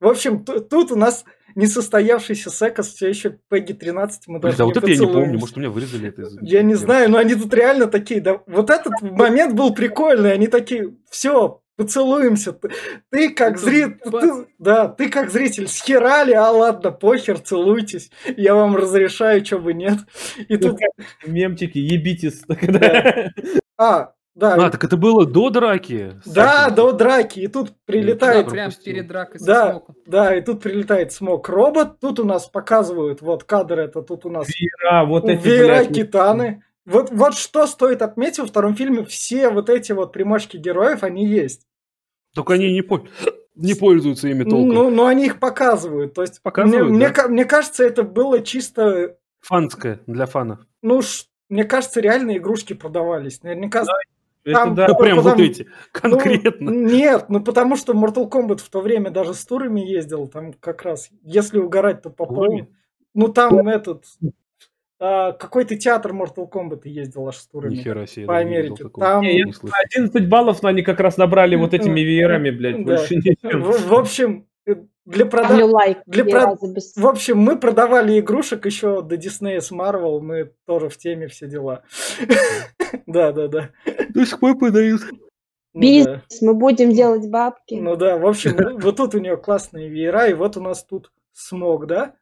В 0.00 0.06
общем, 0.08 0.44
ту- 0.44 0.60
тут 0.60 0.92
у 0.92 0.96
нас 0.96 1.24
несостоявшийся 1.56 2.50
секс, 2.50 2.94
все 2.94 3.08
еще 3.08 3.38
Пегги 3.48 3.72
13, 3.72 4.28
мы 4.28 4.38
даже 4.38 4.56
Да 4.56 4.64
не 4.64 4.68
вот 4.68 4.76
это 4.76 4.90
я 4.90 4.96
не 4.96 5.06
помню, 5.06 5.38
может, 5.38 5.56
у 5.56 5.60
меня 5.60 5.70
вырезали 5.70 6.08
это 6.08 6.22
из... 6.22 6.36
Я 6.40 6.62
не 6.62 6.74
знаю, 6.74 7.10
но 7.10 7.18
они 7.18 7.34
тут 7.34 7.52
реально 7.52 7.86
такие, 7.86 8.20
да, 8.20 8.40
вот 8.46 8.70
этот 8.70 8.92
момент 9.00 9.54
был 9.54 9.74
прикольный, 9.74 10.32
они 10.32 10.46
такие, 10.46 10.94
все, 11.10 11.62
поцелуемся, 11.76 12.52
ты, 12.52 12.70
ты 13.10 13.30
как 13.30 13.58
зритель, 13.58 14.46
да, 14.58 14.88
ты 14.88 15.08
как 15.08 15.30
зритель 15.30 15.66
схерали, 15.66 16.32
а 16.32 16.50
ладно, 16.50 16.90
похер, 16.90 17.38
целуйтесь, 17.38 18.10
я 18.36 18.54
вам 18.54 18.76
разрешаю, 18.76 19.44
что 19.44 19.58
бы 19.58 19.72
нет. 19.74 19.98
И 20.48 20.56
Ну, 20.56 20.70
тут, 20.70 20.80
Мемчики, 21.26 21.78
ебитесь. 21.78 22.40
тогда. 22.46 23.30
а, 23.78 24.12
да, 24.36 24.54
А, 24.54 24.70
так 24.70 24.84
это 24.84 24.96
было 24.96 25.26
до 25.26 25.50
драки. 25.50 26.12
да, 26.24 26.70
до 26.70 26.92
драки, 26.92 27.40
и 27.40 27.48
тут 27.48 27.68
Да, 27.70 27.74
прилетает, 27.86 28.48
прям 28.48 28.66
пропустил. 28.70 28.94
перед 28.94 29.06
дракой 29.08 29.40
со 29.40 29.46
Да. 29.46 29.70
смоком. 29.72 29.96
да, 30.06 30.36
и 30.36 30.40
тут 30.42 30.62
прилетает 30.62 31.12
смог 31.12 31.48
робот, 31.48 31.98
тут 32.00 32.20
у 32.20 32.24
нас 32.24 32.46
показывают, 32.46 33.20
вот 33.22 33.42
кадр 33.44 33.80
это, 33.80 34.02
тут 34.02 34.24
у 34.26 34.30
нас 34.30 34.46
Веера, 34.48 35.04
вот 35.06 35.24
эти, 35.28 35.42
Веера 35.42 35.66
блядь, 35.66 35.94
Китаны. 35.94 36.62
Вот, 36.84 37.10
вот 37.10 37.34
что 37.34 37.66
стоит 37.66 38.00
отметить 38.02 38.38
во 38.38 38.46
втором 38.46 38.76
фильме, 38.76 39.04
все 39.04 39.48
вот 39.50 39.68
эти 39.68 39.90
вот 39.90 40.12
примочки 40.12 40.56
героев, 40.56 41.02
они 41.02 41.26
есть. 41.26 41.66
Только 42.32 42.54
они 42.54 42.72
не, 42.72 42.82
пол- 42.82 43.08
не 43.56 43.74
пользуются 43.74 44.28
ими 44.28 44.44
толком. 44.44 44.68
Ну, 44.68 44.90
но 44.90 45.06
они 45.06 45.26
их 45.26 45.40
показывают. 45.40 46.14
То 46.14 46.22
есть, 46.22 46.40
Показывают, 46.42 46.88
мне, 46.90 46.96
мне 46.98 47.08
да. 47.08 47.12
ка- 47.14 47.28
мне 47.28 47.44
кажется, 47.44 47.82
это 47.82 48.02
было 48.04 48.40
чисто, 48.40 49.16
Фанское, 49.40 50.00
для 50.06 50.26
фана. 50.26 50.60
ну, 50.82 51.00
ш- 51.02 51.24
мне 51.48 51.64
кажется, 51.64 52.00
реально 52.00 52.36
игрушки 52.36 52.74
продавались. 52.74 53.42
Наверняка. 53.42 53.80
Это 53.82 53.90
там- 54.52 54.74
да. 54.74 54.86
Ну, 54.88 54.96
прям 54.96 55.16
потому- 55.18 55.36
вот 55.36 55.40
эти, 55.44 55.62
ну, 55.64 55.68
конкретно. 56.10 56.70
нет, 56.70 57.26
ну 57.28 57.40
потому 57.42 57.76
что 57.76 57.92
Mortal 57.92 58.30
Kombat 58.30 58.58
в 58.58 58.68
то 58.68 58.80
время 58.80 59.10
даже 59.10 59.34
с 59.34 59.44
турами 59.44 59.80
ездил, 59.80 60.26
там 60.28 60.52
как 60.54 60.82
раз, 60.82 61.10
если 61.22 61.58
угорать, 61.58 62.02
то 62.02 62.10
по. 62.10 62.26
Ну 63.14 63.28
там 63.28 63.66
этот, 63.68 64.04
а, 64.98 65.32
какой-то 65.32 65.76
театр 65.76 66.12
Mortal 66.12 66.50
Kombat 66.50 66.82
ездил 66.84 67.28
аж 67.28 67.36
с 67.36 67.46
турами. 67.48 67.74
Нихера 67.76 68.06
себе. 68.06 68.26
по 68.26 68.32
не 68.32 68.38
Америке. 68.56 68.84
такого. 68.84 69.06
Там- 69.06 69.22
Не 69.22 69.42
Не, 69.44 69.52
слышал. 69.52 69.76
11 69.84 70.28
баллов 70.28 70.62
но 70.62 70.68
они 70.70 70.82
как 70.82 71.00
раз 71.00 71.16
набрали 71.16 71.56
вот 71.56 71.74
этими 71.74 72.00
веерами, 72.00 72.50
блядь, 72.50 72.78
Да. 72.78 72.82
больше 72.96 73.16
ничем. 73.16 73.62
В, 73.62 73.88
в 73.88 73.94
общем, 73.94 74.46
для 74.66 75.26
Ставлю 75.26 75.30
продажи... 75.30 75.64
лайк. 75.64 75.98
для 76.06 76.24
про- 76.24 76.56
без- 76.68 76.96
В 76.96 77.06
общем, 77.06 77.38
мы 77.38 77.56
продавали 77.58 78.18
игрушек 78.18 78.66
еще 78.66 79.02
до 79.02 79.16
Диснея 79.16 79.60
с 79.60 79.70
Марвел, 79.70 80.20
мы 80.20 80.52
тоже 80.66 80.88
в 80.88 80.96
теме 80.96 81.28
все 81.28 81.46
дела. 81.46 81.82
Да, 83.06 83.32
да, 83.32 83.48
да. 83.48 83.70
До 84.10 84.24
сих 84.26 84.38
пор 84.40 84.56
продают. 84.58 85.00
Ну. 85.74 85.80
Бизнес, 85.80 86.22
мы 86.40 86.54
будем 86.54 86.92
делать 86.92 87.28
бабки. 87.28 87.74
Ну 87.74 87.96
да, 87.96 88.16
в 88.16 88.26
общем, 88.26 88.56
вот 88.80 88.96
тут 88.96 89.14
у 89.14 89.18
нее 89.18 89.36
классные 89.36 89.88
веера, 89.88 90.26
и 90.28 90.34
вот 90.34 90.56
у 90.56 90.60
нас 90.62 90.84
тут 90.84 91.12
смог, 91.32 91.86
да? 91.86 92.14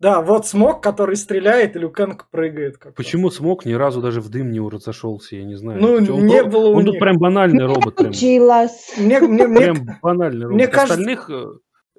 Да, 0.00 0.20
вот 0.20 0.46
смог, 0.46 0.80
который 0.82 1.16
стреляет, 1.16 1.74
и 1.76 1.78
Люкенг 1.78 2.28
прыгает. 2.30 2.78
как. 2.78 2.94
Почему 2.94 3.30
смог 3.30 3.64
ни 3.64 3.72
разу 3.72 4.00
даже 4.00 4.20
в 4.20 4.28
дым 4.28 4.50
не 4.50 4.60
разошелся, 4.60 5.36
я 5.36 5.44
не 5.44 5.56
знаю. 5.56 5.80
Ну, 5.80 5.94
Он 5.94 6.26
не 6.26 6.40
про- 6.42 6.50
было 6.50 6.68
у 6.68 6.74
Он 6.76 6.84
тут 6.84 6.94
них. 6.94 7.00
прям 7.00 7.18
банальный 7.18 7.66
робот. 7.66 7.96
Прям. 7.96 8.10
Мне, 8.10 9.20
мне, 9.20 9.46
мне, 9.48 9.56
прям 9.60 9.76
банальный 10.02 10.44
робот. 10.44 10.54
мне 10.56 10.66
кажется- 10.68 10.94
Остальных, 10.94 11.30
э, 11.30 11.46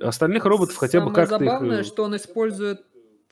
остальных 0.02 0.46
роботов 0.46 0.76
хотя 0.78 1.00
бы 1.00 1.08
Самое 1.08 1.16
как-то 1.28 1.36
их... 1.44 1.50
забавное, 1.52 1.80
э, 1.80 1.84
что 1.84 2.04
он 2.04 2.16
использует 2.16 2.82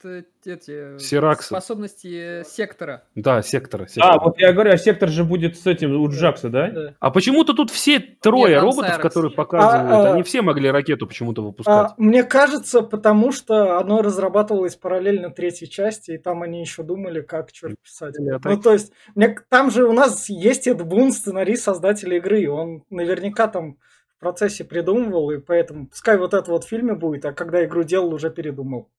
э, 0.04 0.22
эти 0.44 0.98
Сираксы. 0.98 1.46
способности 1.48 2.40
э, 2.40 2.44
сектора. 2.44 3.04
Да, 3.14 3.42
сектора. 3.42 3.86
сектора. 3.86 4.14
А, 4.14 4.22
вот 4.22 4.38
я 4.38 4.52
говорю, 4.52 4.72
а 4.72 4.76
сектор 4.78 5.08
же 5.08 5.24
будет 5.24 5.58
с 5.58 5.66
этим 5.66 6.00
у 6.00 6.08
Джакса, 6.08 6.48
да? 6.50 6.70
да. 6.70 6.94
А 7.00 7.10
почему-то 7.10 7.52
тут 7.52 7.70
все 7.70 7.98
трое 7.98 8.54
Нет, 8.54 8.62
роботов, 8.62 8.90
Сайрекс. 8.90 9.02
которые 9.02 9.32
показывают, 9.32 9.90
А, 9.90 10.10
а, 10.10 10.12
они 10.12 10.22
все 10.22 10.42
могли 10.42 10.70
ракету 10.70 11.06
почему-то 11.06 11.42
выпускать. 11.42 11.74
А, 11.74 11.94
мне 11.96 12.22
кажется, 12.22 12.82
потому 12.82 13.32
что 13.32 13.78
оно 13.78 14.02
разрабатывалось 14.02 14.76
параллельно 14.76 15.30
третьей 15.30 15.68
части, 15.68 16.12
и 16.12 16.18
там 16.18 16.42
они 16.42 16.60
еще 16.60 16.82
думали, 16.82 17.20
как 17.20 17.48
что 17.52 17.70
писать. 17.82 18.14
Или 18.20 18.38
Ну, 18.42 18.60
то 18.60 18.72
есть, 18.72 18.92
мне, 19.14 19.36
там 19.48 19.70
же 19.70 19.84
у 19.84 19.92
нас 19.92 20.28
есть 20.28 20.68
Эд 20.68 20.84
Бун, 20.84 21.12
сценарист, 21.12 21.64
создатель 21.64 22.14
игры. 22.14 22.48
Он 22.48 22.84
наверняка 22.90 23.48
там 23.48 23.78
в 24.18 24.20
процессе 24.20 24.64
придумывал, 24.64 25.30
и 25.30 25.38
поэтому 25.38 25.86
пускай 25.86 26.18
вот 26.18 26.34
это 26.34 26.50
вот 26.50 26.64
в 26.64 26.68
фильме 26.68 26.94
будет, 26.94 27.24
а 27.24 27.32
когда 27.32 27.64
игру 27.64 27.84
делал, 27.84 28.12
уже 28.12 28.30
передумал. 28.30 28.90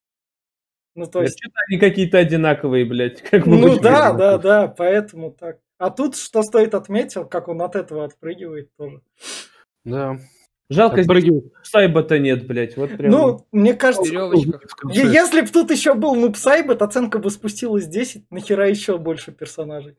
Ну, 0.95 1.07
то 1.07 1.21
есть, 1.21 1.37
Что-то 1.37 1.55
они 1.67 1.77
какие-то 1.77 2.17
одинаковые, 2.17 2.85
блядь. 2.85 3.21
Как 3.21 3.45
бы 3.45 3.57
ну 3.57 3.79
да, 3.79 4.13
да, 4.13 4.37
да, 4.37 4.67
поэтому 4.67 5.31
так. 5.31 5.59
А 5.77 5.89
тут, 5.89 6.15
что 6.15 6.41
стоит 6.41 6.73
отметить, 6.73 7.29
как 7.29 7.49
он 7.49 7.61
от 7.61 7.75
этого 7.75 8.05
отпрыгивает 8.05 8.69
тоже. 8.77 9.01
Да. 9.83 10.17
Жалко, 10.69 10.97
здесь 10.97 11.07
Отпрыгивает. 11.07 11.53
сайба-то 11.63 12.19
нет, 12.19 12.45
блядь. 12.45 12.77
Вот 12.77 12.95
прям. 12.95 13.11
Ну, 13.11 13.47
мне 13.51 13.73
кажется, 13.73 14.13
если 14.93 15.41
бы 15.41 15.47
тут 15.47 15.71
еще 15.71 15.95
был 15.95 16.15
Нуб 16.15 16.37
Сайбет, 16.37 16.81
оценка 16.81 17.17
бы 17.19 17.29
спустилась 17.31 17.87
10, 17.87 18.29
нахера 18.29 18.69
еще 18.69 18.97
больше 18.97 19.31
персонажей. 19.31 19.97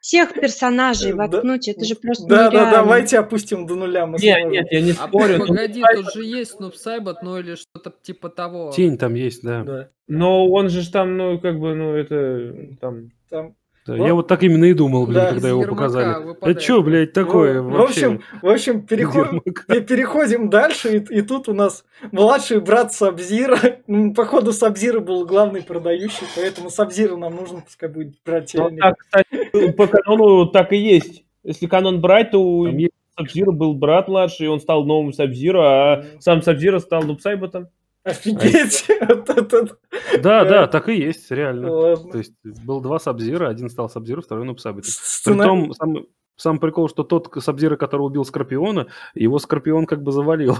Всех 0.00 0.32
персонажей 0.32 1.10
Э, 1.10 1.14
да. 1.14 1.26
воткнуть, 1.26 1.68
это 1.68 1.84
же 1.84 1.94
просто 1.94 2.26
Да, 2.26 2.36
да, 2.36 2.48
нереально. 2.50 2.70
давайте 2.72 3.18
опустим 3.18 3.66
до 3.66 3.74
нуля. 3.74 4.06
Мы 4.06 4.18
Нет, 4.18 4.38
сможем. 4.38 4.52
нет, 4.52 4.66
я 4.70 4.80
не 4.80 4.90
А 4.92 4.94
спорю. 4.94 5.38
но- 5.38 5.46
погоди, 5.46 5.82
тут 5.94 6.12
же 6.14 6.24
есть 6.24 6.52
Снуп 6.52 6.74
Сайбот, 6.74 7.22
ну 7.22 7.38
или 7.38 7.54
что-то 7.54 7.92
типа 8.02 8.30
того. 8.30 8.72
Тень 8.74 8.96
там 8.96 9.14
есть, 9.14 9.42
да. 9.42 9.62
Да, 9.64 9.88
Но 10.08 10.48
он 10.48 10.70
же 10.70 10.80
ж 10.80 10.88
там, 10.88 11.16
ну, 11.18 11.38
как 11.38 11.58
бы, 11.60 11.74
ну, 11.74 11.94
это 11.94 12.76
там. 12.80 13.10
там. 13.28 13.54
Да, 13.86 13.96
Вот. 13.96 14.06
Я 14.06 14.14
вот 14.14 14.28
так 14.28 14.42
именно 14.42 14.66
и 14.66 14.74
думал, 14.74 15.06
блин, 15.06 15.14
Да. 15.14 15.30
когда 15.30 15.48
его 15.48 15.62
показали. 15.62 16.22
выпадает. 16.24 16.56
Это 16.56 16.60
что, 16.64 16.82
блядь, 16.82 17.12
такое 17.14 17.62
в, 17.62 17.66
в 17.66 17.70
вообще? 17.72 18.06
общем, 18.06 18.20
в 18.42 18.48
общем 18.48 18.82
переход- 18.86 19.26
Ермака. 19.28 19.62
пе- 19.66 19.80
переходим 19.80 20.50
дальше, 20.50 20.96
и, 20.98 21.18
и 21.18 21.22
тут 21.22 21.48
у 21.48 21.54
нас 21.54 21.84
младший 22.12 22.60
брат 22.60 22.92
Сабзира. 22.92 23.56
Походу, 24.14 24.52
Сабзира 24.52 25.00
был 25.00 25.24
главный 25.24 25.62
продающий, 25.62 26.26
поэтому 26.36 26.68
Сабзира 26.70 27.16
нам 27.16 27.34
нужно, 27.36 27.62
пускай 27.62 27.88
будет 27.88 28.08
Ну, 28.08 28.14
брательник. 28.32 28.80
так, 28.80 28.94
кстати, 28.98 29.72
по 29.72 29.86
канону 29.86 30.46
так 30.46 30.72
и 30.72 30.76
есть. 30.76 31.24
Если 31.42 31.66
канон 31.66 32.00
брать, 32.02 32.32
то 32.32 32.38
у 32.42 32.68
Сабзира 33.16 33.50
был 33.50 33.74
брат 33.74 34.08
младший, 34.08 34.48
он 34.48 34.60
стал 34.60 34.84
новым 34.84 35.12
Сабзира, 35.14 35.62
а 35.62 36.04
сам 36.20 36.42
Сабзира 36.42 36.78
стал 36.80 37.02
Нупсайботом. 37.02 37.68
Офигеть! 38.04 38.86
Вот 39.08 39.28
это- 39.30 39.76
Да, 40.22 40.44
да, 40.44 40.66
так 40.66 40.88
и 40.88 40.94
есть, 40.96 41.30
реально. 41.30 41.68
То 41.96 42.18
есть 42.18 42.32
был 42.64 42.80
два 42.80 42.98
Сабзира, 42.98 43.48
один 43.48 43.68
стал 43.68 43.88
Сабзира, 43.90 44.20
второй 44.22 44.44
Нупсабит. 44.44 44.86
Сцена- 44.86 45.42
Притом, 45.44 46.06
сам, 46.36 46.58
прикол, 46.58 46.88
что 46.88 47.02
тот 47.04 47.30
Сабзира, 47.40 47.76
который 47.76 48.02
убил 48.02 48.24
Скорпиона, 48.24 48.86
его 49.14 49.38
Скорпион 49.38 49.86
как 49.86 50.02
бы 50.02 50.12
завалил. 50.12 50.56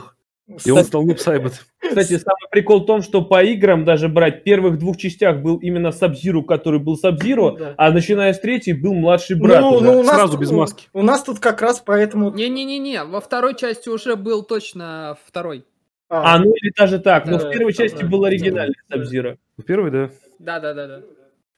И 0.64 0.70
он 0.72 0.82
стал 0.84 1.04
Нупсайбот. 1.04 1.52
Кстати, 1.78 2.18
самый 2.18 2.48
прикол 2.50 2.80
в 2.80 2.86
том, 2.86 3.02
что 3.02 3.22
по 3.22 3.40
играм 3.44 3.84
даже 3.84 4.08
брать, 4.08 4.40
в 4.40 4.42
первых 4.42 4.78
двух 4.80 4.96
частях 4.96 5.40
был 5.42 5.58
именно 5.58 5.92
Сабзиру, 5.92 6.42
который 6.42 6.80
был 6.80 6.96
Сабзиру, 6.96 7.56
Да. 7.56 7.74
а 7.78 7.92
начиная 7.92 8.32
с 8.32 8.40
третьей 8.40 8.72
был 8.74 8.92
младший 8.94 9.36
брат. 9.40 9.60
Ну, 9.60 9.74
уже. 9.76 9.84
ну, 9.84 9.92
у 10.00 10.02
нас 10.02 10.16
Сразу 10.16 10.32
тут- 10.32 10.40
без 10.40 10.50
маски. 10.50 10.88
У 10.92 11.02
нас 11.02 11.22
тут 11.22 11.38
как 11.38 11.62
раз 11.62 11.80
поэтому... 11.86 12.32
Не-не-не-не, 12.32 13.04
во 13.04 13.20
второй 13.20 13.54
части 13.56 13.88
уже 13.88 14.16
был 14.16 14.42
точно 14.42 15.16
второй. 15.24 15.64
А, 16.10 16.34
А, 16.34 16.38
ну 16.40 16.52
или 16.52 16.72
даже 16.76 16.98
так. 16.98 17.24
Но 17.26 17.38
Да, 17.38 17.48
в 17.48 17.52
первой 17.52 17.72
да, 17.72 17.84
части 17.84 18.02
да. 18.02 18.06
был 18.08 18.24
оригинальный 18.24 18.74
Да. 18.88 18.96
Сабзира. 18.96 19.38
В 19.56 19.62
первой, 19.62 19.90
да. 19.90 20.10
Да-да-да-да. 20.40 21.02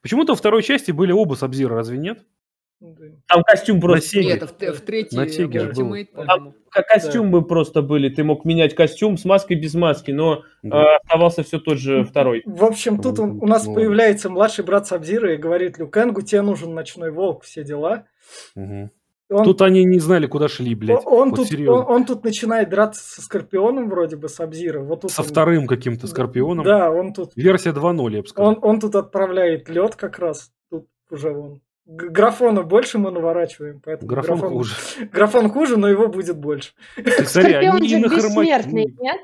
Почему-то 0.02 0.32
во 0.32 0.36
второй 0.36 0.62
части 0.62 0.90
были 0.92 1.10
оба 1.10 1.34
Сабзира, 1.34 1.74
разве 1.74 1.96
нет? 1.96 2.18
да. 2.80 3.06
Там 3.28 3.42
костюм 3.44 3.80
просто... 3.80 4.06
Сеге. 4.08 4.24
Нет, 4.34 4.42
в, 4.42 4.72
в 4.72 4.80
третьей 4.80 5.16
На 5.16 5.28
Сеге 5.28 5.72
был. 5.72 5.96
Как 6.68 6.86
костюмы 6.88 7.42
просто 7.42 7.80
были. 7.80 8.08
Ты 8.08 8.24
мог 8.24 8.44
менять 8.44 8.74
костюм 8.74 9.16
с 9.16 9.24
маской 9.24 9.54
без 9.54 9.74
маски, 9.74 10.10
но 10.10 10.42
Да. 10.62 10.82
э, 10.82 10.96
оставался 10.96 11.44
все 11.44 11.58
тот 11.60 11.78
же 11.78 12.04
второй. 12.04 12.42
В 12.44 12.64
общем, 12.64 13.00
тут 13.00 13.20
у, 13.20 13.24
у 13.24 13.46
нас 13.46 13.66
Ну, 13.66 13.74
появляется 13.74 14.28
младший 14.30 14.64
брат 14.64 14.86
Сабзира 14.86 15.32
и 15.32 15.36
говорит 15.36 15.78
Люкенгу, 15.78 16.22
тебе 16.22 16.42
нужен 16.42 16.74
ночной 16.74 17.10
волк, 17.12 17.44
все 17.44 17.62
дела. 17.64 18.06
Мгм. 18.56 18.90
Он, 19.32 19.44
Тут 19.44 19.62
они 19.62 19.84
не 19.84 19.98
знали, 19.98 20.26
куда 20.26 20.48
шли, 20.48 20.74
блядь. 20.74 21.00
он, 21.04 21.30
вот 21.30 21.48
тут, 21.48 21.58
он, 21.68 21.84
он 21.88 22.04
тут 22.04 22.24
начинает 22.24 22.68
драться 22.68 23.02
со 23.02 23.22
Скорпионом 23.22 23.88
вроде 23.88 24.16
бы, 24.16 24.28
Сабзира. 24.28 24.80
Вот 24.80 25.02
тут 25.02 25.10
Со 25.10 25.22
он- 25.22 25.28
вторым 25.28 25.66
каким-то 25.66 26.06
Скорпионом. 26.06 26.64
Да, 26.64 26.90
он 26.90 27.12
тут, 27.12 27.32
Версия 27.34 27.70
2.0, 27.70 28.12
я 28.14 28.22
бы 28.22 28.28
сказал. 28.28 28.50
он, 28.52 28.58
он 28.62 28.80
тут 28.80 28.94
отправляет 28.94 29.68
лед 29.68 29.96
как 29.96 30.18
раз. 30.18 30.50
Тут 30.70 30.86
уже 31.10 31.30
он. 31.30 31.60
Графона 31.84 32.62
больше 32.62 32.98
мы 32.98 33.10
наворачиваем, 33.10 33.80
поэтому 33.84 34.08
Графон 34.08 34.38
хуже. 34.38 34.76
Графон 35.12 35.50
хуже, 35.50 35.76
но 35.76 35.88
его 35.88 36.08
будет 36.08 36.38
больше. 36.38 36.72
Ты 36.94 37.10
смотри, 37.24 37.52
Скорпион 37.52 37.76
они 37.76 37.88
же 37.88 38.00
бессмертный, 38.00 38.94
нет? 39.00 39.20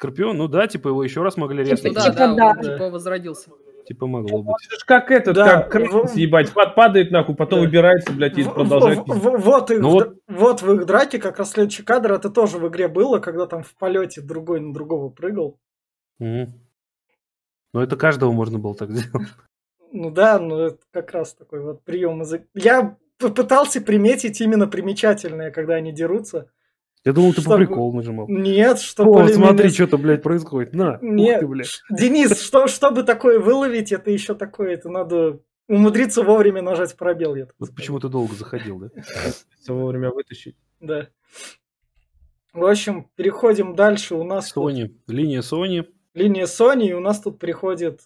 Скорпион, 0.00 0.38
ну 0.38 0.48
да, 0.48 0.66
типа 0.66 0.88
его 0.88 1.04
еще 1.04 1.22
раз 1.22 1.36
могли 1.36 1.62
Типа- 1.62 1.76
Ну 1.82 1.88
резать. 1.90 1.94
да, 1.94 2.02
Типа 2.10 2.16
да, 2.16 2.34
да. 2.34 2.50
он 2.56 2.62
типа 2.64 2.88
возродился. 2.90 3.50
Типа 3.86 4.06
могло 4.06 4.42
быть. 4.42 4.54
Это 4.74 4.86
как 4.86 5.10
этот, 5.10 5.34
Да, 5.34 5.60
как 5.64 5.72
Крейс, 5.72 5.90
в- 5.92 6.16
ебать, 6.16 6.50
пад- 6.54 6.74
падает 6.74 7.10
нахуй, 7.10 7.34
потом 7.36 7.58
Да. 7.60 7.66
выбирается, 7.66 8.10
блядь, 8.14 8.38
и 8.38 8.42
В- 8.44 8.54
продолжает 8.54 9.00
в- 9.00 9.02
в- 9.04 9.36
вот, 9.42 9.70
их, 9.70 9.80
Ну 9.80 9.88
в 9.90 9.92
вот- 9.92 10.14
вот 10.26 10.62
в 10.62 10.72
их 10.72 10.86
драке 10.86 11.18
как 11.18 11.38
раз 11.38 11.50
следующий 11.50 11.82
кадр, 11.82 12.12
это 12.12 12.30
тоже 12.30 12.56
в 12.56 12.66
игре 12.68 12.88
было, 12.88 13.18
когда 13.18 13.46
там 13.46 13.62
в 13.62 13.74
полете 13.74 14.22
другой 14.22 14.60
на 14.60 14.72
другого 14.72 15.10
прыгал. 15.10 15.58
Мгм. 16.18 16.54
Ну 17.74 17.80
это 17.80 17.96
каждого 17.96 18.32
можно 18.32 18.58
было 18.58 18.74
так 18.74 18.90
сделать. 18.92 19.28
Ну 19.92 20.10
да, 20.10 20.38
ну 20.38 20.58
это 20.60 20.78
как 20.92 21.10
раз 21.10 21.34
такой 21.34 21.60
вот 21.60 21.82
прием 21.84 22.22
из... 22.22 22.32
иг- 22.32 22.46
Я 22.54 22.96
попытался 23.18 23.82
приметить 23.82 24.40
именно 24.40 24.66
примечательное, 24.66 25.50
когда 25.50 25.74
они 25.74 25.92
дерутся. 25.92 26.50
Я 27.04 27.12
думал, 27.12 27.32
ты 27.32 27.40
чтобы... 27.40 27.56
по 27.56 27.64
приколу 27.64 27.92
нажимал. 27.94 28.28
Нет, 28.28 28.78
что 28.78 29.04
О, 29.04 29.26
смотри, 29.26 29.64
меня... 29.64 29.74
что-то, 29.74 29.96
блядь, 29.96 30.22
происходит. 30.22 30.74
На, 30.74 30.98
Нет, 31.00 31.40
ты, 31.40 31.46
блядь. 31.46 31.80
Денис, 31.90 32.40
что, 32.46 32.66
чтобы 32.66 33.04
такое 33.04 33.40
выловить, 33.40 33.90
это 33.90 34.10
еще 34.10 34.34
такое, 34.34 34.74
это 34.74 34.90
надо 34.90 35.40
умудриться 35.66 36.22
вовремя 36.22 36.60
нажать 36.60 36.96
пробел. 36.96 37.34
Я 37.36 37.46
вот 37.58 37.74
почему 37.74 38.00
ты 38.00 38.08
долго 38.08 38.34
заходил, 38.34 38.78
да? 38.78 38.90
Вовремя 39.68 40.10
вытащить. 40.10 40.56
Да. 40.80 41.08
В 42.52 42.64
общем, 42.64 43.08
переходим 43.14 43.76
дальше. 43.76 44.16
У 44.16 44.24
нас 44.24 44.54
Sony. 44.54 44.88
Тут... 44.88 44.98
Линия 45.06 45.40
Sony. 45.40 45.86
Линия 46.14 46.46
Sony, 46.46 46.88
и 46.88 46.92
у 46.92 47.00
нас 47.00 47.20
тут 47.20 47.38
приходит... 47.38 48.00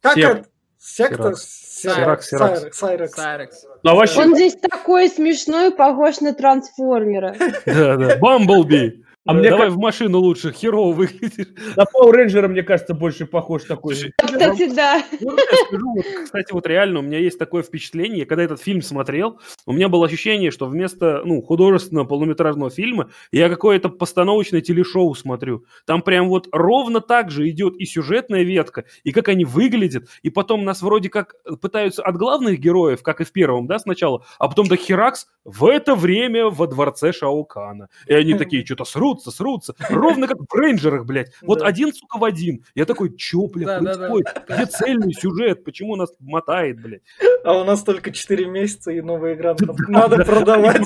Как 0.00 0.14
Сек. 0.14 0.24
это? 0.24 0.48
Секта? 0.86 1.34
Сиракс. 1.34 2.28
Сиракс. 2.28 2.78
Сайрекс. 2.78 3.66
А 3.84 3.94
вообще... 3.94 4.20
Он 4.20 4.34
здесь 4.34 4.54
такой 4.54 5.08
смешной, 5.08 5.72
похож 5.72 6.20
на 6.20 6.32
трансформера. 6.32 7.34
Да, 7.66 7.96
да. 7.96 8.16
Бамблби. 8.18 9.04
А 9.26 9.32
мне 9.32 9.50
давай 9.50 9.68
как... 9.68 9.76
в 9.76 9.78
машину 9.78 10.20
лучше, 10.20 10.52
херово 10.52 10.92
выглядишь. 10.92 11.48
На 11.76 11.82
Power 11.82 12.12
Ranger, 12.12 12.48
мне 12.48 12.62
кажется, 12.62 12.94
больше 12.94 13.26
похож 13.26 13.64
такой. 13.64 13.94
Кстати, 13.94 14.74
да. 14.74 15.02
Ну, 15.20 15.36
скажу, 15.66 15.92
вот, 15.94 16.06
кстати, 16.24 16.52
вот 16.52 16.66
реально 16.66 17.00
у 17.00 17.02
меня 17.02 17.18
есть 17.18 17.38
такое 17.38 17.62
впечатление, 17.62 18.26
когда 18.26 18.44
этот 18.44 18.60
фильм 18.60 18.82
смотрел, 18.82 19.40
у 19.66 19.72
меня 19.72 19.88
было 19.88 20.06
ощущение, 20.06 20.50
что 20.50 20.66
вместо 20.66 21.22
ну, 21.24 21.42
художественного 21.42 22.06
полнометражного 22.06 22.70
фильма 22.70 23.10
я 23.32 23.48
какое-то 23.48 23.88
постановочное 23.88 24.60
телешоу 24.60 25.14
смотрю. 25.14 25.64
Там 25.86 26.02
прям 26.02 26.28
вот 26.28 26.48
ровно 26.52 27.00
так 27.00 27.30
же 27.30 27.48
идет 27.48 27.76
и 27.76 27.84
сюжетная 27.84 28.42
ветка, 28.42 28.84
и 29.04 29.12
как 29.12 29.28
они 29.28 29.44
выглядят, 29.44 30.08
и 30.22 30.30
потом 30.30 30.64
нас 30.64 30.82
вроде 30.82 31.08
как 31.08 31.34
пытаются 31.60 32.02
от 32.02 32.16
главных 32.16 32.58
героев, 32.60 33.02
как 33.02 33.20
и 33.20 33.24
в 33.24 33.32
первом, 33.32 33.66
да, 33.66 33.78
сначала, 33.78 34.24
а 34.38 34.48
потом 34.48 34.66
до 34.68 34.76
Херакс 34.76 35.26
в 35.44 35.66
это 35.66 35.94
время 35.94 36.46
во 36.50 36.66
дворце 36.66 37.12
Шаукана. 37.12 37.88
И 38.06 38.14
они 38.14 38.34
такие 38.34 38.64
что-то 38.66 38.84
срут, 38.84 39.15
срутся, 39.20 39.30
срутся. 39.30 39.74
Ровно 39.88 40.26
как 40.26 40.38
в 40.38 40.54
рейнджерах, 40.54 41.04
блядь. 41.04 41.32
Вот 41.42 41.62
один, 41.62 41.92
сука, 41.92 42.18
в 42.18 42.24
один. 42.24 42.64
Я 42.74 42.84
такой, 42.84 43.16
чё, 43.16 43.46
блядь, 43.46 43.78
происходит? 43.78 44.42
Где 44.48 44.66
цельный 44.66 45.12
сюжет? 45.12 45.64
Почему 45.64 45.96
нас 45.96 46.10
мотает, 46.20 46.80
блядь? 46.80 47.02
А 47.44 47.58
у 47.58 47.64
нас 47.64 47.82
только 47.82 48.10
4 48.10 48.46
месяца 48.46 48.90
и 48.90 49.00
новая 49.00 49.34
игра. 49.34 49.56
Надо 49.88 50.24
продавать. 50.24 50.82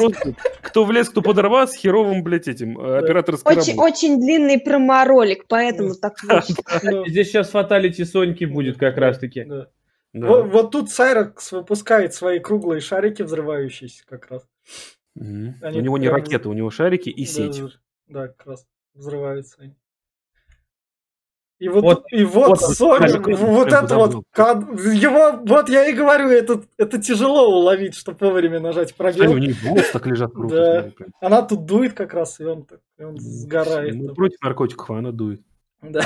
Кто 0.63 0.85
в 0.85 0.93
лес, 0.93 1.09
кто 1.09 1.23
подорвался, 1.23 1.75
с 1.75 1.77
херовым, 1.77 2.23
блядь, 2.23 2.49
этим 2.49 2.79
э, 2.79 2.99
операторским 2.99 3.51
Очень, 3.51 3.79
очень 3.79 4.21
длинный 4.21 4.59
промо-ролик, 4.59 5.47
поэтому 5.49 5.95
так 5.95 6.17
Здесь 7.07 7.29
сейчас 7.29 7.51
фаталити 7.51 8.05
Соньки 8.05 8.45
будет 8.45 8.77
как 8.77 8.97
раз-таки. 8.97 9.45
Да. 9.45 9.69
Вот, 10.13 10.47
вот 10.51 10.71
тут 10.73 10.91
Сайрекс 10.91 11.53
выпускает 11.53 12.15
свои 12.15 12.41
круглые 12.41 12.81
шарики, 12.81 13.23
взрывающиеся 13.23 14.05
как 14.07 14.29
раз. 14.31 14.43
Угу. 15.17 15.55
у 15.63 15.81
него 15.81 15.99
не 15.99 16.09
ракеты, 16.09 16.49
у 16.49 16.53
него 16.53 16.71
шарики 16.71 17.11
и 17.11 17.25
сеть. 17.25 17.61
Да, 17.61 17.69
как 18.13 18.47
раз 18.47 18.67
взрываются 18.95 19.57
они. 19.61 19.77
И 21.61 21.69
вот, 21.69 21.83
вот 21.85 22.05
и 22.11 22.25
вот, 22.25 22.59
вот 22.59 22.81
Sony, 22.81 23.19
вот, 23.19 23.39
вот 23.39 23.73
это 23.73 23.95
вот, 23.95 24.25
кад... 24.31 24.61
его, 24.79 25.43
вот 25.45 25.69
я 25.69 25.89
и 25.89 25.93
говорю, 25.93 26.31
это, 26.31 26.63
это 26.79 26.99
тяжело 26.99 27.55
уловить, 27.61 27.95
чтобы 27.95 28.17
вовремя 28.21 28.61
нажать 28.61 28.95
пробел. 28.95 29.25
Они 29.25 29.35
у 29.35 29.39
них 29.39 29.63
волос 29.63 29.91
так 29.93 30.07
лежат 30.07 30.33
круто. 30.33 30.95
Да. 30.99 31.05
Она 31.21 31.43
тут 31.43 31.67
дует 31.67 31.93
как 31.93 32.15
раз, 32.15 32.41
и 32.41 32.45
он, 32.45 32.67
и 32.97 33.05
он 33.05 33.19
сгорает. 33.19 33.95
Ну, 33.95 34.15
против 34.15 34.41
наркотиков 34.41 34.91
а 34.91 34.99
она 35.01 35.13
дует. 35.13 35.43
Да. 35.83 36.01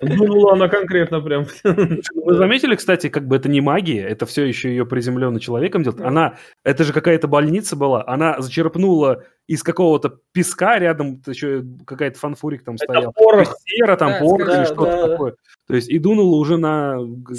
Дунула 0.00 0.52
она 0.52 0.68
конкретно 0.68 1.20
прям. 1.20 1.46
Вы 1.64 2.34
заметили, 2.34 2.74
кстати, 2.74 3.08
как 3.08 3.26
бы 3.26 3.36
это 3.36 3.48
не 3.48 3.60
магия, 3.60 4.02
это 4.02 4.26
все 4.26 4.44
еще 4.44 4.68
ее 4.68 4.84
приземленный 4.84 5.40
человеком 5.40 5.82
делает. 5.82 6.02
Она, 6.02 6.36
это 6.64 6.84
же 6.84 6.92
какая-то 6.92 7.28
больница 7.28 7.76
была, 7.76 8.04
она 8.06 8.40
зачерпнула 8.40 9.24
из 9.46 9.62
какого-то 9.62 10.18
песка 10.32 10.78
рядом 10.78 11.22
еще 11.26 11.64
какая-то 11.86 12.18
фанфурик 12.18 12.64
там 12.64 12.76
стоял. 12.78 13.12
Порох. 13.12 13.54
Сера 13.64 13.96
там, 13.96 14.12
да, 14.12 14.18
порох 14.20 14.46
да, 14.46 14.58
или 14.58 14.64
что-то 14.66 14.84
да, 14.84 15.08
такое. 15.08 15.34
То 15.66 15.74
есть 15.74 15.88
и 15.88 15.98
дунула 15.98 16.36
уже 16.36 16.56
на 16.56 16.98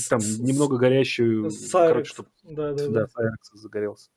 там 0.10 0.20
немного 0.40 0.78
горящую... 0.78 1.52
Сайрекс. 1.52 2.14
Короче, 2.14 2.30
да, 2.44 2.74
да, 2.74 2.88
да. 2.88 3.08
Да, 3.16 3.32
загорелся. 3.54 4.10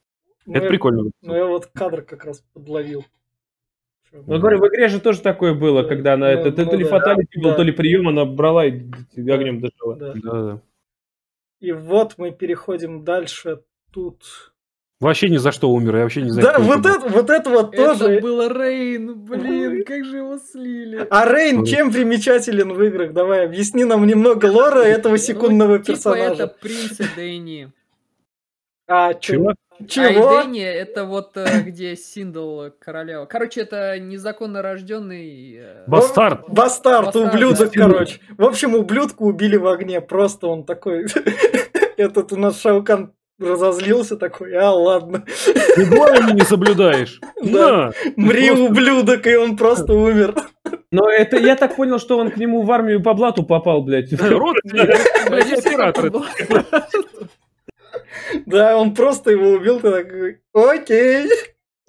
Ну, 0.47 0.55
это 0.55 0.64
я, 0.64 0.68
прикольно. 0.70 1.11
Ну 1.20 1.34
я 1.34 1.47
вот 1.47 1.66
кадр 1.66 2.03
как 2.03 2.24
раз 2.24 2.43
подловил. 2.55 3.05
Ну, 4.12 4.38
говорю, 4.40 4.58
в 4.58 4.68
игре 4.68 4.88
же 4.88 5.00
тоже 5.00 5.20
такое 5.20 5.54
было, 5.54 5.84
когда 5.84 6.14
она 6.14 6.26
ну, 6.26 6.32
это, 6.32 6.64
ну, 6.64 6.70
то 6.70 6.76
ли 6.76 6.84
да, 6.84 6.90
фаталити 6.90 7.36
да. 7.36 7.42
был, 7.42 7.56
то 7.56 7.62
ли 7.62 7.72
прием, 7.72 8.08
она 8.08 8.24
брала 8.24 8.66
и 8.66 8.80
огнем 9.16 9.61
дышала. 9.61 9.96
Да. 9.96 10.14
Да. 10.14 10.61
И 11.61 11.72
вот 11.72 12.14
мы 12.18 12.32
переходим 12.32 13.04
дальше. 13.04 13.61
Тут 13.92 14.52
Вообще 15.00 15.30
ни 15.30 15.38
за 15.38 15.50
что 15.50 15.70
умер, 15.70 15.96
я 15.96 16.02
вообще 16.02 16.20
не 16.20 16.30
знаю. 16.30 16.46
Да, 16.46 16.58
вот 16.58 16.84
это, 16.84 17.08
вот 17.08 17.30
это 17.30 17.48
вот 17.48 17.74
тоже. 17.74 18.04
Это 18.04 18.22
был 18.22 18.46
Рейн, 18.50 19.18
блин, 19.24 19.82
как 19.84 20.04
же 20.04 20.18
его 20.18 20.38
слили. 20.38 21.06
А 21.08 21.24
Рейн 21.24 21.64
чем 21.64 21.90
примечателен 21.90 22.74
в 22.74 22.82
играх? 22.82 23.14
Давай, 23.14 23.46
объясни 23.46 23.84
нам 23.84 24.06
немного 24.06 24.44
лора 24.44 24.80
этого 24.80 25.12
ну, 25.12 25.18
секундного 25.18 25.78
ну, 25.78 25.84
персонажа. 25.84 26.34
Типа 26.34 26.42
это 26.42 26.54
принц 26.61 26.98
Дэнни. 27.16 27.72
А, 28.86 29.14
чего? 29.14 29.54
Чего? 29.89 30.39
Айдения 30.39 30.72
это 30.72 31.05
вот 31.05 31.37
э, 31.37 31.62
где 31.62 31.97
Синдл 31.97 32.68
королева. 32.78 33.26
Короче, 33.26 33.62
это 33.62 33.99
незаконно 33.99 34.62
рожденный... 34.62 35.57
Э, 35.59 35.85
бастард. 35.87 36.49
Бастард, 36.49 37.14
ублюдок, 37.16 37.72
короче. 37.72 38.20
В 38.37 38.45
общем, 38.45 38.74
ублюдку 38.74 39.26
убили 39.26 39.57
в 39.57 39.66
огне. 39.66 40.01
Просто 40.01 40.47
он 40.47 40.64
такой... 40.64 41.07
Этот 41.97 42.33
у 42.33 42.37
нас 42.37 42.61
Шаукан 42.61 43.12
разозлился 43.39 44.16
такой, 44.16 44.55
а 44.55 44.70
ладно. 44.70 45.24
Ты 45.74 45.85
воины 45.87 46.33
не 46.33 46.43
соблюдаешь. 46.43 47.20
Да. 47.43 47.93
Мри, 48.16 48.51
ублюдок, 48.51 49.26
и 49.26 49.35
он 49.35 49.57
просто 49.57 49.95
умер. 49.95 50.35
Но 50.91 51.09
это 51.09 51.39
я 51.39 51.57
так 51.57 51.74
понял, 51.74 51.99
что 51.99 52.18
он 52.18 52.31
к 52.31 52.37
нему 52.37 52.62
в 52.62 52.70
армию 52.70 53.03
по 53.03 53.14
блату 53.14 53.43
попал, 53.45 53.83
блядь. 53.83 54.12
Рот, 54.12 54.57
оператор. 54.64 56.12
Да, 58.46 58.76
он 58.76 58.94
просто 58.94 59.30
его 59.30 59.50
убил, 59.50 59.80
ты 59.80 59.90
такой, 59.90 60.40
окей. 60.52 61.28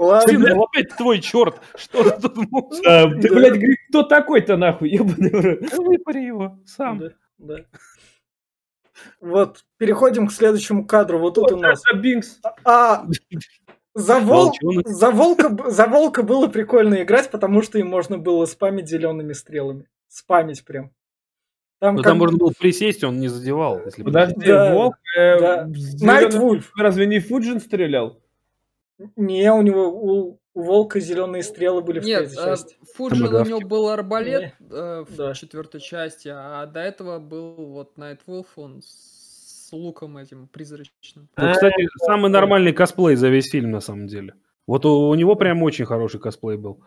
Ладно. 0.02 0.34
Сын, 0.34 0.42
ну 0.42 0.64
опять 0.64 0.98
твой 0.98 1.20
черт. 1.22 1.62
Что 1.76 2.10
ты 2.10 2.30
тут 2.30 2.86
а, 2.88 3.08
Ты, 3.08 3.30
блядь, 3.30 3.54
говорит, 3.54 3.78
кто 3.90 4.02
такой-то 4.02 4.58
нахуй? 4.58 4.90
Ебаный 4.94 5.60
Выпари 5.78 6.26
его 6.26 6.60
сам. 6.66 6.98
Да, 6.98 7.10
да. 7.38 7.66
Вот, 9.20 9.64
переходим 9.78 10.28
к 10.28 10.32
следующему 10.32 10.88
кадру. 10.88 11.20
Вот 11.20 11.36
тут 11.36 11.52
вот 11.52 11.60
у 11.60 11.62
нас. 11.62 11.84
Бинкс. 11.94 12.40
А, 12.66 13.06
за, 13.94 14.20
вол... 14.20 14.56
за, 14.86 15.12
волка... 15.12 15.70
за 15.70 15.86
волка 15.86 16.24
было 16.24 16.48
прикольно 16.48 17.04
играть, 17.04 17.30
потому 17.30 17.62
что 17.62 17.78
им 17.78 17.88
можно 17.88 18.18
было 18.18 18.46
спамить 18.48 18.90
зелеными 18.90 19.34
стрелами. 19.34 19.88
Спамить 20.08 20.66
прям. 20.66 20.92
Там, 21.82 21.96
как... 21.96 22.06
там 22.06 22.20
можно 22.20 22.38
было 22.38 22.54
присесть, 22.58 23.04
он 23.04 23.20
не 23.20 23.28
задевал. 23.28 23.84
Если 23.84 24.04
Подожди, 24.04 24.46
да, 24.46 24.72
Волк... 24.72 24.98
Э, 25.18 25.40
да. 25.40 25.70
Найтвульф. 26.00 26.72
Разве 26.78 27.08
не 27.08 27.20
Фуджин 27.20 27.60
стрелял? 27.60 28.22
Не, 29.16 29.52
у 29.52 29.64
него 29.64 29.88
у, 29.90 30.40
у 30.54 30.62
Волка 30.62 31.00
зеленые 31.00 31.42
стрелы 31.42 31.82
были 31.82 32.00
в 32.00 32.06
Нет, 32.06 32.20
третьей 32.20 32.40
а, 32.40 32.46
части. 32.46 32.78
Фуджин 32.94 33.34
у 33.34 33.44
него 33.44 33.62
был 33.62 33.90
арбалет 33.90 34.54
э, 34.60 35.06
в 35.10 35.16
да. 35.16 35.34
четвертой 35.34 35.82
части, 35.82 36.32
а 36.32 36.68
до 36.68 36.82
этого 36.82 37.18
был 37.18 37.56
вот 37.56 37.98
Найтвулф, 37.98 38.46
он 38.58 38.84
с 38.84 39.70
луком 39.72 40.18
этим 40.18 40.48
призрачным. 40.50 41.30
Ну, 41.36 41.52
кстати, 41.52 41.88
самый 42.06 42.30
нормальный 42.30 42.74
косплей 42.74 43.16
за 43.16 43.30
весь 43.30 43.50
фильм, 43.50 43.72
на 43.72 43.80
самом 43.80 44.06
деле. 44.06 44.36
Вот 44.68 44.86
у, 44.86 45.10
у 45.10 45.16
него 45.16 45.36
прям 45.36 45.64
очень 45.64 45.86
хороший 45.86 46.20
косплей 46.20 46.58
был. 46.58 46.80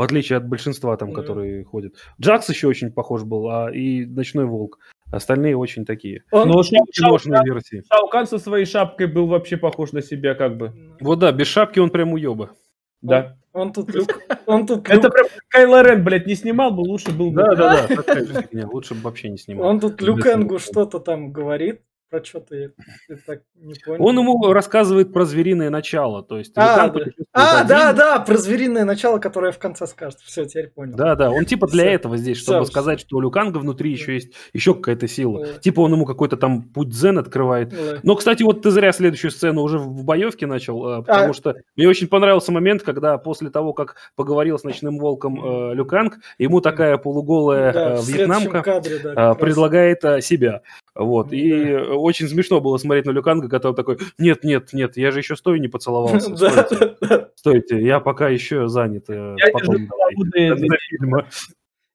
В 0.00 0.02
отличие 0.02 0.38
от 0.38 0.48
большинства 0.48 0.96
там, 0.96 1.12
которые 1.12 1.62
ходят. 1.62 1.94
Джакс 2.18 2.48
еще 2.48 2.68
очень 2.68 2.90
похож 2.90 3.22
был, 3.24 3.50
а 3.50 3.70
и 3.70 4.06
Ночной 4.06 4.46
Волк. 4.46 4.78
Остальные 5.12 5.58
очень 5.58 5.84
такие. 5.84 6.22
Он, 6.30 6.48
Но 6.48 6.56
очень 6.56 6.78
киношные 6.90 7.42
версии. 7.44 7.82
Шаукан 7.92 8.26
со 8.26 8.38
своей 8.38 8.64
шапкой 8.64 9.08
был 9.08 9.26
вообще 9.26 9.58
похож 9.58 9.92
на 9.92 10.00
себя 10.00 10.34
как 10.34 10.56
бы. 10.56 10.72
Вот 11.00 11.18
да, 11.18 11.30
без 11.32 11.48
шапки 11.48 11.80
он 11.80 11.90
прям 11.90 12.14
уеба. 12.14 12.52
Да. 13.02 13.36
Он, 13.52 13.60
он 13.60 13.72
тут 13.74 13.94
люк. 13.94 14.06
Он 14.46 14.66
тут 14.66 14.88
люк. 14.88 14.98
Это 14.98 15.10
прям 15.10 15.26
Кайло 15.48 15.82
Рен, 15.82 16.02
блядь, 16.02 16.26
не 16.26 16.34
снимал 16.34 16.70
бы, 16.70 16.80
лучше 16.80 17.12
был 17.12 17.30
бы. 17.30 17.42
Да, 17.42 17.54
да, 17.54 17.86
да. 17.86 18.68
Лучше 18.72 18.94
бы 18.94 19.02
вообще 19.02 19.28
не 19.28 19.36
снимал. 19.36 19.68
Он 19.68 19.80
тут 19.80 20.00
Люкенгу 20.00 20.58
что-то 20.58 20.98
там 21.00 21.30
говорит 21.30 21.82
про 22.10 22.24
что-то 22.24 22.56
я, 22.56 22.68
я 23.08 23.16
так 23.24 23.42
не 23.54 23.74
понял. 23.74 24.04
Он 24.04 24.18
ему 24.18 24.52
рассказывает 24.52 25.12
про 25.12 25.24
звериное 25.24 25.70
начало, 25.70 26.22
то 26.22 26.38
есть... 26.38 26.52
А, 26.56 26.88
да. 26.88 27.04
а 27.32 27.64
да, 27.64 27.92
да, 27.92 28.18
про 28.18 28.36
звериное 28.36 28.84
начало, 28.84 29.18
которое 29.18 29.52
в 29.52 29.58
конце 29.58 29.86
скажет. 29.86 30.18
Все, 30.20 30.44
теперь 30.44 30.68
понял. 30.68 30.96
Да, 30.96 31.14
да, 31.14 31.30
он 31.30 31.44
типа 31.44 31.68
для 31.68 31.84
все. 31.84 31.92
этого 31.92 32.16
здесь, 32.16 32.38
чтобы 32.38 32.64
все, 32.64 32.70
сказать, 32.72 32.98
все. 32.98 33.06
что 33.06 33.16
у 33.18 33.20
Люканга 33.20 33.58
внутри 33.58 33.92
еще 33.92 34.14
есть 34.14 34.32
еще 34.52 34.74
какая-то 34.74 35.06
сила. 35.06 35.46
Да. 35.46 35.52
Типа 35.60 35.80
он 35.80 35.92
ему 35.92 36.04
какой-то 36.04 36.36
там 36.36 36.62
путь 36.62 36.88
дзен 36.88 37.18
открывает. 37.18 37.70
Да. 37.70 38.00
Но, 38.02 38.16
кстати, 38.16 38.42
вот 38.42 38.62
ты 38.62 38.70
зря 38.70 38.92
следующую 38.92 39.30
сцену 39.30 39.62
уже 39.62 39.78
в 39.78 40.04
боевке 40.04 40.46
начал, 40.46 41.00
э, 41.00 41.02
потому 41.02 41.30
а... 41.30 41.34
что 41.34 41.54
мне 41.76 41.88
очень 41.88 42.08
понравился 42.08 42.50
момент, 42.50 42.82
когда 42.82 43.18
после 43.18 43.50
того, 43.50 43.72
как 43.72 43.96
поговорил 44.16 44.58
с 44.58 44.64
Ночным 44.64 44.98
Волком 44.98 45.70
э, 45.70 45.74
Люканг, 45.74 46.18
ему 46.38 46.60
такая 46.60 46.96
полуголая 46.96 47.72
да, 47.72 47.94
э, 47.94 48.00
вьетнамка 48.02 48.62
кадре, 48.62 48.98
да, 48.98 49.32
э, 49.32 49.34
предлагает 49.36 50.04
э, 50.04 50.20
себя. 50.20 50.62
Вот. 50.94 51.32
И 51.32 51.74
очень 51.74 52.28
смешно 52.28 52.60
было 52.60 52.76
смотреть 52.78 53.06
на 53.06 53.10
Люканга, 53.10 53.48
который 53.48 53.74
такой, 53.76 53.98
нет, 54.18 54.42
нет, 54.44 54.72
нет, 54.72 54.96
я 54.96 55.10
же 55.12 55.20
еще 55.20 55.36
стою 55.36 55.58
не 55.58 55.68
поцеловался. 55.68 56.34
Стойте, 56.36 56.96
стойте 57.36 57.80
я 57.82 58.00
пока 58.00 58.28
еще 58.28 58.68
занят. 58.68 59.04
э, 59.08 59.36
Потом. 59.52 59.88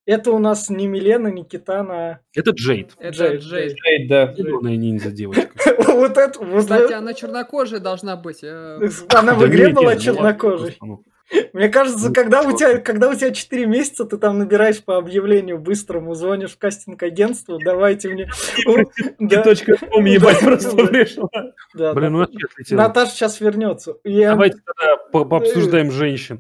Это 0.05 0.31
у 0.31 0.38
нас 0.39 0.69
не 0.69 0.85
Милена, 0.88 1.31
не 1.31 1.43
Китана. 1.43 2.19
Это 2.35 2.51
Джейд. 2.51 2.91
Это 2.99 3.17
Джейд, 3.17 3.41
Джейд. 3.41 3.73
Джейд, 3.76 4.07
да. 4.07 4.34
Зеленая 4.34 4.76
ниндзя 4.76 5.11
девочка. 5.11 5.49
Вот 5.95 6.17
это, 6.17 6.39
Кстати, 6.59 6.91
она 6.93 7.13
чернокожая 7.13 7.80
должна 7.80 8.15
быть. 8.17 8.43
э, 8.43 8.80
Она 9.09 9.34
в 9.34 9.39
Да 9.39 9.47
игре 9.47 9.69
была 9.69 9.93
ну, 9.93 9.99
чернокожей. 9.99 10.77
Ну, 11.31 11.39
Мне 11.53 11.69
кажется, 11.69 12.07
Ну, 12.10 12.14
когда 12.14 12.41
у 12.41 12.56
тебя, 12.56 12.77
когда 12.77 13.10
у 13.10 13.15
тебя 13.15 13.31
4 13.31 13.65
месяца, 13.65 14.06
ты 14.06 14.18
там 14.18 14.38
набираешь 14.38 14.84
по 14.84 14.97
объявлению 14.97 15.60
быстрому, 15.60 16.14
звонишь 16.14 16.52
в 16.52 16.57
кастинг-агентство, 16.57 17.57
давайте 17.64 18.10
мне... 18.10 18.30
Точка 19.43 19.77
ком, 19.77 20.06
ебать, 20.06 20.39
просто 20.39 20.76
пришла. 20.76 21.30
Блин, 21.73 22.14
ну. 22.14 22.27
Наташа 22.72 23.11
сейчас 23.11 23.41
вернется. 23.41 23.97
Давайте 24.03 24.57
тогда 24.65 24.97
по- 25.11 25.26
пообсуждаем 25.26 25.91
женщин. 25.91 26.39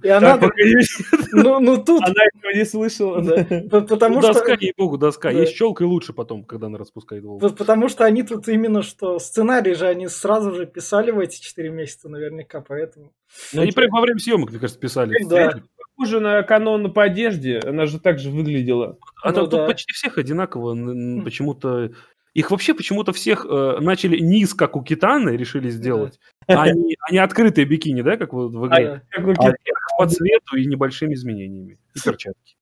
ну, 1.31 1.59
ну 1.59 1.83
тут, 1.83 2.03
Она 2.03 2.23
этого 2.33 2.51
не 2.53 2.65
слышала. 2.65 3.21
потому 3.69 4.15
Ну, 4.15 4.21
что... 4.21 4.33
доска, 4.33 4.57
ей-богу, 4.59 4.97
доска. 4.97 5.31
Да. 5.31 5.39
Есть 5.39 5.55
щелка 5.55 5.83
и 5.83 5.87
лучше 5.87 6.13
потом, 6.13 6.43
когда 6.43 6.67
она 6.67 6.77
распускает 6.77 7.23
волосы. 7.23 7.55
Потому 7.55 7.89
что 7.89 8.05
они 8.05 8.23
тут 8.23 8.47
именно 8.47 8.81
что 8.81 9.19
сценарий 9.19 9.73
же 9.73 9.87
они 9.87 10.07
сразу 10.07 10.53
же 10.53 10.65
писали 10.65 11.11
в 11.11 11.19
эти 11.19 11.41
4 11.41 11.69
месяца 11.69 12.09
наверняка, 12.09 12.61
поэтому... 12.61 13.11
Ну, 13.53 13.61
они 13.61 13.71
прям 13.71 13.89
во 13.91 14.01
время 14.01 14.19
съемок, 14.19 14.49
мне 14.51 14.59
кажется, 14.59 14.79
писали. 14.79 15.17
Да. 15.29 15.53
Похоже 15.97 16.19
на 16.19 16.43
канон 16.43 16.91
по 16.93 17.03
одежде, 17.03 17.59
она 17.59 17.85
же 17.85 17.99
так 17.99 18.19
же 18.19 18.29
выглядела. 18.29 18.97
А 19.23 19.29
Ну 19.29 19.33
там 19.35 19.43
тут 19.49 19.59
да. 19.61 19.65
почти 19.67 19.93
всех 19.93 20.17
одинаково. 20.17 20.73
н- 20.75 21.23
Почему-то... 21.23 21.91
Их 22.33 22.51
вообще 22.51 22.73
почему-то 22.73 23.13
всех 23.13 23.45
э, 23.49 23.77
начали 23.79 24.17
низ, 24.19 24.53
как 24.53 24.75
у 24.75 24.83
Китаны, 24.83 25.31
решили 25.37 25.69
сделать. 25.69 26.19
А 26.47 26.69
не, 26.69 26.95
а 26.99 27.11
не 27.11 27.17
открытые 27.19 27.65
бикини, 27.65 28.01
да, 28.03 28.17
как 28.17 28.33
вот 28.33 28.53
в 28.53 28.67
игре. 28.67 28.85
Да. 28.85 29.01
Как 29.09 29.25
у 29.25 29.31
А 29.31 29.53
по 29.97 30.07
цвету 30.07 30.57
и 30.57 30.65
небольшими 30.67 31.13
изменениями. 31.15 31.79
И 31.95 31.99
перчатки. 32.03 32.55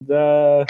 Да. 0.00 0.66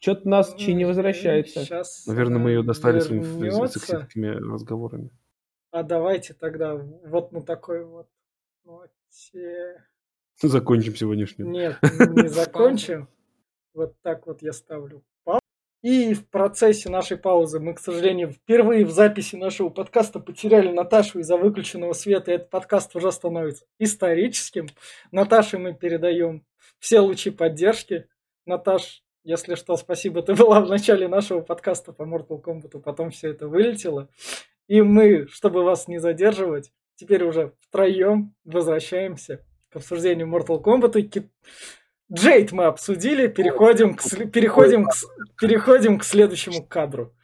Что-то 0.00 0.28
нас 0.28 0.54
чи 0.58 0.72
не 0.74 0.84
возвращается. 0.86 1.64
Сейчас 1.64 2.06
Наверное, 2.06 2.38
мы 2.38 2.50
ее 2.50 2.62
достали 2.62 3.00
своими 3.00 3.22
ф- 3.22 3.28
вернется. 3.36 3.78
сексистскими 3.78 4.28
разговорами. 4.28 5.10
А 5.74 5.82
давайте 5.82 6.34
тогда 6.34 6.76
вот 6.76 7.32
на 7.32 7.42
такой 7.42 7.84
вот 7.84 8.06
ноте. 8.64 9.84
Закончим 10.40 10.94
сегодняшнюю. 10.94 11.50
Нет, 11.50 11.78
не 11.82 12.28
закончим. 12.28 13.08
Вот 13.72 14.00
так 14.02 14.24
вот 14.28 14.40
я 14.40 14.52
ставлю 14.52 15.02
паузу. 15.24 15.40
И 15.82 16.14
в 16.14 16.28
процессе 16.28 16.88
нашей 16.88 17.16
паузы 17.16 17.58
мы, 17.58 17.74
к 17.74 17.80
сожалению, 17.80 18.30
впервые 18.30 18.86
в 18.86 18.92
записи 18.92 19.34
нашего 19.34 19.68
подкаста 19.68 20.20
потеряли 20.20 20.70
Наташу 20.70 21.18
из-за 21.18 21.36
выключенного 21.36 21.92
света. 21.92 22.30
И 22.30 22.34
этот 22.36 22.50
подкаст 22.50 22.94
уже 22.94 23.10
становится 23.10 23.64
историческим. 23.80 24.68
Наташе 25.10 25.58
мы 25.58 25.74
передаем 25.74 26.46
все 26.78 27.00
лучи 27.00 27.32
поддержки. 27.32 28.06
Наташ, 28.46 29.02
если 29.24 29.56
что, 29.56 29.76
спасибо, 29.76 30.22
ты 30.22 30.34
была 30.36 30.60
в 30.60 30.68
начале 30.68 31.08
нашего 31.08 31.40
подкаста 31.40 31.92
по 31.92 32.04
Mortal 32.04 32.40
Kombat, 32.40 32.78
потом 32.80 33.10
все 33.10 33.30
это 33.30 33.48
вылетело. 33.48 34.08
И 34.68 34.80
мы, 34.82 35.26
чтобы 35.28 35.62
вас 35.62 35.88
не 35.88 35.98
задерживать, 35.98 36.72
теперь 36.96 37.24
уже 37.24 37.52
втроем 37.60 38.34
возвращаемся 38.44 39.44
к 39.70 39.76
обсуждению 39.76 40.28
Mortal 40.28 40.62
Kombat. 40.62 40.98
И 41.00 41.28
Джейд 42.12 42.52
мы 42.52 42.64
обсудили, 42.64 43.26
переходим 43.26 43.94
к, 43.94 44.02
переходим, 44.30 44.86
к, 44.86 44.94
переходим 45.40 45.98
к 45.98 46.04
следующему 46.04 46.64
кадру. 46.64 47.14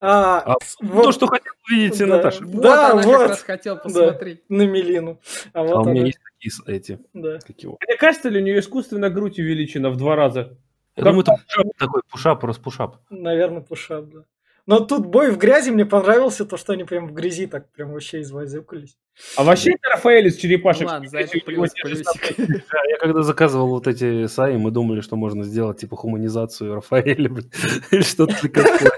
А, 0.00 0.40
А, 0.40 0.56
вот 0.82 1.04
То, 1.04 1.12
что 1.12 1.26
хотел 1.26 1.52
увидеть 1.68 1.98
Да. 1.98 2.06
Наташа. 2.06 2.44
Вот 2.44 2.62
Да, 2.62 2.92
она 2.92 3.02
вот. 3.02 3.18
как 3.18 3.28
раз 3.30 3.42
хотел 3.42 3.78
посмотреть. 3.78 4.42
на 4.48 4.66
Милину. 4.66 5.20
А 5.52 5.60
А 5.60 5.64
вот 5.64 5.86
у 5.86 5.90
меня 5.90 6.00
она, 6.00 6.06
есть 6.06 6.18
такие 6.22 6.76
эти, 6.76 7.00
да. 7.14 7.38
как 7.38 7.58
его. 7.60 7.78
Мне 7.86 7.96
кажется 7.96 8.28
ли, 8.28 8.40
у 8.40 8.44
нее 8.44 8.58
искусственно 8.60 9.08
грудь 9.08 9.38
увеличена 9.38 9.90
в 9.90 9.96
два 9.96 10.14
раза? 10.14 10.58
Я 10.96 11.04
думаю, 11.04 11.22
это 11.22 11.32
пушап 11.32 11.66
такой, 11.78 12.02
пушап, 12.10 12.40
просто 12.40 12.62
пушап. 12.62 12.96
Наверное, 13.10 13.62
пушап, 13.62 14.06
да. 14.06 14.24
Но 14.66 14.80
тут 14.80 15.06
бой 15.06 15.30
в 15.30 15.38
грязи 15.38 15.70
мне 15.70 15.86
понравился, 15.86 16.44
то, 16.44 16.56
что 16.56 16.72
они 16.72 16.82
прям 16.82 17.06
в 17.06 17.12
грязи 17.12 17.46
так 17.46 17.70
прям 17.70 17.92
вообще 17.92 18.22
извозюкались. 18.22 18.96
А 19.36 19.44
вообще 19.44 19.70
это 19.70 19.90
Рафаэль 19.90 20.26
из 20.26 20.36
черепашек. 20.36 20.88
Ладно, 20.88 21.08
за 21.08 21.20
это 21.20 21.38
плюс, 21.44 21.70
я 21.84 22.98
когда 22.98 23.22
заказывал 23.22 23.68
вот 23.68 23.86
эти 23.86 24.26
саи, 24.26 24.56
мы 24.56 24.72
думали, 24.72 25.00
что 25.00 25.14
можно 25.14 25.44
сделать 25.44 25.78
типа 25.78 25.96
хуманизацию 25.96 26.74
Рафаэля 26.74 27.30
или 27.92 28.02
что-то 28.02 28.34
такое. 28.42 28.90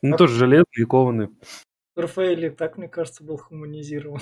Ну, 0.00 0.16
тоже 0.16 0.34
железные, 0.34 0.86
кованые. 0.88 1.30
Рафаэль 1.96 2.46
и 2.46 2.50
так, 2.50 2.78
мне 2.78 2.88
кажется, 2.88 3.24
был 3.24 3.36
хуманизирован. 3.36 4.20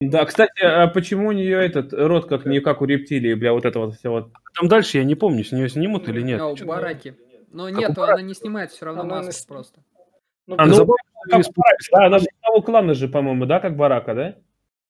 Да, 0.00 0.24
кстати, 0.24 0.62
а 0.62 0.88
почему 0.88 1.28
у 1.28 1.32
нее 1.32 1.64
этот 1.64 1.92
рот 1.92 2.28
как 2.28 2.44
не 2.44 2.60
как 2.60 2.82
у 2.82 2.86
рептилии, 2.86 3.34
бля, 3.34 3.52
вот 3.52 3.64
это 3.64 3.78
вот 3.78 3.94
все 3.94 4.10
вот. 4.10 4.32
Там 4.54 4.68
дальше 4.68 4.98
я 4.98 5.04
не 5.04 5.14
помню, 5.14 5.44
с 5.44 5.52
нее 5.52 5.68
снимут 5.68 6.08
или 6.08 6.20
нет. 6.20 6.40
А, 6.40 6.48
у 6.48 6.56
бараки. 6.64 7.16
Но 7.52 7.66
Как 7.68 7.76
нет, 7.78 7.98
она 7.98 8.22
не 8.22 8.34
снимает 8.34 8.70
все 8.70 8.86
равно 8.86 9.02
Она 9.02 9.20
не 9.20 9.26
маску 9.26 9.42
с- 9.42 9.46
просто. 9.46 9.80
Ну, 10.46 10.56
А, 10.58 10.66
ну, 10.66 10.74
Забавно, 10.74 10.96
как 11.30 11.42
Барак, 11.54 11.78
да, 11.92 12.06
она 12.06 12.18
же 12.18 12.26
того 12.42 12.62
клана 12.62 12.94
же, 12.94 13.08
по-моему, 13.08 13.46
да, 13.46 13.60
как 13.60 13.76
Барака, 13.76 14.14
да? 14.14 14.36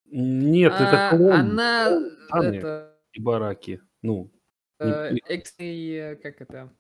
Нет, 0.07 0.73
это 0.73 1.09
А, 1.09 1.11
клон 1.17 1.33
Она 1.33 1.87
Анны. 2.31 2.57
это 2.57 2.97
и 3.13 3.21
бараки. 3.21 3.81
Ну, 4.03 4.31
э, 4.79 5.13
Не- 5.13 5.21
эксный, 5.29 5.91
э, 5.93 6.17
как 6.17 6.41
это? 6.41 6.71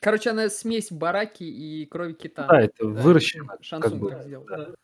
Короче, 0.00 0.30
она 0.30 0.48
смесь 0.48 0.90
бараки 0.90 1.44
и 1.44 1.86
крови 1.86 2.14
кита. 2.14 2.46
да, 2.50 2.60
это 2.60 2.86
выращено. 2.86 3.56
Шансун 3.60 3.98
бы, 4.00 4.10
так 4.10 4.22
сделал. 4.24 4.44
да. 4.46 4.74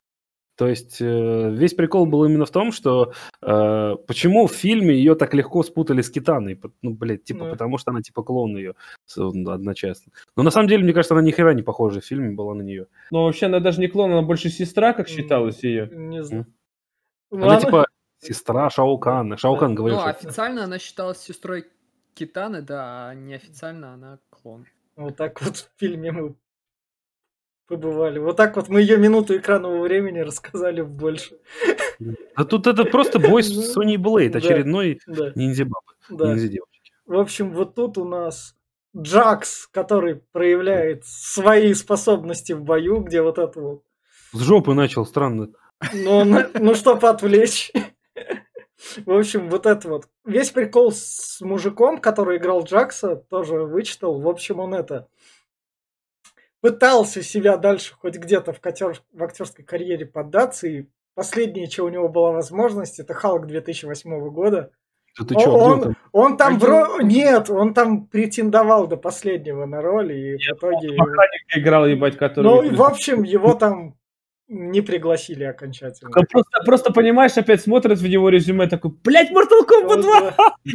То 0.58 0.66
есть 0.66 1.00
э, 1.00 1.50
весь 1.54 1.72
прикол 1.74 2.04
был 2.06 2.24
именно 2.24 2.44
в 2.44 2.50
том, 2.50 2.72
что 2.72 3.12
э, 3.40 3.94
почему 4.08 4.48
в 4.48 4.52
фильме 4.52 4.94
ее 4.96 5.14
так 5.14 5.32
легко 5.32 5.62
спутали 5.62 6.02
с 6.02 6.10
Китаной. 6.10 6.60
Ну, 6.82 6.94
блядь, 6.94 7.22
типа, 7.22 7.44
Да. 7.44 7.50
потому 7.52 7.78
что 7.78 7.92
она 7.92 8.02
типа 8.02 8.24
клон 8.24 8.56
ее 8.56 8.74
одночасно. 9.16 10.12
Но 10.36 10.42
на 10.42 10.50
самом 10.50 10.66
деле, 10.68 10.82
мне 10.82 10.92
кажется, 10.92 11.14
она 11.14 11.22
ни 11.22 11.30
хера 11.30 11.54
не 11.54 11.62
похожа 11.62 12.00
в 12.00 12.04
фильме 12.04 12.30
была 12.34 12.54
на 12.54 12.62
нее. 12.62 12.86
Но 13.12 13.24
вообще 13.24 13.46
она 13.46 13.60
даже 13.60 13.80
не 13.80 13.86
клон, 13.86 14.10
она 14.10 14.22
больше 14.22 14.48
сестра, 14.50 14.92
как 14.92 15.08
М. 15.08 15.14
считалось 15.16 15.62
ее. 15.62 15.88
Не 15.92 16.24
знаю. 16.24 16.46
Она 17.30 17.46
Ладно. 17.46 17.60
типа 17.64 17.86
сестра 18.20 18.68
Шаукана. 18.68 19.36
Шаукан 19.36 19.76
говорил, 19.76 19.98
Ну, 19.98 20.02
что 20.02 20.10
официально 20.10 20.64
она 20.64 20.78
считалась 20.80 21.18
сестрой 21.18 21.66
Китаны, 22.14 22.62
да, 22.62 23.10
а 23.10 23.14
неофициально 23.14 23.94
она 23.94 24.18
клон. 24.30 24.66
Вот 24.96 25.14
так 25.16 25.40
вот 25.40 25.56
в 25.56 25.70
фильме 25.78 26.10
мы 26.10 26.34
побывали. 27.68 28.18
Вот 28.18 28.36
так 28.36 28.56
вот 28.56 28.68
мы 28.68 28.80
ее 28.80 28.96
минуту 28.96 29.36
экранного 29.36 29.80
времени 29.82 30.18
рассказали 30.20 30.80
больше. 30.82 31.38
Да 32.36 32.44
тут 32.44 32.66
это 32.66 32.84
просто 32.84 33.18
бой 33.18 33.42
с 33.42 33.74
Блейд, 33.98 34.32
Да. 34.32 34.38
очередной 34.38 35.00
Да, 35.06 35.32
ниндзя-бабы, 35.34 35.92
да. 36.08 36.30
ниндзя-девочки. 36.30 36.92
В 37.06 37.18
общем, 37.18 37.52
вот 37.52 37.74
тут 37.74 37.98
у 37.98 38.04
нас 38.04 38.54
Джакс, 38.96 39.68
который 39.70 40.16
проявляет 40.32 41.04
свои 41.06 41.74
способности 41.74 42.52
в 42.52 42.62
бою, 42.62 43.00
где 43.00 43.22
вот 43.22 43.38
это 43.38 43.60
вот. 43.60 43.82
С 44.32 44.40
жопы 44.40 44.74
начал, 44.74 45.06
странно. 45.06 45.48
Ну, 45.94 46.24
ну, 46.24 46.40
ну 46.54 46.74
чтобы 46.74 47.08
отвлечь. 47.08 47.72
В 49.04 49.10
общем, 49.12 49.48
вот 49.50 49.66
это 49.66 49.88
вот. 49.88 50.08
Весь 50.24 50.50
прикол 50.50 50.92
с 50.92 51.40
мужиком, 51.40 51.98
который 51.98 52.36
играл 52.38 52.62
Джакса, 52.64 53.16
тоже 53.16 53.54
вычитал. 53.64 54.20
В 54.20 54.28
общем, 54.28 54.60
он 54.60 54.74
это 54.74 55.08
пытался 56.60 57.22
себя 57.22 57.56
дальше 57.56 57.94
хоть 57.94 58.16
где-то 58.16 58.52
в, 58.52 58.60
котер- 58.60 59.00
в 59.12 59.22
актерской 59.22 59.64
карьере 59.64 60.06
поддаться. 60.06 60.66
И 60.66 60.86
последнее, 61.14 61.68
что 61.68 61.84
у 61.84 61.88
него 61.88 62.08
была 62.08 62.32
возможность, 62.32 62.98
это 62.98 63.14
Халк 63.14 63.46
2008 63.46 64.30
года. 64.30 64.70
Да 65.18 65.24
ты 65.24 65.34
О, 65.34 65.40
чё, 65.40 65.50
он, 65.52 65.82
там? 65.82 65.96
он 66.12 66.36
там 66.36 66.58
вро- 66.58 67.02
Нет, 67.02 67.50
он 67.50 67.74
там 67.74 68.06
претендовал 68.06 68.86
до 68.86 68.96
последнего 68.96 69.66
на 69.66 69.82
роль, 69.82 70.12
и 70.12 70.36
в 70.36 70.56
итоге... 70.56 70.90
Механик 70.92 71.56
играл, 71.56 71.86
ебать, 71.86 72.16
который... 72.16 72.44
Ну, 72.44 72.62
и 72.62 72.70
в 72.70 72.82
общем, 72.82 73.24
его 73.24 73.54
там 73.54 73.96
не 74.46 74.80
пригласили 74.80 75.44
окончательно. 75.44 76.10
Да 76.14 76.22
Просто, 76.30 76.62
просто 76.64 76.92
понимаешь, 76.92 77.36
опять 77.36 77.60
смотрит 77.62 77.98
в 77.98 78.04
его 78.04 78.28
резюме 78.28 78.68
такой, 78.68 78.92
блять, 79.02 79.30
Mortal 79.30 79.66
Kombat 79.66 80.02
2! 80.02 80.34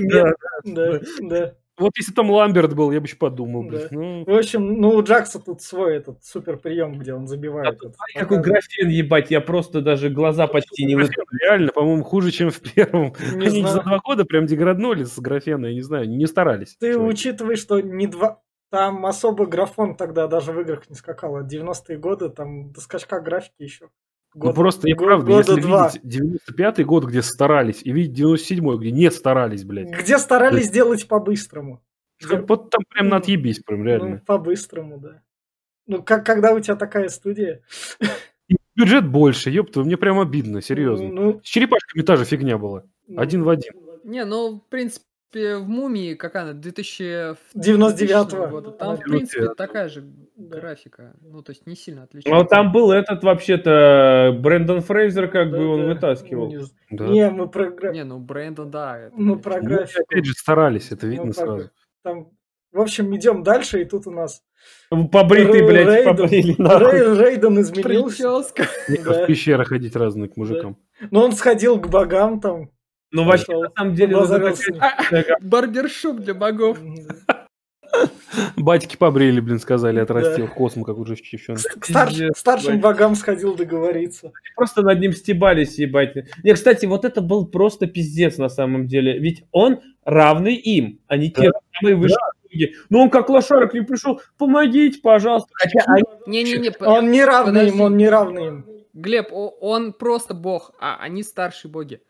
Да, 0.10 0.32
да, 0.64 1.00
да. 1.22 1.56
Вот 1.78 1.92
если 1.98 2.12
там 2.14 2.30
Ламберт 2.30 2.76
был, 2.76 2.92
я 2.92 3.00
бы 3.00 3.08
еще 3.08 3.16
подумал. 3.16 3.68
Да. 3.70 3.88
Ну, 3.92 4.24
В 4.26 4.38
общем, 4.38 4.80
ну 4.80 4.90
у 4.90 5.02
Джакса 5.04 5.40
тут 5.40 5.62
свой 5.62 5.96
этот 5.98 6.24
супер 6.24 6.58
прием, 6.58 7.00
где 7.00 7.14
он 7.14 7.28
забивает. 7.28 7.76
этот 7.76 7.96
Какой 8.14 8.38
показывает. 8.38 8.46
графен, 8.46 8.90
ебать, 8.90 9.32
я 9.32 9.42
просто 9.42 9.82
даже 9.82 10.10
глаза 10.10 10.46
почти 10.48 10.86
не 10.86 10.96
Графен 10.96 11.24
реально, 11.42 11.72
по-моему, 11.72 12.04
хуже, 12.04 12.30
чем 12.32 12.52
в 12.52 12.60
первом. 12.62 13.14
Не 13.36 13.48
Они 13.48 13.62
знаю. 13.62 13.68
за 13.76 13.82
два 13.82 14.00
года 14.00 14.24
прям 14.26 14.46
деграднули 14.46 15.04
с 15.04 15.18
графена, 15.20 15.66
я 15.68 15.74
не 15.74 15.82
знаю, 15.82 16.08
не 16.10 16.28
старались. 16.28 16.76
Ты 16.80 16.94
чуваки. 16.94 17.12
учитывай, 17.14 17.56
что 17.56 17.82
не 17.82 18.06
два... 18.08 18.40
Там 18.70 19.06
особо 19.06 19.46
графон 19.46 19.96
тогда 19.96 20.28
даже 20.28 20.52
в 20.52 20.60
играх 20.60 20.90
не 20.90 20.96
скакал. 20.96 21.36
а 21.38 21.44
90-е 21.44 21.98
годы, 21.98 22.30
там 22.30 22.72
до 22.72 22.82
скачка 22.82 23.20
графики 23.20 23.54
еще. 23.62 23.90
Ну 24.36 24.54
просто 24.54 24.88
и 24.88 24.94
го- 24.94 25.06
правда, 25.06 25.26
года 25.28 25.52
если 25.52 25.62
два. 25.62 25.92
видеть 26.04 26.22
95-й 26.50 26.84
год, 26.84 27.06
где 27.06 27.22
старались, 27.22 27.82
и 27.84 27.92
видеть 27.92 28.20
97-й, 28.20 28.78
где 28.80 28.92
не 28.92 29.12
старались, 29.12 29.64
блядь. 29.64 29.90
Где 29.92 30.18
старались 30.18 30.66
сделать 30.68 31.08
по-быстрому. 31.08 31.82
Где- 32.20 32.38
Вот 32.38 32.70
там 32.70 32.82
прям 32.90 33.10
на 33.10 33.18
отъебись, 33.18 33.60
прям 33.60 33.80
Ну, 33.80 33.86
реально. 33.86 34.22
по-быстрому, 34.26 34.98
да. 35.00 35.22
Ну, 35.88 36.02
как, 36.02 36.26
когда 36.26 36.54
у 36.54 36.60
тебя 36.60 36.76
такая 36.76 37.10
студия? 37.10 37.62
Бюджет 38.76 39.08
больше, 39.08 39.50
ёпта, 39.52 39.82
мне 39.84 39.98
прям 39.98 40.20
обидно, 40.20 40.62
серьезно. 40.62 41.10
Ну, 41.10 41.42
С 41.44 41.48
черепашками 41.48 42.02
та 42.04 42.16
же 42.16 42.26
фигня 42.26 42.58
была. 42.58 42.84
Ну, 43.08 43.22
один 43.22 43.44
в 43.44 43.50
один. 43.50 43.74
Не, 44.04 44.26
ну, 44.26 44.62
в 44.66 44.70
принципе, 44.70 45.06
в 45.36 45.68
«Мумии», 45.68 46.14
как 46.14 46.36
она, 46.36 46.54
2099 46.54 48.50
года, 48.50 48.72
там, 48.72 48.98
в 48.98 49.02
принципе, 49.02 49.54
такая 49.56 49.90
же 49.90 50.04
графика. 50.36 51.16
Ну, 51.22 51.42
то 51.42 51.52
есть 51.52 51.66
не 51.68 51.76
сильно 51.76 52.04
отличается. 52.04 52.44
Ну, 52.44 52.48
там 52.48 52.72
был 52.72 52.92
этот, 52.92 53.24
вообще-то, 53.24 54.38
Брэндон 54.40 54.82
Фрейзер, 54.82 55.30
как 55.30 55.50
бы 55.52 55.66
он 55.68 55.86
вытаскивал. 55.88 56.54
Не, 56.90 57.30
мы 57.30 57.48
про... 57.50 57.92
Не, 57.92 58.04
ну, 58.04 58.20
Брэндон, 58.20 58.72
да. 58.72 59.10
Мы 59.14 59.40
про 59.40 59.60
графику. 59.62 60.04
Опять 60.10 60.26
же 60.26 60.34
старались, 60.34 60.92
это 60.92 61.08
видно 61.08 61.34
сразу. 61.34 61.70
Там, 62.04 62.30
в 62.72 62.82
общем, 62.82 63.16
идем 63.16 63.44
дальше, 63.44 63.82
и 63.82 63.86
тут 63.86 64.08
у 64.08 64.12
нас 64.12 64.42
Побритый, 64.90 65.66
блядь, 65.66 65.88
Рейден, 65.88 66.16
побрили, 66.16 66.56
нахуй. 66.60 67.18
Рейден 67.18 67.60
изменился. 67.62 68.44
В 68.88 69.26
пещеры 69.26 69.66
ходить 69.66 69.96
разные 69.96 70.30
к 70.30 70.38
мужикам. 70.38 70.78
Но 71.10 71.24
он 71.26 71.32
сходил 71.32 71.80
к 71.80 71.88
богам 71.88 72.40
там, 72.40 72.70
ну, 73.14 73.24
вообще, 73.26 73.58
на 73.58 73.70
самом 73.78 73.96
деле, 73.96 74.18
барбершоп 75.42 76.18
для 76.18 76.34
богов. 76.34 76.80
Батьки 78.58 78.98
побрили, 78.98 79.40
блин, 79.40 79.60
сказали, 79.60 80.00
отрастил 80.00 80.48
косму, 80.48 80.84
как 80.84 80.98
уже 80.98 81.16
девчонка. 81.16 81.62
К 81.80 82.36
старшим 82.36 82.80
богам 82.80 83.16
сходил 83.16 83.56
договориться. 83.56 84.32
Просто 84.56 84.82
над 84.82 85.00
ним 85.00 85.14
стебались, 85.14 85.78
ебать. 85.78 86.16
Не, 86.44 86.54
кстати, 86.54 86.88
вот 86.88 87.06
это 87.06 87.22
был 87.22 87.46
просто 87.46 87.86
пиздец 87.86 88.38
на 88.38 88.50
самом 88.50 88.88
деле. 88.88 89.20
Ведь 89.20 89.44
он 89.52 89.80
равный 90.04 90.56
им, 90.56 91.00
а 91.08 91.18
не 91.18 91.30
те 91.30 91.52
самые 91.80 91.96
высшие 91.96 92.18
боги. 92.44 92.74
Но 92.90 93.04
он 93.04 93.10
как 93.10 93.30
лошарок 93.30 93.74
не 93.74 93.82
пришел, 93.82 94.22
помогите, 94.38 95.00
пожалуйста. 95.02 95.50
Хотя 95.54 95.86
не, 96.26 96.44
не, 96.44 96.58
не, 96.58 96.72
он 96.80 97.12
не 97.12 97.24
равный 97.24 97.68
им, 97.68 97.82
он 97.82 97.96
не 97.96 98.10
равный 98.10 98.48
им. 98.48 98.66
Глеб, 98.94 99.28
он 99.32 99.94
просто 99.94 100.34
бог, 100.34 100.72
а 100.80 100.98
они 100.98 101.24
старшие 101.24 101.72
боги. 101.72 102.02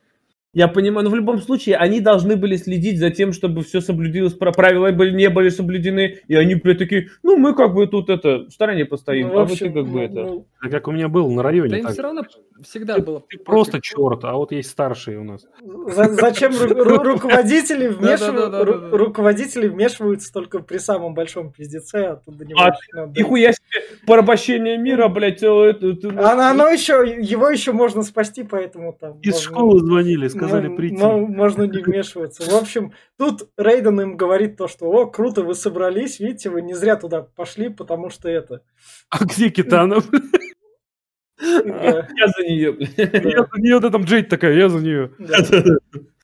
Я 0.53 0.67
понимаю, 0.67 1.05
но 1.05 1.09
в 1.09 1.15
любом 1.15 1.41
случае 1.41 1.77
они 1.77 1.99
должны 1.99 2.35
были 2.35 2.57
следить 2.57 2.99
за 2.99 3.09
тем, 3.09 3.33
чтобы 3.33 3.63
все 3.63 3.81
соблюдилось, 3.81 4.33
правила 4.33 4.91
не 4.91 5.29
были 5.29 5.49
соблюдены, 5.49 6.19
и 6.27 6.35
они 6.35 6.55
при 6.55 6.75
такие, 6.75 7.09
ну 7.23 7.37
мы 7.37 7.55
как 7.55 7.73
бы 7.73 7.87
тут 7.87 8.09
это 8.11 8.45
в 8.45 8.51
стороне 8.51 8.85
постоим, 8.85 9.29
ну, 9.29 9.39
а 9.39 9.45
вы 9.45 9.57
как 9.57 9.71
бы 9.71 9.83
ну, 9.83 9.99
это. 9.99 10.23
Ну, 10.23 10.45
да 10.61 10.69
как 10.69 10.87
у 10.87 10.91
меня 10.91 11.07
был 11.07 11.31
на 11.31 11.41
районе. 11.41 11.69
Да 11.71 11.77
им 11.77 11.87
все 11.87 12.03
равно 12.03 12.21
всегда 12.61 12.99
было. 12.99 13.23
Ты 13.27 13.39
просто 13.39 13.81
черт, 13.81 14.23
а 14.25 14.33
вот 14.35 14.51
есть 14.51 14.69
старшие 14.69 15.17
у 15.17 15.23
нас. 15.23 15.47
Зачем 15.87 16.53
руководители 16.55 17.87
вмешиваются? 17.87 18.95
Руководители 18.95 19.67
вмешиваются 19.67 20.31
только 20.31 20.59
при 20.59 20.77
самом 20.77 21.15
большом 21.15 21.51
пиздеце, 21.51 21.95
оттуда 21.95 22.45
не 22.45 22.53
а, 22.53 22.73
Нихуя 23.15 23.53
себе 23.53 23.97
порабощение 24.05 24.77
мира, 24.77 25.07
блядь. 25.07 25.43
Оно 25.43 26.69
еще, 26.69 27.17
его 27.19 27.49
еще 27.49 27.71
можно 27.71 28.03
спасти, 28.03 28.43
поэтому 28.43 28.93
там. 28.93 29.19
Из 29.21 29.39
школы 29.39 29.79
звонили, 29.79 30.27
сказали 30.43 30.67
ну, 30.67 30.75
прийти. 30.75 30.97
Ну, 30.97 31.27
можно 31.27 31.63
не 31.63 31.81
вмешиваться. 31.81 32.43
В 32.43 32.53
общем, 32.55 32.93
тут 33.17 33.49
Рейден 33.57 33.99
им 34.01 34.17
говорит 34.17 34.57
то, 34.57 34.67
что 34.67 34.85
о, 34.85 35.07
круто, 35.07 35.43
вы 35.43 35.55
собрались, 35.55 36.19
видите, 36.19 36.49
вы 36.49 36.61
не 36.61 36.73
зря 36.73 36.95
туда 36.95 37.21
пошли, 37.21 37.69
потому 37.69 38.09
что 38.09 38.29
это... 38.29 38.61
А 39.09 39.23
где 39.23 39.49
Китанов? 39.49 40.09
Я 41.41 42.27
за 42.27 42.43
нее. 42.43 42.77
Я 42.97 43.47
за 43.51 43.61
нее, 43.61 43.79
да 43.79 43.89
там 43.89 44.03
Джейд 44.03 44.29
такая, 44.29 44.53
я 44.53 44.69
за 44.69 44.79
нее. 44.79 45.11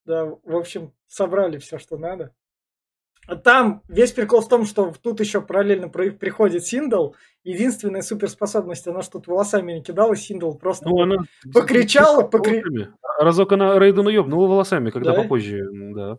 Да, 0.05 0.25
в 0.25 0.55
общем, 0.55 0.93
собрали 1.07 1.57
все, 1.57 1.77
что 1.77 1.97
надо. 1.97 2.33
Там 3.37 3.81
весь 3.87 4.11
прикол 4.11 4.41
в 4.41 4.49
том, 4.49 4.65
что 4.65 4.93
тут 5.01 5.19
еще 5.19 5.41
параллельно 5.41 5.89
приходит 5.89 6.65
Синдал. 6.65 7.15
Единственная 7.43 8.01
суперспособность, 8.01 8.87
она 8.87 9.01
что 9.01 9.13
тут 9.13 9.27
волосами 9.27 9.73
не 9.73 9.83
кидала, 9.83 10.15
Синдал 10.15 10.55
просто 10.55 10.87
ну, 10.87 11.01
она... 11.01 11.17
покричала. 11.53 12.23
Покри... 12.23 12.63
Разок 13.19 13.51
она 13.51 13.77
Рейдену 13.79 14.09
ёбнула 14.09 14.47
волосами, 14.47 14.89
когда 14.89 15.13
да? 15.13 15.23
попозже, 15.23 15.63
да. 15.71 16.17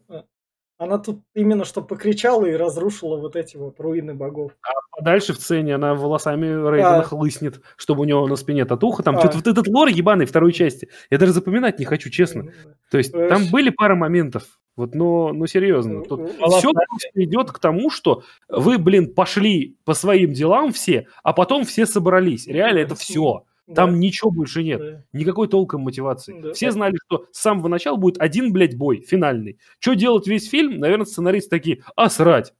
Она 0.80 0.96
тут 0.96 1.20
именно 1.34 1.66
что 1.66 1.82
покричала 1.82 2.46
и 2.46 2.54
разрушила 2.54 3.18
вот 3.18 3.36
эти 3.36 3.58
вот 3.58 3.78
руины 3.78 4.14
богов. 4.14 4.52
А 4.98 5.02
дальше 5.02 5.34
в 5.34 5.36
сцене 5.36 5.74
она 5.74 5.94
волосами 5.94 6.46
Рейдена 6.46 7.00
а. 7.00 7.02
хлыснет, 7.02 7.60
чтобы 7.76 8.00
у 8.00 8.04
него 8.04 8.26
на 8.26 8.34
спине 8.36 8.64
татуха. 8.64 9.02
Там 9.02 9.18
а. 9.18 9.20
что-то 9.20 9.36
вот 9.36 9.46
этот 9.46 9.68
лор 9.68 9.88
ебаный 9.88 10.24
второй 10.24 10.54
части. 10.54 10.88
Я 11.10 11.18
даже 11.18 11.32
запоминать 11.32 11.78
не 11.78 11.84
хочу, 11.84 12.08
честно. 12.08 12.46
То 12.90 12.96
есть 12.96 13.10
Знаешь... 13.10 13.28
там 13.28 13.42
были 13.52 13.68
пара 13.68 13.94
моментов. 13.94 14.58
Вот, 14.74 14.94
но, 14.94 15.34
но 15.34 15.46
серьезно. 15.46 16.02
Тут 16.02 16.30
все 16.30 16.72
просто 16.72 17.10
идет 17.24 17.52
к 17.52 17.58
тому, 17.58 17.90
что 17.90 18.22
вы, 18.48 18.78
блин, 18.78 19.12
пошли 19.12 19.76
по 19.84 19.92
своим 19.92 20.32
делам 20.32 20.72
все, 20.72 21.08
а 21.22 21.34
потом 21.34 21.66
все 21.66 21.84
собрались. 21.84 22.46
Реально 22.46 22.78
это 22.78 22.94
все. 22.94 23.44
Там 23.74 23.92
да. 23.92 23.98
ничего 23.98 24.30
больше 24.30 24.62
нет. 24.62 24.80
Да. 24.80 25.04
Никакой 25.12 25.48
толком 25.48 25.82
мотивации. 25.82 26.40
Да. 26.40 26.52
Все 26.52 26.70
знали, 26.70 26.96
что 27.06 27.26
с 27.32 27.40
самого 27.40 27.68
начала 27.68 27.96
будет 27.96 28.20
один, 28.20 28.52
блядь, 28.52 28.76
бой, 28.76 29.00
финальный. 29.00 29.58
Что 29.78 29.94
делать 29.94 30.26
весь 30.26 30.48
фильм? 30.48 30.78
Наверное, 30.78 31.06
сценаристы 31.06 31.50
такие, 31.50 31.82
а, 31.96 32.08
срать. 32.08 32.52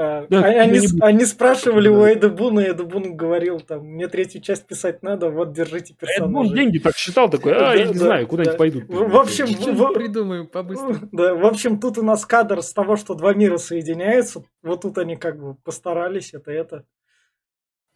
А, 0.00 0.26
да, 0.30 0.44
они, 0.44 0.78
они 1.00 1.24
спрашивали 1.24 1.88
у 1.88 2.04
Эда 2.04 2.28
Буна, 2.28 2.60
и 2.60 2.66
Эда 2.66 2.84
Бун 2.84 3.16
говорил, 3.16 3.58
там, 3.58 3.84
мне 3.84 4.06
третью 4.06 4.40
часть 4.40 4.64
писать 4.64 5.02
надо, 5.02 5.28
вот, 5.28 5.52
держите 5.52 5.92
персонажа. 5.92 6.24
Эд 6.24 6.32
Бун 6.32 6.54
деньги 6.54 6.78
так 6.78 6.96
считал, 6.96 7.28
такой, 7.28 7.56
а, 7.56 7.58
да, 7.58 7.74
я 7.74 7.86
да, 7.86 7.92
не 7.92 7.98
знаю, 7.98 8.28
куда-нибудь 8.28 8.52
да. 8.52 8.58
пойдут. 8.58 8.84
В, 8.84 9.08
в 9.08 9.16
общем... 9.16 9.46
В, 9.46 9.92
придумаем 9.92 10.46
побыстрее. 10.46 11.00
Да, 11.10 11.34
в 11.34 11.44
общем, 11.44 11.80
тут 11.80 11.98
у 11.98 12.02
нас 12.02 12.24
кадр 12.24 12.62
с 12.62 12.72
того, 12.72 12.94
что 12.94 13.14
два 13.14 13.34
мира 13.34 13.56
соединяются, 13.56 14.44
вот 14.62 14.82
тут 14.82 14.98
они 14.98 15.16
как 15.16 15.40
бы 15.40 15.56
постарались, 15.64 16.32
это 16.32 16.52
это. 16.52 16.84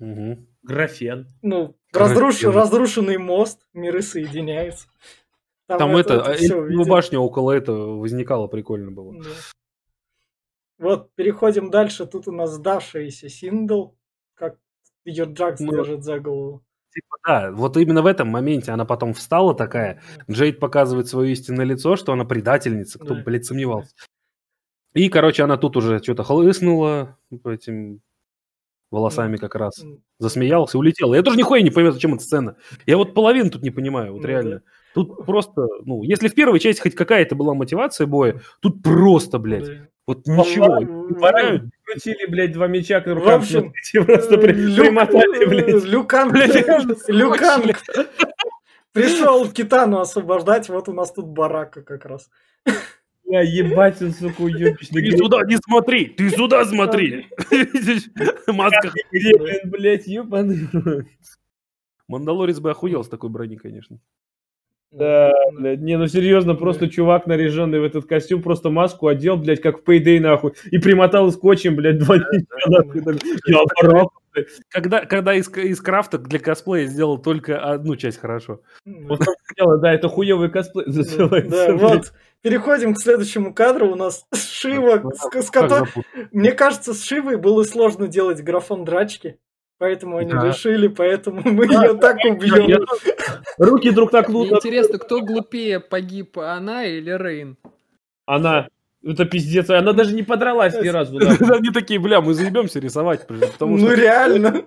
Угу. 0.02 0.46
Графен. 0.64 1.28
Ну, 1.42 1.76
разруш... 1.92 2.42
разрушенный 2.42 3.18
мост, 3.18 3.68
миры 3.72 4.02
соединяются. 4.02 4.88
Там, 5.68 5.78
Там 5.78 5.96
это, 5.96 6.14
это, 6.14 6.56
это 6.56 6.84
башня 6.88 7.20
около 7.20 7.52
этого 7.52 7.98
возникала, 7.98 8.48
прикольно 8.48 8.90
было. 8.90 9.14
Да. 9.22 9.30
Вот, 10.78 11.14
переходим 11.14 11.70
дальше. 11.70 12.06
Тут 12.06 12.26
у 12.26 12.32
нас 12.32 12.50
сдавшаяся 12.50 13.28
Синдел, 13.28 13.90
как 14.34 14.58
ее 15.04 15.24
Джакс 15.24 15.60
ну, 15.60 15.70
держит 15.70 16.02
за 16.02 16.18
голову. 16.18 16.64
Типа, 16.92 17.16
да, 17.24 17.52
вот 17.52 17.76
именно 17.76 18.02
в 18.02 18.06
этом 18.06 18.26
моменте 18.26 18.72
она 18.72 18.84
потом 18.84 19.14
встала 19.14 19.54
такая, 19.54 20.02
Джейд 20.28 20.58
показывает 20.58 21.06
свое 21.06 21.32
истинное 21.32 21.64
лицо, 21.64 21.94
что 21.94 22.12
она 22.12 22.24
предательница, 22.24 22.98
кто, 22.98 23.14
да. 23.14 23.22
блядь, 23.22 23.46
сомневался. 23.46 23.94
И, 24.94 25.08
короче, 25.08 25.44
она 25.44 25.56
тут 25.56 25.76
уже 25.76 26.02
что-то 26.02 26.24
хлыстнула 26.24 27.16
этим 27.44 28.02
волосами 28.92 29.38
как 29.38 29.56
раз. 29.56 29.82
Засмеялся, 30.18 30.78
улетел. 30.78 31.14
Я 31.14 31.22
тоже 31.22 31.38
нихуя 31.38 31.62
не 31.62 31.70
понимаю, 31.70 31.92
зачем 31.92 32.14
эта 32.14 32.22
сцена. 32.22 32.56
Я 32.86 32.98
вот 32.98 33.14
половину 33.14 33.50
тут 33.50 33.62
не 33.62 33.70
понимаю, 33.70 34.12
вот 34.12 34.22
ну, 34.22 34.28
реально. 34.28 34.62
Тут 34.94 35.24
просто, 35.24 35.66
ну, 35.84 36.02
если 36.02 36.28
в 36.28 36.34
первой 36.34 36.60
части 36.60 36.82
хоть 36.82 36.94
какая-то 36.94 37.34
была 37.34 37.54
мотивация 37.54 38.06
боя, 38.06 38.40
тут 38.60 38.82
просто, 38.82 39.38
блядь, 39.38 39.66
да. 39.66 39.88
вот 40.06 40.26
ничего. 40.26 40.76
Крутили, 41.84 42.30
блядь, 42.30 42.52
два 42.52 42.66
мяча 42.66 43.00
к 43.00 43.06
рукам, 43.06 43.40
в 43.40 43.44
общем, 43.44 43.72
просто 44.04 44.36
люк, 44.36 44.76
примотали, 44.76 45.44
блядь. 45.46 45.84
Люкан, 45.84 46.30
блядь, 46.30 46.54
Люкан 47.08 47.62
пришел 48.92 49.50
Китану 49.50 50.00
освобождать, 50.00 50.68
вот 50.68 50.88
у 50.88 50.92
нас 50.92 51.12
тут 51.12 51.26
барака 51.26 51.82
как 51.82 52.04
раз. 52.04 52.28
Я 53.32 53.40
ебать, 53.40 54.02
он, 54.02 54.12
сука, 54.12 54.42
уебищный. 54.42 55.10
Ты 55.10 55.16
сюда 55.16 55.38
не 55.46 55.56
смотри, 55.56 56.04
ты 56.04 56.28
сюда 56.28 56.66
смотри. 56.66 57.28
Маска. 58.46 58.92
Блять, 59.64 60.06
ебаный. 60.06 60.68
Мандалорец 62.08 62.60
бы 62.60 62.70
охуел 62.70 63.02
с 63.02 63.08
такой 63.08 63.30
брони, 63.30 63.56
конечно. 63.56 63.98
Да, 64.92 65.32
блядь, 65.52 65.80
не, 65.80 65.96
ну 65.96 66.06
серьезно, 66.06 66.54
просто 66.54 66.88
чувак, 66.88 67.26
наряженный 67.26 67.80
в 67.80 67.84
этот 67.84 68.04
костюм, 68.04 68.42
просто 68.42 68.68
маску 68.68 69.06
одел, 69.06 69.38
блядь, 69.38 69.62
как 69.62 69.80
в 69.80 69.88
Payday, 69.88 70.20
нахуй, 70.20 70.52
и 70.70 70.78
примотал 70.78 71.32
скотчем, 71.32 71.76
блядь, 71.76 71.98
два 71.98 72.16
Я 73.46 74.04
когда, 74.68 75.04
когда 75.04 75.34
из, 75.34 75.48
из 75.56 75.80
крафта 75.80 76.18
для 76.18 76.38
косплея 76.38 76.86
сделал 76.86 77.18
только 77.18 77.58
одну 77.58 77.96
часть 77.96 78.18
хорошо. 78.18 78.60
Вот 78.84 79.20
да, 79.56 79.92
это 79.92 80.08
хуевый 80.08 80.50
косплей. 80.50 80.84
Да, 80.86 81.74
вот. 81.74 82.12
Переходим 82.40 82.94
к 82.94 83.00
следующему 83.00 83.54
кадру. 83.54 83.92
У 83.92 83.94
нас 83.94 84.26
Шива, 84.34 85.02
с, 85.12 85.42
с 85.42 85.50
которым... 85.50 85.86
Мне 86.32 86.52
кажется, 86.52 86.92
с 86.94 87.04
Шивой 87.04 87.36
было 87.36 87.62
сложно 87.62 88.08
делать 88.08 88.42
графон 88.42 88.84
драчки. 88.84 89.38
Поэтому 89.82 90.18
они 90.18 90.30
да. 90.30 90.46
решили, 90.46 90.86
поэтому 90.86 91.42
мы 91.44 91.66
да, 91.66 91.82
ее 91.82 91.94
так 91.94 92.16
убьем. 92.24 92.86
Руки 93.58 93.90
друг 93.90 94.12
так 94.12 94.28
лучше. 94.28 94.54
Интересно, 94.54 94.96
кто 94.98 95.22
глупее 95.22 95.80
погиб, 95.80 96.38
она 96.38 96.84
или 96.84 97.10
Рейн? 97.10 97.56
Она. 98.24 98.68
Это 99.04 99.24
пиздец, 99.24 99.68
она 99.70 99.92
даже 99.92 100.14
не 100.14 100.22
подралась 100.22 100.80
ни 100.80 100.86
разу. 100.86 101.18
Они 101.52 101.70
такие, 101.70 101.98
бля, 101.98 102.20
мы 102.20 102.32
заебемся 102.34 102.78
рисовать. 102.78 103.26
Потому 103.26 103.76
ну 103.76 103.92
реально. 103.92 104.66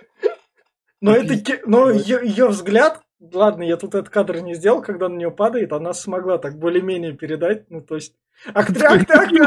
Но 1.02 1.14
это, 1.14 1.34
но 1.66 1.90
ее 1.90 2.48
взгляд 2.48 3.02
Ладно, 3.18 3.62
я 3.62 3.76
тут 3.76 3.94
этот 3.94 4.10
кадр 4.10 4.40
не 4.40 4.54
сделал, 4.54 4.82
когда 4.82 5.08
на 5.08 5.16
нее 5.16 5.30
падает, 5.30 5.72
она 5.72 5.94
смогла 5.94 6.36
так 6.36 6.58
более-менее 6.58 7.12
передать, 7.14 7.70
ну, 7.70 7.80
то 7.80 7.94
есть... 7.94 8.14
Актри... 8.52 8.84
Актри... 8.84 9.38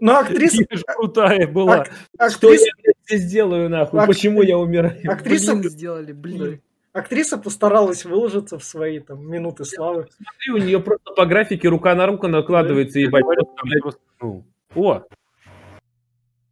Ну, 0.00 0.16
актриса... 0.16 0.64
крутая 0.86 1.48
была. 1.48 1.86
Актриса... 2.16 2.70
здесь 3.10 3.30
делаю, 3.30 3.68
нахуй? 3.68 4.00
Ак... 4.00 4.06
Почему 4.06 4.42
я 4.42 4.58
умираю? 4.58 4.98
Актриса... 5.10 5.54
Блин 5.54 5.70
сделали, 5.70 6.12
блин. 6.12 6.60
Актриса 6.92 7.38
постаралась 7.38 8.04
выложиться 8.04 8.58
в 8.58 8.64
свои 8.64 8.98
там 8.98 9.24
минуты 9.28 9.64
славы. 9.64 10.08
Смотри, 10.16 10.52
у 10.52 10.66
нее 10.66 10.80
просто 10.80 11.12
по 11.12 11.24
графике 11.24 11.68
рука 11.68 11.94
на 11.94 12.06
руку 12.06 12.26
накладывается, 12.26 12.98
ебать. 12.98 13.24
Ну, 14.20 14.44
о! 14.74 15.02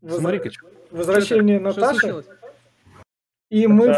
Смотри-ка, 0.06 0.50
Возвращение 0.90 1.58
Наташи. 1.58 2.24
И 3.50 3.66
мы... 3.66 3.96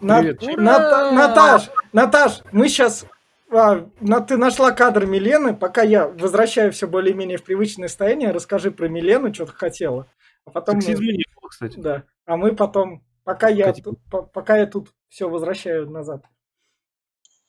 Ната... 0.00 0.36
Наташ, 0.56 1.70
Наташ, 1.92 2.42
мы 2.52 2.68
сейчас 2.68 3.06
а, 3.50 3.88
на, 4.00 4.20
ты 4.20 4.36
нашла 4.36 4.72
кадр 4.72 5.06
Милены, 5.06 5.54
пока 5.54 5.82
я 5.82 6.08
возвращаю 6.08 6.72
все 6.72 6.88
более-менее 6.88 7.38
в 7.38 7.44
привычное 7.44 7.88
состояние, 7.88 8.32
расскажи 8.32 8.70
про 8.70 8.88
Милену, 8.88 9.32
что 9.32 9.46
ты 9.46 9.52
хотела. 9.52 10.06
А 10.46 10.50
потом 10.50 10.80
Сексизма 10.80 11.12
не 11.12 11.24
было, 11.40 11.48
кстати. 11.48 11.78
Да. 11.78 12.04
А 12.26 12.36
мы 12.36 12.54
потом, 12.54 13.04
пока 13.24 13.48
я, 13.48 13.72
тут, 13.72 13.98
по, 14.10 14.22
пока 14.22 14.56
я 14.56 14.66
тут 14.66 14.92
все 15.08 15.28
возвращаю 15.28 15.90
назад. 15.90 16.24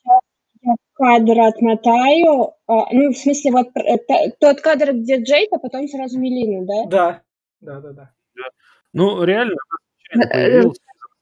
Я 0.06 0.76
кадр 0.94 1.40
отмотаю. 1.42 2.54
А, 2.68 2.94
ну, 2.94 3.12
в 3.12 3.18
смысле, 3.18 3.52
вот 3.52 3.68
э, 3.76 3.98
тот 4.40 4.62
кадр, 4.62 4.94
где 4.94 5.22
Джейк, 5.22 5.50
а 5.52 5.60
потом 5.60 5.88
сразу 5.88 6.20
Милину, 6.20 6.66
да? 6.66 6.86
Да. 6.90 7.22
Да, 7.60 7.82
да, 7.82 7.92
да. 7.92 8.12
Ну, 8.94 9.24
реально. 9.24 9.56
Э, 10.32 10.62
ну, 10.62 10.74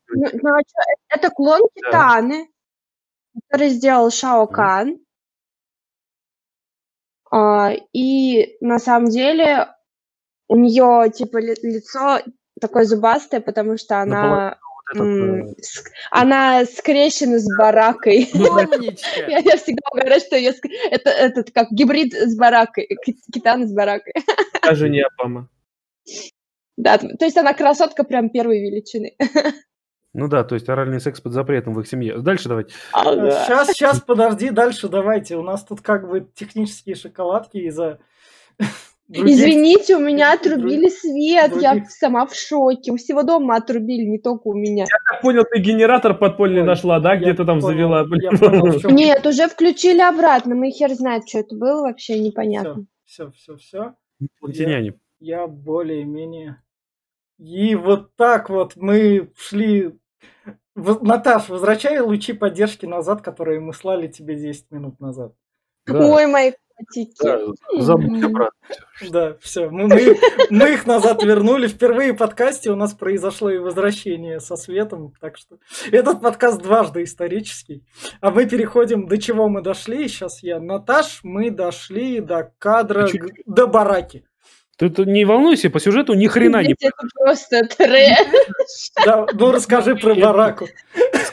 ну, 0.10 0.50
а 0.56 0.62
это 1.10 1.30
клон 1.32 1.62
Китаны, 1.74 2.48
да. 3.34 3.42
который 3.50 3.70
сделал 3.70 4.12
Шао 4.12 4.48
Кан. 4.48 5.00
А, 7.32 7.72
и 7.94 8.58
на 8.62 8.78
самом 8.78 9.10
деле 9.10 9.74
у 10.54 10.56
нее 10.56 11.10
типа 11.12 11.38
лицо 11.40 12.20
такое 12.62 12.86
зубастое, 12.86 13.42
потому 13.42 13.76
что 13.78 14.00
она 14.00 14.58
вот 14.94 15.56
она 16.12 16.66
скрещена 16.66 17.40
с 17.40 17.48
баракой. 17.58 18.30
Я, 18.34 19.40
я 19.40 19.58
всегда 19.58 19.82
говорю, 19.92 20.20
что 20.20 20.36
я, 20.36 20.54
это 20.92 21.10
этот 21.10 21.52
как 21.52 21.72
гибрид 21.72 22.14
с 22.14 22.38
баракой, 22.38 22.88
китан 23.34 23.68
с 23.68 23.74
баракой. 23.74 24.14
Даже 24.64 24.90
не 24.90 25.02
Обама. 25.02 25.50
Да, 26.78 27.00
то 27.00 27.26
есть 27.26 27.38
она 27.38 27.54
красотка 27.54 28.04
прям 28.04 28.30
первой 28.30 28.60
величины. 28.60 29.16
Ну 30.16 30.28
да, 30.28 30.44
то 30.44 30.54
есть 30.54 30.70
оральный 30.70 31.02
секс 31.02 31.20
под 31.20 31.34
запретом 31.34 31.74
в 31.74 31.80
их 31.80 31.88
семье. 31.88 32.20
Дальше 32.20 32.48
давайте. 32.48 32.72
Сейчас, 32.94 33.70
сейчас, 33.70 34.00
подожди, 34.00 34.52
дальше 34.52 34.88
давайте. 34.88 35.38
У 35.38 35.42
нас 35.42 35.64
тут 35.64 35.82
как 35.82 36.08
бы 36.08 36.30
технические 36.36 36.94
шоколадки 36.94 37.58
из-за 37.58 37.98
Других... 39.08 39.36
Извините, 39.36 39.98
у 39.98 40.00
меня 40.00 40.34
отрубили 40.34 40.88
свет, 40.88 41.52
других... 41.52 41.64
я 41.64 41.86
сама 41.86 42.26
в 42.26 42.34
шоке. 42.34 42.92
У 42.92 42.96
всего 42.96 43.24
дома 43.24 43.58
отрубили, 43.58 44.04
не 44.04 44.18
только 44.18 44.48
у 44.48 44.54
меня. 44.54 44.86
Я 44.86 44.98
так 45.12 45.22
понял, 45.22 45.44
ты 45.44 45.60
генератор 45.60 46.18
подпольный 46.18 46.62
Ой, 46.62 46.68
нашла, 46.68 47.00
да? 47.00 47.18
Где-то 47.18 47.46
там 47.46 47.60
понял, 47.60 47.90
завела. 47.90 48.06
Понял, 48.06 48.92
Нет, 48.92 49.26
уже 49.26 49.50
включили 49.50 50.00
обратно. 50.00 50.56
Мы 50.56 50.72
хер 50.72 50.92
знает, 50.94 51.28
что 51.28 51.40
это 51.40 51.56
было, 51.56 51.82
вообще 51.82 52.20
непонятно. 52.20 52.86
Все, 53.04 53.32
все, 53.32 53.58
все. 53.58 53.96
все. 54.42 54.64
Я, 54.64 54.94
я 55.20 55.48
более-менее... 55.48 56.62
И 57.40 57.76
вот 57.76 58.16
так 58.16 58.50
вот 58.50 58.78
мы 58.78 59.32
шли... 59.36 60.00
Наташ, 60.76 61.50
возвращай 61.50 62.00
лучи 62.00 62.32
поддержки 62.32 62.86
назад, 62.86 63.22
которые 63.22 63.60
мы 63.60 63.74
слали 63.74 64.08
тебе 64.08 64.36
10 64.36 64.72
минут 64.72 65.00
назад. 65.02 65.34
Да. 65.86 66.00
Ой, 66.00 66.28
мои 66.28 66.54
да, 67.22 67.40
забудь 67.78 68.24
обратно. 68.24 68.60
Да, 69.10 69.38
все. 69.42 69.70
Мы, 69.70 69.88
мы, 69.88 70.18
мы 70.50 70.74
их 70.74 70.86
назад 70.86 71.24
вернули. 71.24 71.68
Впервые 71.68 72.14
в 72.14 72.18
подкасте 72.18 72.72
у 72.72 72.76
нас 72.76 72.94
произошло 72.94 73.50
и 73.50 73.58
возвращение 73.58 74.40
со 74.40 74.56
светом. 74.56 75.14
Так 75.20 75.38
что 75.38 75.58
этот 75.92 76.22
подкаст 76.22 76.62
дважды 76.62 77.04
исторический. 77.04 77.84
А 78.22 78.32
мы 78.32 78.46
переходим, 78.46 79.08
до 79.08 79.18
чего 79.18 79.50
мы 79.50 79.62
дошли. 79.62 80.08
Сейчас 80.08 80.44
я, 80.44 80.60
Наташ, 80.60 81.22
мы 81.24 81.52
дошли 81.52 82.20
до 82.20 82.52
кадра, 82.60 83.08
до 83.46 83.68
бараки. 83.68 84.26
Ты, 84.78 84.90
ты 84.90 85.06
не 85.06 85.24
волнуйся, 85.24 85.70
по 85.70 85.80
сюжету 85.80 86.14
ни 86.14 86.26
хрена 86.28 86.64
не... 86.64 86.76
Это 86.80 87.08
просто 87.14 87.62
трэш. 87.62 88.18
Да, 89.06 89.28
ну 89.34 89.52
расскажи 89.52 89.96
про 89.96 90.16
бараку. 90.16 90.68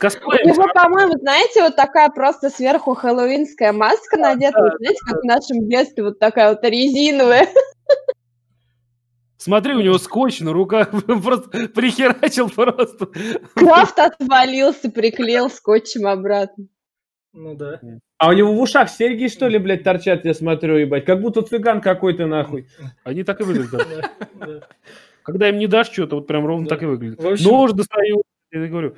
У 0.02 0.48
него, 0.48 0.66
по-моему, 0.72 1.18
знаете, 1.18 1.62
вот 1.62 1.76
такая 1.76 2.08
просто 2.10 2.50
сверху 2.50 2.94
хэллоуинская 2.94 3.72
маска 3.72 4.16
надета, 4.16 4.60
вот, 4.62 4.72
знаете, 4.78 5.00
как 5.06 5.22
в 5.22 5.24
нашем 5.24 5.68
детстве, 5.68 6.04
вот 6.04 6.18
такая 6.18 6.50
вот 6.50 6.64
резиновая. 6.64 7.48
Смотри, 9.36 9.74
у 9.74 9.80
него 9.80 9.96
скотч 9.98 10.40
на 10.40 10.52
руках 10.52 10.90
просто 11.22 11.68
прихерачил 11.68 12.50
просто. 12.50 13.08
Крафт 13.54 13.98
отвалился, 13.98 14.90
приклеил 14.90 15.48
скотчем 15.48 16.06
обратно. 16.06 16.66
Ну 17.32 17.54
да. 17.54 17.80
А 18.18 18.28
у 18.28 18.32
него 18.32 18.54
в 18.54 18.60
ушах 18.60 18.90
серьги, 18.90 19.28
что 19.28 19.48
ли, 19.48 19.58
блядь, 19.58 19.82
торчат, 19.82 20.24
я 20.24 20.34
смотрю, 20.34 20.76
ебать. 20.76 21.04
Как 21.04 21.22
будто 21.22 21.42
цыган 21.42 21.80
какой-то, 21.80 22.26
нахуй. 22.26 22.66
Они 23.04 23.22
так 23.22 23.40
и 23.40 23.44
выглядят. 23.44 23.86
Когда 25.22 25.48
им 25.48 25.58
не 25.58 25.66
дашь 25.66 25.90
что-то, 25.90 26.16
вот 26.16 26.26
прям 26.26 26.44
ровно 26.44 26.66
так 26.66 26.82
и 26.82 26.86
выглядит. 26.86 27.20
Нож 27.42 27.72
достаю, 27.72 28.22
я 28.50 28.66
говорю, 28.66 28.96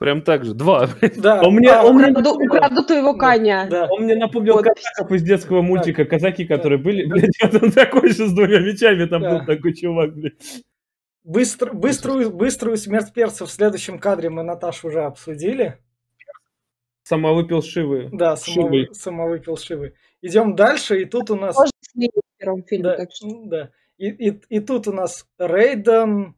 Прям 0.00 0.22
так 0.22 0.46
же. 0.46 0.54
Два. 0.54 0.88
Да. 1.18 1.42
Он 1.42 1.54
мне, 1.54 1.70
он 1.76 1.96
украду, 1.96 2.34
мне... 2.36 2.48
украду 2.48 2.82
твоего 2.86 3.14
коня. 3.14 3.66
Да. 3.70 3.86
Он 3.90 4.04
мне 4.04 4.16
напомнил 4.16 4.54
вот. 4.54 4.64
казаков 4.64 5.12
из 5.12 5.22
детского 5.22 5.60
мультика. 5.60 6.06
Казаки, 6.06 6.46
которые 6.46 6.78
были, 6.78 7.04
блядь, 7.06 7.62
он 7.62 7.70
такой 7.70 8.08
же 8.08 8.26
с 8.26 8.32
двумя 8.32 8.60
мечами, 8.60 9.04
там 9.04 9.20
да. 9.20 9.38
был 9.38 9.46
такой 9.46 9.74
чувак, 9.74 10.14
блядь. 10.14 10.64
Быстро, 11.22 11.74
быструю, 11.74 12.30
быструю 12.30 12.78
смерть 12.78 13.12
перца 13.12 13.44
в 13.44 13.50
следующем 13.50 13.98
кадре 13.98 14.30
мы 14.30 14.42
Наташу 14.42 14.88
уже 14.88 15.02
обсудили. 15.02 15.76
Самовыпил 17.02 17.60
Шивы. 17.60 18.08
Да, 18.10 18.36
само, 18.36 18.70
самовыпил 18.92 19.58
Шивы. 19.58 19.92
Идем 20.22 20.56
дальше, 20.56 21.02
и 21.02 21.04
тут 21.04 21.30
у 21.30 21.36
нас... 21.36 21.54
Тоже 21.54 21.72
в 21.92 22.38
первом 22.38 22.64
фильме, 22.64 22.84
да, 22.84 22.96
так 22.96 23.10
что... 23.12 23.28
Да. 23.44 23.70
И, 23.98 24.08
и, 24.08 24.40
и 24.48 24.60
тут 24.60 24.88
у 24.88 24.94
нас 24.94 25.26
Рейден, 25.38 26.36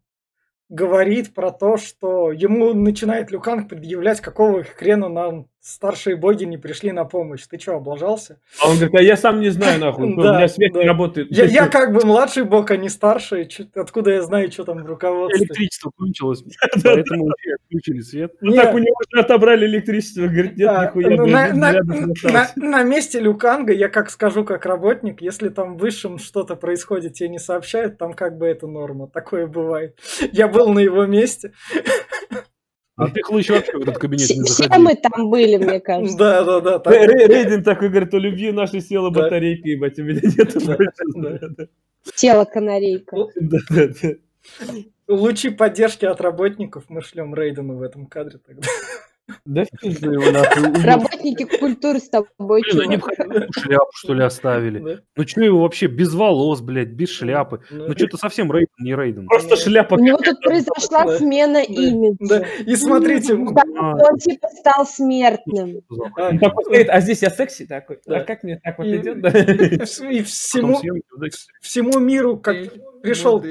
говорит 0.72 1.34
про 1.34 1.50
то, 1.50 1.76
что 1.76 2.32
ему 2.32 2.72
начинает 2.72 3.30
Люканг 3.30 3.68
предъявлять, 3.68 4.22
какого 4.22 4.64
хрена 4.64 5.08
нам 5.08 5.48
старшие 5.62 6.16
боги 6.16 6.44
не 6.44 6.59
пришли 6.59 6.90
на 6.90 7.05
помощь. 7.05 7.47
Ты 7.48 7.59
что, 7.59 7.76
облажался? 7.76 8.40
А 8.60 8.68
он 8.68 8.76
говорит, 8.76 8.94
а 8.97 9.02
я 9.02 9.16
сам 9.16 9.40
не 9.40 9.51
знаю, 9.51 9.80
нахуй, 9.80 10.05
у 10.12 10.16
меня 10.16 10.48
свет 10.48 10.74
не 10.74 10.84
работает. 10.84 11.28
Я, 11.30 11.44
я 11.44 11.68
как 11.68 11.93
бы 11.93 12.05
младший 12.05 12.43
бог, 12.43 12.70
а 12.72 12.76
не 12.76 12.89
старший. 12.89 13.48
Откуда 13.74 14.10
я 14.10 14.22
знаю, 14.22 14.51
что 14.51 14.64
там 14.64 14.82
в 14.82 14.86
руководстве? 14.86 15.47
Электричество 15.47 15.93
кончилось, 15.97 16.43
поэтому 16.84 17.30
отключили 17.64 18.01
свет. 18.01 18.32
Ну 18.40 18.55
так 18.55 18.74
у 18.74 18.78
него 18.78 18.97
уже 19.12 19.22
отобрали 19.22 19.66
электричество. 19.66 20.22
Говорит, 20.22 20.56
нет, 20.56 20.94
нихуя. 20.94 22.51
На 22.56 22.82
месте 22.82 23.20
Люканга 23.20 23.72
я 23.72 23.89
как 23.89 24.10
скажу, 24.10 24.44
как 24.44 24.66
работник, 24.66 25.22
если 25.22 25.48
там 25.48 25.76
высшем 25.76 26.18
что-то 26.18 26.56
происходит, 26.56 27.14
тебе 27.14 27.28
не 27.28 27.39
сообщают, 27.39 27.98
там 27.98 28.14
как 28.14 28.36
бы 28.36 28.47
это 28.47 28.66
норма. 28.66 29.06
Такое 29.06 29.47
бывает. 29.47 29.98
Я 30.32 30.48
был 30.48 30.72
на 30.72 30.80
его 30.80 31.06
месте. 31.06 31.52
А 33.04 33.08
ты 33.08 33.22
хлыщ 33.22 33.50
вообще 33.50 33.78
в 33.78 33.82
этот 33.82 33.98
кабинет 33.98 34.30
не 34.30 34.42
заходил. 34.42 34.70
Все 34.70 34.78
мы 34.78 34.96
там 34.96 35.30
были, 35.30 35.56
мне 35.56 35.80
кажется. 35.88 36.16
Да, 36.16 36.60
да, 36.60 36.78
да. 36.78 37.06
Рейден 37.06 37.62
такой 37.62 37.88
говорит, 37.88 38.14
у 38.14 38.18
любви 38.18 38.52
нашей 38.52 38.80
села 38.80 39.10
батарейка, 39.10 39.68
ебать, 39.68 39.98
у 39.98 40.02
меня 40.02 40.20
нет 40.22 41.70
Тело 42.16 42.44
канарейка. 42.44 43.16
Да, 43.36 43.58
да, 43.70 43.88
да. 44.02 44.08
Лучи 45.08 45.50
поддержки 45.50 46.04
от 46.04 46.20
работников 46.20 46.84
мы 46.88 47.02
шлем 47.02 47.34
Рейдену 47.34 47.76
в 47.76 47.82
этом 47.82 48.06
кадре 48.06 48.38
тогда. 48.38 48.68
Да 49.44 49.62
его 49.62 50.30
нахуй. 50.30 50.82
Работники 50.84 51.44
культуры 51.44 51.98
с 51.98 52.08
тобой, 52.08 52.62
Блин, 52.62 52.80
они 52.80 53.00
шляпу, 53.52 53.90
что 53.94 54.14
ли, 54.14 54.22
оставили. 54.22 55.02
Ну 55.16 55.26
что 55.26 55.40
его 55.42 55.62
вообще 55.62 55.86
без 55.86 56.12
волос, 56.14 56.60
блядь, 56.60 56.88
без 56.88 57.10
шляпы? 57.10 57.60
Ну 57.70 57.92
что-то 57.96 58.16
совсем 58.16 58.52
Рейден, 58.52 58.68
не 58.80 58.94
Рейден. 58.94 59.26
Просто 59.26 59.56
шляпа. 59.56 59.94
У 59.94 59.98
него 59.98 60.18
тут 60.18 60.40
произошла 60.40 61.16
смена 61.16 61.62
имиджа. 61.62 62.46
И 62.66 62.76
смотрите. 62.76 63.34
Он 63.34 64.18
типа 64.18 64.48
стал 64.48 64.86
смертным. 64.86 65.82
А 66.16 67.00
здесь 67.00 67.22
я 67.22 67.30
секси 67.30 67.66
такой. 67.66 68.00
А 68.06 68.20
как 68.20 68.42
мне 68.42 68.60
так 68.62 68.78
вот 68.78 68.86
идет? 68.86 69.18
И 70.10 70.22
всему 71.62 71.98
миру, 72.00 72.38
как 72.38 72.56
пришел, 73.02 73.42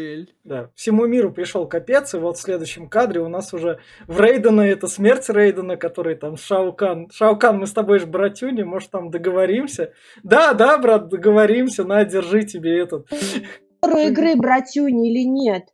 да, 0.44 0.70
всему 0.76 1.06
миру 1.06 1.32
пришел 1.32 1.68
капец, 1.68 2.14
и 2.14 2.18
вот 2.18 2.38
в 2.38 2.42
следующем 2.42 2.90
кадре 2.90 3.22
у 3.22 3.28
нас 3.28 3.54
уже 3.54 3.80
в 4.08 4.20
Рейдена, 4.20 4.62
это 4.62 4.88
смерть 4.88 5.30
Рейдена, 5.30 5.78
который 5.78 6.16
там 6.16 6.38
Шаукан. 6.38 7.10
Шаукан, 7.12 7.60
мы 7.60 7.68
с 7.68 7.74
тобой 7.74 8.00
же 8.00 8.08
братюни, 8.08 8.64
может 8.64 8.90
там 8.90 9.12
договоримся? 9.12 9.94
Да, 10.24 10.54
да, 10.54 10.78
брат, 10.78 11.10
договоримся, 11.10 11.84
на, 11.84 12.04
держи 12.06 12.44
тебе 12.44 12.80
этот. 12.80 13.08
игры 13.84 14.36
братюни 14.36 15.12
или 15.12 15.24
нет? 15.24 15.66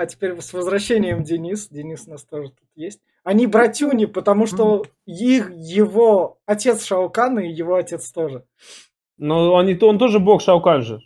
А 0.00 0.06
теперь 0.06 0.40
с 0.40 0.54
возвращением 0.54 1.22
Денис. 1.22 1.68
Денис 1.68 2.04
у 2.06 2.12
нас 2.12 2.24
тоже 2.24 2.48
тут 2.48 2.68
есть. 2.74 3.00
Они 3.22 3.46
братюни, 3.46 4.06
потому 4.06 4.46
что 4.46 4.84
их, 5.04 5.50
его 5.54 6.38
отец 6.46 6.86
Шаукан 6.86 7.38
и 7.38 7.48
его 7.48 7.74
отец 7.74 8.10
тоже. 8.10 8.46
Но 9.18 9.58
они, 9.58 9.78
он 9.82 9.98
тоже 9.98 10.18
бог 10.18 10.40
Шаукан 10.40 10.80
же. 10.80 11.00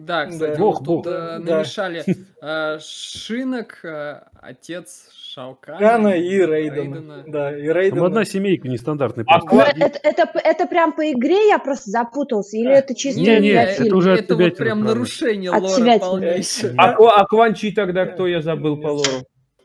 Да, 0.00 0.26
кстати, 0.26 0.58
Бог, 0.58 0.78
вот 0.80 0.84
бог. 0.86 1.04
тут 1.04 1.12
э, 1.12 1.38
Да. 1.40 1.56
намешали 1.56 2.04
э, 2.42 2.78
Шинок, 2.80 3.84
э, 3.84 4.22
отец 4.40 5.10
Шаукана. 5.14 5.78
Кана 5.78 6.08
и 6.08 6.38
Рейдена. 6.38 7.24
Да, 7.26 7.56
и 7.56 7.66
Там 7.66 7.76
Рейден. 7.76 8.04
одна 8.04 8.24
семейка 8.24 8.68
нестандартная. 8.68 9.24
А. 9.28 9.40
Ну, 9.40 9.60
это, 9.60 9.98
это, 10.02 10.30
это 10.42 10.66
прям 10.66 10.92
по 10.92 11.02
игре 11.12 11.48
я 11.48 11.58
просто 11.58 11.90
запутался, 11.90 12.56
или 12.56 12.70
это 12.72 12.94
чисто 12.94 13.20
Не, 13.20 13.40
не, 13.40 13.48
это 13.50 13.82
фильма? 13.82 13.98
уже 13.98 14.12
от 14.14 14.20
это 14.20 14.36
вот 14.36 14.56
прям 14.56 14.84
нарушение 14.84 15.50
От 15.50 15.62
лора 15.62 15.98
полнейшее. 15.98 16.74
А, 16.78 16.92
а 16.94 17.26
Кванчи 17.26 17.70
тогда 17.72 18.06
кто, 18.06 18.26
я 18.26 18.40
забыл 18.40 18.76
по 18.78 18.88
лору? 18.88 19.10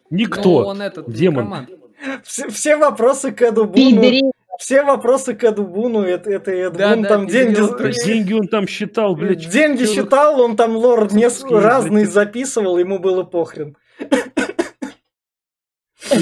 Ну, 0.09 0.17
Никто. 0.17 0.65
он 0.67 0.81
этот, 0.81 1.09
Демон. 1.11 1.45
некромант. 1.45 1.69
Все, 2.23 2.49
все 2.49 2.75
вопросы 2.75 3.31
к 3.31 3.41
Эду 3.41 3.65
Буну. 3.65 4.31
Все 4.59 4.83
вопросы 4.83 5.33
к 5.35 5.43
Эду 5.43 5.63
Буну. 5.65 6.01
Это, 6.01 6.29
это 6.31 6.51
Эд 6.51 6.73
Да, 6.73 6.95
да, 6.95 7.07
там 7.09 7.27
деньги... 7.27 7.55
Деньги 8.05 8.33
он 8.33 8.47
там 8.47 8.67
считал, 8.67 9.15
блядь. 9.15 9.49
Деньги 9.49 9.85
чё- 9.85 9.93
считал, 10.03 10.39
он 10.41 10.55
там 10.55 10.75
лор 10.77 11.13
несколько 11.13 11.87
блядь. 11.89 12.09
записывал, 12.11 12.77
ему 12.77 12.99
было 12.99 13.23
похрен. 13.23 13.75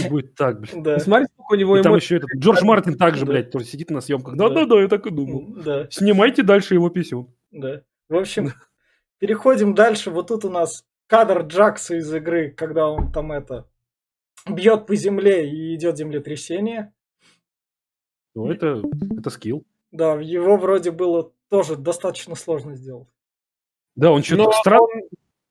Будет 0.09 0.35
так, 0.35 0.59
блядь. 0.61 0.81
Да. 0.81 0.99
Смотри, 0.99 1.27
сколько 1.33 1.53
у 1.53 1.55
него 1.57 1.77
И 1.77 1.83
там 1.83 1.93
эмоций. 1.93 2.05
еще 2.05 2.15
этот 2.17 2.29
Джордж 2.37 2.63
Мартин 2.63 2.97
также, 2.97 3.25
Да. 3.25 3.31
блядь, 3.31 3.51
тоже 3.51 3.65
сидит 3.65 3.89
на 3.91 4.01
съемках. 4.01 4.35
Да. 4.35 4.49
Да-да-да, 4.49 4.81
я 4.81 4.87
так 4.87 5.05
и 5.05 5.09
думал. 5.11 5.45
Да, 5.63 5.87
Снимайте 5.89 6.43
дальше 6.43 6.73
его 6.73 6.89
писем. 6.89 7.33
да. 7.51 7.81
В 8.09 8.15
общем, 8.15 8.51
переходим 9.19 9.73
дальше. 9.73 10.11
Вот 10.11 10.27
тут 10.27 10.45
у 10.45 10.49
нас 10.49 10.83
кадр 11.07 11.41
Джакса 11.47 11.95
из 11.95 12.13
игры, 12.13 12.51
когда 12.51 12.87
он 12.89 13.11
там 13.11 13.31
это 13.31 13.65
бьет 14.47 14.85
по 14.85 14.95
земле 14.95 15.49
и 15.49 15.75
идет 15.75 15.97
землетрясение. 15.97 16.93
Ну, 18.35 18.51
это, 18.51 18.81
это 19.17 19.29
скилл. 19.29 19.63
Да, 19.91 20.13
его 20.15 20.57
вроде 20.57 20.91
было 20.91 21.31
тоже 21.49 21.75
достаточно 21.75 22.35
сложно 22.35 22.75
сделать. 22.75 23.07
Да, 23.95 24.11
он 24.11 24.23
что-то 24.23 24.43
Но 24.45 24.51
странно... 24.53 24.87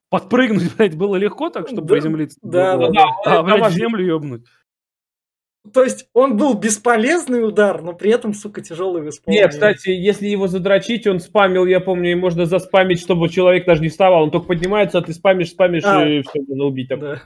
Подпрыгнуть, 0.09 0.65
блядь, 0.77 0.97
было 0.97 1.17
легко 1.17 1.49
так, 1.49 1.69
чтобы 1.69 1.87
Да, 1.89 1.95
приземлиться? 1.95 2.39
да, 2.43 2.77
да, 2.77 2.89
да. 2.91 3.05
А, 3.25 3.35
Там 3.37 3.45
блядь, 3.47 3.73
в 3.73 3.75
землю 3.75 4.05
ебнуть. 4.17 4.45
То 5.73 5.85
есть 5.85 6.09
он 6.13 6.37
был 6.37 6.55
бесполезный 6.55 7.47
удар, 7.47 7.81
но 7.83 7.93
при 7.93 8.11
этом, 8.11 8.35
сука, 8.35 8.61
тяжелый 8.63 9.01
в 9.03 9.09
исполнении. 9.09 9.45
Не, 9.45 9.49
кстати, 9.49 9.91
если 9.91 10.27
его 10.27 10.49
задрочить, 10.49 11.07
он 11.07 11.21
спамил, 11.21 11.65
я 11.67 11.79
помню, 11.79 12.11
и 12.11 12.15
можно 12.17 12.47
заспамить, 12.47 12.99
чтобы 13.01 13.29
человек 13.29 13.65
даже 13.65 13.81
не 13.81 13.89
вставал. 13.89 14.25
Он 14.25 14.33
только 14.33 14.49
поднимается, 14.49 14.99
а 14.99 15.03
ты 15.03 15.13
спамишь, 15.15 15.51
спамишь, 15.51 15.85
А. 15.87 16.05
и 16.05 16.23
все, 16.23 16.41
можно 16.49 16.65
убить. 16.65 16.89
так. 16.89 17.01
Да. 17.01 17.23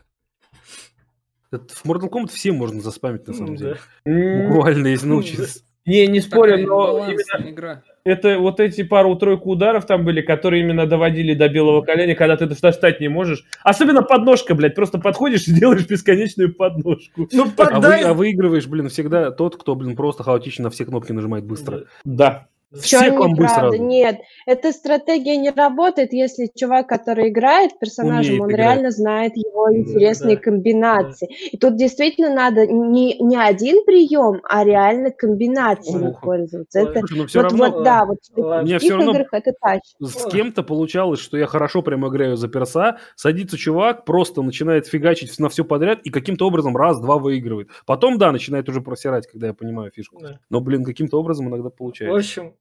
Это 1.53 1.67
в 1.75 1.85
Mortal 1.85 2.11
Kombat 2.11 2.29
все 2.31 2.53
можно 2.53 2.81
заспамить, 2.81 3.27
на 3.27 3.35
самом 3.35 3.57
деле. 3.57 3.77
Буквально, 4.05 4.89
если 4.89 5.07
научиться. 5.07 5.61
Не, 5.87 6.09
не 6.09 6.21
спорю, 6.21 6.67
но 6.67 7.09
игра. 7.49 7.83
это 8.03 8.41
вот 8.41 8.59
эти 8.59 8.83
пару-тройку 8.83 9.53
ударов 9.53 9.87
там 9.87 10.05
были, 10.05 10.21
которые 10.21 10.65
именно 10.65 10.85
доводили 10.85 11.33
до 11.33 11.49
белого 11.49 11.83
коленя, 11.83 12.17
когда 12.17 12.37
ты 12.37 12.47
даже 12.47 12.73
встать 12.73 13.01
не 13.01 13.07
можешь. 13.07 13.45
Особенно 13.63 14.03
подножка, 14.03 14.57
блядь, 14.57 14.75
просто 14.75 14.99
подходишь 14.99 15.47
и 15.47 15.53
делаешь 15.55 15.87
бесконечную 15.87 16.53
подножку. 16.53 17.29
Ну, 17.31 17.45
А, 17.45 17.47
вы- 17.47 17.53
подай... 17.53 18.03
а 18.03 18.15
выигрываешь, 18.15 18.67
блин, 18.67 18.89
всегда 18.89 19.31
тот, 19.31 19.57
кто, 19.57 19.77
блин, 19.77 19.95
просто 19.95 20.25
хаотично 20.25 20.65
на 20.65 20.71
все 20.71 20.85
кнопки 20.85 21.13
нажимает 21.13 21.45
быстро. 21.45 21.85
Да. 22.05 22.49
Все 22.81 23.11
комбы 23.11 23.43
неправда? 23.45 23.71
сразу. 23.71 23.83
Нет, 23.83 24.21
эта 24.47 24.73
стратегия 24.73 25.37
не 25.37 25.51
работает, 25.51 26.13
если 26.13 26.51
чувак, 26.55 26.89
который 26.89 27.29
играет 27.29 27.79
персонажем, 27.79 28.35
Умеет 28.35 28.43
он 28.43 28.51
играть. 28.51 28.59
реально 28.61 28.91
знает 28.91 29.37
его 29.37 29.75
интересные 29.77 30.37
да, 30.37 30.43
комбинации. 30.43 31.29
И 31.53 31.57
тут 31.57 31.77
действительно 31.77 32.35
надо 32.35 32.67
не, 32.67 33.19
не 33.19 33.37
один 33.37 33.85
прием, 33.85 34.41
а 34.49 34.65
реально 34.65 35.11
комбинациями 35.11 36.09
Ого. 36.09 36.19
пользоваться. 36.23 36.81
Это, 36.81 37.01
Слушай, 37.01 37.19
но 37.19 37.27
все 37.27 37.43
вот, 37.43 37.51
равно 37.53 37.71
вот, 37.71 37.85
да, 37.85 38.05
вот 38.05 38.19
в. 38.35 38.63
Мне 38.63 38.79
равно- 38.79 39.13
играх 39.13 39.29
это 39.33 39.53
тащит. 39.61 39.97
с 40.01 40.31
кем-то 40.31 40.63
получалось, 40.63 41.21
что 41.21 41.37
я 41.37 41.47
хорошо 41.47 41.83
прям 41.83 42.07
играю 42.09 42.37
за 42.37 42.49
перса, 42.49 42.99
садится 43.15 43.57
чувак, 43.57 44.05
просто 44.05 44.43
начинает 44.43 44.87
фигачить 44.87 45.37
на 45.39 45.49
все 45.49 45.65
подряд 45.65 46.01
и 46.03 46.11
каким-то 46.11 46.47
образом 46.47 46.77
раз-два 46.77 47.19
выигрывает. 47.19 47.69
Потом, 47.87 48.19
да, 48.19 48.33
начинает 48.33 48.69
уже 48.69 48.81
просирать, 48.81 49.27
когда 49.27 49.49
я 49.49 49.55
понимаю 49.55 49.91
фишку. 49.91 50.21
Да. 50.21 50.39
Но, 50.51 50.61
блин, 50.61 50.85
каким-то 50.85 51.19
образом 51.19 51.49
иногда 51.49 51.69
В 51.69 51.75
получается. 51.77 52.17
общем, 52.17 52.55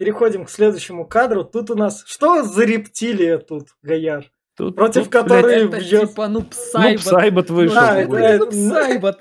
переходим 0.00 0.46
к 0.46 0.50
следующему 0.50 1.04
кадру. 1.04 1.44
Тут 1.44 1.70
у 1.70 1.74
нас... 1.74 2.02
Что 2.06 2.42
за 2.42 2.64
рептилия 2.64 3.36
тут, 3.36 3.68
Гояр? 3.82 4.24
Тут- 4.56 4.74
Против 4.74 5.04
тут, 5.04 5.10
блядь, 5.12 5.24
которой 5.26 5.64
Это 5.66 5.78
бьет... 5.78 6.08
типа, 6.08 6.26
ну, 6.28 6.40
Ну, 6.40 6.44
Псайбот. 6.46 7.02
Сайбот 7.04 7.50
вышел. 7.50 7.76
А, 7.78 7.94
как 7.96 8.08
это- 8.08 8.16
это- 8.16 8.44
Ну, 8.46 8.50
Псайбот. 8.50 9.18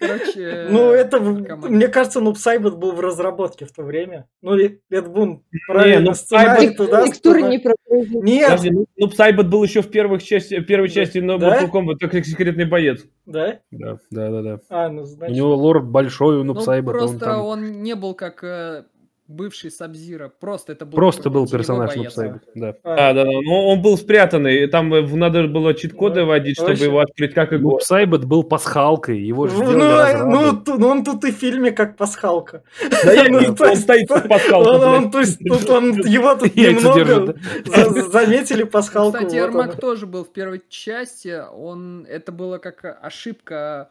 Короче... 0.00 0.66
Ну, 0.70 0.90
это, 0.90 1.18
команда. 1.18 1.68
мне 1.68 1.88
кажется, 1.88 2.20
ну, 2.20 2.34
Сайбот 2.34 2.76
был 2.76 2.92
в 2.92 3.00
разработке 3.00 3.64
в 3.64 3.72
то 3.72 3.82
время. 3.82 4.26
Ну, 4.42 4.54
и 4.56 4.80
Эд 4.90 5.08
Бун 5.08 5.44
правильно 5.66 6.10
ну, 6.10 6.14
сценарий 6.14 6.70
туда... 6.74 7.06
Текстуры 7.06 7.38
туда- 7.40 7.50
не 7.50 7.58
прогрузил. 7.58 8.22
Нет, 8.22 8.50
Подожди, 8.50 8.70
ну, 8.70 8.86
ну, 8.98 9.08
Псайбот 9.08 9.46
был 9.46 9.62
еще 9.64 9.80
в 9.80 9.88
первых 9.90 10.22
части, 10.22 10.58
в 10.58 10.66
первой 10.66 10.88
Да. 10.88 10.94
части 10.94 11.18
но 11.18 11.38
Да? 11.38 11.62
Mortal 11.62 11.70
Kombat, 11.70 12.06
как 12.06 12.26
секретный 12.26 12.66
боец. 12.66 13.02
да? 13.24 13.60
Да, 13.70 13.98
да, 14.10 14.30
да, 14.30 14.42
да. 14.42 14.60
А, 14.68 14.88
ну, 14.90 15.02
У 15.02 15.04
значит... 15.06 15.34
него 15.36 15.54
лор 15.54 15.80
большой, 15.82 16.34
у 16.36 16.44
Ну, 16.44 16.52
Нупсайбота, 16.54 16.98
он 16.98 17.08
просто 17.08 17.24
там... 17.24 17.40
он 17.40 17.82
не 17.82 17.94
был 17.94 18.14
как 18.14 18.42
э, 18.42 18.84
бывший 19.28 19.70
Сабзира. 19.70 20.32
Просто 20.40 20.72
это 20.72 20.86
был... 20.86 20.96
Просто 20.96 21.28
был 21.30 21.46
персонаж. 21.46 21.94
Нупсайбот, 21.94 22.42
да. 22.54 22.74
а, 22.82 22.96
Да, 22.96 23.12
да. 23.12 23.24
Но 23.24 23.68
он 23.68 23.82
был 23.82 23.96
спрятанный. 23.98 24.64
и 24.64 24.66
Там 24.66 24.88
надо 25.18 25.46
было 25.46 25.74
чит-коды 25.74 26.20
Ну, 26.22 26.26
вводить, 26.26 26.56
чтобы 26.56 26.70
вообще. 26.70 26.84
его 26.84 27.00
открыть 27.00 27.34
как 27.34 27.52
игру. 27.52 27.72
Нупсайбот 27.72 28.24
был 28.24 28.42
пасхалкой, 28.42 29.20
его 29.20 29.46
же 29.46 29.54
Ну, 29.62 29.72
ну, 29.72 30.62
ну, 30.66 30.78
ну, 30.78 30.88
он 30.88 31.04
тут 31.04 31.24
и 31.24 31.30
в 31.32 31.34
фильме 31.36 31.70
как 31.72 31.96
пасхалка. 31.96 32.62
Да 33.04 33.12
я 33.12 33.28
Ну, 33.28 33.54
он 33.58 33.76
стоит 33.76 34.08
как 34.08 34.28
пасхалка, 34.28 34.68
Он, 34.68 34.82
он, 34.82 35.10
то 35.10 35.20
есть, 35.20 35.38
тут 35.46 35.68
он, 35.70 35.92
его 36.00 36.34
тут 36.34 36.56
немного 36.56 37.34
за- 37.66 38.10
заметили 38.10 38.62
пасхалку. 38.62 39.18
Кстати, 39.18 39.36
Ермак 39.36 39.78
тоже 39.78 40.06
был 40.06 40.24
в 40.24 40.32
первой 40.32 40.62
части. 40.68 41.42
Он... 41.54 42.06
Это 42.08 42.32
было 42.32 42.58
как 42.58 42.98
ошибка... 43.02 43.90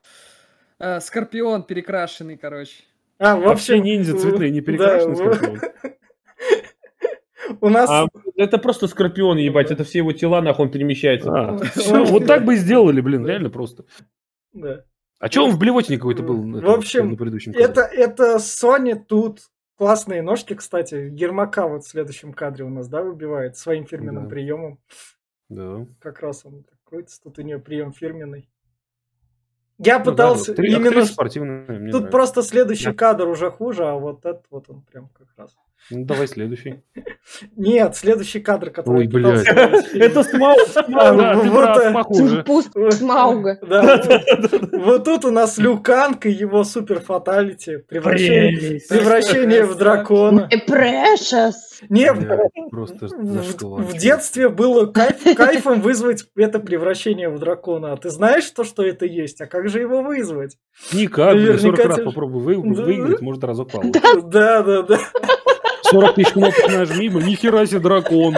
э, 0.80 1.00
Скорпион 1.00 1.64
перекрашенный, 1.64 2.38
короче. 2.38 2.84
А, 3.20 3.36
в 3.36 3.56
все 3.58 3.74
общем... 3.76 3.84
ниндзя 3.84 4.18
цветные, 4.18 4.50
не 4.52 4.62
да, 4.62 4.66
перекрашены 4.66 5.14
в- 5.14 5.18
Скорпион. 5.18 5.60
У 7.62 7.70
нас... 7.70 7.90
А, 7.90 8.08
это 8.36 8.58
просто 8.58 8.88
скорпион, 8.88 9.38
ебать, 9.38 9.72
это 9.72 9.84
все 9.84 10.00
его 10.00 10.12
тела, 10.12 10.42
нахуй 10.42 10.66
он 10.66 10.72
перемещается. 10.72 11.32
А, 11.32 11.58
всё, 11.76 12.04
вот 12.06 12.26
так 12.28 12.46
бы 12.46 12.56
и 12.56 12.58
сделали, 12.58 13.02
блин, 13.02 13.26
реально 13.26 13.50
просто. 13.50 13.86
да. 14.54 14.84
А 15.20 15.30
че 15.30 15.42
он 15.42 15.50
в 15.50 15.58
блевотине 15.58 15.98
какой-то 15.98 16.22
был? 16.22 16.40
В 16.44 16.58
это, 16.58 16.74
общем, 16.74 17.10
на 17.10 17.16
предыдущем 17.16 17.54
Это, 17.54 17.84
кадре? 17.84 18.04
это 18.04 18.36
Sony 18.36 18.94
тут 18.96 19.40
классные 19.76 20.22
ножки, 20.22 20.54
кстати. 20.54 21.10
Ермака 21.12 21.68
вот 21.68 21.86
в 21.86 21.90
следующем 21.90 22.34
кадре 22.34 22.66
у 22.66 22.70
нас, 22.70 22.88
да, 22.88 23.02
выбивает 23.02 23.58
своим 23.58 23.88
фирменным 23.88 24.26
Да. 24.26 24.30
приемом. 24.30 24.80
Да. 25.50 25.88
Как 26.00 26.20
раз 26.20 26.46
он 26.46 26.66
такой, 26.66 27.04
тут 27.24 27.40
у 27.40 27.42
нее 27.42 27.58
прием 27.58 27.94
фирменный. 27.94 28.48
Я 29.80 30.00
Ну 30.00 30.06
да, 30.06 30.12
пытался 30.12 30.52
вот 30.52 30.56
три- 30.58 30.72
именно... 30.74 30.90
мне 31.80 31.92
Тут 31.92 32.02
нравится. 32.02 32.08
просто 32.12 32.42
следующий 32.44 32.86
Да. 32.86 32.94
кадр 32.94 33.28
уже 33.28 33.52
хуже, 33.52 33.86
а 33.86 33.94
вот 33.94 34.26
этот 34.26 34.46
вот 34.50 34.70
он 34.70 34.82
прям 34.92 35.10
как 35.18 35.28
раз. 35.38 35.56
Ну, 35.90 36.04
давай 36.06 36.28
следующий. 36.28 36.82
Нет, 37.56 37.96
следующий 37.96 38.40
кадр, 38.42 38.72
который 38.72 39.02
Ой, 39.02 39.08
блядь. 39.08 39.46
Это 39.94 40.24
Смауг, 40.24 40.68
А. 40.76 42.04
Пуст 42.44 42.72
Смауга. 42.98 43.58
Вот- 44.72 45.06
тут 45.06 45.26
у 45.26 45.32
нас 45.32 45.58
Люканг 45.58 46.26
и 46.26 46.32
его 46.32 46.64
супер 46.64 47.00
фаталити, 47.00 47.78
превращение, 47.88 49.64
в 49.66 49.76
дракона. 49.76 50.50
Э, 50.52 50.58
Precious. 50.68 51.54
Не, 51.90 52.12
Просто 52.70 53.08
в, 53.08 53.94
детстве 53.98 54.50
было 54.50 54.92
кайф- 54.92 55.36
кайфом 55.36 55.82
вызвать 55.82 56.26
это 56.36 56.60
превращение 56.60 57.30
в 57.30 57.40
дракона. 57.40 57.94
А 57.94 57.98
ты 57.98 58.10
знаешь 58.10 58.50
то, 58.52 58.64
что 58.64 58.84
это 58.84 59.06
есть? 59.06 59.40
А 59.42 59.46
как 59.46 59.70
же 59.70 59.80
его 59.80 60.02
вызвать? 60.02 60.58
Никак, 60.92 61.34
блин, 61.36 61.60
40 61.60 61.78
Наверняка 61.78 61.88
раз 61.96 62.00
попробуй 62.06 62.56
Да. 62.56 62.84
выиграть, 62.84 63.22
может 63.22 63.44
разок 63.44 63.72
получится. 63.72 64.22
Да, 64.22 64.62
да, 64.64 64.82
да. 64.84 65.00
40 65.92 66.16
тысяч 66.16 66.32
кнопок 66.34 66.68
нажми, 66.70 67.10
ну, 67.10 67.20
нихера 67.20 67.66
себе 67.66 67.80
дракон. 67.80 68.38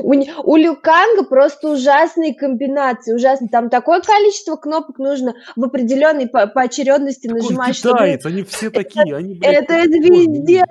У, 0.00 0.14
не- 0.14 0.32
у 0.44 0.54
Люканга 0.56 1.24
просто 1.24 1.70
ужасные 1.70 2.32
комбинации, 2.32 3.12
ужасные. 3.14 3.48
Там 3.48 3.68
такое 3.68 4.00
количество 4.00 4.54
кнопок 4.56 4.98
нужно 4.98 5.34
в 5.56 5.64
определенной 5.64 6.28
по- 6.28 6.46
поочередности 6.46 7.26
Он 7.26 7.34
нажимать, 7.38 7.74
чтобы... 7.76 7.94
китаец, 7.98 8.24
они 8.26 8.44
все 8.44 8.70
такие, 8.70 9.16
они, 9.16 9.34
блядь, 9.34 9.64
Это, 9.64 9.74
это 9.74 9.88
везде. 9.88 10.64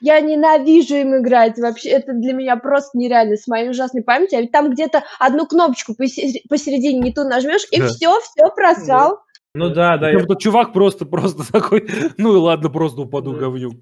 Я 0.00 0.20
ненавижу 0.20 0.96
им 0.96 1.16
играть. 1.16 1.58
Вообще, 1.58 1.88
это 1.90 2.12
для 2.12 2.34
меня 2.34 2.56
просто 2.56 2.98
нереально. 2.98 3.36
С 3.36 3.46
моей 3.46 3.70
ужасной 3.70 4.02
памятью. 4.02 4.38
А 4.38 4.42
ведь 4.42 4.52
там 4.52 4.70
где-то 4.70 5.02
одну 5.18 5.46
кнопочку 5.46 5.92
посе- 5.94 6.42
посередине 6.50 7.00
не 7.00 7.12
ту 7.12 7.24
нажмешь, 7.24 7.66
и 7.70 7.80
Да. 7.80 7.88
все, 7.88 8.20
все, 8.20 8.48
просрал. 8.54 9.20
Ну 9.56 9.68
да, 9.70 9.96
да. 9.98 10.08
Причем 10.08 10.20
я- 10.20 10.26
тот 10.26 10.40
чувак 10.40 10.72
просто, 10.72 11.06
просто 11.06 11.44
такой, 11.52 11.88
ну 12.18 12.34
и 12.34 12.38
ладно, 12.38 12.70
просто 12.70 13.02
упаду 13.02 13.32
Да. 13.34 13.38
говнюк. 13.40 13.74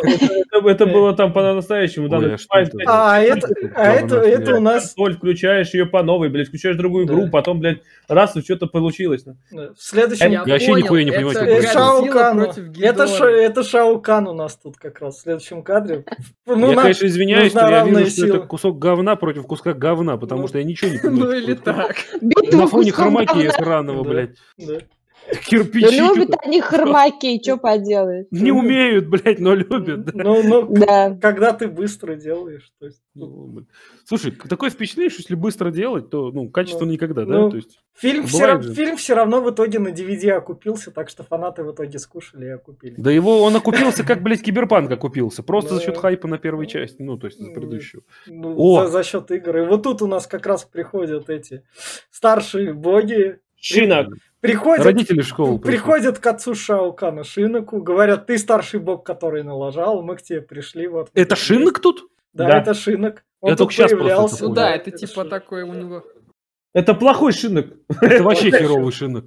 Это, 0.00 0.68
это 0.68 0.86
было 0.86 1.14
там 1.14 1.32
по-настоящему. 1.32 2.08
Да, 2.08 2.18
а 2.18 2.22
это? 2.60 2.78
А, 2.86 3.18
это, 3.20 3.46
это, 3.76 4.16
это 4.16 4.56
у 4.56 4.60
нас 4.60 4.92
Соль, 4.94 5.14
включаешь 5.16 5.72
ее 5.74 5.86
по 5.86 6.02
новой, 6.02 6.28
блядь, 6.28 6.48
включаешь 6.48 6.76
другую 6.76 7.06
игру, 7.06 7.24
Да. 7.26 7.30
потом, 7.30 7.60
блядь, 7.60 7.82
раз, 8.08 8.36
и 8.36 8.40
что-то 8.42 8.66
получилось. 8.66 9.24
ну. 9.24 9.36
да, 9.52 9.72
в 9.74 9.80
следующем... 9.80 10.28
Я 10.32 10.44
вообще 10.44 10.66
понял, 10.72 10.82
нихуя 10.84 11.04
не 11.04 11.12
понимаю, 11.12 11.36
это 11.36 11.44
против 11.44 12.80
Это, 12.82 13.06
Ша- 13.06 13.14
Гидоры. 13.14 13.42
это 13.42 13.62
Шао 13.62 13.98
Кан 14.00 14.26
у 14.26 14.34
нас 14.34 14.56
тут 14.56 14.76
как 14.76 15.00
раз 15.00 15.18
в 15.18 15.20
следующем 15.20 15.62
кадре. 15.62 16.04
Ну, 16.46 16.70
я, 16.70 16.74
на- 16.76 16.82
конечно, 16.82 17.06
извиняюсь, 17.06 17.54
но 17.54 17.68
я 17.70 17.84
вижу, 17.84 18.10
что 18.10 18.26
это 18.26 18.38
кусок 18.40 18.78
говна 18.80 19.14
против 19.14 19.46
куска 19.46 19.72
говна, 19.72 20.16
потому 20.16 20.42
Ну, 20.42 20.48
что 20.48 20.58
я 20.58 20.64
ничего 20.64 20.90
не 20.90 20.98
понимаю. 21.02 21.24
Ну 21.26 21.32
или 21.32 21.54
так. 21.54 21.94
На 22.52 22.66
фоне 22.66 22.90
хромаки 22.90 23.48
сраного, 23.50 24.02
блядь. 24.02 24.36
Кирпичи. 25.46 25.96
любят 25.98 26.28
что-то. 26.28 26.38
они 26.44 26.60
хромаки, 26.60 27.40
что 27.42 27.56
поделать. 27.56 28.26
Не 28.30 28.52
умеют, 28.52 29.08
блядь, 29.08 29.38
но 29.40 29.54
любят. 29.54 30.04
да. 30.04 30.12
Ну, 30.14 30.42
ну, 30.42 30.66
Да. 30.74 31.16
когда 31.20 31.52
ты 31.52 31.68
быстро 31.68 32.14
делаешь, 32.16 32.70
то 32.78 32.86
есть... 32.86 33.00
Ну, 33.14 33.46
блин. 33.46 33.68
Слушай, 34.04 34.32
такое 34.32 34.70
впечатление, 34.70 35.10
что 35.10 35.20
если 35.20 35.34
быстро 35.34 35.70
делать, 35.70 36.10
то 36.10 36.30
ну, 36.32 36.48
качество 36.50 36.84
Ну, 36.84 36.92
никогда, 36.92 37.22
ну, 37.24 37.44
да? 37.44 37.50
То 37.50 37.56
есть, 37.56 37.78
Фильм 37.94 38.26
все, 38.26 38.38
Бывает 38.38 38.54
рав- 38.56 38.64
же. 38.64 38.74
фильм 38.74 38.96
все 38.96 39.14
равно 39.14 39.40
в 39.42 39.50
итоге 39.50 39.78
на 39.78 39.88
DVD 39.88 40.30
окупился, 40.30 40.90
так 40.90 41.08
что 41.10 41.22
фанаты 41.24 41.62
в 41.62 41.72
итоге 41.72 41.98
скушали 41.98 42.46
и 42.46 42.50
окупили. 42.50 42.94
да 42.96 43.10
его 43.10 43.42
он 43.42 43.54
окупился, 43.54 44.02
как, 44.04 44.22
блядь, 44.22 44.42
Киберпанк 44.42 44.90
окупился. 44.90 45.42
Просто 45.42 45.74
за 45.74 45.80
Да. 45.80 45.86
счет 45.86 45.98
хайпа 45.98 46.26
на 46.26 46.38
первой 46.38 46.66
части. 46.66 47.02
Ну, 47.02 47.18
то 47.18 47.26
есть, 47.26 47.38
за 47.38 47.48
Ну, 47.48 47.54
предыдущую. 47.54 48.04
Ну, 48.26 48.54
О! 48.56 48.84
за, 48.84 48.90
за 48.90 49.02
счет 49.02 49.30
игр. 49.30 49.56
И 49.58 49.66
вот 49.66 49.82
тут 49.82 50.00
у 50.02 50.06
нас 50.06 50.26
как 50.26 50.46
раз 50.46 50.64
приходят 50.64 51.28
эти 51.28 51.62
старшие 52.10 52.72
боги. 52.72 53.38
Шинок. 53.60 54.08
Приходят, 54.42 54.84
Родители 54.84 55.22
школы 55.22 55.60
приходят 55.60 56.18
к 56.18 56.26
отцу 56.26 56.56
Шаукана 56.56 57.22
Шиноку, 57.22 57.80
говорят, 57.80 58.26
ты 58.26 58.36
старший 58.38 58.80
бог, 58.80 59.04
который 59.06 59.44
налажал, 59.44 60.02
мы 60.02 60.16
к 60.16 60.22
тебе 60.22 60.42
пришли. 60.42 60.88
Вот. 60.88 61.10
Это 61.14 61.36
Шинок 61.36 61.78
тут? 61.78 62.08
Да, 62.32 62.48
Да. 62.48 62.58
это 62.58 62.74
Шинок. 62.74 63.22
Он 63.40 63.50
Я 63.50 63.56
тут 63.56 63.68
только 63.68 63.76
просто 63.76 63.96
появлялся. 63.96 64.34
это 64.34 64.44
Ну 64.48 64.54
да, 64.54 64.62
Да, 64.62 64.74
это 64.74 64.90
типа 64.90 65.12
Шинок. 65.12 65.30
такой 65.30 65.62
у 65.62 65.72
него. 65.72 66.02
Это 66.74 66.94
плохой 66.94 67.32
шинок. 67.32 67.66
Это 68.00 68.24
вообще 68.24 68.50
херовый 68.50 68.90
Шинок. 68.90 69.26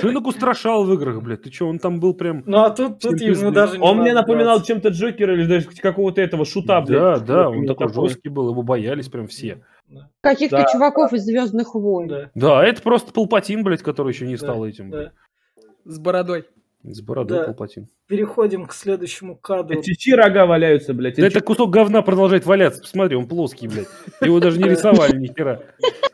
Шинок 0.00 0.28
устрашал 0.28 0.84
в 0.84 0.94
играх, 0.94 1.20
блядь. 1.22 1.42
Ты 1.42 1.52
что, 1.52 1.68
он 1.68 1.80
там 1.80 1.98
был 1.98 2.14
прям... 2.14 2.44
Ну 2.46 2.58
а 2.58 2.70
тут, 2.70 3.00
тут 3.00 3.20
ему 3.20 3.50
даже 3.50 3.78
не 3.78 3.84
Он 3.84 3.98
мне 3.98 4.14
напоминал 4.14 4.62
чем-то 4.62 4.90
Джокера 4.90 5.34
или 5.34 5.46
даже 5.46 5.66
какого-то 5.66 6.20
этого 6.20 6.44
шута, 6.44 6.80
блядь. 6.80 7.00
Да, 7.00 7.18
да, 7.18 7.48
он 7.48 7.66
такой 7.66 7.92
жесткий 7.92 8.28
был, 8.28 8.50
его 8.50 8.62
боялись 8.62 9.08
прям 9.08 9.26
все. 9.26 9.64
Да, 9.88 10.08
Каких-то 10.22 10.58
Да, 10.58 10.66
чуваков 10.72 11.12
из 11.12 11.22
Звездных 11.24 11.74
войн. 11.74 12.08
да, 12.08 12.30
Да, 12.34 12.64
это 12.66 12.80
просто 12.82 13.12
Палпатин, 13.12 13.62
блядь, 13.62 13.82
который 13.82 14.12
еще 14.12 14.26
не 14.26 14.36
Да, 14.36 14.38
стал 14.38 14.64
этим. 14.64 14.90
блядь. 14.90 15.12
да. 15.56 15.62
С 15.84 15.98
бородой. 15.98 16.44
С 16.84 17.00
бородой 17.00 17.38
Да. 17.38 17.44
Палпатин. 17.44 17.88
Переходим 18.08 18.66
к 18.66 18.72
следующему 18.72 19.36
кадру. 19.36 19.82
Чичи 19.82 20.14
рога 20.14 20.46
валяются, 20.46 20.94
блядь. 20.94 21.16
Да 21.16 21.26
это 21.26 21.40
кусок 21.40 21.70
говна 21.70 22.02
продолжает 22.02 22.44
валяться. 22.46 22.80
Посмотри, 22.80 23.16
он 23.16 23.28
плоский, 23.28 23.68
блядь. 23.68 23.86
Его 24.20 24.40
даже 24.40 24.58
не 24.58 24.68
рисовали 24.68 25.16
ни 25.16 25.26
хера. 25.28 25.60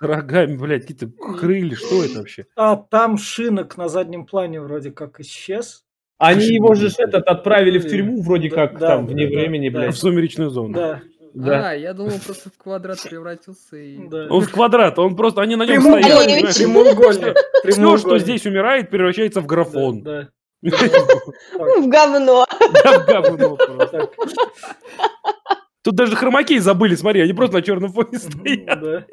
Рогами, 0.00 0.56
блядь, 0.56 0.82
какие-то 0.86 1.06
крылья. 1.08 1.74
Что 1.76 2.04
это 2.04 2.18
вообще? 2.18 2.46
А 2.56 2.76
там 2.76 3.16
Шинок 3.16 3.76
на 3.76 3.88
заднем 3.88 4.26
плане 4.26 4.60
вроде 4.60 4.90
как 4.90 5.20
исчез. 5.20 5.84
Они 6.18 6.46
его 6.46 6.74
же 6.74 6.88
этот 6.98 7.26
отправили 7.28 7.78
в 7.78 7.88
тюрьму 7.88 8.20
вроде 8.22 8.48
Да, 8.50 8.54
как 8.56 8.78
да, 8.78 8.88
там 8.88 9.06
да, 9.06 9.12
вне 9.12 9.28
да, 9.28 9.34
времени, 9.36 9.68
да. 9.70 9.78
В 9.78 9.82
блядь. 9.82 9.96
сумеречную 9.96 10.50
зону. 10.50 10.74
Да, 10.74 11.00
Да. 11.34 11.70
А, 11.70 11.72
я 11.74 11.94
думал, 11.94 12.12
просто 12.24 12.50
в 12.50 12.58
квадрат 12.58 13.02
превратился 13.02 13.76
и... 13.76 14.08
да. 14.08 14.26
Он 14.30 14.42
в 14.42 14.50
квадрат, 14.50 14.98
он 14.98 15.16
просто, 15.16 15.42
они 15.42 15.56
на 15.56 15.66
нем 15.66 15.80
стоят. 15.80 16.56
Прямоугольник. 16.56 17.36
Все, 17.64 17.96
что 17.96 18.18
здесь 18.18 18.46
умирает, 18.46 18.90
превращается 18.90 19.40
в 19.40 19.46
графон. 19.46 20.02
Да, 20.02 20.28
В 20.62 21.88
говно. 21.88 22.46
Да, 22.84 22.98
в 22.98 23.06
говно 23.06 23.56
просто. 23.56 24.10
Тут 25.82 25.94
даже 25.94 26.16
хромакей 26.16 26.58
забыли, 26.58 26.96
смотри, 26.96 27.20
они 27.20 27.32
просто 27.32 27.56
на 27.56 27.62
черном 27.62 27.92
фоне 27.92 28.18
стоят. 28.18 29.06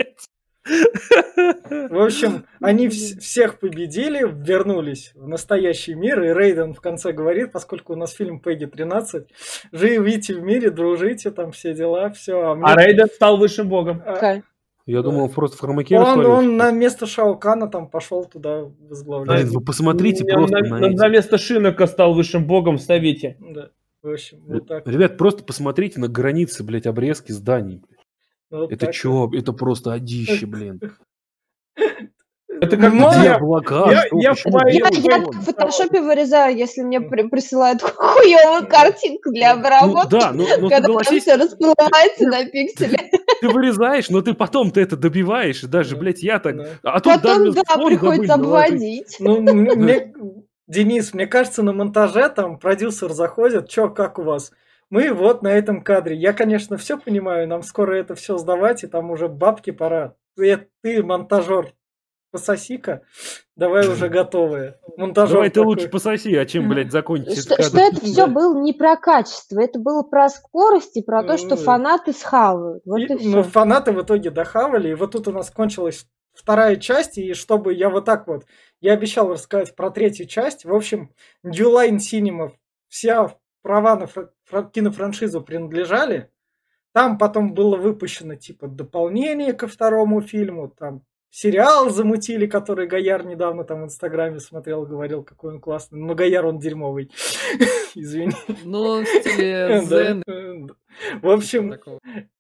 В 0.65 2.01
общем, 2.03 2.45
они 2.61 2.87
вс- 2.87 3.19
всех 3.19 3.59
победили, 3.59 4.21
вернулись 4.23 5.11
в 5.15 5.27
настоящий 5.27 5.93
мир, 5.93 6.21
и 6.23 6.33
Рейден 6.33 6.73
в 6.73 6.81
конце 6.81 7.11
говорит, 7.11 7.51
поскольку 7.51 7.93
у 7.93 7.95
нас 7.95 8.13
фильм 8.13 8.39
Пегги 8.39 8.65
13, 8.65 9.27
живите 9.71 10.35
в 10.35 10.41
мире, 10.41 10.69
дружите, 10.71 11.31
там 11.31 11.51
все 11.51 11.73
дела, 11.73 12.09
все. 12.11 12.41
А 12.41 12.55
мне- 12.55 12.65
А 12.65 12.75
Рейден 12.75 13.07
стал 13.07 13.37
высшим 13.37 13.69
богом. 13.69 14.01
а. 14.05 14.41
Я 14.87 15.01
думал, 15.01 15.29
просто 15.29 15.57
в 15.57 15.61
хромаке 15.61 15.97
он, 15.97 16.23
он 16.27 16.57
на 16.57 16.69
место 16.69 17.07
Шаукана 17.07 17.67
там 17.67 17.87
пошел 17.89 18.23
туда 18.25 18.65
Блин, 18.65 18.75
возглавлять. 18.87 19.45
вы 19.45 19.61
посмотрите 19.61 20.23
На- 20.23 20.33
просто 20.35 20.57
на, 20.59 20.77
на 20.79 20.89
на, 20.91 21.07
место 21.07 21.39
Шинока 21.39 21.87
стал 21.87 22.13
высшим 22.13 22.45
богом 22.45 22.77
в 22.77 22.81
Совете. 22.81 23.35
Да, 23.39 23.69
в 24.03 24.11
общем, 24.11 24.37
вот 24.45 24.67
так. 24.67 24.87
Ребят, 24.87 25.17
просто 25.17 25.43
посмотрите 25.43 25.99
на 25.99 26.07
границы, 26.07 26.63
блядь, 26.63 26.85
обрезки 26.85 27.31
зданий. 27.31 27.81
Вот 28.51 28.71
Это 28.71 28.85
так. 28.87 28.95
чё? 28.95 29.29
Это 29.33 29.53
просто 29.53 29.93
одище, 29.93 30.45
блин. 30.45 30.79
Это 32.47 32.77
как 32.77 32.93
Ну, 32.93 33.11
я- 33.21 33.35
облака? 33.35 33.91
я- 33.91 34.33
Что, 34.35 34.59
я 34.67 34.71
Я, 34.71 34.89
я 34.91 35.17
в 35.19 35.41
фотошопе 35.43 35.99
вырезаю, 36.01 36.55
если 36.55 36.83
мне 36.83 37.01
при- 37.01 37.27
присылают 37.27 37.81
хуевую 37.97 38.67
картинку 38.69 39.31
для 39.31 39.55
Ну, 39.55 39.59
обработки. 39.59 40.11
да, 40.11 40.31
но, 40.31 40.45
но 40.59 40.69
когда 40.69 40.87
там 40.87 41.19
все 41.19 41.35
расплывается 41.35 42.27
на 42.27 42.45
пикселе. 42.45 42.97
ты 43.41 43.49
вырезаешь, 43.49 44.09
но 44.09 44.21
ты 44.21 44.33
потом 44.33 44.71
ты 44.71 44.79
это 44.81 44.95
добиваешь, 44.95 45.63
и 45.63 45.67
даже, 45.67 45.95
Да. 45.95 46.01
блядь, 46.01 46.23
я 46.23 46.39
так... 46.39 46.55
Да. 46.55 46.65
А 46.83 46.99
тут 47.01 47.13
Потом, 47.21 47.51
да, 47.51 47.61
фон 47.67 47.87
приходится 47.87 48.35
обводить. 48.35 49.17
Ну, 49.19 49.41
мне, 49.75 50.13
Денис, 50.67 51.13
мне 51.13 51.27
кажется, 51.27 51.61
на 51.61 51.73
монтаже 51.73 52.29
там 52.29 52.57
продюсер 52.57 53.11
заходит, 53.11 53.67
чё, 53.67 53.89
как 53.89 54.17
у 54.17 54.23
вас? 54.23 54.53
Мы 54.89 55.11
вот 55.11 55.41
на 55.41 55.49
этом 55.49 55.83
кадре. 55.83 56.15
Я, 56.15 56.33
конечно, 56.33 56.77
все 56.77 56.97
понимаю, 56.97 57.47
нам 57.47 57.63
скоро 57.63 57.93
это 57.95 58.15
все 58.15 58.37
сдавать, 58.37 58.83
и 58.83 58.87
там 58.87 59.09
уже 59.11 59.27
бабки 59.27 59.71
пора. 59.71 60.15
Ты, 60.35 60.67
ты 60.81 61.01
монтажер, 61.01 61.73
пососи-ка, 62.31 63.01
давай 63.55 63.87
уже 63.91 64.09
готовые. 64.09 64.77
Монтажер 64.97 65.33
Давай 65.35 65.49
ты 65.49 65.55
такой. 65.55 65.67
лучше 65.67 65.89
пососи, 65.89 66.35
а 66.35 66.45
чем, 66.45 66.69
блядь, 66.69 66.91
закончить 66.91 67.41
Что, 67.41 67.55
этот 67.55 67.65
что 67.67 67.77
кадр. 67.77 67.97
это 67.97 68.05
все 68.05 68.27
было 68.27 68.61
не 68.61 68.73
про 68.73 68.95
качество, 68.97 69.59
это 69.59 69.79
было 69.79 70.03
про 70.03 70.29
скорость 70.29 70.95
и 70.97 71.01
про 71.01 71.23
то, 71.23 71.37
что 71.37 71.55
фанаты 71.57 72.13
схавают. 72.13 72.83
Вот 72.85 72.99
и, 72.99 73.13
И, 73.13 73.17
все. 73.17 73.27
ну, 73.29 73.43
фанаты 73.43 73.91
в 73.91 74.01
итоге 74.01 74.29
дохавали, 74.29 74.89
и 74.89 74.93
вот 74.93 75.11
тут 75.11 75.27
у 75.27 75.31
нас 75.31 75.49
кончилась 75.49 76.05
вторая 76.33 76.75
часть, 76.75 77.17
и 77.17 77.33
чтобы 77.33 77.73
я 77.73 77.89
вот 77.89 78.05
так 78.05 78.27
вот, 78.27 78.45
я 78.81 78.93
обещал 78.93 79.29
рассказать 79.31 79.75
про 79.75 79.89
третью 79.89 80.27
часть. 80.27 80.65
В 80.65 80.73
общем, 80.73 81.11
New 81.43 81.71
Line 81.73 81.97
Cinema, 81.97 82.51
вся 82.89 83.35
права 83.65 83.95
на 83.95 84.05
фра- 84.05 84.29
фра- 84.43 84.69
кинофраншизу 84.71 85.41
принадлежали. 85.41 86.29
Там 86.93 87.17
потом 87.17 87.55
было 87.55 87.77
выпущено 87.77 88.35
типа 88.35 88.67
дополнение 88.67 89.53
ко 89.53 89.67
второму 89.67 90.21
фильму, 90.21 90.67
там 90.67 91.01
сериал 91.31 91.89
замутили, 91.89 92.45
который 92.45 92.85
Гояр 92.85 93.25
недавно 93.25 93.63
там 93.63 93.81
в 93.81 93.85
Инстаграме 93.85 94.39
смотрел, 94.39 94.85
говорил, 94.85 95.23
какой 95.23 95.53
он 95.53 95.59
классный. 95.59 95.99
Но 95.99 96.13
Гояр 96.13 96.45
он 96.45 96.59
дерьмовый. 96.59 97.11
Извини. 97.95 98.33
Ну, 98.63 98.81
он 98.81 99.05
в 99.05 99.07
стиле 99.07 99.81
Да, 99.89 100.13
зен. 100.13 100.23
В 101.23 101.27
общем, 101.27 101.73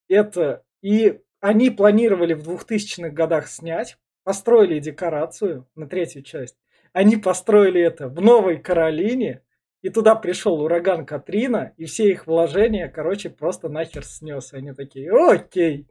это 0.07 0.63
и 0.83 1.21
они 1.39 1.71
планировали 1.71 2.35
в 2.35 2.47
2000-х 2.47 3.09
годах 3.09 3.47
снять, 3.47 3.97
построили 4.23 4.77
декорацию 4.79 5.67
на 5.73 5.87
третью 5.87 6.21
часть. 6.21 6.55
Они 6.93 7.17
построили 7.17 7.81
это 7.81 8.09
в 8.09 8.21
Новой 8.21 8.57
Каролине, 8.57 9.41
и 9.85 9.89
туда 9.89 10.15
пришел 10.15 10.59
ураган 10.61 11.05
Катрина, 11.05 11.73
и 11.77 11.85
все 11.85 12.09
их 12.09 12.25
вложения, 12.25 12.87
короче, 12.89 13.29
просто 13.29 13.69
нахер 13.69 14.03
снес. 14.03 14.51
И 14.51 14.57
они 14.57 14.73
такие, 14.73 15.11
окей, 15.11 15.85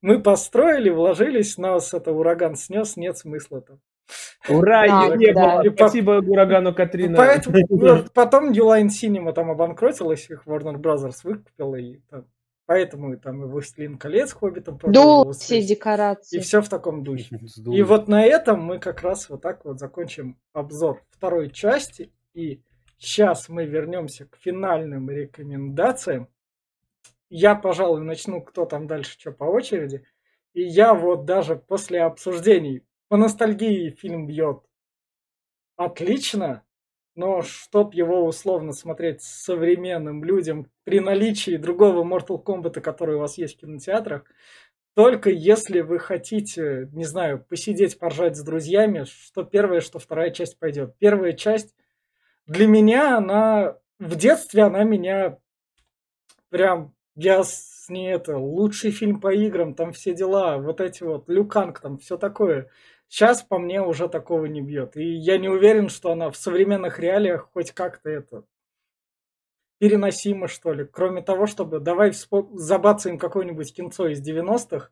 мы 0.00 0.22
построили, 0.22 0.90
вложились, 0.90 1.58
нас 1.58 1.92
это 1.92 2.12
ураган 2.12 2.54
снес, 2.54 2.96
нет 2.96 3.18
смысла 3.18 3.60
там. 3.60 3.80
Ура, 4.48 4.86
Да, 5.08 5.16
не 5.16 5.32
да. 5.32 5.56
было. 5.56 5.62
И 5.66 5.70
по- 5.70 5.88
Спасибо 5.88 6.10
урагану 6.24 6.72
Катрина. 6.72 7.16
Поэтому 7.16 7.56
потом 8.14 8.52
New 8.52 8.64
Line 8.64 8.90
Cinema 8.90 9.32
там 9.32 9.50
обанкротилась, 9.50 10.30
их 10.30 10.46
Warner 10.46 10.76
Brothers 10.76 11.16
выкупила, 11.24 11.74
и 11.74 11.96
там, 12.10 12.26
поэтому 12.66 13.12
и 13.14 13.16
там 13.16 13.42
и 13.42 13.48
Властелин 13.48 13.98
колец 13.98 14.34
Хоббитом 14.34 14.78
Дул 14.84 15.32
все 15.32 15.58
и 15.58 15.64
декорации. 15.64 16.38
все 16.38 16.60
в 16.60 16.68
таком 16.68 17.02
духе. 17.02 17.40
Сдуло. 17.42 17.74
И 17.74 17.82
вот 17.82 18.06
на 18.06 18.24
этом 18.24 18.62
мы 18.62 18.78
как 18.78 19.02
раз 19.02 19.28
вот 19.28 19.42
так 19.42 19.64
вот 19.64 19.80
закончим 19.80 20.38
обзор 20.52 21.02
второй 21.10 21.50
части. 21.50 22.12
И 22.34 22.60
сейчас 23.02 23.48
мы 23.48 23.66
вернемся 23.66 24.26
к 24.26 24.36
финальным 24.36 25.10
рекомендациям. 25.10 26.28
Я, 27.28 27.54
пожалуй, 27.54 28.02
начну, 28.02 28.40
кто 28.40 28.64
там 28.64 28.86
дальше 28.86 29.18
что 29.18 29.32
по 29.32 29.44
очереди. 29.44 30.04
И 30.54 30.62
я 30.62 30.94
вот 30.94 31.24
даже 31.24 31.56
после 31.56 32.02
обсуждений 32.02 32.82
по 33.08 33.16
ностальгии 33.16 33.90
фильм 33.90 34.26
бьет 34.26 34.62
отлично, 35.76 36.62
но 37.14 37.42
чтоб 37.42 37.92
его 37.94 38.24
условно 38.24 38.72
смотреть 38.72 39.22
современным 39.22 40.22
людям 40.22 40.70
при 40.84 41.00
наличии 41.00 41.56
другого 41.56 42.04
Mortal 42.04 42.42
Kombat, 42.42 42.80
который 42.80 43.16
у 43.16 43.20
вас 43.20 43.36
есть 43.36 43.56
в 43.56 43.60
кинотеатрах, 43.60 44.24
только 44.94 45.30
если 45.30 45.80
вы 45.80 45.98
хотите, 45.98 46.88
не 46.92 47.04
знаю, 47.04 47.44
посидеть, 47.48 47.98
поржать 47.98 48.36
с 48.36 48.42
друзьями, 48.42 49.04
что 49.04 49.42
первая, 49.42 49.80
что 49.80 49.98
вторая 49.98 50.30
часть 50.30 50.58
пойдет. 50.58 50.94
Первая 50.98 51.32
часть 51.32 51.74
для 52.46 52.66
меня, 52.66 53.16
она 53.16 53.78
в 53.98 54.16
детстве 54.16 54.64
она 54.64 54.84
меня 54.84 55.38
прям 56.50 56.94
я 57.14 57.42
с 57.44 57.88
ней 57.88 58.12
это, 58.12 58.38
лучший 58.38 58.90
фильм 58.90 59.20
по 59.20 59.32
играм, 59.32 59.74
там 59.74 59.92
все 59.92 60.14
дела, 60.14 60.58
вот 60.58 60.80
эти 60.80 61.02
вот, 61.02 61.28
Люканг 61.28 61.80
там, 61.80 61.98
все 61.98 62.16
такое. 62.16 62.70
Сейчас 63.08 63.42
по 63.42 63.58
мне 63.58 63.82
уже 63.82 64.08
такого 64.08 64.46
не 64.46 64.62
бьет. 64.62 64.96
И 64.96 65.04
я 65.04 65.36
не 65.36 65.48
уверен, 65.48 65.90
что 65.90 66.12
она 66.12 66.30
в 66.30 66.36
современных 66.36 66.98
реалиях 66.98 67.50
хоть 67.52 67.72
как-то 67.72 68.08
это 68.08 68.44
переносима, 69.78 70.48
что 70.48 70.72
ли. 70.72 70.86
Кроме 70.86 71.22
того, 71.22 71.46
чтобы 71.46 71.80
давай 71.80 72.12
забацаем 72.54 73.18
какое-нибудь 73.18 73.74
кинцо 73.74 74.08
из 74.08 74.26
90-х, 74.26 74.90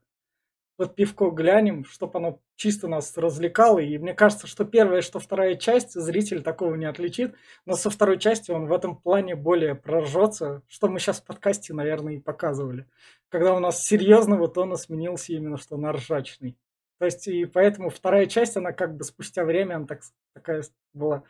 под 0.81 0.95
пивко 0.95 1.29
глянем, 1.29 1.85
чтобы 1.85 2.19
оно 2.19 2.41
чисто 2.57 2.89
нас 2.89 3.15
развлекало. 3.19 3.81
И 3.81 3.99
мне 3.99 4.15
кажется, 4.15 4.47
что 4.47 4.65
первая, 4.65 5.03
что 5.03 5.19
вторая 5.19 5.57
часть, 5.57 5.93
зритель 5.93 6.43
такого 6.43 6.75
не 6.75 6.87
отличит. 6.87 7.35
Но 7.67 7.77
со 7.77 7.91
второй 7.91 8.19
части 8.19 8.51
он 8.51 8.65
в 8.65 8.73
этом 8.73 8.97
плане 8.97 9.35
более 9.35 9.75
прожжется, 9.75 10.63
что 10.69 10.89
мы 10.89 10.99
сейчас 10.99 11.21
в 11.21 11.27
подкасте, 11.27 11.75
наверное, 11.75 12.15
и 12.15 12.19
показывали. 12.19 12.87
Когда 13.29 13.55
у 13.55 13.59
нас 13.59 13.85
серьезного 13.85 14.49
тона 14.49 14.77
сменился 14.77 15.35
именно 15.35 15.59
что 15.59 15.77
на 15.77 15.93
ржачный. 15.93 16.57
То 16.99 17.05
есть, 17.05 17.29
и 17.29 17.45
поэтому 17.45 17.91
вторая 17.91 18.25
часть, 18.25 18.57
она 18.57 18.73
как 18.73 18.97
бы 18.97 19.05
спустя 19.05 19.45
время, 19.45 19.75
она 19.75 19.87
так, 19.87 20.01
такая 20.33 20.65
была 20.95 21.25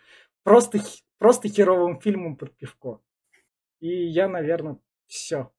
просто, 0.45 0.79
просто 1.19 1.49
херовым 1.49 2.01
фильмом 2.01 2.37
под 2.37 2.57
пивко. 2.57 3.01
И 3.81 3.89
я, 3.89 4.29
наверное, 4.29 4.79
все. 5.09 5.51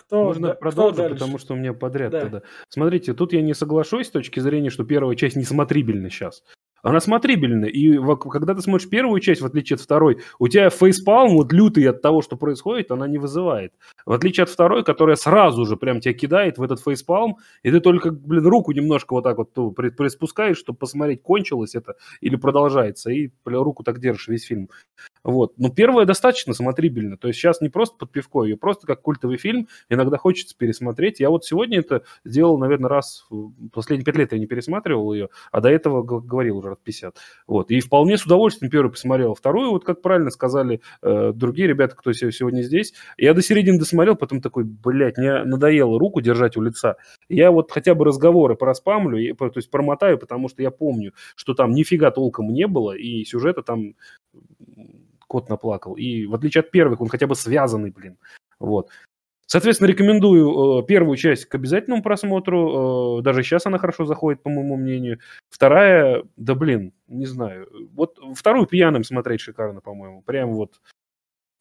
Кто, 0.00 0.24
Можно 0.24 0.48
да, 0.48 0.54
продолжить, 0.54 1.04
кто 1.04 1.08
потому 1.10 1.38
что 1.38 1.54
у 1.54 1.56
меня 1.56 1.72
подряд 1.72 2.10
да. 2.10 2.20
тогда. 2.20 2.42
Смотрите, 2.68 3.12
тут 3.12 3.32
я 3.32 3.42
не 3.42 3.54
соглашусь 3.54 4.06
с 4.06 4.10
точки 4.10 4.40
зрения, 4.40 4.70
что 4.70 4.84
первая 4.84 5.14
часть 5.16 5.36
несмотрибельна 5.36 6.10
сейчас. 6.10 6.42
Она 6.82 7.00
смотрибельна, 7.00 7.66
и 7.66 7.98
когда 8.30 8.54
ты 8.54 8.62
смотришь 8.62 8.88
первую 8.88 9.20
часть, 9.20 9.42
в 9.42 9.46
отличие 9.46 9.74
от 9.74 9.82
второй, 9.82 10.22
у 10.38 10.48
тебя 10.48 10.70
фейспалм 10.70 11.36
вот 11.36 11.52
лютый 11.52 11.84
от 11.84 12.00
того, 12.00 12.22
что 12.22 12.36
происходит, 12.36 12.90
она 12.90 13.06
не 13.06 13.18
вызывает. 13.18 13.74
В 14.06 14.12
отличие 14.12 14.44
от 14.44 14.48
второй, 14.48 14.82
которая 14.82 15.16
сразу 15.16 15.66
же 15.66 15.76
прям 15.76 16.00
тебя 16.00 16.14
кидает 16.14 16.56
в 16.56 16.62
этот 16.62 16.80
фейспалм, 16.80 17.36
и 17.62 17.70
ты 17.70 17.80
только, 17.80 18.10
блин, 18.10 18.46
руку 18.46 18.72
немножко 18.72 19.12
вот 19.12 19.24
так 19.24 19.36
вот 19.36 19.52
приспускаешь, 19.74 20.56
чтобы 20.56 20.78
посмотреть, 20.78 21.22
кончилось 21.22 21.74
это 21.74 21.96
или 22.22 22.36
продолжается, 22.36 23.10
и 23.10 23.30
руку 23.44 23.82
так 23.82 24.00
держишь 24.00 24.28
весь 24.28 24.44
фильм. 24.44 24.70
Вот. 25.24 25.52
Но 25.58 25.70
первая 25.70 26.06
достаточно 26.06 26.54
смотрибельна. 26.54 27.16
То 27.16 27.28
есть 27.28 27.40
сейчас 27.40 27.60
не 27.60 27.68
просто 27.68 27.96
под 27.96 28.10
пивко, 28.10 28.44
ее 28.44 28.56
просто 28.56 28.86
как 28.86 29.02
культовый 29.02 29.36
фильм. 29.36 29.68
Иногда 29.88 30.16
хочется 30.16 30.56
пересмотреть. 30.56 31.20
Я 31.20 31.30
вот 31.30 31.44
сегодня 31.44 31.78
это 31.78 32.02
сделал, 32.24 32.58
наверное, 32.58 32.88
раз, 32.88 33.26
последние 33.72 34.04
пять 34.04 34.16
лет 34.16 34.32
я 34.32 34.38
не 34.38 34.46
пересматривал 34.46 35.12
ее, 35.12 35.28
а 35.52 35.60
до 35.60 35.68
этого 35.68 36.02
говорил 36.02 36.58
уже 36.58 36.70
раз 36.70 36.78
50. 36.82 37.16
Вот. 37.46 37.70
И 37.70 37.80
вполне 37.80 38.16
с 38.16 38.24
удовольствием 38.24 38.70
первую 38.70 38.92
посмотрел. 38.92 39.34
Вторую, 39.34 39.70
вот 39.70 39.84
как 39.84 40.02
правильно 40.02 40.30
сказали 40.30 40.80
э, 41.02 41.32
другие 41.34 41.68
ребята, 41.68 41.96
кто 41.96 42.12
сегодня 42.12 42.62
здесь, 42.62 42.94
я 43.16 43.34
до 43.34 43.42
середины 43.42 43.78
досмотрел, 43.78 44.16
потом 44.16 44.40
такой, 44.40 44.64
блядь, 44.64 45.18
мне 45.18 45.44
надоело 45.44 45.98
руку 45.98 46.20
держать 46.20 46.56
у 46.56 46.62
лица. 46.62 46.96
Я 47.28 47.50
вот 47.50 47.70
хотя 47.70 47.94
бы 47.94 48.04
разговоры 48.04 48.56
проспамлю, 48.56 49.34
то 49.36 49.52
есть 49.56 49.70
промотаю, 49.70 50.18
потому 50.18 50.48
что 50.48 50.62
я 50.62 50.70
помню, 50.70 51.12
что 51.34 51.54
там 51.54 51.72
нифига 51.72 52.10
толком 52.10 52.52
не 52.52 52.66
было, 52.66 52.92
и 52.92 53.24
сюжета 53.24 53.62
там 53.62 53.94
кот 55.30 55.48
наплакал. 55.48 55.94
И 55.94 56.26
в 56.26 56.34
отличие 56.34 56.60
от 56.60 56.72
первых, 56.72 57.00
он 57.00 57.08
хотя 57.08 57.28
бы 57.28 57.36
связанный, 57.36 57.92
блин. 57.92 58.18
Вот. 58.58 58.90
Соответственно, 59.46 59.88
рекомендую 59.88 60.82
э, 60.82 60.86
первую 60.86 61.16
часть 61.16 61.44
к 61.46 61.54
обязательному 61.54 62.02
просмотру. 62.02 63.18
Э, 63.18 63.22
даже 63.22 63.42
сейчас 63.44 63.64
она 63.66 63.78
хорошо 63.78 64.04
заходит, 64.04 64.42
по 64.42 64.50
моему 64.50 64.76
мнению. 64.76 65.20
Вторая, 65.48 66.24
да 66.36 66.54
блин, 66.54 66.92
не 67.06 67.26
знаю. 67.26 67.68
Вот 67.92 68.18
вторую 68.34 68.66
пьяным 68.66 69.04
смотреть 69.04 69.40
шикарно, 69.40 69.80
по-моему. 69.80 70.22
Прям 70.22 70.54
вот, 70.54 70.80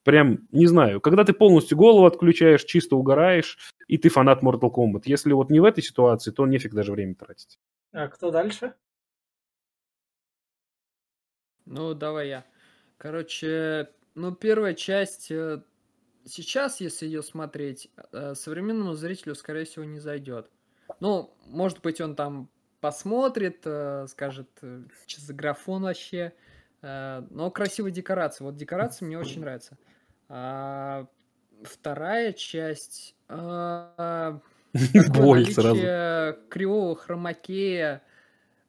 прям, 0.03 0.47
не 0.51 0.65
знаю. 0.65 0.99
Когда 0.99 1.23
ты 1.23 1.33
полностью 1.33 1.77
голову 1.77 2.05
отключаешь, 2.07 2.63
чисто 2.63 2.95
угораешь, 2.95 3.57
и 3.87 3.97
ты 3.99 4.09
фанат 4.09 4.41
Mortal 4.43 4.71
Kombat. 4.73 5.03
Если 5.05 5.31
вот 5.33 5.51
не 5.51 5.59
в 5.59 5.65
этой 5.65 5.83
ситуации, 5.83 6.31
то 6.31 6.47
нефиг 6.47 6.73
даже 6.73 6.91
время 6.91 7.13
тратить. 7.13 7.59
А 7.91 8.07
кто 8.07 8.31
дальше? 8.31 8.73
Ну, 11.65 11.93
давай 11.93 12.29
я. 12.29 12.45
Короче, 12.99 13.89
ну, 14.13 14.35
первая 14.35 14.73
часть 14.73 15.31
э, 15.31 15.63
сейчас, 16.25 16.81
если 16.81 17.05
ее 17.05 17.23
смотреть, 17.23 17.89
э, 18.11 18.35
современному 18.35 18.93
зрителю, 18.93 19.35
скорее 19.35 19.63
всего, 19.63 19.85
не 19.85 19.99
зайдет. 19.99 20.51
Ну, 20.99 21.33
может 21.45 21.81
быть, 21.81 22.01
он 22.01 22.17
там 22.17 22.49
посмотрит, 22.81 23.61
э, 23.63 24.05
скажет, 24.09 24.49
что 25.07 25.21
за 25.21 25.33
графон 25.33 25.83
вообще. 25.83 26.33
Но 26.81 27.51
красивые 27.51 27.91
декорации. 27.91 28.43
Вот 28.43 28.55
декорации 28.55 29.03
мне 29.03 29.19
очень 29.19 29.41
нравятся. 29.41 29.77
А 30.29 31.07
вторая 31.63 32.31
часть... 32.31 33.17
Боль 33.27 34.41
сразу. 35.51 35.81
Кривого 36.49 36.95
хромакея. 36.95 38.01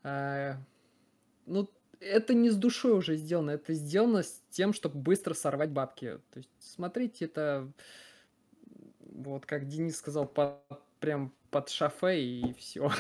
Ну, 0.03 1.71
это 2.01 2.35
не 2.35 2.51
с 2.51 2.57
душой 2.57 2.93
уже 2.93 3.17
сделано, 3.17 3.51
это 3.51 3.75
сделано 3.75 4.23
с 4.23 4.43
тем, 4.51 4.73
чтобы 4.73 4.99
быстро 4.99 5.35
сорвать 5.35 5.71
бабки. 5.71 6.19
То 6.33 6.39
есть, 6.39 6.51
смотрите, 6.59 7.27
это 7.27 7.71
вот 9.01 9.47
как 9.47 9.69
Денис 9.69 9.97
сказал, 9.97 10.27
под, 10.27 10.59
прям 10.99 11.33
под 11.51 11.69
шафе 11.69 12.21
и 12.21 12.53
все. 12.55 12.91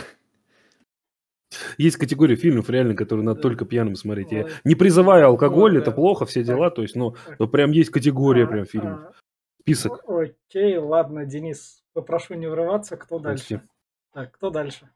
Есть 1.78 1.96
категория 1.96 2.36
фильмов, 2.36 2.70
реально, 2.70 2.94
которые 2.94 3.24
надо 3.24 3.36
да. 3.36 3.42
только 3.42 3.64
пьяным 3.64 3.96
смотреть. 3.96 4.30
Я 4.30 4.48
не 4.64 4.74
призываю 4.74 5.26
алкоголь, 5.26 5.78
это 5.78 5.90
да. 5.90 5.96
плохо, 5.96 6.26
все 6.26 6.44
дела, 6.44 6.70
то 6.70 6.82
есть, 6.82 6.94
ну, 6.94 7.16
ну 7.38 7.48
прям 7.48 7.72
есть 7.72 7.90
категория 7.90 8.46
прям 8.46 8.66
фильмов. 8.66 9.20
Список. 9.60 10.04
Окей, 10.06 10.76
ладно, 10.78 11.26
Денис, 11.26 11.84
попрошу 11.92 12.34
не 12.34 12.46
врываться, 12.46 12.96
кто 12.96 13.18
Прости. 13.18 13.54
дальше? 13.54 13.68
Так, 14.12 14.32
кто 14.32 14.50
дальше? 14.50 14.90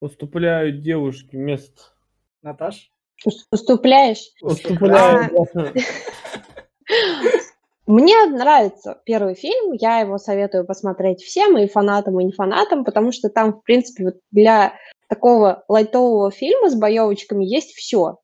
Уступляют 0.00 0.80
девушке 0.80 1.36
место. 1.36 1.82
Наташ? 2.42 2.93
Уступляешь? 3.50 4.30
Уступляю. 4.40 5.30
А, 5.54 5.72
мне 7.86 8.26
нравится 8.26 9.00
первый 9.04 9.34
фильм, 9.34 9.72
я 9.72 10.00
его 10.00 10.18
советую 10.18 10.66
посмотреть 10.66 11.22
всем, 11.22 11.56
и 11.56 11.68
фанатам, 11.68 12.20
и 12.20 12.24
не 12.24 12.32
фанатам, 12.32 12.84
потому 12.84 13.12
что 13.12 13.28
там, 13.30 13.54
в 13.54 13.62
принципе, 13.62 14.04
вот 14.04 14.16
для 14.30 14.74
такого 15.08 15.64
лайтового 15.68 16.30
фильма 16.30 16.70
с 16.70 16.74
боевочками 16.74 17.44
есть 17.44 17.74
все. 17.74 18.18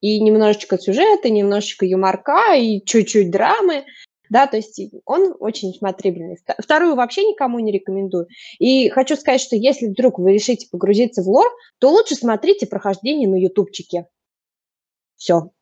И 0.00 0.18
немножечко 0.20 0.78
сюжета, 0.78 1.30
немножечко 1.30 1.86
юморка, 1.86 2.54
и 2.56 2.84
чуть-чуть 2.84 3.30
драмы 3.30 3.84
да, 4.32 4.46
то 4.46 4.56
есть 4.56 4.80
он 5.04 5.36
очень 5.40 5.74
смотрибельный. 5.74 6.38
Вторую 6.58 6.94
вообще 6.94 7.22
никому 7.22 7.58
не 7.58 7.70
рекомендую. 7.70 8.28
И 8.58 8.88
хочу 8.88 9.14
сказать, 9.16 9.42
что 9.42 9.56
если 9.56 9.88
вдруг 9.88 10.18
вы 10.18 10.32
решите 10.32 10.68
погрузиться 10.70 11.22
в 11.22 11.28
лор, 11.28 11.46
то 11.78 11.90
лучше 11.90 12.14
смотрите 12.14 12.66
прохождение 12.66 13.28
на 13.28 13.34
ютубчике. 13.34 14.06
Все. 15.22 15.52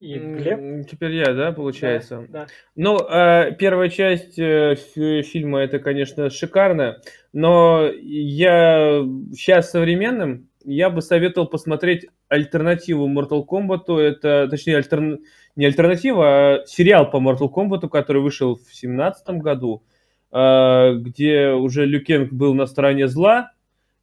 И 0.00 0.18
Глеб? 0.18 0.88
Теперь 0.90 1.14
я, 1.14 1.34
да, 1.34 1.52
получается? 1.52 2.26
Да. 2.28 2.46
да. 2.46 2.46
Ну, 2.74 2.98
э, 2.98 3.54
первая 3.56 3.88
часть 3.90 4.36
э, 4.40 4.74
фильма 4.74 5.60
это, 5.60 5.78
конечно, 5.78 6.28
шикарно, 6.28 7.00
но 7.32 7.88
я 7.92 9.04
сейчас 9.32 9.70
современным 9.70 10.48
я 10.64 10.90
бы 10.90 11.00
советовал 11.00 11.46
посмотреть 11.46 12.06
альтернативу 12.28 13.08
Mortal 13.08 13.46
Kombat. 13.46 13.96
Это, 13.96 14.48
точнее, 14.50 14.78
альтерна 14.78 15.18
не 15.54 15.66
альтернатива, 15.66 16.24
а 16.26 16.66
сериал 16.66 17.08
по 17.12 17.18
Mortal 17.18 17.48
Kombat, 17.54 17.88
который 17.88 18.20
вышел 18.20 18.56
в 18.56 18.64
2017 18.64 19.28
году, 19.38 19.84
а, 20.32 20.92
где 20.94 21.50
уже 21.50 21.86
Люкенг 21.86 22.32
был 22.32 22.52
на 22.54 22.66
стороне 22.66 23.06
зла, 23.06 23.52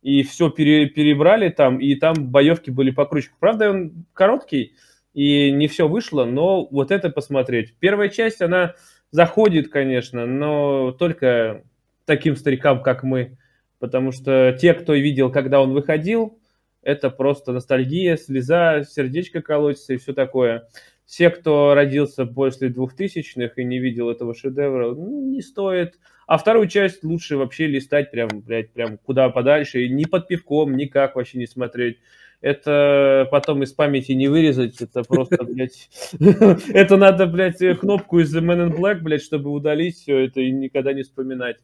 и 0.06 0.22
все 0.22 0.52
пере, 0.52 0.86
перебрали 0.86 1.50
там, 1.50 1.80
и 1.80 1.96
там 1.96 2.30
боевки 2.30 2.70
были 2.70 2.92
покруче. 2.92 3.32
Правда, 3.40 3.72
он 3.72 4.06
короткий, 4.14 4.76
и 5.16 5.52
не 5.52 5.68
все 5.68 5.88
вышло, 5.88 6.26
но 6.26 6.68
вот 6.68 6.92
это 6.92 7.10
посмотреть. 7.10 7.74
Первая 7.80 8.10
часть, 8.10 8.40
она 8.40 8.76
заходит, 9.10 9.70
конечно, 9.70 10.28
но 10.28 10.92
только 10.92 11.64
таким 12.06 12.36
старикам, 12.36 12.84
как 12.84 13.02
мы, 13.02 13.40
потому 13.80 14.12
что 14.12 14.56
те, 14.62 14.76
кто 14.76 14.94
видел, 14.94 15.32
когда 15.32 15.60
он 15.60 15.74
выходил, 15.74 16.38
это 16.84 17.10
просто 17.10 17.52
ностальгия, 17.52 18.16
слеза, 18.16 18.84
сердечко 18.84 19.42
колотится 19.42 19.96
и 19.96 19.98
все 19.98 20.14
такое 20.14 20.68
все, 21.06 21.30
кто 21.30 21.74
родился 21.74 22.26
после 22.26 22.70
двухтысячных 22.70 23.58
и 23.58 23.64
не 23.64 23.80
видел 23.80 24.10
этого 24.10 24.34
шедевра, 24.34 24.94
ну, 24.94 25.32
не 25.32 25.42
стоит. 25.42 26.00
А 26.28 26.38
вторую 26.38 26.68
часть 26.68 27.04
лучше 27.04 27.38
вообще 27.38 27.68
листать 27.68 28.12
прям, 28.12 28.30
блядь, 28.42 28.72
прям 28.72 28.98
куда 28.98 29.30
подальше, 29.30 29.84
и 29.84 29.90
ни 29.90 30.06
под 30.06 30.28
пивком, 30.28 30.76
никак 30.76 31.16
вообще 31.16 31.38
не 31.38 31.48
смотреть. 31.48 31.98
Это 32.42 33.28
потом 33.32 33.64
из 33.64 33.74
памяти 33.74 34.12
не 34.12 34.28
вырезать, 34.28 34.82
это 34.82 35.04
просто, 35.04 35.44
блядь, 35.44 35.90
это 36.20 36.98
надо, 36.98 37.28
блядь, 37.28 37.60
кнопку 37.80 38.20
из 38.20 38.36
Men 38.36 38.68
in 38.68 38.76
Black, 38.76 39.00
блядь, 39.02 39.24
чтобы 39.24 39.52
удалить 39.52 39.98
все 39.98 40.26
это 40.26 40.42
и 40.42 40.52
никогда 40.52 40.94
не 40.94 41.04
вспоминать. 41.04 41.58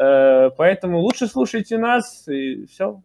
Э, 0.00 0.50
поэтому 0.56 1.00
лучше 1.00 1.26
слушайте 1.26 1.78
нас, 1.78 2.26
и 2.28 2.66
все. 2.66 3.02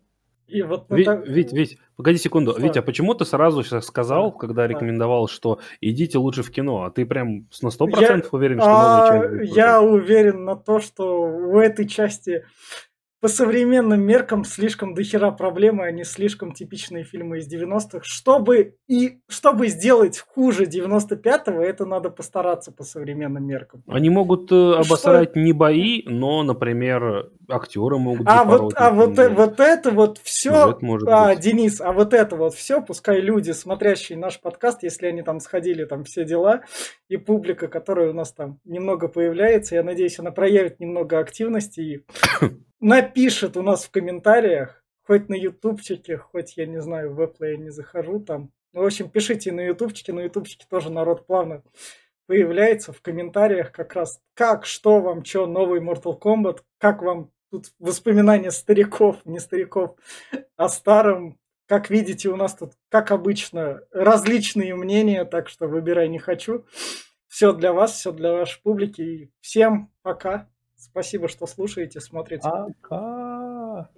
И 0.47 0.61
вот 0.61 0.85
Вить, 0.89 1.05
так... 1.05 1.27
Вить, 1.27 1.51
Вить, 1.51 1.77
погоди 1.97 2.17
секунду. 2.17 2.53
Что? 2.53 2.61
Вить, 2.61 2.77
а 2.77 2.81
почему 2.81 3.13
ты 3.13 3.25
сразу 3.25 3.63
сейчас 3.63 3.85
сказал, 3.85 4.31
да. 4.31 4.37
когда 4.37 4.67
рекомендовал, 4.67 5.27
что 5.27 5.59
идите 5.81 6.17
лучше 6.17 6.41
в 6.41 6.51
кино? 6.51 6.83
А 6.83 6.91
ты 6.91 7.05
прям 7.05 7.47
на 7.61 7.67
100% 7.67 7.99
я, 7.99 8.21
уверен, 8.31 8.59
что 8.59 8.69
а, 8.69 9.13
новый 9.13 9.47
Я 9.49 9.81
уверен 9.81 10.45
на 10.45 10.55
то, 10.55 10.79
что 10.79 11.25
в 11.25 11.57
этой 11.57 11.87
части 11.87 12.45
по 13.19 13.27
современным 13.27 14.01
меркам 14.01 14.43
слишком 14.43 14.93
дохера 14.93 15.31
проблемы, 15.31 15.85
они 15.85 16.03
слишком 16.03 16.51
типичные 16.51 17.03
фильмы 17.03 17.39
из 17.39 17.51
90-х. 17.51 18.01
Чтобы, 18.03 18.75
и, 18.87 19.19
чтобы 19.27 19.67
сделать 19.67 20.19
хуже 20.19 20.65
95-го, 20.65 21.61
это 21.61 21.85
надо 21.85 22.11
постараться 22.11 22.71
по 22.71 22.83
современным 22.83 23.45
меркам. 23.45 23.83
Они 23.87 24.09
могут 24.09 24.51
э, 24.51 24.73
обосрать 24.73 25.31
Что? 25.31 25.39
не 25.39 25.53
бои, 25.53 26.03
но, 26.05 26.43
например, 26.43 27.31
актеры 27.49 27.97
могут 27.97 28.27
А 28.27 28.43
вот, 28.43 28.73
а 28.75 28.91
вот, 28.91 29.17
э, 29.17 29.29
вот 29.29 29.59
это 29.59 29.91
вот 29.91 30.19
все, 30.19 30.77
а, 31.07 31.35
Денис, 31.35 31.81
а 31.81 31.93
вот 31.93 32.13
это 32.13 32.35
вот 32.35 32.53
все, 32.53 32.81
пускай 32.81 33.19
люди, 33.19 33.51
смотрящие 33.51 34.17
наш 34.17 34.39
подкаст, 34.39 34.83
если 34.83 35.07
они 35.07 35.23
там 35.23 35.39
сходили, 35.39 35.85
там 35.85 36.03
все 36.03 36.23
дела, 36.23 36.61
и 37.09 37.17
публика, 37.17 37.67
которая 37.67 38.09
у 38.09 38.13
нас 38.13 38.33
там 38.33 38.59
немного 38.63 39.07
появляется, 39.07 39.75
я 39.75 39.83
надеюсь, 39.83 40.19
она 40.19 40.31
проявит 40.31 40.79
немного 40.79 41.19
активности 41.19 41.79
и 41.79 42.05
напишет 42.79 43.57
у 43.57 43.61
нас 43.61 43.85
в 43.85 43.91
комментариях, 43.91 44.83
хоть 45.03 45.29
на 45.29 45.35
ютубчике, 45.35 46.17
хоть, 46.17 46.57
я 46.57 46.65
не 46.65 46.81
знаю, 46.81 47.13
в 47.13 47.21
Apple 47.21 47.51
я 47.51 47.57
не 47.57 47.69
захожу 47.69 48.19
там. 48.19 48.51
Ну, 48.73 48.81
в 48.81 48.85
общем, 48.85 49.09
пишите 49.09 49.51
на 49.51 49.61
ютубчике, 49.61 50.13
на 50.13 50.21
ютубчике 50.21 50.65
тоже 50.69 50.91
народ 50.91 51.25
плавно 51.25 51.63
появляется 52.27 52.93
в 52.93 53.01
комментариях 53.01 53.71
как 53.71 53.93
раз, 53.93 54.21
как, 54.35 54.65
что 54.65 54.99
вам, 54.99 55.25
что, 55.25 55.47
новый 55.47 55.81
Mortal 55.81 56.19
Kombat, 56.19 56.59
как 56.77 57.01
вам 57.01 57.31
тут 57.49 57.71
воспоминания 57.79 58.51
стариков, 58.51 59.25
не 59.25 59.39
стариков, 59.39 59.95
а 60.57 60.69
старом. 60.69 61.39
Как 61.67 61.89
видите, 61.89 62.29
у 62.29 62.37
нас 62.37 62.55
тут, 62.55 62.73
как 62.89 63.11
обычно, 63.11 63.81
различные 63.91 64.73
мнения, 64.75 65.25
так 65.25 65.49
что 65.49 65.67
выбирай 65.67 66.07
не 66.07 66.17
хочу. 66.17 66.65
Все 67.27 67.51
для 67.51 67.73
вас, 67.73 67.91
все 67.91 68.13
для 68.13 68.31
вашей 68.31 68.61
публики. 68.61 69.01
И 69.01 69.31
всем 69.41 69.91
пока. 70.01 70.49
Спасибо, 70.77 71.27
что 71.27 71.45
слушаете, 71.45 71.99
смотрите. 71.99 72.49
Пока. 72.49 73.89